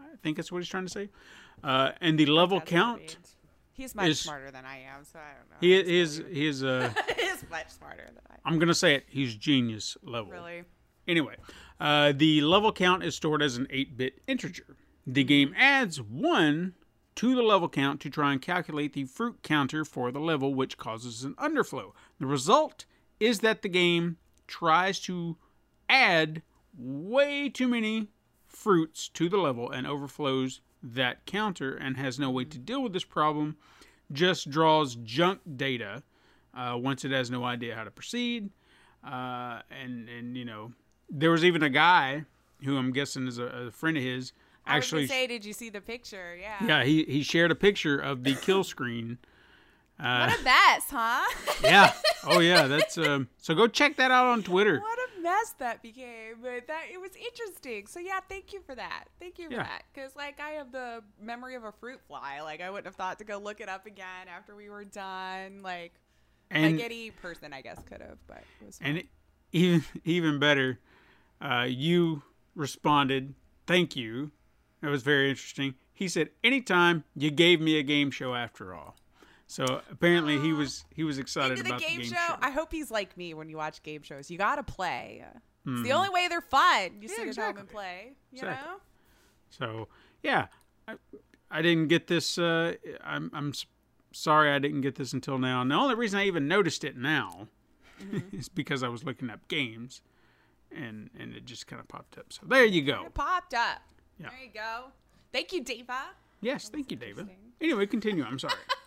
I 0.01 0.17
think 0.23 0.37
that's 0.37 0.51
what 0.51 0.59
he's 0.59 0.69
trying 0.69 0.87
to 0.87 0.93
say. 0.93 1.09
Uh, 1.63 1.93
and 2.01 2.19
the 2.19 2.27
level 2.27 2.59
That's 2.59 2.71
count. 2.71 3.17
He's 3.75 3.95
much 3.95 4.09
is- 4.09 4.21
smarter 4.21 4.51
than 4.51 4.65
I 4.65 4.79
am, 4.81 5.05
so 5.05 5.19
I 5.19 5.35
don't 5.39 5.51
know. 5.51 5.57
he 5.61 5.75
how 5.75 6.03
is 6.03 6.23
he 6.31 6.47
is 6.47 6.65
uh, 6.65 6.93
it. 7.09 7.17
He 7.21 7.27
is 7.27 7.45
much 7.51 7.69
smarter 7.71 8.05
than 8.07 8.23
I 8.31 8.37
I'm 8.49 8.59
gonna 8.59 8.75
say 8.75 8.95
it. 8.95 9.05
He's 9.09 9.35
genius 9.37 9.97
level. 10.03 10.31
Really? 10.33 10.63
Anyway, 11.07 11.37
Uh, 11.81 12.13
the 12.17 12.41
level 12.41 12.73
count 12.73 13.03
is 13.05 13.15
stored 13.15 13.43
as 13.43 13.57
an 13.59 13.67
8 13.71 13.97
bit 13.97 14.23
integer. 14.27 14.77
The 15.07 15.25
game 15.25 15.53
adds 15.57 16.01
1 16.01 16.75
to 17.17 17.35
the 17.35 17.43
level 17.43 17.69
count 17.69 18.01
to 18.01 18.11
try 18.11 18.33
and 18.33 18.41
calculate 18.41 18.93
the 18.95 19.05
fruit 19.05 19.43
counter 19.43 19.85
for 19.85 20.11
the 20.11 20.19
level, 20.21 20.55
which 20.55 20.79
causes 20.79 21.23
an 21.25 21.35
underflow. 21.35 21.93
The 22.19 22.27
result 22.27 22.87
is 23.21 23.41
that 23.41 23.61
the 23.63 23.69
game 23.69 24.17
tries 24.47 24.99
to 25.01 25.37
add 25.89 26.43
way 26.77 27.49
too 27.51 27.69
many 27.69 28.09
fruits 28.47 29.09
to 29.11 29.29
the 29.29 29.37
level 29.37 29.71
and 29.71 29.87
overflows 29.87 30.61
that 30.93 31.24
counter 31.27 31.74
and 31.74 31.97
has 31.97 32.19
no 32.19 32.31
way 32.31 32.44
to 32.44 32.59
deal 32.59 32.82
with 32.82 32.93
this 32.93 33.05
problem, 33.05 33.56
just 34.12 34.51
draws 34.51 34.97
junk 34.97 35.40
data 35.56 36.02
uh, 36.55 36.77
once 36.78 37.05
it 37.05 37.11
has 37.11 37.31
no 37.31 37.44
idea 37.44 37.74
how 37.74 37.85
to 37.85 37.90
proceed. 37.90 38.51
Uh, 39.05 39.61
and, 39.70 40.09
and, 40.09 40.36
you 40.36 40.44
know, 40.44 40.73
there 41.11 41.31
was 41.31 41.44
even 41.44 41.62
a 41.62 41.70
guy 41.70 42.24
who 42.65 42.77
I'm 42.77 42.93
guessing 42.93 43.27
is 43.27 43.39
a, 43.39 43.44
a 43.44 43.70
friend 43.70 43.97
of 43.97 44.02
his. 44.02 44.32
Actually, 44.66 45.01
I 45.01 45.02
was 45.02 45.11
gonna 45.11 45.20
say, 45.20 45.27
did 45.27 45.44
you 45.44 45.52
see 45.52 45.69
the 45.70 45.81
picture? 45.81 46.36
Yeah. 46.40 46.66
yeah, 46.66 46.85
he, 46.85 47.05
he 47.05 47.23
shared 47.23 47.51
a 47.51 47.55
picture 47.55 47.98
of 47.98 48.24
the 48.24 48.35
kill 48.35 48.65
screen. 48.65 49.19
Uh, 50.01 50.27
What 50.27 50.40
a 50.40 50.43
mess, 50.43 50.85
huh? 50.90 51.23
yeah. 51.62 51.93
Oh 52.24 52.40
yeah, 52.40 52.66
that's 52.66 52.97
um. 52.98 53.28
So 53.39 53.55
go 53.55 53.66
check 53.66 53.97
that 53.97 54.11
out 54.11 54.27
on 54.27 54.43
Twitter. 54.43 54.81
what 54.81 54.98
mess 55.25 55.55
that 55.59 55.83
became. 55.83 56.37
But 56.41 56.69
that 56.69 56.85
it 56.93 57.01
was 57.01 57.11
interesting. 57.17 57.87
So 57.89 57.99
yeah, 57.99 58.21
thank 58.29 58.53
you 58.53 58.61
for 58.63 58.75
that. 58.77 59.07
Thank 59.19 59.39
you 59.41 59.49
for 59.49 59.55
Yeah. 59.55 59.63
that. 59.65 59.83
Because 59.93 60.15
like 60.15 60.39
I 60.41 60.51
have 60.51 60.71
the 60.71 61.03
memory 61.21 61.57
of 61.57 61.65
a 61.65 61.73
fruit 61.73 62.01
fly. 62.07 62.41
Like 62.43 62.61
I 62.61 62.71
wouldn't 62.71 62.87
have 62.87 62.95
thought 62.95 63.19
to 63.19 63.25
go 63.25 63.39
look 63.39 63.61
it 63.61 63.69
up 63.69 63.87
again 63.87 64.29
after 64.29 64.55
we 64.55 64.69
were 64.71 64.85
done. 64.85 65.63
Like 65.63 65.95
And 66.51 66.77
like 66.77 66.85
any 66.85 67.11
person, 67.11 67.53
I 67.53 67.61
guess, 67.63 67.83
could 67.85 68.01
have. 68.01 68.19
But 68.29 68.45
it 68.61 68.67
was. 68.67 68.79
and 68.81 68.99
it, 68.99 69.07
even 69.53 69.85
even 70.05 70.39
better, 70.39 70.79
uh, 71.41 71.67
you 71.69 72.23
responded, 72.55 73.35
"Thank 73.67 73.97
you." 73.97 74.31
That 74.81 74.91
was 74.91 75.03
very 75.03 75.31
interesting. 75.31 75.75
He 75.93 76.09
said, 76.09 76.31
"Anytime 76.45 77.05
you 77.17 77.31
gave 77.31 77.61
me 77.61 77.79
a 77.79 77.83
game 77.83 78.11
show, 78.11 78.35
after 78.35 78.75
all." 78.75 78.97
So 79.55 79.82
apparently 79.89 80.40
he 80.40 80.52
was 80.52 80.85
he 80.90 81.05
was 81.05 81.18
excited 81.18 81.52
Into 81.52 81.62
the 81.62 81.68
about 81.70 81.81
game, 81.81 81.98
the 81.98 82.02
game 82.02 82.12
show. 82.12 82.16
show. 82.35 82.36
I 82.43 82.51
hope 82.51 82.72
he's 82.72 82.90
like 82.90 83.16
me 83.16 83.35
when 83.35 83.48
you 83.48 83.56
watch 83.56 83.85
game 83.85 84.02
shows. 84.02 84.28
You 84.28 84.36
gotta 84.36 84.64
play. 84.64 85.24
It's 85.64 85.78
Mhm. 85.81 85.85
the 85.85 85.93
only 85.93 86.09
way 86.10 86.26
they're 86.26 86.40
fun. 86.40 87.01
You 87.01 87.06
sit 87.06 87.28
at 87.28 87.36
home 87.36 87.59
and 87.59 87.68
play. 87.68 88.14
You 88.32 88.39
Exactly. 88.40 88.68
know. 88.68 88.76
So 89.51 89.89
yeah, 90.24 90.48
I, 90.89 90.97
I 91.52 91.62
didn't 91.62 91.86
get 91.86 92.09
this. 92.09 92.36
Uh, 92.36 92.74
I'm 93.05 93.31
I'm 93.32 93.52
sorry 94.10 94.51
I 94.51 94.59
didn't 94.59 94.81
get 94.81 94.97
this 94.97 95.12
until 95.12 95.39
now. 95.39 95.60
And 95.62 95.70
the 95.70 95.76
only 95.76 95.94
reason 95.94 96.18
I 96.18 96.26
even 96.26 96.48
noticed 96.48 96.82
it 96.82 96.97
now 96.97 97.47
Mm-hmm. 98.02 98.36
is 98.36 98.48
because 98.48 98.82
I 98.82 98.89
was 98.89 99.05
looking 99.05 99.31
up 99.31 99.47
games, 99.47 100.02
and 100.72 101.10
and 101.16 101.32
it 101.32 101.44
just 101.44 101.68
kind 101.68 101.78
of 101.78 101.86
popped 101.86 102.18
up. 102.18 102.32
So 102.32 102.40
there 102.44 102.64
you 102.64 102.82
go. 102.82 103.05
It 103.06 103.14
popped 103.14 103.55
up. 103.55 103.82
Yeah. 104.18 104.31
There 104.31 104.40
you 104.43 104.51
go. 104.52 104.86
Thank 105.32 105.52
you, 105.52 105.62
Diva. 105.62 106.06
Yes, 106.40 106.68
thank 106.68 106.90
you, 106.90 106.97
David. 106.97 107.28
Anyway, 107.60 107.86
continue. 107.86 108.24
I'm 108.24 108.40
sorry. 108.40 108.55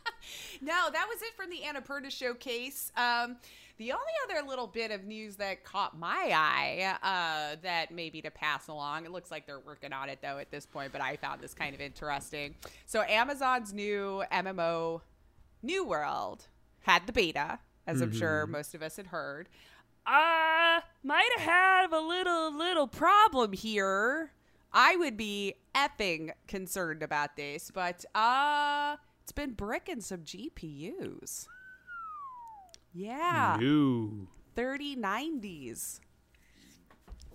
No, 0.61 0.89
that 0.91 1.07
was 1.07 1.21
it 1.21 1.33
from 1.35 1.49
the 1.49 1.61
Annapurna 1.61 2.11
showcase. 2.11 2.91
Um, 2.95 3.37
the 3.77 3.91
only 3.91 4.05
other 4.27 4.47
little 4.47 4.65
bit 4.65 4.89
of 4.91 5.05
news 5.05 5.35
that 5.35 5.63
caught 5.63 5.97
my 5.97 6.31
eye 6.33 6.97
uh, 7.03 7.57
that 7.61 7.91
maybe 7.91 8.21
to 8.23 8.31
pass 8.31 8.67
along, 8.67 9.05
it 9.05 9.11
looks 9.11 9.29
like 9.29 9.45
they're 9.45 9.59
working 9.59 9.93
on 9.93 10.09
it 10.09 10.19
though 10.21 10.39
at 10.39 10.49
this 10.49 10.65
point, 10.65 10.91
but 10.91 11.01
I 11.01 11.15
found 11.17 11.41
this 11.41 11.53
kind 11.53 11.75
of 11.75 11.81
interesting. 11.81 12.55
So, 12.85 13.03
Amazon's 13.03 13.73
new 13.73 14.23
MMO, 14.31 15.01
New 15.61 15.85
World, 15.85 16.47
had 16.81 17.05
the 17.05 17.13
beta, 17.13 17.59
as 17.85 18.01
I'm 18.01 18.11
sure 18.13 18.47
most 18.47 18.73
of 18.73 18.81
us 18.81 18.97
had 18.97 19.07
heard. 19.07 19.47
Uh, 20.07 20.81
might 21.03 21.29
have 21.37 21.45
had 21.45 21.91
a 21.91 21.99
little, 21.99 22.57
little 22.57 22.87
problem 22.87 23.53
here. 23.53 24.31
I 24.73 24.95
would 24.95 25.17
be 25.17 25.55
effing 25.75 26.31
concerned 26.47 27.03
about 27.03 27.35
this, 27.35 27.71
but 27.73 28.05
uh 28.15 28.97
it's 29.27 29.33
been 29.33 29.51
bricking 29.51 29.99
some 29.99 30.21
GPUs. 30.21 31.49
Yeah, 32.93 33.57
New. 33.59 34.29
3090s. 34.55 35.99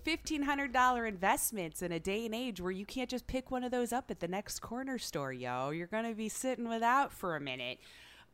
$1,500 0.03 1.07
investments 1.07 1.83
in 1.83 1.91
a 1.91 1.99
day 1.99 2.25
and 2.25 2.33
age 2.33 2.59
where 2.59 2.71
you 2.71 2.83
can't 2.83 3.11
just 3.11 3.27
pick 3.27 3.51
one 3.51 3.63
of 3.63 3.69
those 3.69 3.93
up 3.93 4.09
at 4.09 4.21
the 4.21 4.27
next 4.27 4.59
corner 4.59 4.97
store, 4.97 5.31
yo. 5.31 5.69
You're 5.69 5.85
going 5.85 6.09
to 6.09 6.15
be 6.15 6.29
sitting 6.29 6.67
without 6.67 7.11
for 7.13 7.35
a 7.35 7.39
minute. 7.39 7.77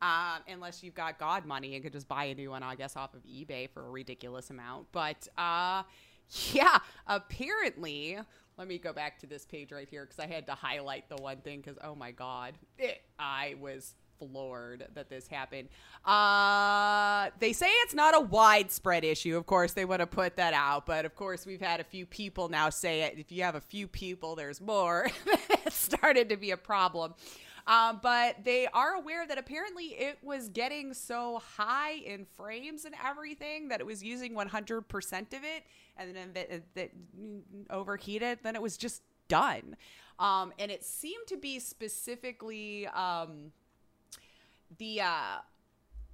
Um, 0.01 0.39
unless 0.47 0.81
you've 0.81 0.95
got 0.95 1.19
God 1.19 1.45
money 1.45 1.75
and 1.75 1.83
could 1.83 1.91
just 1.91 2.07
buy 2.07 2.23
a 2.23 2.35
new 2.35 2.51
one, 2.51 2.63
I 2.63 2.75
guess, 2.75 2.95
off 2.95 3.13
of 3.13 3.23
eBay 3.23 3.69
for 3.69 3.85
a 3.85 3.89
ridiculous 3.89 4.49
amount. 4.51 4.87
But 4.93 5.27
uh, 5.37 5.83
yeah, 6.53 6.77
apparently, 7.07 8.19
let 8.59 8.67
me 8.67 8.77
go 8.77 8.91
back 8.91 9.17
to 9.19 9.25
this 9.25 9.45
page 9.45 9.71
right 9.71 9.87
here 9.89 10.05
because 10.05 10.19
I 10.19 10.27
had 10.27 10.45
to 10.47 10.51
highlight 10.53 11.07
the 11.07 11.15
one 11.15 11.37
thing 11.37 11.61
because, 11.61 11.77
oh 11.81 11.95
my 11.95 12.11
God, 12.11 12.55
it, 12.77 13.01
I 13.17 13.55
was 13.61 13.95
floored 14.19 14.85
that 14.95 15.09
this 15.09 15.27
happened. 15.27 15.69
Uh, 16.03 17.29
they 17.39 17.53
say 17.53 17.67
it's 17.83 17.93
not 17.93 18.17
a 18.17 18.19
widespread 18.19 19.05
issue. 19.05 19.37
Of 19.37 19.45
course, 19.45 19.71
they 19.71 19.85
want 19.85 20.01
to 20.01 20.07
put 20.07 20.35
that 20.35 20.53
out, 20.53 20.85
but 20.85 21.05
of 21.05 21.15
course, 21.15 21.45
we've 21.45 21.61
had 21.61 21.79
a 21.79 21.85
few 21.85 22.05
people 22.05 22.49
now 22.49 22.69
say 22.69 23.03
it. 23.03 23.17
If 23.17 23.31
you 23.31 23.43
have 23.43 23.55
a 23.55 23.61
few 23.61 23.87
people, 23.87 24.35
there's 24.35 24.59
more. 24.59 25.07
it 25.25 25.71
started 25.71 26.27
to 26.27 26.35
be 26.35 26.51
a 26.51 26.57
problem. 26.57 27.13
Um, 27.65 27.99
but 28.01 28.43
they 28.43 28.67
are 28.67 28.95
aware 28.95 29.27
that 29.27 29.37
apparently 29.37 29.85
it 29.85 30.17
was 30.23 30.49
getting 30.49 30.93
so 30.93 31.39
high 31.55 31.93
in 31.93 32.25
frames 32.25 32.83
and 32.83 32.95
everything 33.05 33.67
that 33.67 33.79
it 33.79 33.85
was 33.85 34.03
using 34.03 34.33
100% 34.33 35.21
of 35.33 35.43
it, 35.43 35.63
and 35.99 36.15
then 36.15 36.31
that 36.75 36.91
overheated. 37.69 38.39
Then 38.43 38.55
it 38.55 38.61
was 38.61 38.77
just 38.77 39.01
done, 39.27 39.75
um, 40.17 40.53
and 40.57 40.71
it 40.71 40.83
seemed 40.83 41.27
to 41.27 41.37
be 41.37 41.59
specifically 41.59 42.87
um, 42.87 43.51
the 44.77 45.01
uh, 45.01 45.37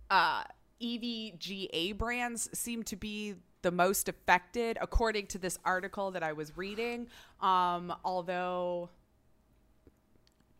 uh, 0.09 0.43
EVGA 0.81 1.97
brands 1.97 2.49
seem 2.53 2.83
to 2.83 2.95
be 2.95 3.35
the 3.61 3.71
most 3.71 4.09
affected, 4.09 4.77
according 4.81 5.27
to 5.27 5.37
this 5.37 5.57
article 5.65 6.11
that 6.11 6.23
I 6.23 6.33
was 6.33 6.55
reading. 6.55 7.07
Um, 7.41 7.93
although 8.03 8.89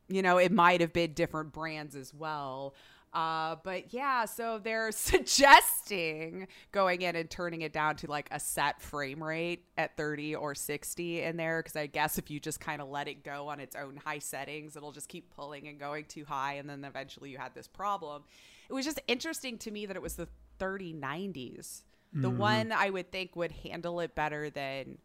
you 0.08 0.22
know, 0.22 0.38
it 0.38 0.52
might 0.52 0.82
have 0.82 0.94
been 0.94 1.14
different 1.14 1.52
brands 1.52 1.96
as 1.96 2.14
well. 2.14 2.76
Uh, 3.16 3.56
but 3.64 3.94
yeah, 3.94 4.26
so 4.26 4.60
they're 4.62 4.92
suggesting 4.92 6.48
going 6.74 7.02
in 7.02 7.16
and 7.16 7.30
turning 7.30 7.62
it 7.62 7.72
down 7.72 7.96
to 7.96 8.08
like 8.08 8.28
a 8.30 8.40
set 8.40 8.82
frame 8.82 9.24
rate 9.24 9.64
at 9.78 9.96
30 9.96 10.36
or 10.36 10.54
60 10.54 11.22
in 11.22 11.38
there. 11.38 11.64
Cause 11.64 11.78
I 11.78 11.88
guess 11.88 12.18
if 12.18 12.30
you 12.30 12.42
just 12.42 12.60
kind 12.60 12.82
of 12.82 12.90
let 12.90 13.08
it 13.08 13.24
go 13.24 13.48
on 13.48 13.62
its 13.62 13.76
own 13.76 13.96
high 13.96 14.20
settings, 14.20 14.76
it'll 14.76 14.92
just 14.92 15.08
keep 15.08 15.34
pulling 15.34 15.70
and 15.70 15.80
going 15.80 16.06
too 16.06 16.26
high. 16.26 16.56
And 16.56 16.70
then 16.70 16.84
eventually 16.84 17.30
you 17.30 17.38
had 17.38 17.56
this 17.56 17.68
problem. 17.68 18.24
It 18.70 18.74
was 18.74 18.84
just 18.84 19.00
interesting 19.08 19.58
to 19.60 19.72
me 19.72 19.86
that 19.86 19.96
it 19.96 20.02
was 20.02 20.16
the 20.16 20.28
3090s. 20.60 21.84
The 22.18 22.30
one 22.30 22.72
I 22.72 22.90
would 22.90 23.12
think 23.12 23.36
would 23.36 23.52
handle 23.52 24.00
it 24.00 24.16
better 24.16 24.50
than 24.50 25.00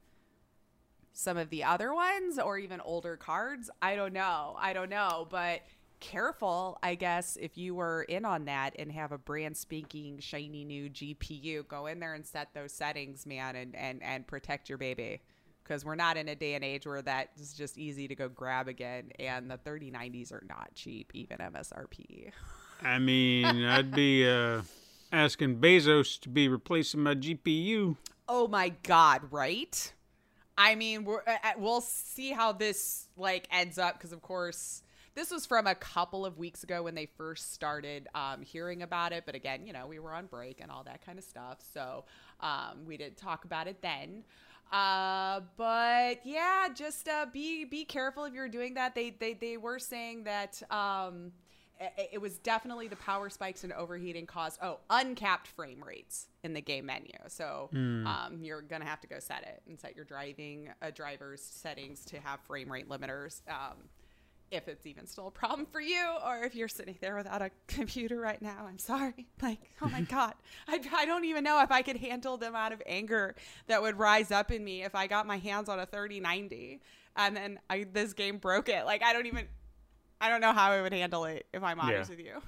some 1.12 1.36
of 1.36 1.50
the 1.50 1.64
other 1.64 1.92
ones 1.92 2.38
or 2.38 2.56
even 2.56 2.80
older 2.80 3.16
cards. 3.16 3.68
I 3.82 3.96
don't 3.96 4.12
know. 4.12 4.56
I 4.58 4.72
don't 4.72 4.90
know. 4.90 5.26
But 5.28 5.62
careful, 6.00 6.78
I 6.82 6.94
guess, 6.94 7.36
if 7.40 7.56
you 7.56 7.74
were 7.74 8.02
in 8.02 8.24
on 8.24 8.46
that 8.46 8.74
and 8.78 8.90
have 8.92 9.12
a 9.12 9.18
brand 9.18 9.56
spanking 9.56 10.18
shiny 10.18 10.64
new 10.64 10.90
GPU, 10.90 11.68
go 11.68 11.86
in 11.86 12.00
there 12.00 12.14
and 12.14 12.26
set 12.26 12.52
those 12.54 12.72
settings, 12.72 13.26
man, 13.26 13.56
and, 13.56 13.76
and, 13.76 14.02
and 14.02 14.26
protect 14.26 14.68
your 14.68 14.78
baby. 14.78 15.20
Because 15.62 15.84
we're 15.84 15.94
not 15.94 16.16
in 16.16 16.28
a 16.28 16.34
day 16.34 16.54
and 16.54 16.64
age 16.64 16.86
where 16.86 17.02
that 17.02 17.30
is 17.38 17.52
just 17.52 17.78
easy 17.78 18.08
to 18.08 18.14
go 18.16 18.28
grab 18.28 18.66
again. 18.66 19.12
And 19.20 19.48
the 19.48 19.58
3090s 19.58 20.32
are 20.32 20.42
not 20.48 20.74
cheap, 20.74 21.12
even 21.14 21.38
MSRP. 21.38 22.32
I 22.82 22.98
mean, 22.98 23.44
I'd 23.44 23.92
be 23.92 24.28
uh, 24.28 24.62
asking 25.12 25.60
Bezos 25.60 26.18
to 26.22 26.28
be 26.28 26.48
replacing 26.48 27.00
my 27.00 27.14
GPU. 27.14 27.96
Oh 28.28 28.48
my 28.48 28.70
God, 28.82 29.22
right? 29.30 29.92
I 30.56 30.74
mean, 30.74 31.04
we're, 31.04 31.22
uh, 31.26 31.36
uh, 31.42 31.52
we'll 31.56 31.80
see 31.80 32.32
how 32.32 32.52
this 32.52 33.08
like 33.16 33.46
ends 33.50 33.78
up 33.78 33.94
because, 33.94 34.12
of 34.12 34.22
course, 34.22 34.82
this 35.20 35.30
was 35.30 35.44
from 35.44 35.66
a 35.66 35.74
couple 35.74 36.24
of 36.24 36.38
weeks 36.38 36.64
ago 36.64 36.82
when 36.82 36.94
they 36.94 37.04
first 37.04 37.52
started 37.52 38.08
um, 38.14 38.40
hearing 38.40 38.80
about 38.80 39.12
it. 39.12 39.24
But 39.26 39.34
again, 39.34 39.66
you 39.66 39.72
know, 39.74 39.86
we 39.86 39.98
were 39.98 40.14
on 40.14 40.24
break 40.24 40.62
and 40.62 40.70
all 40.70 40.82
that 40.84 41.04
kind 41.04 41.18
of 41.18 41.24
stuff, 41.24 41.58
so 41.74 42.04
um, 42.40 42.86
we 42.86 42.96
didn't 42.96 43.18
talk 43.18 43.44
about 43.44 43.66
it 43.66 43.82
then. 43.82 44.24
Uh, 44.72 45.40
but 45.58 46.24
yeah, 46.24 46.68
just 46.74 47.06
uh, 47.06 47.26
be 47.30 47.66
be 47.66 47.84
careful 47.84 48.24
if 48.24 48.32
you're 48.32 48.48
doing 48.48 48.72
that. 48.74 48.94
They 48.94 49.10
they 49.10 49.34
they 49.34 49.58
were 49.58 49.78
saying 49.78 50.24
that. 50.24 50.62
Um, 50.70 51.32
it, 51.78 52.10
it 52.12 52.18
was 52.20 52.36
definitely 52.38 52.88
the 52.88 52.96
power 52.96 53.30
spikes 53.30 53.64
and 53.64 53.72
overheating 53.72 54.26
caused 54.26 54.58
oh 54.62 54.80
uncapped 54.90 55.48
frame 55.48 55.82
rates 55.82 56.26
in 56.44 56.52
the 56.52 56.60
game 56.60 56.84
menu 56.84 57.14
so 57.26 57.70
um, 58.06 58.38
you're 58.42 58.60
gonna 58.60 58.84
have 58.84 59.00
to 59.00 59.06
go 59.06 59.18
set 59.18 59.44
it 59.44 59.62
and 59.66 59.80
set 59.80 59.96
your 59.96 60.04
driving 60.04 60.68
uh, 60.82 60.90
driver's 60.90 61.40
settings 61.40 62.04
to 62.04 62.20
have 62.20 62.38
frame 62.40 62.70
rate 62.70 62.86
limiters 62.86 63.40
um, 63.48 63.78
if 64.50 64.66
it's 64.68 64.84
even 64.86 65.06
still 65.06 65.28
a 65.28 65.30
problem 65.30 65.64
for 65.70 65.80
you 65.80 66.04
or 66.26 66.42
if 66.42 66.54
you're 66.56 66.66
sitting 66.68 66.96
there 67.00 67.14
without 67.16 67.40
a 67.40 67.50
computer 67.68 68.18
right 68.20 68.42
now 68.42 68.66
i'm 68.68 68.78
sorry. 68.78 69.26
Like 69.42 69.58
oh 69.80 69.88
my 69.88 70.00
god. 70.16 70.34
I, 70.68 70.80
I 70.94 71.04
don't 71.06 71.24
even 71.24 71.44
know 71.44 71.62
if 71.62 71.70
i 71.70 71.82
could 71.82 71.96
handle 71.96 72.36
the 72.36 72.48
amount 72.48 72.74
of 72.74 72.82
anger 72.86 73.34
that 73.68 73.80
would 73.82 73.98
rise 73.98 74.30
up 74.30 74.50
in 74.50 74.64
me 74.64 74.82
if 74.82 74.94
i 74.94 75.06
got 75.06 75.26
my 75.26 75.36
hands 75.38 75.68
on 75.68 75.78
a 75.78 75.86
3090 75.86 76.80
and 77.16 77.36
then 77.36 77.58
I, 77.68 77.86
this 77.92 78.12
game 78.12 78.38
broke 78.38 78.68
it. 78.68 78.84
Like 78.84 79.02
i 79.02 79.12
don't 79.12 79.26
even 79.26 79.46
i 80.20 80.28
don't 80.28 80.40
know 80.40 80.52
how 80.52 80.70
i 80.72 80.82
would 80.82 80.92
handle 80.92 81.24
it 81.26 81.46
if 81.52 81.62
i'm 81.62 81.78
honest 81.80 82.10
Yeah. 82.10 82.16
with 82.16 82.24
you. 82.26 82.32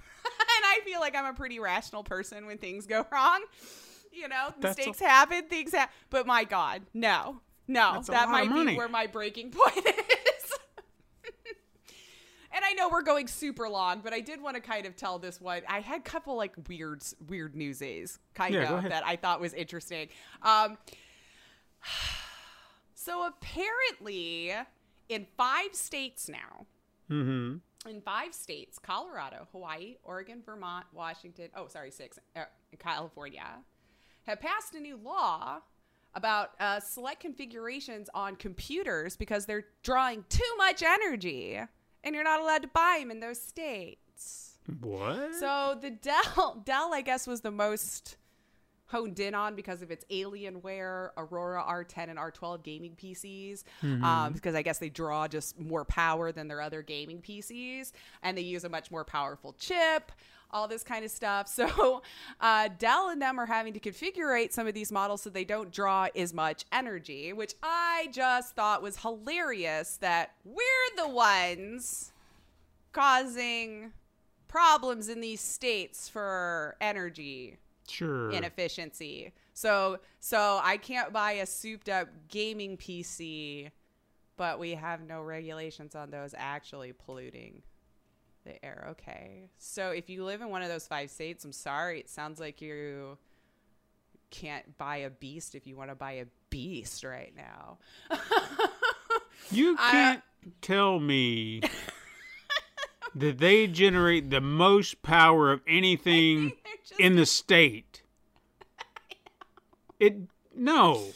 And 0.55 0.65
i 0.67 0.81
feel 0.85 1.01
like 1.01 1.17
i'm 1.17 1.25
a 1.27 1.33
pretty 1.35 1.59
rational 1.61 2.05
person 2.05 2.47
when 2.47 2.59
things 2.59 2.87
go 2.87 3.07
wrong. 3.13 3.43
You 4.13 4.29
know 4.29 4.53
That's 4.61 4.77
mistakes 4.77 5.01
a- 5.01 5.05
happen 5.09 5.45
things 5.49 5.73
happen 5.73 5.95
but 6.11 6.27
my 6.27 6.45
god 6.45 6.83
no 6.93 7.41
no 7.67 7.93
That's 7.95 8.09
that 8.09 8.29
might 8.29 8.53
be 8.53 8.77
where 8.77 8.89
my 8.89 9.07
breaking 9.07 9.51
point 9.53 9.79
is 9.87 9.95
and 12.55 12.65
I 12.65 12.73
know 12.75 12.89
we're 12.89 13.03
going 13.03 13.27
super 13.27 13.69
long, 13.69 14.01
but 14.03 14.13
I 14.13 14.21
did 14.21 14.41
want 14.43 14.57
to 14.57 14.63
kind 14.63 14.87
of 14.87 14.97
tell 14.97 15.19
this 15.19 15.41
one. 15.41 15.63
I 15.69 15.81
had 15.81 16.01
a 16.01 16.03
couple 16.03 16.37
like 16.37 16.55
weird, 16.69 17.03
weird 17.29 17.55
newsies 17.57 18.19
kind 18.35 18.55
Yeah, 18.55 18.79
of 18.79 18.85
that 18.85 19.07
I 19.07 19.17
thought 19.17 19.41
was 19.41 19.55
interesting. 19.55 20.09
Um, 20.43 20.79
so 22.95 23.27
apparently, 23.27 24.53
in 25.09 25.27
five 25.37 25.75
states 25.75 26.29
now, 26.29 26.67
Mm-hmm. 27.11 27.89
in 27.91 28.01
five 28.01 28.33
states 28.33 28.79
Colorado, 28.79 29.47
Hawaii, 29.53 29.97
Oregon, 30.05 30.41
Vermont, 30.47 30.87
Washington 30.95 31.49
oh, 31.57 31.67
sorry, 31.67 31.91
six, 31.91 32.19
uh, 32.37 32.45
California 32.79 33.45
have 34.27 34.41
passed 34.41 34.75
a 34.75 34.81
new 34.81 34.97
law 34.97 35.59
about 36.15 36.51
uh, 36.61 36.79
select 36.81 37.21
configurations 37.21 38.09
on 38.15 38.37
computers 38.37 39.17
because 39.17 39.45
they're 39.47 39.65
drawing 39.83 40.25
too 40.31 40.55
much 40.57 40.83
energy 40.83 41.61
and 42.05 42.15
you're 42.15 42.25
not 42.25 42.41
allowed 42.41 42.63
to 42.63 42.69
buy 42.69 42.99
them 43.01 43.11
in 43.11 43.21
those 43.21 43.41
states. 43.41 44.59
What? 44.81 45.35
So 45.35 45.77
the 45.81 45.91
Dell, 45.91 46.63
Dell, 46.65 46.93
I 46.95 47.01
guess, 47.01 47.27
was 47.27 47.41
the 47.41 47.51
most 47.51 48.17
honed 48.87 49.19
in 49.21 49.35
on 49.35 49.55
because 49.57 49.81
of 49.81 49.91
its 49.91 50.05
Alienware, 50.11 51.11
Aurora 51.17 51.63
R10 51.63 52.11
and 52.11 52.19
R12 52.19 52.63
gaming 52.63 52.95
PCs. 52.95 53.65
Um, 53.83 54.35
because 54.35 54.55
I 54.55 54.61
guess 54.63 54.79
they 54.79 54.91
draw 54.91 55.27
just 55.27 55.59
more 55.59 55.85
power 55.85 56.31
than 56.31 56.47
their 56.47 56.61
other 56.61 56.83
gaming 56.83 57.23
PCs, 57.23 57.93
and 58.23 58.37
they 58.37 58.43
use 58.43 58.65
a 58.65 58.69
much 58.69 58.91
more 58.91 59.05
powerful 59.05 59.55
chip. 59.59 60.13
All 60.53 60.69
this 60.69 60.83
kind 60.85 61.05
of 61.05 61.11
stuff. 61.11 61.49
So 61.63 62.03
uh, 62.41 62.69
Dell 62.79 63.09
and 63.09 63.21
them 63.23 63.39
are 63.39 63.47
having 63.47 63.73
to 63.75 63.81
configure 63.81 64.51
some 64.53 64.67
of 64.67 64.75
these 64.75 64.91
models 64.91 65.23
so 65.23 65.31
they 65.31 65.45
don't 65.45 65.71
draw 65.71 66.09
as 66.17 66.35
much 66.35 66.65
energy, 66.73 67.33
which 67.33 67.55
I 67.63 68.09
just 68.13 68.55
thought 68.55 68.83
was 68.83 68.99
hilarious. 68.99 69.99
That 69.99 70.33
we're 70.45 70.97
the 70.97 71.09
ones 71.09 72.13
causing 72.93 73.93
problems 74.49 75.09
in 75.09 75.21
these 75.21 75.41
states 75.41 76.09
for 76.09 76.77
energy 76.81 77.59
sure. 77.89 78.31
inefficiency. 78.31 79.33
So 79.55 79.99
so 80.21 80.61
I 80.63 80.77
can't 80.77 81.13
buy 81.13 81.33
a 81.33 81.47
souped 81.47 81.89
up 81.89 82.09
gaming 82.29 82.77
PC, 82.77 83.71
but 84.37 84.59
we 84.59 84.75
have 84.75 85.01
no 85.07 85.23
regulations 85.23 85.95
on 85.95 86.11
those 86.11 86.35
actually 86.37 86.93
polluting 86.93 87.63
the 88.45 88.65
air. 88.65 88.89
Okay. 88.93 89.45
So 89.59 89.91
if 89.91 90.09
you 90.11 90.25
live 90.25 90.41
in 90.41 90.49
one 90.51 90.63
of 90.63 90.69
those 90.69 90.87
five 90.87 91.11
states, 91.11 91.45
I'm 91.45 91.53
sorry, 91.53 92.01
it 92.01 92.09
sounds 92.09 92.41
like 92.41 92.61
you 92.61 93.19
can't 94.31 94.77
buy 94.79 94.97
a 94.99 95.11
beast 95.11 95.55
if 95.55 95.67
you 95.67 95.77
want 95.77 95.91
to 95.91 95.95
buy 95.95 96.13
a 96.13 96.27
beast 96.51 97.05
right 97.05 97.33
now. 97.37 97.79
You 99.51 99.77
can't 99.77 100.23
tell 100.63 100.99
me 100.99 101.61
that 103.15 103.39
they 103.39 103.67
generate 103.67 104.31
the 104.31 104.41
most 104.41 105.03
power 105.03 105.53
of 105.53 105.61
anything 105.67 106.53
just- 106.89 107.01
in 107.01 107.17
the 107.17 107.27
state. 107.27 108.03
It 110.01 110.17
no. 110.57 111.07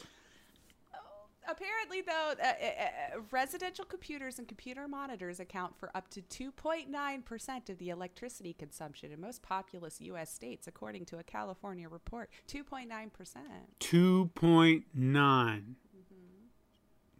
Apparently, 1.48 2.00
though, 2.02 2.32
uh, 2.42 2.46
uh, 2.46 2.82
uh, 3.16 3.20
residential 3.30 3.84
computers 3.84 4.38
and 4.38 4.48
computer 4.48 4.88
monitors 4.88 5.38
account 5.40 5.76
for 5.78 5.90
up 5.96 6.08
to 6.08 6.22
2.9% 6.22 7.70
of 7.70 7.78
the 7.78 7.90
electricity 7.90 8.52
consumption 8.52 9.12
in 9.12 9.20
most 9.20 9.42
populous 9.42 10.00
U.S. 10.00 10.32
states, 10.32 10.66
according 10.66 11.04
to 11.06 11.18
a 11.18 11.22
California 11.22 11.88
report. 11.88 12.30
2.9%. 12.48 13.36
Two 13.78 14.30
point 14.34 14.84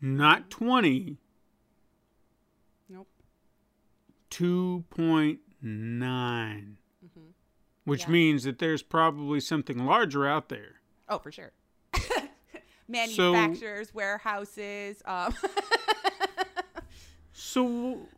Not 0.00 0.50
twenty. 0.50 1.16
Nope. 2.88 3.08
Two 4.30 4.84
point 4.90 5.38
nine. 5.62 6.76
Mm-hmm. 7.04 7.30
Which 7.84 8.02
Yeah. 8.04 8.10
means 8.10 8.44
that 8.44 8.58
there's 8.58 8.82
probably 8.82 9.40
something 9.40 9.84
larger 9.84 10.26
out 10.26 10.48
there. 10.48 10.80
Oh, 11.08 11.18
for 11.18 11.30
sure. 11.32 11.52
Manufacturers, 12.88 13.92
warehouses. 13.94 15.02
Um, 15.04 15.34
So 17.32 18.08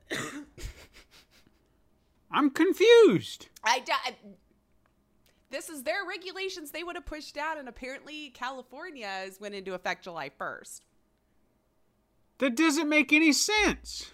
I'm 2.31 2.51
confused. 2.51 3.49
I- 3.65 3.83
this 5.51 5.69
is 5.71 5.83
their 5.83 6.05
regulations 6.07 6.71
they 6.71 6.85
would 6.85 6.95
have 6.95 7.07
pushed 7.07 7.37
out, 7.39 7.57
and 7.59 7.69
apparently 7.69 8.31
California's 8.31 9.41
went 9.41 9.55
into 9.55 9.73
effect 9.75 10.05
July 10.05 10.31
1st. 10.39 10.83
That 12.39 12.55
doesn't 12.55 12.89
make 12.89 13.13
any 13.13 13.33
sense. 13.33 14.11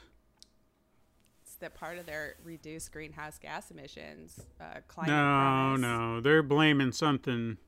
It's 1.45 1.57
that 1.57 1.75
part 1.75 1.99
of 1.99 2.07
their 2.07 2.37
reduced 2.45 2.93
greenhouse 2.93 3.39
gas 3.39 3.71
emissions. 3.71 4.39
Uh, 4.61 4.81
climate 4.87 5.11
No, 5.11 5.17
promise. 5.17 5.81
no, 5.81 6.21
they're 6.21 6.43
blaming 6.43 6.93
something 6.93 7.59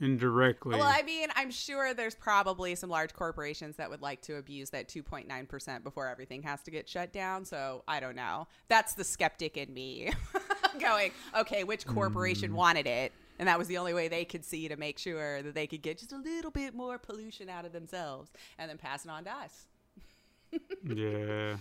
indirectly. 0.00 0.76
Well, 0.76 0.86
I 0.86 1.02
mean, 1.02 1.28
I'm 1.36 1.50
sure 1.50 1.94
there's 1.94 2.14
probably 2.14 2.74
some 2.74 2.90
large 2.90 3.14
corporations 3.14 3.76
that 3.76 3.88
would 3.90 4.02
like 4.02 4.20
to 4.22 4.36
abuse 4.36 4.70
that 4.70 4.88
2.9% 4.88 5.82
before 5.82 6.08
everything 6.08 6.42
has 6.42 6.62
to 6.62 6.70
get 6.70 6.88
shut 6.88 7.12
down. 7.12 7.44
So 7.44 7.82
I 7.88 8.00
don't 8.00 8.16
know. 8.16 8.46
That's 8.68 8.94
the 8.94 9.04
skeptic 9.04 9.56
in 9.56 9.72
me 9.72 10.10
going, 10.80 11.12
okay, 11.38 11.64
which 11.64 11.86
corporation 11.86 12.50
Hmm. 12.50 12.56
wanted 12.56 12.86
it? 12.86 13.12
And 13.38 13.48
that 13.48 13.58
was 13.58 13.68
the 13.68 13.76
only 13.78 13.92
way 13.92 14.08
they 14.08 14.24
could 14.24 14.44
see 14.44 14.66
to 14.68 14.76
make 14.76 14.98
sure 14.98 15.42
that 15.42 15.54
they 15.54 15.66
could 15.66 15.82
get 15.82 15.98
just 15.98 16.12
a 16.12 16.16
little 16.16 16.50
bit 16.50 16.74
more 16.74 16.98
pollution 16.98 17.48
out 17.50 17.64
of 17.66 17.72
themselves 17.72 18.30
and 18.58 18.70
then 18.70 18.78
pass 18.78 19.04
it 19.04 19.10
on 19.10 19.24
to 19.24 19.30
us. 19.30 19.66
yeah. 20.84 21.56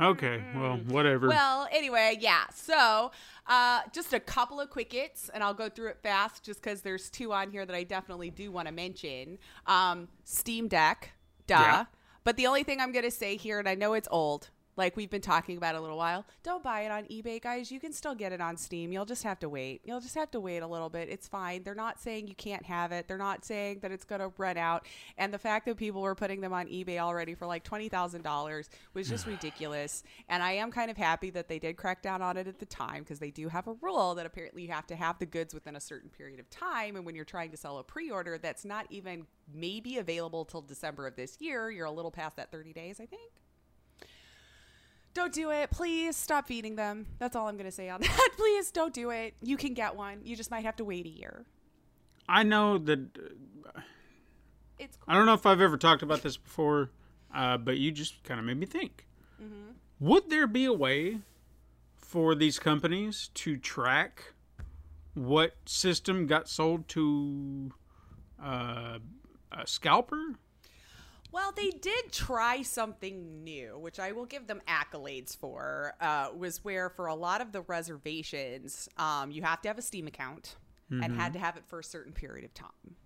Okay, 0.00 0.42
well, 0.54 0.76
whatever. 0.86 1.28
Well, 1.28 1.68
anyway, 1.72 2.18
yeah. 2.20 2.44
So, 2.54 3.10
uh, 3.46 3.80
just 3.92 4.12
a 4.12 4.20
couple 4.20 4.60
of 4.60 4.70
quick 4.70 4.92
hits, 4.92 5.28
and 5.28 5.42
I'll 5.42 5.54
go 5.54 5.68
through 5.68 5.88
it 5.88 5.98
fast 6.02 6.44
just 6.44 6.62
because 6.62 6.82
there's 6.82 7.10
two 7.10 7.32
on 7.32 7.50
here 7.50 7.66
that 7.66 7.74
I 7.74 7.82
definitely 7.82 8.30
do 8.30 8.52
want 8.52 8.68
to 8.68 8.72
mention. 8.72 9.38
Um, 9.66 10.08
Steam 10.24 10.68
Deck, 10.68 11.12
duh. 11.46 11.54
Yeah. 11.54 11.84
But 12.24 12.36
the 12.36 12.46
only 12.46 12.62
thing 12.62 12.80
I'm 12.80 12.92
going 12.92 13.04
to 13.04 13.10
say 13.10 13.36
here, 13.36 13.58
and 13.58 13.68
I 13.68 13.74
know 13.74 13.94
it's 13.94 14.08
old, 14.10 14.50
like 14.78 14.96
we've 14.96 15.10
been 15.10 15.20
talking 15.20 15.56
about 15.56 15.74
a 15.74 15.80
little 15.80 15.96
while, 15.96 16.24
don't 16.44 16.62
buy 16.62 16.82
it 16.82 16.90
on 16.92 17.04
eBay, 17.04 17.42
guys. 17.42 17.70
You 17.70 17.80
can 17.80 17.92
still 17.92 18.14
get 18.14 18.32
it 18.32 18.40
on 18.40 18.56
Steam. 18.56 18.92
You'll 18.92 19.04
just 19.04 19.24
have 19.24 19.40
to 19.40 19.48
wait. 19.48 19.82
You'll 19.84 20.00
just 20.00 20.14
have 20.14 20.30
to 20.30 20.40
wait 20.40 20.60
a 20.60 20.66
little 20.66 20.88
bit. 20.88 21.08
It's 21.08 21.26
fine. 21.26 21.64
They're 21.64 21.74
not 21.74 22.00
saying 22.00 22.28
you 22.28 22.36
can't 22.36 22.64
have 22.64 22.92
it. 22.92 23.08
They're 23.08 23.18
not 23.18 23.44
saying 23.44 23.80
that 23.82 23.90
it's 23.90 24.04
going 24.04 24.20
to 24.20 24.32
run 24.38 24.56
out. 24.56 24.86
And 25.18 25.34
the 25.34 25.38
fact 25.38 25.66
that 25.66 25.76
people 25.76 26.00
were 26.00 26.14
putting 26.14 26.40
them 26.40 26.52
on 26.52 26.66
eBay 26.68 26.98
already 26.98 27.34
for 27.34 27.46
like 27.46 27.64
$20,000 27.64 28.68
was 28.94 29.08
just 29.08 29.26
ridiculous. 29.26 30.04
And 30.28 30.42
I 30.42 30.52
am 30.52 30.70
kind 30.70 30.90
of 30.90 30.96
happy 30.96 31.30
that 31.30 31.48
they 31.48 31.58
did 31.58 31.76
crack 31.76 32.00
down 32.00 32.22
on 32.22 32.36
it 32.36 32.46
at 32.46 32.60
the 32.60 32.66
time 32.66 33.00
because 33.00 33.18
they 33.18 33.32
do 33.32 33.48
have 33.48 33.66
a 33.66 33.74
rule 33.82 34.14
that 34.14 34.26
apparently 34.26 34.62
you 34.62 34.68
have 34.70 34.86
to 34.86 34.96
have 34.96 35.18
the 35.18 35.26
goods 35.26 35.52
within 35.52 35.74
a 35.74 35.80
certain 35.80 36.08
period 36.08 36.38
of 36.38 36.48
time. 36.50 36.94
And 36.94 37.04
when 37.04 37.16
you're 37.16 37.24
trying 37.24 37.50
to 37.50 37.56
sell 37.56 37.78
a 37.78 37.82
pre 37.82 38.10
order 38.10 38.38
that's 38.38 38.64
not 38.64 38.86
even 38.90 39.26
maybe 39.52 39.98
available 39.98 40.44
till 40.44 40.62
December 40.62 41.08
of 41.08 41.16
this 41.16 41.36
year, 41.40 41.68
you're 41.68 41.86
a 41.86 41.90
little 41.90 42.12
past 42.12 42.36
that 42.36 42.52
30 42.52 42.72
days, 42.72 43.00
I 43.00 43.06
think. 43.06 43.32
Don't 45.18 45.34
do 45.34 45.50
it. 45.50 45.72
Please 45.72 46.16
stop 46.16 46.46
feeding 46.46 46.76
them. 46.76 47.04
That's 47.18 47.34
all 47.34 47.48
I'm 47.48 47.56
going 47.56 47.66
to 47.66 47.72
say 47.72 47.88
on 47.88 48.00
that. 48.02 48.28
Please 48.36 48.70
don't 48.70 48.94
do 48.94 49.10
it. 49.10 49.34
You 49.42 49.56
can 49.56 49.74
get 49.74 49.96
one. 49.96 50.20
You 50.22 50.36
just 50.36 50.48
might 50.48 50.64
have 50.64 50.76
to 50.76 50.84
wait 50.84 51.06
a 51.06 51.08
year. 51.08 51.44
I 52.28 52.44
know 52.44 52.78
that 52.78 53.00
It's 54.78 54.96
cool. 54.96 55.04
I 55.08 55.14
don't 55.16 55.26
know 55.26 55.34
if 55.34 55.44
I've 55.44 55.60
ever 55.60 55.76
talked 55.76 56.02
about 56.02 56.22
this 56.22 56.36
before, 56.36 56.90
uh, 57.34 57.56
but 57.56 57.78
you 57.78 57.90
just 57.90 58.22
kind 58.22 58.38
of 58.38 58.46
made 58.46 58.58
me 58.58 58.66
think. 58.66 59.08
Mm-hmm. 59.42 59.72
Would 59.98 60.30
there 60.30 60.46
be 60.46 60.66
a 60.66 60.72
way 60.72 61.18
for 61.96 62.36
these 62.36 62.60
companies 62.60 63.30
to 63.34 63.56
track 63.56 64.34
what 65.14 65.56
system 65.66 66.28
got 66.28 66.48
sold 66.48 66.86
to 66.90 67.72
uh, 68.40 68.98
a 69.50 69.66
scalper? 69.66 70.36
Well, 71.30 71.52
they 71.52 71.70
did 71.70 72.10
try 72.10 72.62
something 72.62 73.44
new, 73.44 73.78
which 73.78 73.98
I 74.00 74.12
will 74.12 74.24
give 74.24 74.46
them 74.46 74.62
accolades 74.66 75.36
for. 75.36 75.94
Uh, 76.00 76.28
was 76.36 76.64
where 76.64 76.88
for 76.88 77.06
a 77.06 77.14
lot 77.14 77.40
of 77.40 77.52
the 77.52 77.60
reservations, 77.62 78.88
um, 78.96 79.30
you 79.30 79.42
have 79.42 79.60
to 79.62 79.68
have 79.68 79.78
a 79.78 79.82
Steam 79.82 80.06
account 80.06 80.56
and 80.90 81.12
had 81.12 81.34
to 81.34 81.38
have 81.38 81.58
it 81.58 81.64
for 81.66 81.78
a 81.80 81.84
certain 81.84 82.12
period 82.14 82.46
of 82.46 82.54
time. 82.54 82.96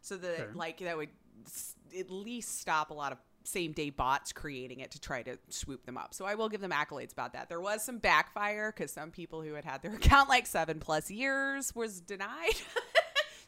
So 0.00 0.16
that 0.16 0.40
Okay. 0.40 0.52
like 0.54 0.78
that 0.78 0.96
would 0.96 1.10
s- 1.44 1.74
at 1.98 2.10
least 2.10 2.58
stop 2.60 2.90
a 2.90 2.94
lot 2.94 3.12
of 3.12 3.18
same 3.44 3.72
day 3.72 3.90
bots 3.90 4.32
creating 4.32 4.80
it 4.80 4.90
to 4.92 5.00
try 5.00 5.22
to 5.22 5.38
swoop 5.50 5.84
them 5.84 5.98
up. 5.98 6.14
So 6.14 6.24
I 6.24 6.34
will 6.34 6.48
give 6.48 6.62
them 6.62 6.70
accolades 6.70 7.12
about 7.12 7.34
that. 7.34 7.48
There 7.50 7.60
was 7.60 7.84
some 7.84 7.98
backfire 7.98 8.72
because 8.74 8.90
some 8.90 9.10
people 9.10 9.42
who 9.42 9.52
had 9.52 9.66
had 9.66 9.82
their 9.82 9.94
account 9.96 10.30
like 10.30 10.46
seven 10.46 10.80
plus 10.80 11.10
years 11.10 11.74
was 11.74 12.00
denied. 12.00 12.54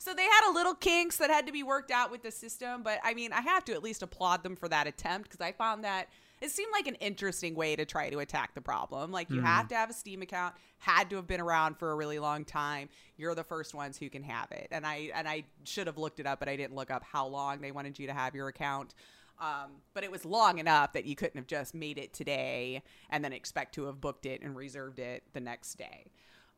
so 0.08 0.14
they 0.14 0.22
had 0.24 0.50
a 0.50 0.52
little 0.52 0.74
kinks 0.74 1.18
that 1.18 1.30
had 1.30 1.46
to 1.46 1.52
be 1.52 1.62
worked 1.62 1.90
out 1.90 2.10
with 2.10 2.22
the 2.22 2.30
system. 2.30 2.82
But 2.82 2.98
I 3.04 3.14
mean, 3.14 3.32
I 3.32 3.40
have 3.42 3.64
to 3.66 3.72
at 3.72 3.82
least 3.82 4.02
applaud 4.02 4.42
them 4.42 4.56
for 4.56 4.68
that 4.68 4.86
attempt 4.86 5.30
because 5.30 5.44
I 5.44 5.52
found 5.52 5.84
that 5.84 6.08
it 6.40 6.50
seemed 6.50 6.70
like 6.72 6.86
an 6.86 6.94
interesting 6.96 7.54
way 7.54 7.74
to 7.76 7.84
try 7.84 8.08
to 8.10 8.20
attack 8.20 8.54
the 8.54 8.60
problem. 8.60 9.10
Like 9.10 9.28
you 9.28 9.40
have 9.40 9.68
to 9.68 9.74
have 9.74 9.90
a 9.90 9.92
Steam 9.92 10.22
account, 10.22 10.54
had 10.78 11.10
to 11.10 11.16
have 11.16 11.26
been 11.26 11.40
around 11.40 11.78
for 11.78 11.90
a 11.90 11.96
really 11.96 12.18
long 12.20 12.44
time. 12.44 12.88
You're 13.16 13.34
the 13.34 13.42
first 13.44 13.74
ones 13.74 13.98
who 13.98 14.08
can 14.08 14.22
have 14.22 14.50
it. 14.52 14.68
And 14.70 14.86
I 14.86 15.10
and 15.14 15.28
I 15.28 15.44
should 15.64 15.88
have 15.88 15.98
looked 15.98 16.20
it 16.20 16.26
up, 16.26 16.38
but 16.38 16.48
I 16.48 16.56
didn't 16.56 16.76
look 16.76 16.90
up 16.90 17.02
how 17.02 17.26
long 17.26 17.60
they 17.60 17.72
wanted 17.72 17.98
you 17.98 18.06
to 18.06 18.12
have 18.14 18.34
your 18.34 18.48
account. 18.48 18.94
Um, 19.40 19.82
but 19.94 20.04
it 20.04 20.10
was 20.10 20.24
long 20.24 20.58
enough 20.58 20.94
that 20.94 21.04
you 21.04 21.14
couldn't 21.16 21.36
have 21.36 21.46
just 21.46 21.74
made 21.74 21.98
it 21.98 22.12
today 22.12 22.82
and 23.10 23.24
then 23.24 23.32
expect 23.32 23.74
to 23.74 23.84
have 23.84 24.00
booked 24.00 24.26
it 24.26 24.40
and 24.42 24.56
reserved 24.56 24.98
it 24.98 25.22
the 25.32 25.40
next 25.40 25.74
day. 25.74 26.06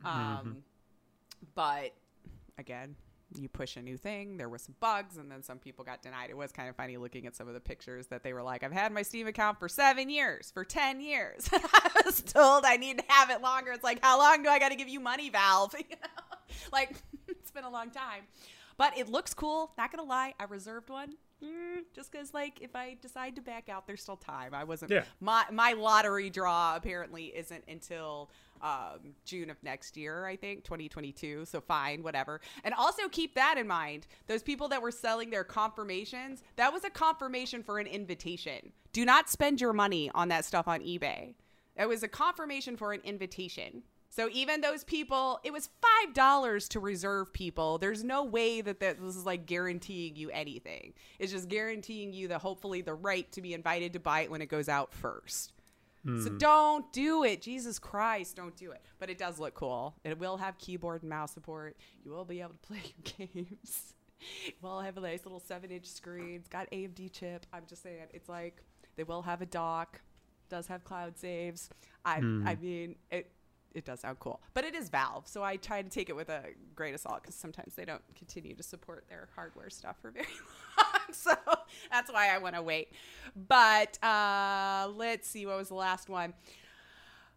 Um, 0.05 0.63
But 1.55 1.93
again, 2.59 2.97
you 3.39 3.49
push 3.49 3.77
a 3.77 3.83
new 3.83 3.97
thing, 3.97 4.37
there 4.37 4.49
was 4.49 4.63
some 4.63 4.75
bugs, 4.81 5.17
and 5.17 5.31
then 5.31 5.43
some 5.43 5.59
people 5.59 5.85
got 5.85 6.03
denied. 6.03 6.31
It 6.31 6.37
was 6.37 6.53
kind 6.53 6.69
of 6.69 6.77
funny 6.77 6.97
looking 6.97 7.27
at 7.27 7.37
some 7.37 7.49
of 7.49 7.55
the 7.55 7.61
pictures 7.61 8.07
that 8.09 8.23
they 8.23 8.33
were 8.33 8.43
like, 8.43 8.63
I've 8.63 8.73
had 8.73 8.93
my 8.93 9.03
Steam 9.03 9.27
account 9.27 9.59
for 9.59 9.69
seven 9.69 10.11
years, 10.11 10.51
for 10.51 10.65
10 10.65 11.01
years. 11.01 11.49
I 11.53 11.91
was 12.05 12.21
told 12.21 12.65
I 12.65 12.77
need 12.77 12.99
to 12.99 13.05
have 13.09 13.31
it 13.31 13.41
longer. 13.41 13.73
It's 13.73 13.85
like, 13.85 14.03
how 14.03 14.19
long 14.19 14.43
do 14.43 14.49
I 14.49 14.59
got 14.59 14.71
to 14.71 14.77
give 14.77 14.89
you 14.89 15.01
money, 15.01 15.31
Valve? 15.31 15.75
You 15.91 15.97
know? 15.97 16.37
Like, 16.73 16.97
it's 17.29 17.51
been 17.51 17.65
a 17.65 17.71
long 17.71 17.91
time. 17.91 18.23
But 18.77 18.97
it 18.97 19.09
looks 19.09 19.35
cool. 19.35 19.73
Not 19.77 19.93
gonna 19.93 20.09
lie, 20.09 20.35
I 20.41 20.45
reserved 20.45 20.89
one. 20.89 21.15
Mm, 21.45 21.83
just 21.95 22.11
because, 22.11 22.33
like, 22.33 22.61
if 22.61 22.75
I 22.75 22.97
decide 23.01 23.37
to 23.37 23.43
back 23.43 23.69
out, 23.69 23.87
there's 23.87 24.03
still 24.03 24.17
time. 24.17 24.55
I 24.55 24.65
wasn't. 24.65 24.91
Yeah. 24.91 25.05
My 25.21 25.45
my 25.53 25.73
lottery 25.75 26.31
draw 26.31 26.77
apparently 26.77 27.27
isn't 27.27 27.65
until 27.69 28.31
um, 28.63 29.15
June 29.25 29.51
of 29.51 29.57
next 29.63 29.97
year, 29.97 30.27
I 30.27 30.37
think, 30.37 30.65
2022. 30.65 31.45
So 31.45 31.61
fine, 31.61 32.03
whatever. 32.03 32.41
And 32.65 32.75
also 32.75 33.09
keep 33.09 33.35
that 33.35 33.59
in 33.59 33.67
mind. 33.67 34.07
Those 34.27 34.43
people 34.43 34.69
that 34.69 34.83
were 34.83 34.91
selling 34.91 35.31
their 35.31 35.45
confirmations, 35.45 36.43
that 36.57 36.73
was 36.73 36.85
a 36.85 36.91
confirmation 36.91 37.63
for 37.63 37.79
an 37.79 37.87
invitation. 37.87 38.73
Do 38.93 39.05
not 39.05 39.31
spend 39.31 39.61
your 39.61 39.73
money 39.73 40.11
on 40.15 40.29
that 40.29 40.45
stuff 40.45 40.69
on 40.69 40.81
eBay. 40.81 41.35
It 41.77 41.89
was 41.89 42.03
a 42.03 42.09
confirmation 42.09 42.77
for 42.77 42.93
an 42.93 43.01
invitation. 43.05 43.83
So 44.13 44.29
even 44.33 44.61
those 44.61 44.83
people, 44.83 45.39
it 45.45 45.53
was 45.53 45.71
five 45.81 46.15
dollars 46.15 46.69
to 46.71 46.81
reserve 46.81 47.33
people. 47.33 47.79
There's 47.79 48.03
no 48.03 48.25
way 48.25 48.61
that 48.61 48.81
that 48.81 49.01
this 49.01 49.15
is 49.15 49.25
like 49.25 49.47
guaranteeing 49.47 50.17
you 50.17 50.31
anything. 50.31 50.95
It's 51.21 51.31
just 51.31 51.49
guaranteeing 51.49 52.13
you 52.13 52.27
the 52.27 52.39
hopefully 52.39 52.83
the 52.83 52.95
right 52.95 53.31
to 53.33 53.41
be 53.41 53.55
invited 53.55 53.93
to 53.93 54.01
buy 54.01 54.23
it 54.23 54.31
when 54.31 54.43
it 54.43 54.49
goes 54.49 54.69
out 54.69 54.93
first. 54.93 55.53
So 56.05 56.31
hmm. 56.31 56.39
don't 56.39 56.93
do 56.93 57.25
it. 57.25 57.43
Jesus 57.43 57.79
Christ, 57.79 58.37
don't 58.37 58.57
do 58.57 58.71
it. 58.71 58.81
But 58.99 59.11
it 59.11 59.19
does 59.19 59.39
look 59.39 59.55
cool. 59.55 59.95
It 60.03 60.19
will 60.19 60.39
have 60.39 60.57
keyboard 60.59 61.03
and 61.03 61.11
mouse 61.11 61.33
support. 61.33 61.77
You 62.05 62.11
will 62.11 62.25
be 62.25 62.41
able 62.41 62.51
to 62.53 62.57
play 62.67 62.81
your 62.83 63.29
games. 63.29 63.95
It 64.47 64.55
will 64.63 64.81
have 64.81 64.97
a 64.97 65.01
nice 65.01 65.25
little 65.25 65.41
seven 65.41 65.71
inch 65.71 65.87
screen. 65.87 66.37
It's 66.37 66.49
got 66.49 66.71
AMD 66.71 67.13
chip. 67.13 67.47
I'm 67.53 67.65
just 67.67 67.83
saying, 67.83 68.07
it's 68.13 68.29
like 68.29 68.63
they 68.97 69.05
will 69.05 69.23
have 69.23 69.43
a 69.43 69.47
dock. 69.47 70.01
Does 70.49 70.67
have 70.67 70.85
cloud 70.85 71.19
saves. 71.19 71.69
I 72.05 72.21
hmm. 72.21 72.47
I 72.47 72.57
mean 72.57 72.97
it. 73.11 73.31
It 73.73 73.85
does 73.85 74.01
sound 74.01 74.19
cool, 74.19 74.41
but 74.53 74.65
it 74.65 74.75
is 74.75 74.89
Valve, 74.89 75.29
so 75.29 75.45
I 75.45 75.55
try 75.55 75.81
to 75.81 75.89
take 75.89 76.09
it 76.09 76.17
with 76.17 76.29
a 76.29 76.43
grain 76.75 76.93
of 76.93 76.99
salt 76.99 77.23
because 77.23 77.37
sometimes 77.37 77.77
they 77.77 77.85
don't 77.85 78.03
continue 78.17 78.57
to 78.57 78.65
support 78.65 79.05
their 79.09 79.29
hardware 79.37 79.71
stuff 79.71 79.97
for 80.03 80.11
very 80.11 80.27
long. 80.77 81.13
So 81.13 81.37
that's 81.91 82.13
why 82.13 82.29
I 82.35 82.39
want 82.39 82.55
to 82.57 82.63
wait. 82.63 82.93
But 83.49 84.03
uh, 84.05 84.89
let's 84.95 85.29
see, 85.29 85.47
what 85.47 85.57
was 85.57 85.69
the 85.69 85.75
last 85.75 86.09
one? 86.09 86.35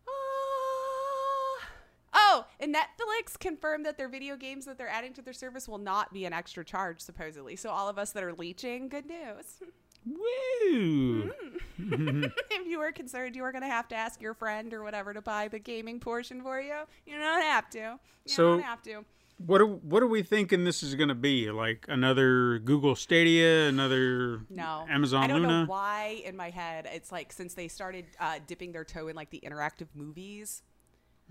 Uh, 0.08 1.66
oh, 2.14 2.46
and 2.60 2.74
Netflix 2.76 3.38
confirmed 3.40 3.86
that 3.86 3.98
their 3.98 4.10
video 4.10 4.36
games 4.36 4.66
that 4.66 4.78
they're 4.78 4.88
adding 4.90 5.14
to 5.14 5.22
their 5.22 5.34
service 5.34 5.68
will 5.68 5.78
not 5.78 6.14
be 6.14 6.26
an 6.26 6.34
extra 6.34 6.64
charge, 6.66 7.00
supposedly. 7.00 7.56
So 7.56 7.70
all 7.70 7.90
of 7.90 7.98
us 7.98 8.12
that 8.12 8.24
are 8.24 8.34
leeching, 8.34 8.90
good 8.90 9.06
news. 9.06 9.60
Woo! 10.06 11.32
if 12.52 12.68
you 12.68 12.80
were 12.80 12.92
concerned 12.92 13.36
you 13.36 13.42
were 13.42 13.52
going 13.52 13.62
to 13.64 13.68
have 13.70 13.88
to 13.90 13.96
ask 13.96 14.22
your 14.22 14.34
friend 14.34 14.74
or 14.74 14.84
whatever 14.84 15.14
to 15.14 15.22
buy 15.22 15.48
the 15.48 15.60
gaming 15.60 16.00
portion 16.00 16.42
for 16.42 16.60
you, 16.60 16.76
you 17.06 17.18
don't 17.18 17.42
have 17.42 17.70
to. 17.72 17.80
You 17.80 17.98
So- 18.26 18.50
don't 18.52 18.64
have 18.64 18.82
to. 18.84 19.06
What 19.38 19.62
are 19.62 19.66
what 19.66 20.02
are 20.04 20.08
we 20.08 20.24
thinking 20.24 20.64
this 20.64 20.84
is 20.84 20.96
going 20.96 21.10
to 21.10 21.16
be? 21.16 21.52
Like 21.52 21.86
another 21.90 22.60
Google 22.60 22.96
Stadia, 22.96 23.68
another 23.68 24.42
No. 24.50 24.86
Amazon 24.90 25.24
I 25.24 25.28
don't 25.28 25.42
Luna? 25.42 25.62
know 25.62 25.66
why 25.66 26.22
in 26.24 26.38
my 26.38 26.50
head 26.50 26.88
it's 26.94 27.12
like 27.12 27.32
since 27.34 27.54
they 27.54 27.68
started 27.68 28.06
uh, 28.20 28.40
dipping 28.48 28.72
their 28.72 28.86
toe 28.86 29.08
in 29.08 29.16
like 29.16 29.30
the 29.32 29.42
interactive 29.46 29.88
movies, 29.96 30.62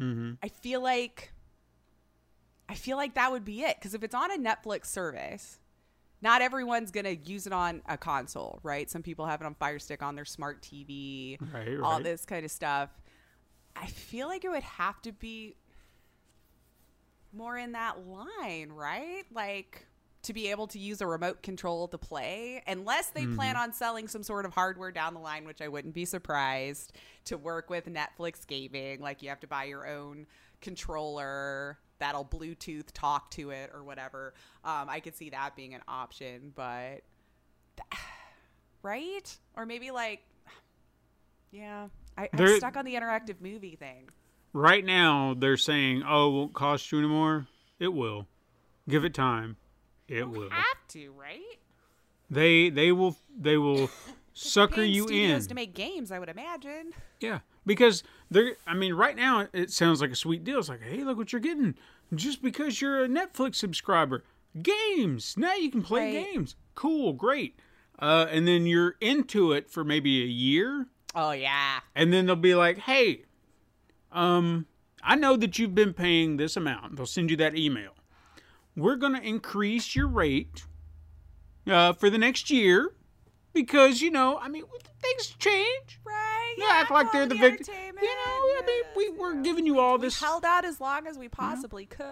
Mm-hmm. 0.00 0.32
I 0.42 0.48
feel 0.48 0.82
like 0.82 1.32
I 2.68 2.74
feel 2.74 2.96
like 2.96 3.14
that 3.14 3.30
would 3.30 3.44
be 3.44 3.62
it 3.62 3.76
because 3.76 3.94
if 3.94 4.02
it's 4.02 4.14
on 4.14 4.30
a 4.32 4.36
Netflix 4.38 4.86
service, 4.86 5.58
not 6.22 6.40
everyone's 6.42 6.90
gonna 6.90 7.10
use 7.24 7.46
it 7.46 7.52
on 7.52 7.82
a 7.86 7.98
console, 7.98 8.58
right? 8.62 8.90
Some 8.90 9.02
people 9.02 9.26
have 9.26 9.40
it 9.42 9.44
on 9.44 9.54
Fire 9.54 9.78
Stick 9.78 10.02
on 10.02 10.14
their 10.16 10.24
smart 10.24 10.62
TV, 10.62 11.38
Right, 11.52 11.78
all 11.80 12.00
this 12.00 12.24
kind 12.24 12.44
of 12.44 12.50
stuff. 12.50 12.90
I 13.76 13.86
feel 13.86 14.28
like 14.28 14.44
it 14.44 14.50
would 14.50 14.62
have 14.62 15.00
to 15.02 15.12
be 15.12 15.56
more 17.32 17.56
in 17.58 17.72
that 17.72 18.06
line, 18.06 18.70
right? 18.70 19.24
Like 19.32 19.86
to 20.22 20.32
be 20.32 20.50
able 20.50 20.68
to 20.68 20.78
use 20.78 21.00
a 21.00 21.06
remote 21.06 21.42
control 21.42 21.88
to 21.88 21.98
play, 21.98 22.62
unless 22.66 23.08
they 23.10 23.26
plan 23.26 23.56
on 23.56 23.72
selling 23.72 24.06
some 24.06 24.22
sort 24.22 24.44
of 24.46 24.54
hardware 24.54 24.92
down 24.92 25.14
the 25.14 25.20
line, 25.20 25.44
which 25.44 25.60
I 25.60 25.66
wouldn't 25.68 25.94
be 25.94 26.04
surprised 26.04 26.92
to 27.24 27.36
work 27.36 27.70
with 27.70 27.86
Netflix 27.86 28.46
gaming. 28.46 29.00
Like 29.00 29.22
you 29.22 29.30
have 29.30 29.40
to 29.40 29.48
buy 29.48 29.64
your 29.64 29.86
own 29.86 30.26
controller 30.60 31.78
that'll 31.98 32.24
Bluetooth 32.24 32.86
talk 32.92 33.30
to 33.32 33.50
it 33.50 33.70
or 33.72 33.82
whatever. 33.84 34.34
Um, 34.64 34.88
I 34.88 35.00
could 35.00 35.16
see 35.16 35.30
that 35.30 35.54
being 35.56 35.74
an 35.74 35.82
option, 35.88 36.52
but 36.54 37.02
right? 38.82 39.36
Or 39.56 39.66
maybe 39.66 39.90
like, 39.90 40.20
yeah, 41.50 41.88
I, 42.16 42.28
I'm 42.32 42.38
There- 42.38 42.56
stuck 42.58 42.76
on 42.76 42.84
the 42.84 42.94
interactive 42.94 43.40
movie 43.40 43.76
thing. 43.76 44.08
Right 44.52 44.84
now, 44.84 45.34
they're 45.36 45.56
saying, 45.56 46.02
"Oh, 46.06 46.28
it 46.28 46.32
won't 46.32 46.52
cost 46.54 46.92
you 46.92 46.98
anymore." 46.98 47.46
It 47.78 47.88
will. 47.92 48.26
Give 48.88 49.04
it 49.04 49.14
time. 49.14 49.56
It 50.08 50.28
will. 50.28 50.50
Have 50.50 50.88
to, 50.88 51.10
right? 51.12 51.40
They 52.30 52.68
they 52.70 52.92
will 52.92 53.16
they 53.36 53.56
will 53.56 53.88
sucker 54.34 54.82
you 54.82 55.08
in. 55.08 55.40
to 55.46 55.54
make 55.54 55.74
games, 55.74 56.10
I 56.12 56.18
would 56.18 56.28
imagine. 56.28 56.92
Yeah, 57.20 57.40
because 57.64 58.02
they're. 58.30 58.56
I 58.66 58.74
mean, 58.74 58.94
right 58.94 59.16
now 59.16 59.48
it 59.52 59.70
sounds 59.70 60.00
like 60.00 60.10
a 60.10 60.16
sweet 60.16 60.44
deal. 60.44 60.58
It's 60.58 60.68
like, 60.68 60.82
hey, 60.82 61.02
look 61.04 61.16
what 61.16 61.32
you're 61.32 61.40
getting 61.40 61.74
just 62.14 62.42
because 62.42 62.80
you're 62.80 63.04
a 63.04 63.08
Netflix 63.08 63.54
subscriber. 63.56 64.22
Games 64.62 65.34
now 65.38 65.54
you 65.54 65.70
can 65.70 65.82
play 65.82 66.14
Right. 66.16 66.32
games. 66.32 66.56
Cool, 66.74 67.14
great. 67.14 67.58
Uh, 67.98 68.26
and 68.30 68.46
then 68.46 68.66
you're 68.66 68.96
into 69.00 69.52
it 69.52 69.70
for 69.70 69.82
maybe 69.84 70.22
a 70.22 70.26
year, 70.26 70.88
Oh 71.14 71.30
yeah, 71.32 71.80
and 71.94 72.12
then 72.12 72.26
they'll 72.26 72.36
be 72.36 72.54
like, 72.54 72.78
hey, 72.78 73.22
um, 74.12 74.66
I 75.02 75.16
know 75.16 75.36
that 75.36 75.58
you've 75.58 75.74
been 75.74 75.92
paying 75.94 76.36
this 76.36 76.56
amount. 76.56 76.96
They'll 76.96 77.06
send 77.06 77.30
you 77.30 77.36
that 77.38 77.56
email. 77.56 77.92
We're 78.76 78.96
gonna 78.96 79.20
increase 79.20 79.94
your 79.94 80.06
rate 80.08 80.64
uh, 81.66 81.92
for 81.94 82.08
the 82.10 82.18
next 82.18 82.50
year 82.50 82.92
because 83.52 84.00
you 84.00 84.10
know, 84.10 84.38
I 84.38 84.48
mean, 84.48 84.64
things 85.02 85.26
change. 85.38 86.00
right. 86.04 86.54
You 86.56 86.66
act 86.70 86.90
like 86.90 87.12
they're 87.12 87.26
the 87.26 87.34
quality 87.36 87.56
victim. 87.58 87.74
You 88.00 88.08
know, 88.08 88.10
I 88.26 88.62
mean, 88.66 88.82
we 88.96 89.04
yes, 89.04 89.14
we're 89.18 89.42
giving 89.42 89.66
you 89.66 89.78
all 89.80 89.96
We 89.98 90.02
this. 90.06 90.20
held 90.20 90.44
out 90.44 90.64
as 90.64 90.80
long 90.80 91.06
as 91.06 91.18
we 91.18 91.28
possibly 91.28 91.86
could. 91.86 92.06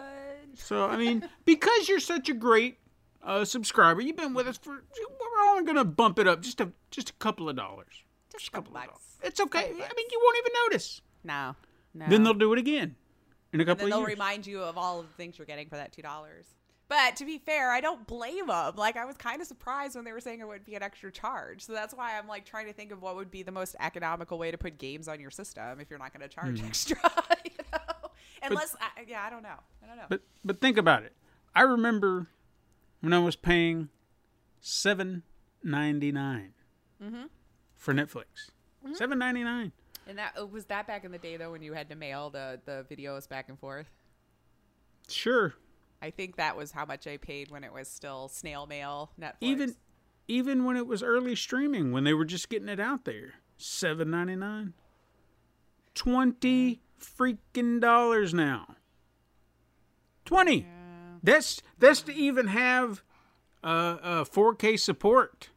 So 0.56 0.86
I 0.86 0.97
mean, 0.97 1.28
because 1.44 1.89
you're 1.89 2.01
such 2.01 2.28
a 2.28 2.35
great 2.35 2.78
uh, 3.22 3.44
subscriber, 3.44 4.01
you've 4.01 4.16
been 4.16 4.35
with 4.35 4.47
us 4.48 4.59
for. 4.59 4.72
We're 4.72 5.51
only 5.51 5.64
gonna 5.64 5.85
bump 5.85 6.18
it 6.18 6.27
up 6.28 6.43
just 6.43 6.60
a 6.60 6.70
just 6.90 7.10
a 7.10 7.12
couple 7.14 7.48
of 7.48 7.56
dollars. 7.56 8.05
Just 8.32 8.48
a 8.48 8.51
couple 8.51 8.68
of 8.70 8.74
bucks. 8.74 8.86
dollars. 8.89 9.02
It's 9.22 9.40
okay. 9.40 9.64
I 9.64 9.68
mean, 9.70 10.06
you 10.10 10.20
won't 10.22 10.39
even 10.39 10.52
notice. 10.66 11.01
No, 11.24 11.55
no. 11.94 12.06
Then 12.08 12.22
they'll 12.22 12.34
do 12.34 12.52
it 12.52 12.58
again 12.58 12.94
in 13.52 13.60
a 13.60 13.62
And 13.62 13.66
couple 13.66 13.84
then 13.86 13.92
of 13.92 13.98
they'll 13.98 14.08
years. 14.08 14.18
remind 14.18 14.46
you 14.46 14.60
of 14.62 14.76
all 14.78 15.00
of 15.00 15.06
the 15.08 15.14
things 15.14 15.38
you're 15.38 15.46
getting 15.46 15.68
for 15.68 15.76
that 15.76 15.92
two 15.92 16.02
dollars. 16.02 16.46
But 16.88 17.14
to 17.16 17.24
be 17.24 17.38
fair, 17.38 17.70
I 17.70 17.80
don't 17.80 18.04
blame 18.06 18.48
them. 18.48 18.74
Like 18.76 18.96
I 18.96 19.04
was 19.04 19.16
kind 19.16 19.40
of 19.40 19.46
surprised 19.46 19.94
when 19.94 20.04
they 20.04 20.10
were 20.12 20.18
saying 20.20 20.40
it 20.40 20.48
would 20.48 20.64
be 20.64 20.74
an 20.74 20.82
extra 20.82 21.12
charge. 21.12 21.64
So 21.64 21.72
that's 21.72 21.94
why 21.94 22.18
I'm 22.18 22.26
like 22.26 22.44
trying 22.44 22.66
to 22.66 22.72
think 22.72 22.90
of 22.90 23.00
what 23.00 23.14
would 23.14 23.30
be 23.30 23.44
the 23.44 23.52
most 23.52 23.76
economical 23.78 24.38
way 24.38 24.50
to 24.50 24.58
put 24.58 24.76
games 24.78 25.06
on 25.06 25.20
your 25.20 25.30
system 25.30 25.78
if 25.78 25.88
you're 25.88 26.00
not 26.00 26.12
going 26.12 26.28
to 26.28 26.34
charge 26.34 26.58
Hmm. 26.60 26.66
extra. 26.66 26.96
you 27.44 27.50
know, 27.72 27.78
unless 28.42 28.74
I, 28.80 29.02
yeah, 29.06 29.22
I 29.24 29.30
don't 29.30 29.42
know. 29.44 29.58
I 29.84 29.86
don't 29.86 29.96
know. 29.98 30.06
But 30.08 30.22
but 30.44 30.60
think 30.60 30.76
about 30.78 31.04
it. 31.04 31.12
I 31.54 31.62
remember 31.62 32.26
when 33.02 33.12
I 33.12 33.20
was 33.20 33.36
paying 33.36 33.88
seven 34.60 35.22
ninety 35.62 36.12
nine 36.12 36.54
Mm-hmm. 37.02 37.24
for 37.76 37.94
Netflix. 37.94 38.50
Seven 38.94 39.18
ninety 39.18 39.42
nine. 39.44 39.72
And 40.11 40.19
that 40.19 40.35
uh, 40.39 40.45
was 40.45 40.66
that 40.66 40.87
back 40.87 41.05
in 41.05 41.12
the 41.12 41.19
day 41.19 41.37
though 41.37 41.53
when 41.53 41.62
you 41.62 41.73
had 41.73 41.89
to 41.89 41.95
mail 41.95 42.28
the 42.28 42.61
the 42.66 42.85
videos 42.91 43.28
back 43.28 43.49
and 43.49 43.59
forth. 43.59 43.87
Sure. 45.09 45.55
I 46.03 46.11
think 46.11 46.37
that 46.37 46.57
was 46.57 46.73
how 46.73 46.85
much 46.85 47.07
I 47.07 47.16
paid 47.16 47.51
when 47.51 47.62
it 47.62 47.73
was 47.73 47.89
still 47.89 48.28
snail 48.28 48.66
mail 48.66 49.12
Netflix. 49.19 49.35
Even 49.41 49.77
even 50.28 50.65
when 50.65 50.77
it 50.77 50.87
was 50.87 51.03
early 51.03 51.37
streaming, 51.37 51.93
when 51.93 52.05
they 52.05 52.12
were 52.12 52.24
just 52.24 52.49
getting 52.49 52.69
it 52.69 52.81
out 52.81 53.05
there, 53.05 53.35
seven 53.57 54.11
ninety 54.11 54.37
nine. 54.37 54.74
Twenty 55.95 56.81
freaking 57.01 57.81
dollars 57.81 58.35
now. 58.35 58.77
Twenty. 60.24 60.66
That's 61.23 61.62
that's 61.78 62.03
to 62.03 62.15
even 62.15 62.49
have 62.49 63.03
uh, 63.62 63.66
uh 64.03 64.24
4K 64.24 64.78
support. 64.78 65.51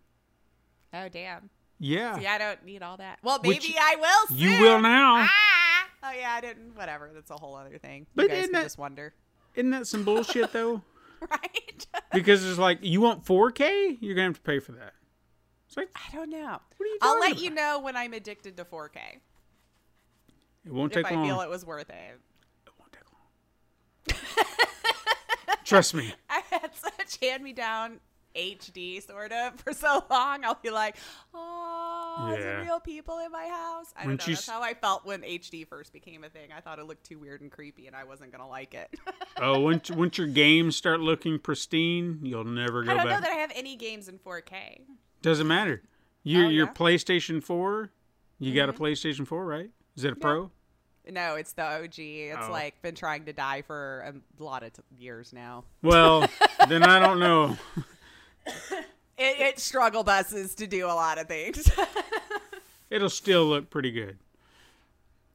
Oh 0.94 1.08
damn. 1.10 1.50
Yeah. 1.86 2.18
See, 2.18 2.28
I 2.28 2.38
don't 2.38 2.64
need 2.64 2.82
all 2.82 2.96
that. 2.96 3.20
Well, 3.24 3.40
maybe 3.44 3.56
Which 3.56 3.76
I 3.78 3.96
will. 4.00 4.28
Soon. 4.30 4.38
you 4.38 4.62
will 4.62 4.82
now. 4.82 5.16
Ah! 5.28 5.90
Oh 6.06 6.12
yeah, 6.18 6.32
I 6.32 6.40
didn't. 6.40 6.76
Whatever. 6.78 7.12
That's 7.14 7.30
a 7.30 7.36
whole 7.36 7.56
other 7.56 7.78
thing. 7.78 8.08
But 8.16 8.24
you 8.24 8.30
guys 8.30 8.38
isn't 8.38 8.52
can 8.52 8.60
that- 8.62 8.64
just 8.68 8.78
wonder, 8.78 9.14
Isn't 9.56 9.72
that 9.72 9.86
some 9.88 10.06
bullshit 10.06 10.52
though? 10.54 10.82
right? 11.30 11.86
Because 12.14 12.46
it's 12.46 12.58
like 12.58 12.80
you 12.82 13.02
want 13.02 13.26
4K, 13.26 13.98
you're 14.00 14.16
gonna 14.16 14.28
have 14.28 14.36
to 14.36 14.42
pay 14.42 14.60
for 14.60 14.72
that. 14.74 14.94
It's 15.68 15.76
like 15.76 15.90
I 15.94 16.16
don't 16.16 16.30
know. 16.30 16.38
What 16.78 16.82
are 16.82 16.86
you 16.86 16.98
I'll 17.02 17.20
let 17.20 17.40
you 17.40 17.50
know 17.50 17.80
when 17.80 17.98
I'm 17.98 18.14
addicted 18.14 18.56
to 18.58 18.64
4K 18.66 18.98
it 20.66 20.72
won't 20.72 20.96
if 20.96 21.04
take 21.04 21.12
I 21.12 21.16
long. 21.16 21.26
feel 21.26 21.42
it 21.42 21.50
was 21.50 21.66
worth 21.66 21.90
it. 21.90 22.20
It 22.66 22.72
won't 22.80 22.94
take 22.94 24.22
long. 24.24 25.58
Trust 25.66 25.94
me. 25.94 26.14
I 26.30 26.42
had 26.50 26.72
such 26.76 27.18
hand-me-down 27.22 28.00
HD 28.36 29.06
sort 29.06 29.32
of 29.32 29.60
for 29.60 29.74
so 29.74 30.04
long. 30.10 30.44
I'll 30.46 30.60
be 30.62 30.70
like, 30.70 30.96
oh, 31.34 32.36
Yeah. 32.38 32.60
it 32.62 32.66
real 32.66 32.80
people 32.80 33.20
in 33.20 33.32
my 33.32 33.46
house? 33.48 33.94
I 33.96 34.04
don't 34.06 34.20
know. 34.20 34.26
That's 34.34 34.48
how 34.48 34.62
I 34.62 34.74
felt 34.74 35.06
when 35.06 35.22
HD 35.22 35.68
first 35.68 35.94
became 35.94 36.24
a 36.24 36.30
thing. 36.30 36.50
I 36.56 36.62
thought 36.62 36.80
it 36.80 36.86
looked 36.86 37.06
too 37.06 37.20
weird 37.20 37.42
and 37.42 37.52
creepy, 37.52 37.88
and 37.88 37.96
I 37.96 38.04
wasn't 38.04 38.32
gonna 38.32 38.48
like 38.48 38.74
it. 38.74 38.90
Oh, 39.38 39.60
once 39.62 39.90
once 39.90 40.20
your 40.20 40.28
games 40.28 40.76
start 40.76 41.00
looking 41.00 41.40
pristine, 41.40 42.20
you'll 42.22 42.44
never 42.44 42.84
go 42.84 42.90
back. 42.96 43.00
I 43.00 43.04
don't 43.04 43.14
know 43.14 43.22
that 43.22 43.32
I 43.32 43.36
have 43.40 43.52
any 43.56 43.76
games 43.76 44.08
in 44.08 44.20
4K. 44.20 44.82
Doesn't 45.24 45.48
matter. 45.48 45.82
Your 46.24 46.46
Oh, 46.46 46.50
your 46.50 46.66
yeah? 46.68 46.72
Mm-hmm. 46.72 46.84
PlayStation 46.84 47.44
4, 47.44 47.90
you 48.38 48.54
got 48.54 48.70
a 48.70 48.74
PlayStation 48.74 49.26
4, 49.26 49.44
right? 49.46 49.72
Is 49.98 50.04
it 50.04 50.14
a 50.14 50.16
Pro? 50.16 50.52
No, 51.10 51.36
it's 51.36 51.54
the 51.54 51.64
OG. 51.64 51.98
It's 51.98 52.38
Oh. 52.48 52.52
like 52.52 52.80
been 52.84 52.94
trying 52.96 53.26
to 53.26 53.34
die 53.34 53.64
for 53.64 54.14
a 54.40 54.44
lot 54.44 54.62
of 54.64 54.72
t- 54.74 54.82
years 55.00 55.34
now. 55.34 55.64
Well, 55.82 56.28
then 56.70 56.84
I 56.84 57.00
don't 57.00 57.20
know. 57.20 57.58
It, 59.18 59.40
it 59.40 59.60
struggle 59.60 60.04
buses 60.04 60.56
to 60.56 60.68
do 60.68 60.88
a 60.88 60.96
lot 60.96 61.20
of 61.20 61.28
things. 61.28 61.70
It'll 62.90 63.10
still 63.10 63.46
look 63.46 63.70
pretty 63.70 63.92
good. 63.92 64.18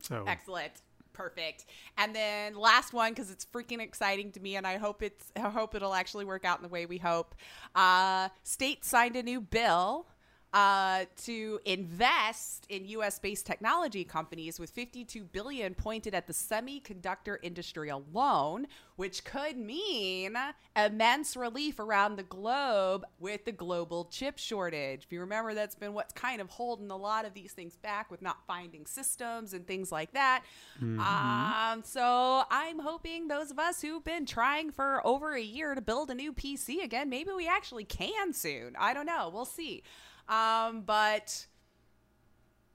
So 0.03 0.25
Excellent. 0.27 0.73
Perfect. 1.13 1.65
And 1.97 2.15
then 2.15 2.55
last 2.55 2.93
one 2.93 3.13
because 3.13 3.31
it's 3.31 3.45
freaking 3.45 3.81
exciting 3.81 4.31
to 4.33 4.41
me, 4.41 4.55
and 4.55 4.67
I 4.67 4.77
hope 4.77 5.03
it's 5.03 5.33
I 5.35 5.49
hope 5.49 5.75
it'll 5.75 5.95
actually 5.95 6.25
work 6.25 6.45
out 6.45 6.59
in 6.59 6.63
the 6.63 6.69
way 6.69 6.87
we 6.87 6.99
hope. 6.99 7.35
Uh, 7.75 8.29
state 8.45 8.85
signed 8.85 9.17
a 9.17 9.23
new 9.23 9.41
bill 9.41 10.07
uh, 10.55 11.05
to 11.25 11.61
invest 11.67 12.67
in 12.71 12.87
U.S.-based 12.87 13.45
technology 13.45 14.03
companies 14.03 14.59
with 14.59 14.71
52 14.71 15.25
billion 15.25 15.75
pointed 15.75 16.15
at 16.15 16.27
the 16.27 16.33
semiconductor 16.33 17.37
industry 17.43 17.91
alone, 17.91 18.67
which 18.97 19.25
could 19.25 19.59
mean 19.59 20.37
immense 20.75 21.37
relief 21.37 21.79
around 21.79 22.17
the 22.17 22.23
globe 22.23 23.05
with 23.19 23.45
the 23.45 23.53
global 23.53 24.07
chip 24.07 24.39
shortage. 24.39 25.05
If 25.05 25.13
you 25.13 25.21
remember, 25.21 25.53
that's 25.53 25.75
been 25.75 25.93
what's 25.93 26.15
kind 26.15 26.41
of 26.41 26.49
holding 26.49 26.91
a 26.91 26.97
lot 26.97 27.27
of 27.27 27.35
these 27.35 27.53
things 27.53 27.77
back 27.77 28.11
with 28.11 28.23
not 28.23 28.39
finding 28.47 28.87
systems 28.87 29.53
and 29.53 29.67
things 29.67 29.93
like 29.93 30.13
that. 30.13 30.45
Um, 30.81 31.83
so 31.85 32.45
I'm 32.51 32.79
hoping 32.79 33.29
those 33.29 33.51
of 33.51 33.59
us 33.59 33.83
who've 33.83 34.05
been 34.05 34.25
trying 34.25 34.71
for 34.71 35.07
over 35.07 35.35
a 35.35 35.43
year 35.43 35.75
to 35.75 35.83
build 35.83 36.11
a 36.11 36.15
new 36.15 36.33
PC 36.33 36.83
again, 36.83 37.11
maybe 37.11 37.33
we 37.37 37.47
actually 37.47 37.85
can 37.85 38.33
soon. 38.33 38.75
I 38.79 38.95
don't 38.95 39.07
know. 39.07 39.31
We'll 39.33 39.45
see. 39.45 39.83
Um, 40.29 40.83
but 40.83 41.47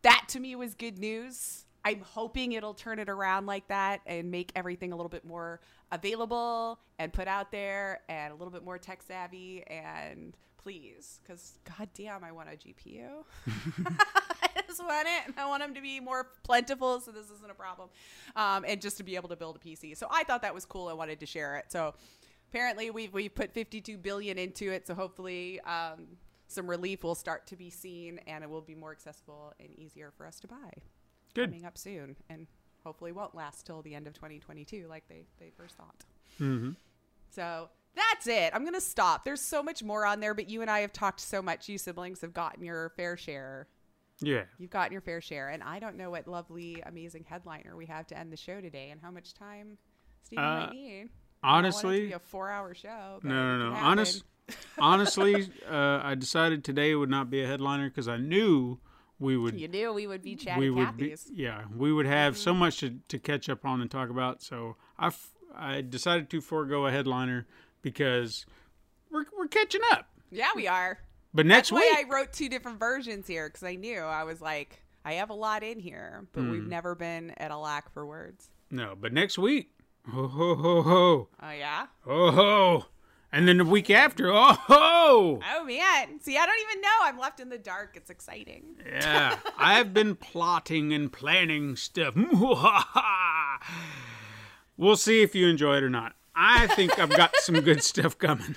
that 0.01 0.25
to 0.29 0.39
me 0.39 0.55
was 0.55 0.73
good 0.75 0.97
news. 0.97 1.65
I'm 1.85 2.01
hoping 2.01 2.53
it'll 2.53 2.73
turn 2.73 2.99
it 2.99 3.09
around 3.09 3.45
like 3.45 3.67
that 3.67 4.01
and 4.05 4.31
make 4.31 4.51
everything 4.55 4.93
a 4.93 4.95
little 4.95 5.09
bit 5.09 5.25
more 5.25 5.59
available 5.91 6.79
and 6.97 7.11
put 7.11 7.27
out 7.27 7.51
there 7.51 8.01
and 8.07 8.31
a 8.31 8.35
little 8.35 8.51
bit 8.51 8.63
more 8.63 8.77
tech 8.77 9.03
savvy 9.03 9.63
and 9.67 10.35
please 10.57 11.19
because 11.21 11.59
goddamn 11.77 12.23
i 12.23 12.31
want 12.31 12.47
a 12.47 12.53
gpu 12.53 13.09
i 14.41 14.61
just 14.65 14.81
want 14.81 15.05
it 15.05 15.27
and 15.27 15.35
i 15.37 15.45
want 15.45 15.61
them 15.61 15.73
to 15.73 15.81
be 15.81 15.99
more 15.99 16.29
plentiful 16.43 17.01
so 17.01 17.11
this 17.11 17.29
isn't 17.29 17.51
a 17.51 17.53
problem. 17.53 17.89
Um, 18.35 18.63
and 18.65 18.81
just 18.81 18.95
to 18.97 19.03
be 19.03 19.17
able 19.17 19.27
to 19.29 19.35
build 19.35 19.57
a 19.57 19.59
pc 19.59 19.95
so 19.97 20.07
i 20.09 20.23
thought 20.23 20.41
that 20.41 20.53
was 20.53 20.65
cool. 20.65 20.87
I 20.87 20.93
wanted 20.93 21.19
to 21.19 21.25
share 21.25 21.57
it. 21.57 21.65
So 21.67 21.93
apparently 22.49 22.91
we've, 22.91 23.13
we've 23.13 23.33
put 23.33 23.51
52 23.51 23.97
billion 23.97 24.37
into 24.37 24.71
it. 24.71 24.85
So 24.85 24.93
hopefully 24.93 25.59
um, 25.61 26.05
some 26.53 26.69
relief 26.69 27.03
will 27.03 27.15
start 27.15 27.45
to 27.47 27.55
be 27.55 27.69
seen 27.69 28.19
and 28.27 28.43
it 28.43 28.49
will 28.49 28.61
be 28.61 28.75
more 28.75 28.91
accessible 28.91 29.53
and 29.59 29.69
easier 29.77 30.11
for 30.15 30.25
us 30.25 30.39
to 30.39 30.47
buy 30.47 30.71
good. 31.33 31.49
coming 31.49 31.65
up 31.65 31.77
soon 31.77 32.15
and 32.29 32.47
hopefully 32.83 33.11
won't 33.11 33.33
last 33.35 33.65
till 33.65 33.81
the 33.81 33.95
end 33.95 34.07
of 34.07 34.13
2022 34.13 34.85
like 34.89 35.03
they, 35.07 35.25
they 35.39 35.49
first 35.57 35.75
thought 35.75 36.03
hmm 36.37 36.71
so 37.29 37.69
that's 37.95 38.27
it 38.27 38.51
i'm 38.53 38.63
gonna 38.65 38.81
stop 38.81 39.23
there's 39.23 39.41
so 39.41 39.63
much 39.63 39.81
more 39.83 40.05
on 40.05 40.19
there 40.19 40.33
but 40.33 40.49
you 40.49 40.61
and 40.61 40.69
i 40.69 40.79
have 40.79 40.91
talked 40.93 41.19
so 41.19 41.41
much 41.41 41.67
you 41.69 41.77
siblings 41.77 42.21
have 42.21 42.33
gotten 42.33 42.63
your 42.63 42.89
fair 42.95 43.15
share 43.17 43.67
Yeah. 44.21 44.43
you've 44.57 44.69
gotten 44.71 44.91
your 44.91 45.01
fair 45.01 45.21
share 45.21 45.49
and 45.49 45.63
i 45.63 45.79
don't 45.79 45.95
know 45.97 46.09
what 46.11 46.27
lovely 46.27 46.81
amazing 46.85 47.25
headliner 47.27 47.75
we 47.75 47.85
have 47.87 48.05
to 48.07 48.17
end 48.17 48.31
the 48.31 48.37
show 48.37 48.61
today 48.61 48.89
and 48.91 49.01
how 49.01 49.11
much 49.11 49.33
time 49.33 49.77
Stephen 50.23 50.43
Uh, 50.43 50.59
might 50.61 50.71
need 50.71 51.09
I 51.45 51.55
don't 51.61 51.63
want 51.63 51.75
it 51.75 51.79
to 51.81 51.87
honestly- 51.87 52.11
a 52.13 52.19
four-hour 52.19 52.73
show. 52.73 53.19
but 53.21 53.27
No, 53.27 53.57
no, 53.57 53.65
no. 53.69 53.71
happen. 53.75 53.85
Honest, 53.89 54.23
honestly, 54.79 55.47
uh, 55.69 55.99
I 56.03 56.15
decided 56.15 56.63
today 56.63 56.95
would 56.95 57.09
not 57.09 57.29
be 57.29 57.41
a 57.41 57.47
headliner 57.47 57.89
because 57.89 58.07
I 58.07 58.17
knew 58.17 58.79
we 59.19 59.37
would. 59.37 59.59
You 59.59 59.67
knew 59.67 59.93
we 59.93 60.07
would 60.07 60.21
be 60.23 60.35
chatty 60.35 60.59
we 60.59 60.69
would 60.69 60.97
be, 60.97 61.15
yeah, 61.31 61.63
we 61.75 61.93
would 61.93 62.05
have 62.05 62.33
Mm-hmm. 62.33 62.41
so 62.41 62.53
much 62.53 62.79
to, 62.79 62.99
to 63.07 63.19
catch 63.19 63.49
up 63.49 63.65
on 63.65 63.81
and 63.81 63.89
talk 63.89 64.09
about. 64.09 64.41
So 64.41 64.75
I, 64.97 65.07
f- 65.07 65.33
I 65.55 65.81
decided 65.81 66.29
to 66.31 66.41
forego 66.41 66.85
a 66.87 66.91
headliner 66.91 67.45
because 67.81 68.45
we're 69.11 69.25
we're 69.37 69.47
catching 69.47 69.81
up. 69.91 70.07
Yeah, 70.31 70.49
we 70.55 70.67
are. 70.67 70.99
But 71.33 71.47
That's 71.47 71.71
next 71.71 71.71
why 71.71 71.79
week, 71.97 72.07
I 72.07 72.09
wrote 72.13 72.33
two 72.33 72.49
different 72.49 72.79
versions 72.79 73.27
here 73.27 73.47
because 73.49 73.63
I 73.63 73.75
knew 73.75 73.99
I 73.99 74.23
was 74.23 74.41
like, 74.41 74.83
I 75.05 75.13
have 75.13 75.29
a 75.29 75.33
lot 75.35 75.63
in 75.63 75.79
here, 75.79 76.25
but 76.33 76.41
Hmm. 76.43 76.49
we've 76.49 76.67
never 76.67 76.95
been 76.95 77.31
at 77.37 77.51
a 77.51 77.57
lack 77.57 77.91
for 77.93 78.05
words. 78.05 78.49
no, 78.71 78.95
but 78.99 79.13
next 79.13 79.37
week, 79.37 79.69
ho 80.11 80.27
ho 80.27 80.55
ho 80.55 80.81
ho, 80.81 81.29
Oh 81.41 81.51
yeah. 81.51 81.87
ho 82.01 82.31
ho, 82.31 82.85
and 83.33 83.47
then 83.47 83.57
the 83.57 83.65
week 83.65 83.89
after, 83.89 84.31
oh 84.31 84.53
ho. 84.53 85.39
Oh 85.43 85.63
man. 85.65 86.19
See, 86.21 86.37
I 86.37 86.45
don't 86.45 86.59
even 86.69 86.81
know. 86.81 86.89
I'm 87.01 87.17
left 87.17 87.39
in 87.39 87.49
the 87.49 87.57
dark. 87.57 87.97
It's 87.97 88.11
exciting. 88.11 88.63
Yeah, 88.85 89.39
I 89.57 89.73
have 89.73 89.91
been 89.91 90.15
plotting 90.15 90.93
and 90.93 91.11
planning 91.11 91.75
stuff. 91.75 92.13
we'll 94.77 94.95
see 94.95 95.23
if 95.23 95.33
you 95.33 95.47
enjoy 95.47 95.77
it 95.77 95.83
or 95.83 95.89
not. 95.89 96.13
I 96.35 96.67
think 96.67 96.97
I've 96.99 97.09
got 97.09 97.35
some 97.37 97.59
good 97.61 97.81
stuff 97.83 98.19
coming, 98.19 98.55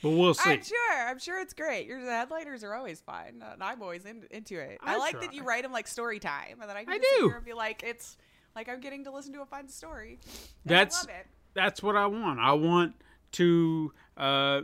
but 0.00 0.10
we'll 0.10 0.34
see. 0.34 0.50
I'm 0.50 0.62
sure. 0.62 1.08
I'm 1.08 1.18
sure 1.18 1.40
it's 1.40 1.52
great. 1.52 1.86
Your 1.86 1.98
headliners 1.98 2.62
are 2.62 2.74
always 2.74 3.00
fun, 3.00 3.42
and 3.52 3.62
I'm 3.62 3.82
always 3.82 4.04
in, 4.04 4.22
into 4.30 4.60
it. 4.60 4.78
I, 4.80 4.94
I 4.94 4.98
like 4.98 5.20
that 5.20 5.34
you 5.34 5.42
write 5.42 5.64
them 5.64 5.72
like 5.72 5.88
story 5.88 6.20
time, 6.20 6.58
and 6.60 6.70
then 6.70 6.76
I 6.76 6.84
can 6.84 6.92
I 6.92 6.98
just 6.98 7.10
sit 7.10 7.24
here 7.24 7.36
and 7.36 7.44
be 7.44 7.52
like, 7.52 7.82
it's 7.82 8.16
like 8.54 8.68
I'm 8.68 8.80
getting 8.80 9.04
to 9.04 9.10
listen 9.10 9.32
to 9.32 9.42
a 9.42 9.46
fun 9.46 9.68
story. 9.68 10.20
That's- 10.64 11.04
I 11.04 11.10
love 11.12 11.20
it. 11.20 11.26
That's 11.54 11.82
what 11.82 11.96
I 11.96 12.06
want. 12.06 12.40
I 12.40 12.52
want 12.52 12.94
to 13.32 13.92
uh, 14.16 14.62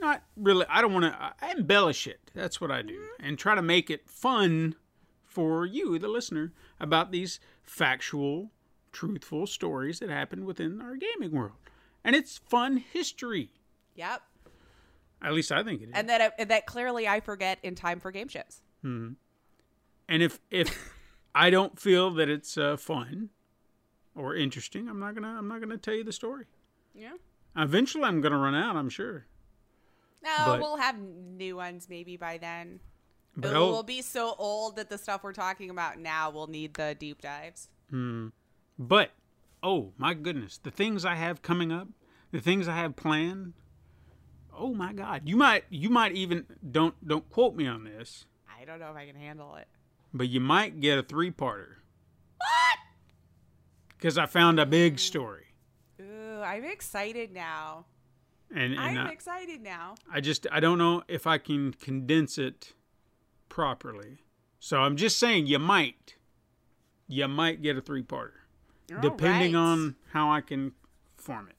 not 0.00 0.22
really. 0.36 0.66
I 0.68 0.80
don't 0.80 0.92
want 0.92 1.06
to 1.06 1.50
embellish 1.50 2.06
it. 2.06 2.30
That's 2.34 2.60
what 2.60 2.70
I 2.70 2.82
do, 2.82 3.00
and 3.20 3.38
try 3.38 3.54
to 3.54 3.62
make 3.62 3.90
it 3.90 4.08
fun 4.08 4.74
for 5.24 5.66
you, 5.66 5.98
the 5.98 6.08
listener, 6.08 6.52
about 6.80 7.12
these 7.12 7.40
factual, 7.62 8.50
truthful 8.92 9.46
stories 9.46 10.00
that 10.00 10.10
happen 10.10 10.44
within 10.44 10.80
our 10.80 10.96
gaming 10.96 11.32
world, 11.32 11.56
and 12.04 12.16
it's 12.16 12.38
fun 12.38 12.78
history. 12.78 13.50
Yep. 13.94 14.22
At 15.20 15.32
least 15.32 15.50
I 15.50 15.64
think 15.64 15.82
it 15.82 15.88
is. 15.88 15.94
And 15.94 16.08
that 16.08 16.34
and 16.38 16.50
that 16.50 16.66
clearly 16.66 17.08
I 17.08 17.20
forget 17.20 17.58
in 17.62 17.74
time 17.74 18.00
for 18.00 18.10
game 18.10 18.28
shows. 18.28 18.62
Hmm. 18.82 19.12
And 20.08 20.22
if 20.22 20.38
if 20.50 20.92
I 21.34 21.50
don't 21.50 21.78
feel 21.78 22.10
that 22.12 22.28
it's 22.28 22.56
uh, 22.56 22.76
fun 22.76 23.30
or 24.14 24.34
interesting, 24.34 24.88
I'm 24.88 25.00
not 25.00 25.14
gonna 25.14 25.34
I'm 25.36 25.48
not 25.48 25.60
gonna 25.60 25.76
tell 25.76 25.94
you 25.94 26.04
the 26.04 26.12
story. 26.12 26.46
Yeah. 26.94 27.14
Eventually, 27.56 28.04
I'm 28.04 28.20
gonna 28.20 28.38
run 28.38 28.54
out. 28.54 28.76
I'm 28.76 28.88
sure. 28.90 29.26
No, 30.22 30.34
But- 30.46 30.60
we'll 30.60 30.76
have 30.76 30.98
new 30.98 31.56
ones 31.56 31.88
maybe 31.88 32.16
by 32.16 32.38
then. 32.38 32.80
But 33.36 33.52
will 33.54 33.84
be 33.84 34.02
so 34.02 34.34
old 34.36 34.74
that 34.76 34.88
the 34.90 34.98
stuff 34.98 35.22
we're 35.22 35.32
talking 35.32 35.70
about 35.70 35.96
now 35.98 36.28
will 36.30 36.48
need 36.48 36.74
the 36.74 36.96
deep 36.98 37.20
dives. 37.22 37.68
Hmm. 37.88 38.28
But 38.78 39.12
oh 39.62 39.92
my 39.96 40.14
goodness, 40.14 40.58
the 40.58 40.72
things 40.72 41.04
I 41.04 41.14
have 41.14 41.40
coming 41.40 41.70
up, 41.70 41.86
the 42.32 42.40
things 42.40 42.66
I 42.66 42.74
have 42.76 42.96
planned. 42.96 43.52
Oh 44.52 44.74
my 44.74 44.92
God, 44.92 45.22
you 45.28 45.36
might 45.36 45.64
you 45.70 45.88
might 45.88 46.12
even 46.12 46.46
don't 46.68 46.94
don't 47.06 47.28
quote 47.30 47.54
me 47.54 47.66
on 47.68 47.84
this, 47.84 48.24
I 48.60 48.64
don't 48.64 48.80
know 48.80 48.90
if 48.90 48.96
I 48.96 49.06
can 49.06 49.14
handle 49.14 49.54
it. 49.54 49.68
but 50.12 50.28
you 50.28 50.40
might 50.40 50.80
get 50.80 50.98
a 50.98 51.02
three 51.04 51.30
parter. 51.30 51.76
What? 52.38 52.78
Because 53.90 54.18
I 54.18 54.26
found 54.26 54.58
a 54.58 54.66
big 54.66 54.98
story. 54.98 55.47
I'm 56.48 56.64
excited 56.64 57.32
now. 57.32 57.84
and, 58.50 58.72
and 58.72 58.80
I'm 58.80 59.06
I, 59.06 59.10
excited 59.10 59.62
now. 59.62 59.94
I 60.10 60.20
just 60.20 60.46
I 60.50 60.60
don't 60.60 60.78
know 60.78 61.02
if 61.08 61.26
I 61.26 61.38
can 61.38 61.72
condense 61.74 62.38
it 62.38 62.72
properly. 63.48 64.18
So 64.60 64.78
I'm 64.78 64.96
just 64.96 65.18
saying 65.18 65.46
you 65.46 65.58
might, 65.58 66.16
you 67.06 67.28
might 67.28 67.62
get 67.62 67.76
a 67.76 67.80
three 67.80 68.02
parter, 68.02 68.32
depending 69.00 69.54
right. 69.54 69.60
on 69.60 69.96
how 70.12 70.30
I 70.30 70.40
can 70.40 70.72
form 71.16 71.48
it. 71.48 71.56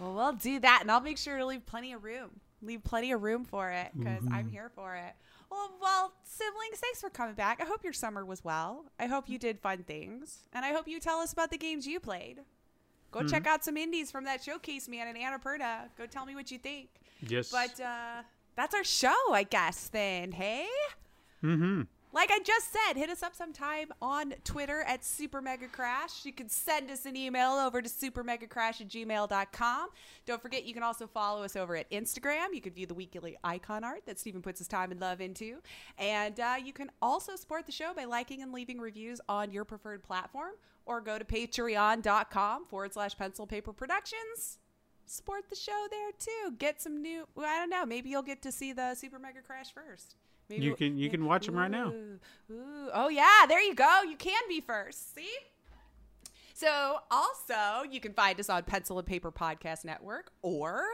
Well, 0.00 0.14
we'll 0.14 0.32
do 0.32 0.58
that, 0.60 0.80
and 0.82 0.90
I'll 0.90 1.00
make 1.00 1.18
sure 1.18 1.38
to 1.38 1.46
leave 1.46 1.66
plenty 1.66 1.92
of 1.92 2.02
room. 2.02 2.40
Leave 2.62 2.82
plenty 2.82 3.12
of 3.12 3.22
room 3.22 3.44
for 3.44 3.70
it 3.70 3.90
because 3.96 4.24
I'm 4.26 4.44
mm-hmm. 4.44 4.48
here 4.48 4.70
for 4.74 4.96
it. 4.96 5.14
Well, 5.50 5.70
well, 5.80 6.14
siblings, 6.24 6.78
thanks 6.80 7.00
for 7.00 7.10
coming 7.10 7.34
back. 7.34 7.60
I 7.60 7.64
hope 7.64 7.84
your 7.84 7.92
summer 7.92 8.24
was 8.24 8.42
well. 8.42 8.86
I 8.98 9.06
hope 9.06 9.28
you 9.28 9.38
did 9.38 9.60
fun 9.60 9.84
things, 9.84 10.40
and 10.52 10.64
I 10.64 10.72
hope 10.72 10.88
you 10.88 10.98
tell 10.98 11.18
us 11.18 11.32
about 11.32 11.50
the 11.50 11.58
games 11.58 11.86
you 11.86 12.00
played. 12.00 12.40
Go 13.14 13.22
check 13.22 13.46
out 13.46 13.64
some 13.64 13.76
indies 13.76 14.10
from 14.10 14.24
that 14.24 14.42
showcase, 14.42 14.88
man, 14.88 15.06
in 15.06 15.16
Annapurna. 15.22 15.88
Go 15.96 16.06
tell 16.06 16.26
me 16.26 16.34
what 16.34 16.50
you 16.50 16.58
think. 16.58 16.88
Yes. 17.24 17.48
But 17.48 17.80
uh, 17.80 18.22
that's 18.56 18.74
our 18.74 18.82
show, 18.82 19.14
I 19.32 19.44
guess. 19.44 19.88
Then, 19.88 20.32
hey. 20.32 20.66
mm-hmm. 21.42 21.82
Like 22.14 22.30
I 22.30 22.38
just 22.38 22.72
said, 22.72 22.96
hit 22.96 23.10
us 23.10 23.24
up 23.24 23.34
sometime 23.34 23.88
on 24.00 24.34
Twitter 24.44 24.82
at 24.82 25.04
Super 25.04 25.42
Mega 25.42 25.66
Crash. 25.66 26.24
You 26.24 26.32
can 26.32 26.48
send 26.48 26.88
us 26.88 27.06
an 27.06 27.16
email 27.16 27.54
over 27.54 27.82
to 27.82 27.88
supermegacrash 27.88 28.80
at 28.80 28.88
gmail.com. 28.88 29.88
Don't 30.24 30.40
forget, 30.40 30.64
you 30.64 30.74
can 30.74 30.84
also 30.84 31.08
follow 31.08 31.42
us 31.42 31.56
over 31.56 31.74
at 31.74 31.90
Instagram. 31.90 32.54
You 32.54 32.60
can 32.60 32.72
view 32.72 32.86
the 32.86 32.94
weekly 32.94 33.36
icon 33.42 33.82
art 33.82 34.02
that 34.06 34.20
Stephen 34.20 34.42
puts 34.42 34.60
his 34.60 34.68
time 34.68 34.92
and 34.92 35.00
love 35.00 35.20
into. 35.20 35.58
And 35.98 36.38
uh, 36.38 36.54
you 36.64 36.72
can 36.72 36.88
also 37.02 37.34
support 37.34 37.66
the 37.66 37.72
show 37.72 37.92
by 37.92 38.04
liking 38.04 38.42
and 38.42 38.52
leaving 38.52 38.78
reviews 38.78 39.20
on 39.28 39.50
your 39.50 39.64
preferred 39.64 40.04
platform 40.04 40.52
or 40.86 41.00
go 41.00 41.18
to 41.18 41.24
patreon.com 41.24 42.66
forward 42.66 42.94
slash 42.94 43.18
pencil 43.18 43.44
paper 43.44 43.72
productions 43.72 44.58
support 45.06 45.50
the 45.50 45.56
show 45.56 45.86
there 45.90 46.12
too. 46.18 46.54
Get 46.58 46.80
some 46.80 47.02
new. 47.02 47.26
well, 47.34 47.46
I 47.46 47.58
don't 47.58 47.68
know. 47.68 47.84
Maybe 47.84 48.08
you'll 48.08 48.22
get 48.22 48.40
to 48.42 48.52
see 48.52 48.72
the 48.72 48.94
Super 48.94 49.18
Mega 49.18 49.42
Crash 49.42 49.74
first. 49.74 50.14
Maybe 50.48 50.64
You 50.64 50.74
can- 50.76 50.96
you 50.98 51.08
can 51.10 51.24
watch 51.24 51.46
them 51.46 51.56
right 51.56 51.70
now. 51.70 51.88
Ooh. 52.50 52.90
Oh 52.92 53.08
yeah, 53.08 53.46
there 53.48 53.62
you 53.62 53.74
go. 53.74 54.02
You 54.08 54.16
can 54.16 54.42
be 54.48 54.60
first. 54.60 55.14
See. 55.14 55.28
So 56.52 56.98
also, 57.10 57.82
you 57.90 58.00
can 58.00 58.12
find 58.12 58.38
us 58.38 58.48
on 58.48 58.62
Pencil 58.62 58.98
and 58.98 59.06
Paper 59.06 59.32
Podcast 59.32 59.84
Network 59.84 60.30
or 60.42 60.84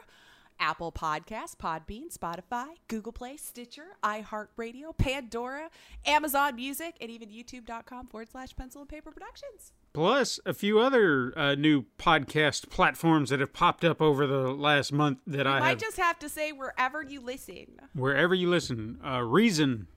Apple 0.58 0.90
Podcasts, 0.92 1.54
Podbean, 1.56 2.16
Spotify, 2.16 2.66
Google 2.88 3.12
Play, 3.12 3.36
Stitcher, 3.36 3.96
iHeartRadio, 4.02 4.96
Pandora, 4.96 5.70
Amazon 6.06 6.56
Music, 6.56 6.96
and 7.00 7.10
even 7.10 7.28
YouTube.com 7.28 8.06
forward 8.06 8.28
slash 8.30 8.54
Pencil 8.56 8.80
and 8.82 8.88
Paper 8.88 9.10
Productions. 9.10 9.72
Plus 9.92 10.38
a 10.46 10.54
few 10.54 10.78
other 10.78 11.36
uh, 11.36 11.54
new 11.56 11.84
podcast 11.98 12.70
platforms 12.70 13.30
that 13.30 13.40
have 13.40 13.52
popped 13.52 13.84
up 13.84 14.00
over 14.00 14.26
the 14.26 14.52
last 14.52 14.92
month 14.92 15.18
that 15.26 15.46
I 15.48 15.58
Might 15.58 15.68
have. 15.70 15.78
just 15.78 15.96
have 15.96 16.18
to 16.20 16.28
say 16.28 16.52
wherever 16.52 17.02
you 17.02 17.20
listen. 17.20 17.66
wherever 17.94 18.34
you 18.34 18.48
listen, 18.48 19.00
uh, 19.04 19.20
Reason 19.22 19.88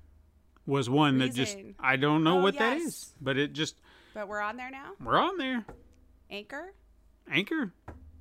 was 0.65 0.90
one 0.90 1.20
that 1.20 1.34
just 1.36 1.57
I 1.80 1.95
don't 1.98 2.24
know 2.24 2.40
Oh, 2.40 2.41
what 2.41 2.57
that 2.57 2.78
yes. 2.80 2.88
is, 2.88 3.14
but 3.22 3.38
it 3.38 3.53
just 3.53 3.76
But 4.15 4.28
we're 4.28 4.41
on 4.41 4.57
there 4.57 4.72
now. 4.72 4.94
we're 5.03 5.18
on 5.20 5.38
there. 5.38 5.64
Anchor. 6.32 6.74
Anchor. 7.30 7.74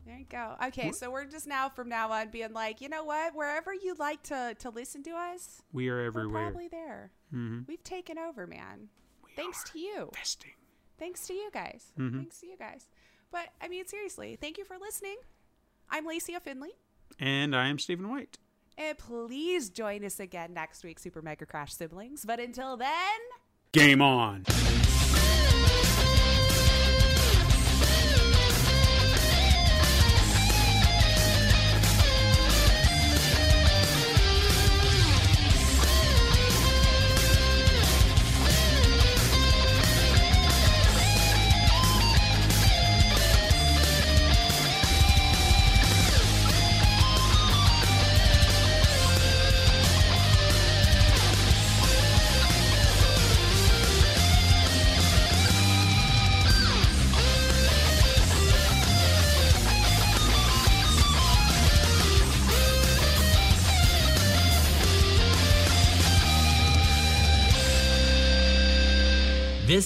There 0.05 0.19
you 0.19 0.27
go. 0.29 0.57
Okay, 0.67 0.91
so 0.93 1.11
we're 1.11 1.25
just 1.25 1.47
now 1.47 1.69
from 1.71 1.89
now 1.89 2.11
on 2.11 2.29
being 2.31 2.53
like, 2.53 2.81
you 2.83 2.89
know 2.91 3.05
what? 3.05 3.35
Wherever 3.35 3.73
you 3.73 3.95
like 3.99 4.23
to 4.25 4.55
to 4.59 4.69
listen 4.69 5.03
to 5.05 5.13
us, 5.13 5.63
We 5.73 5.89
are 5.89 5.97
we're 5.97 6.07
everywhere. 6.07 6.43
probably 6.51 6.69
there. 6.69 7.13
Mm-hmm. 7.33 7.61
We've 7.67 7.83
taken 7.85 8.19
over, 8.19 8.47
man. 8.47 8.89
Thanks 9.37 9.65
to 9.71 9.79
you. 9.79 10.11
Investing. 10.13 10.51
Thanks 11.03 11.27
to 11.27 11.35
you 11.35 11.51
guys. 11.53 11.87
Mm-hmm. 11.99 12.19
Thanks 12.19 12.39
to 12.43 12.47
you 12.47 12.57
guys. 12.57 12.87
But 13.33 13.49
I 13.61 13.67
mean, 13.67 13.85
seriously, 13.89 14.39
thank 14.41 14.57
you 14.57 14.65
for 14.65 14.77
listening. 14.79 15.17
I'm 15.91 16.07
Lacey 16.07 16.37
Finley. 16.41 16.71
And 17.19 17.57
I 17.57 17.67
am 17.67 17.81
Stephen 17.81 18.09
White. 18.09 18.39
And 18.79 18.97
please 18.97 19.69
join 19.69 20.05
us 20.05 20.21
again 20.21 20.55
next 20.55 20.85
week, 20.85 21.01
Super 21.01 21.21
Mega 21.21 21.45
Crash 21.45 21.75
Siblings. 21.75 22.25
But 22.25 22.39
until 22.39 22.77
then, 22.77 23.19
Game 23.73 24.01
on. 24.01 24.45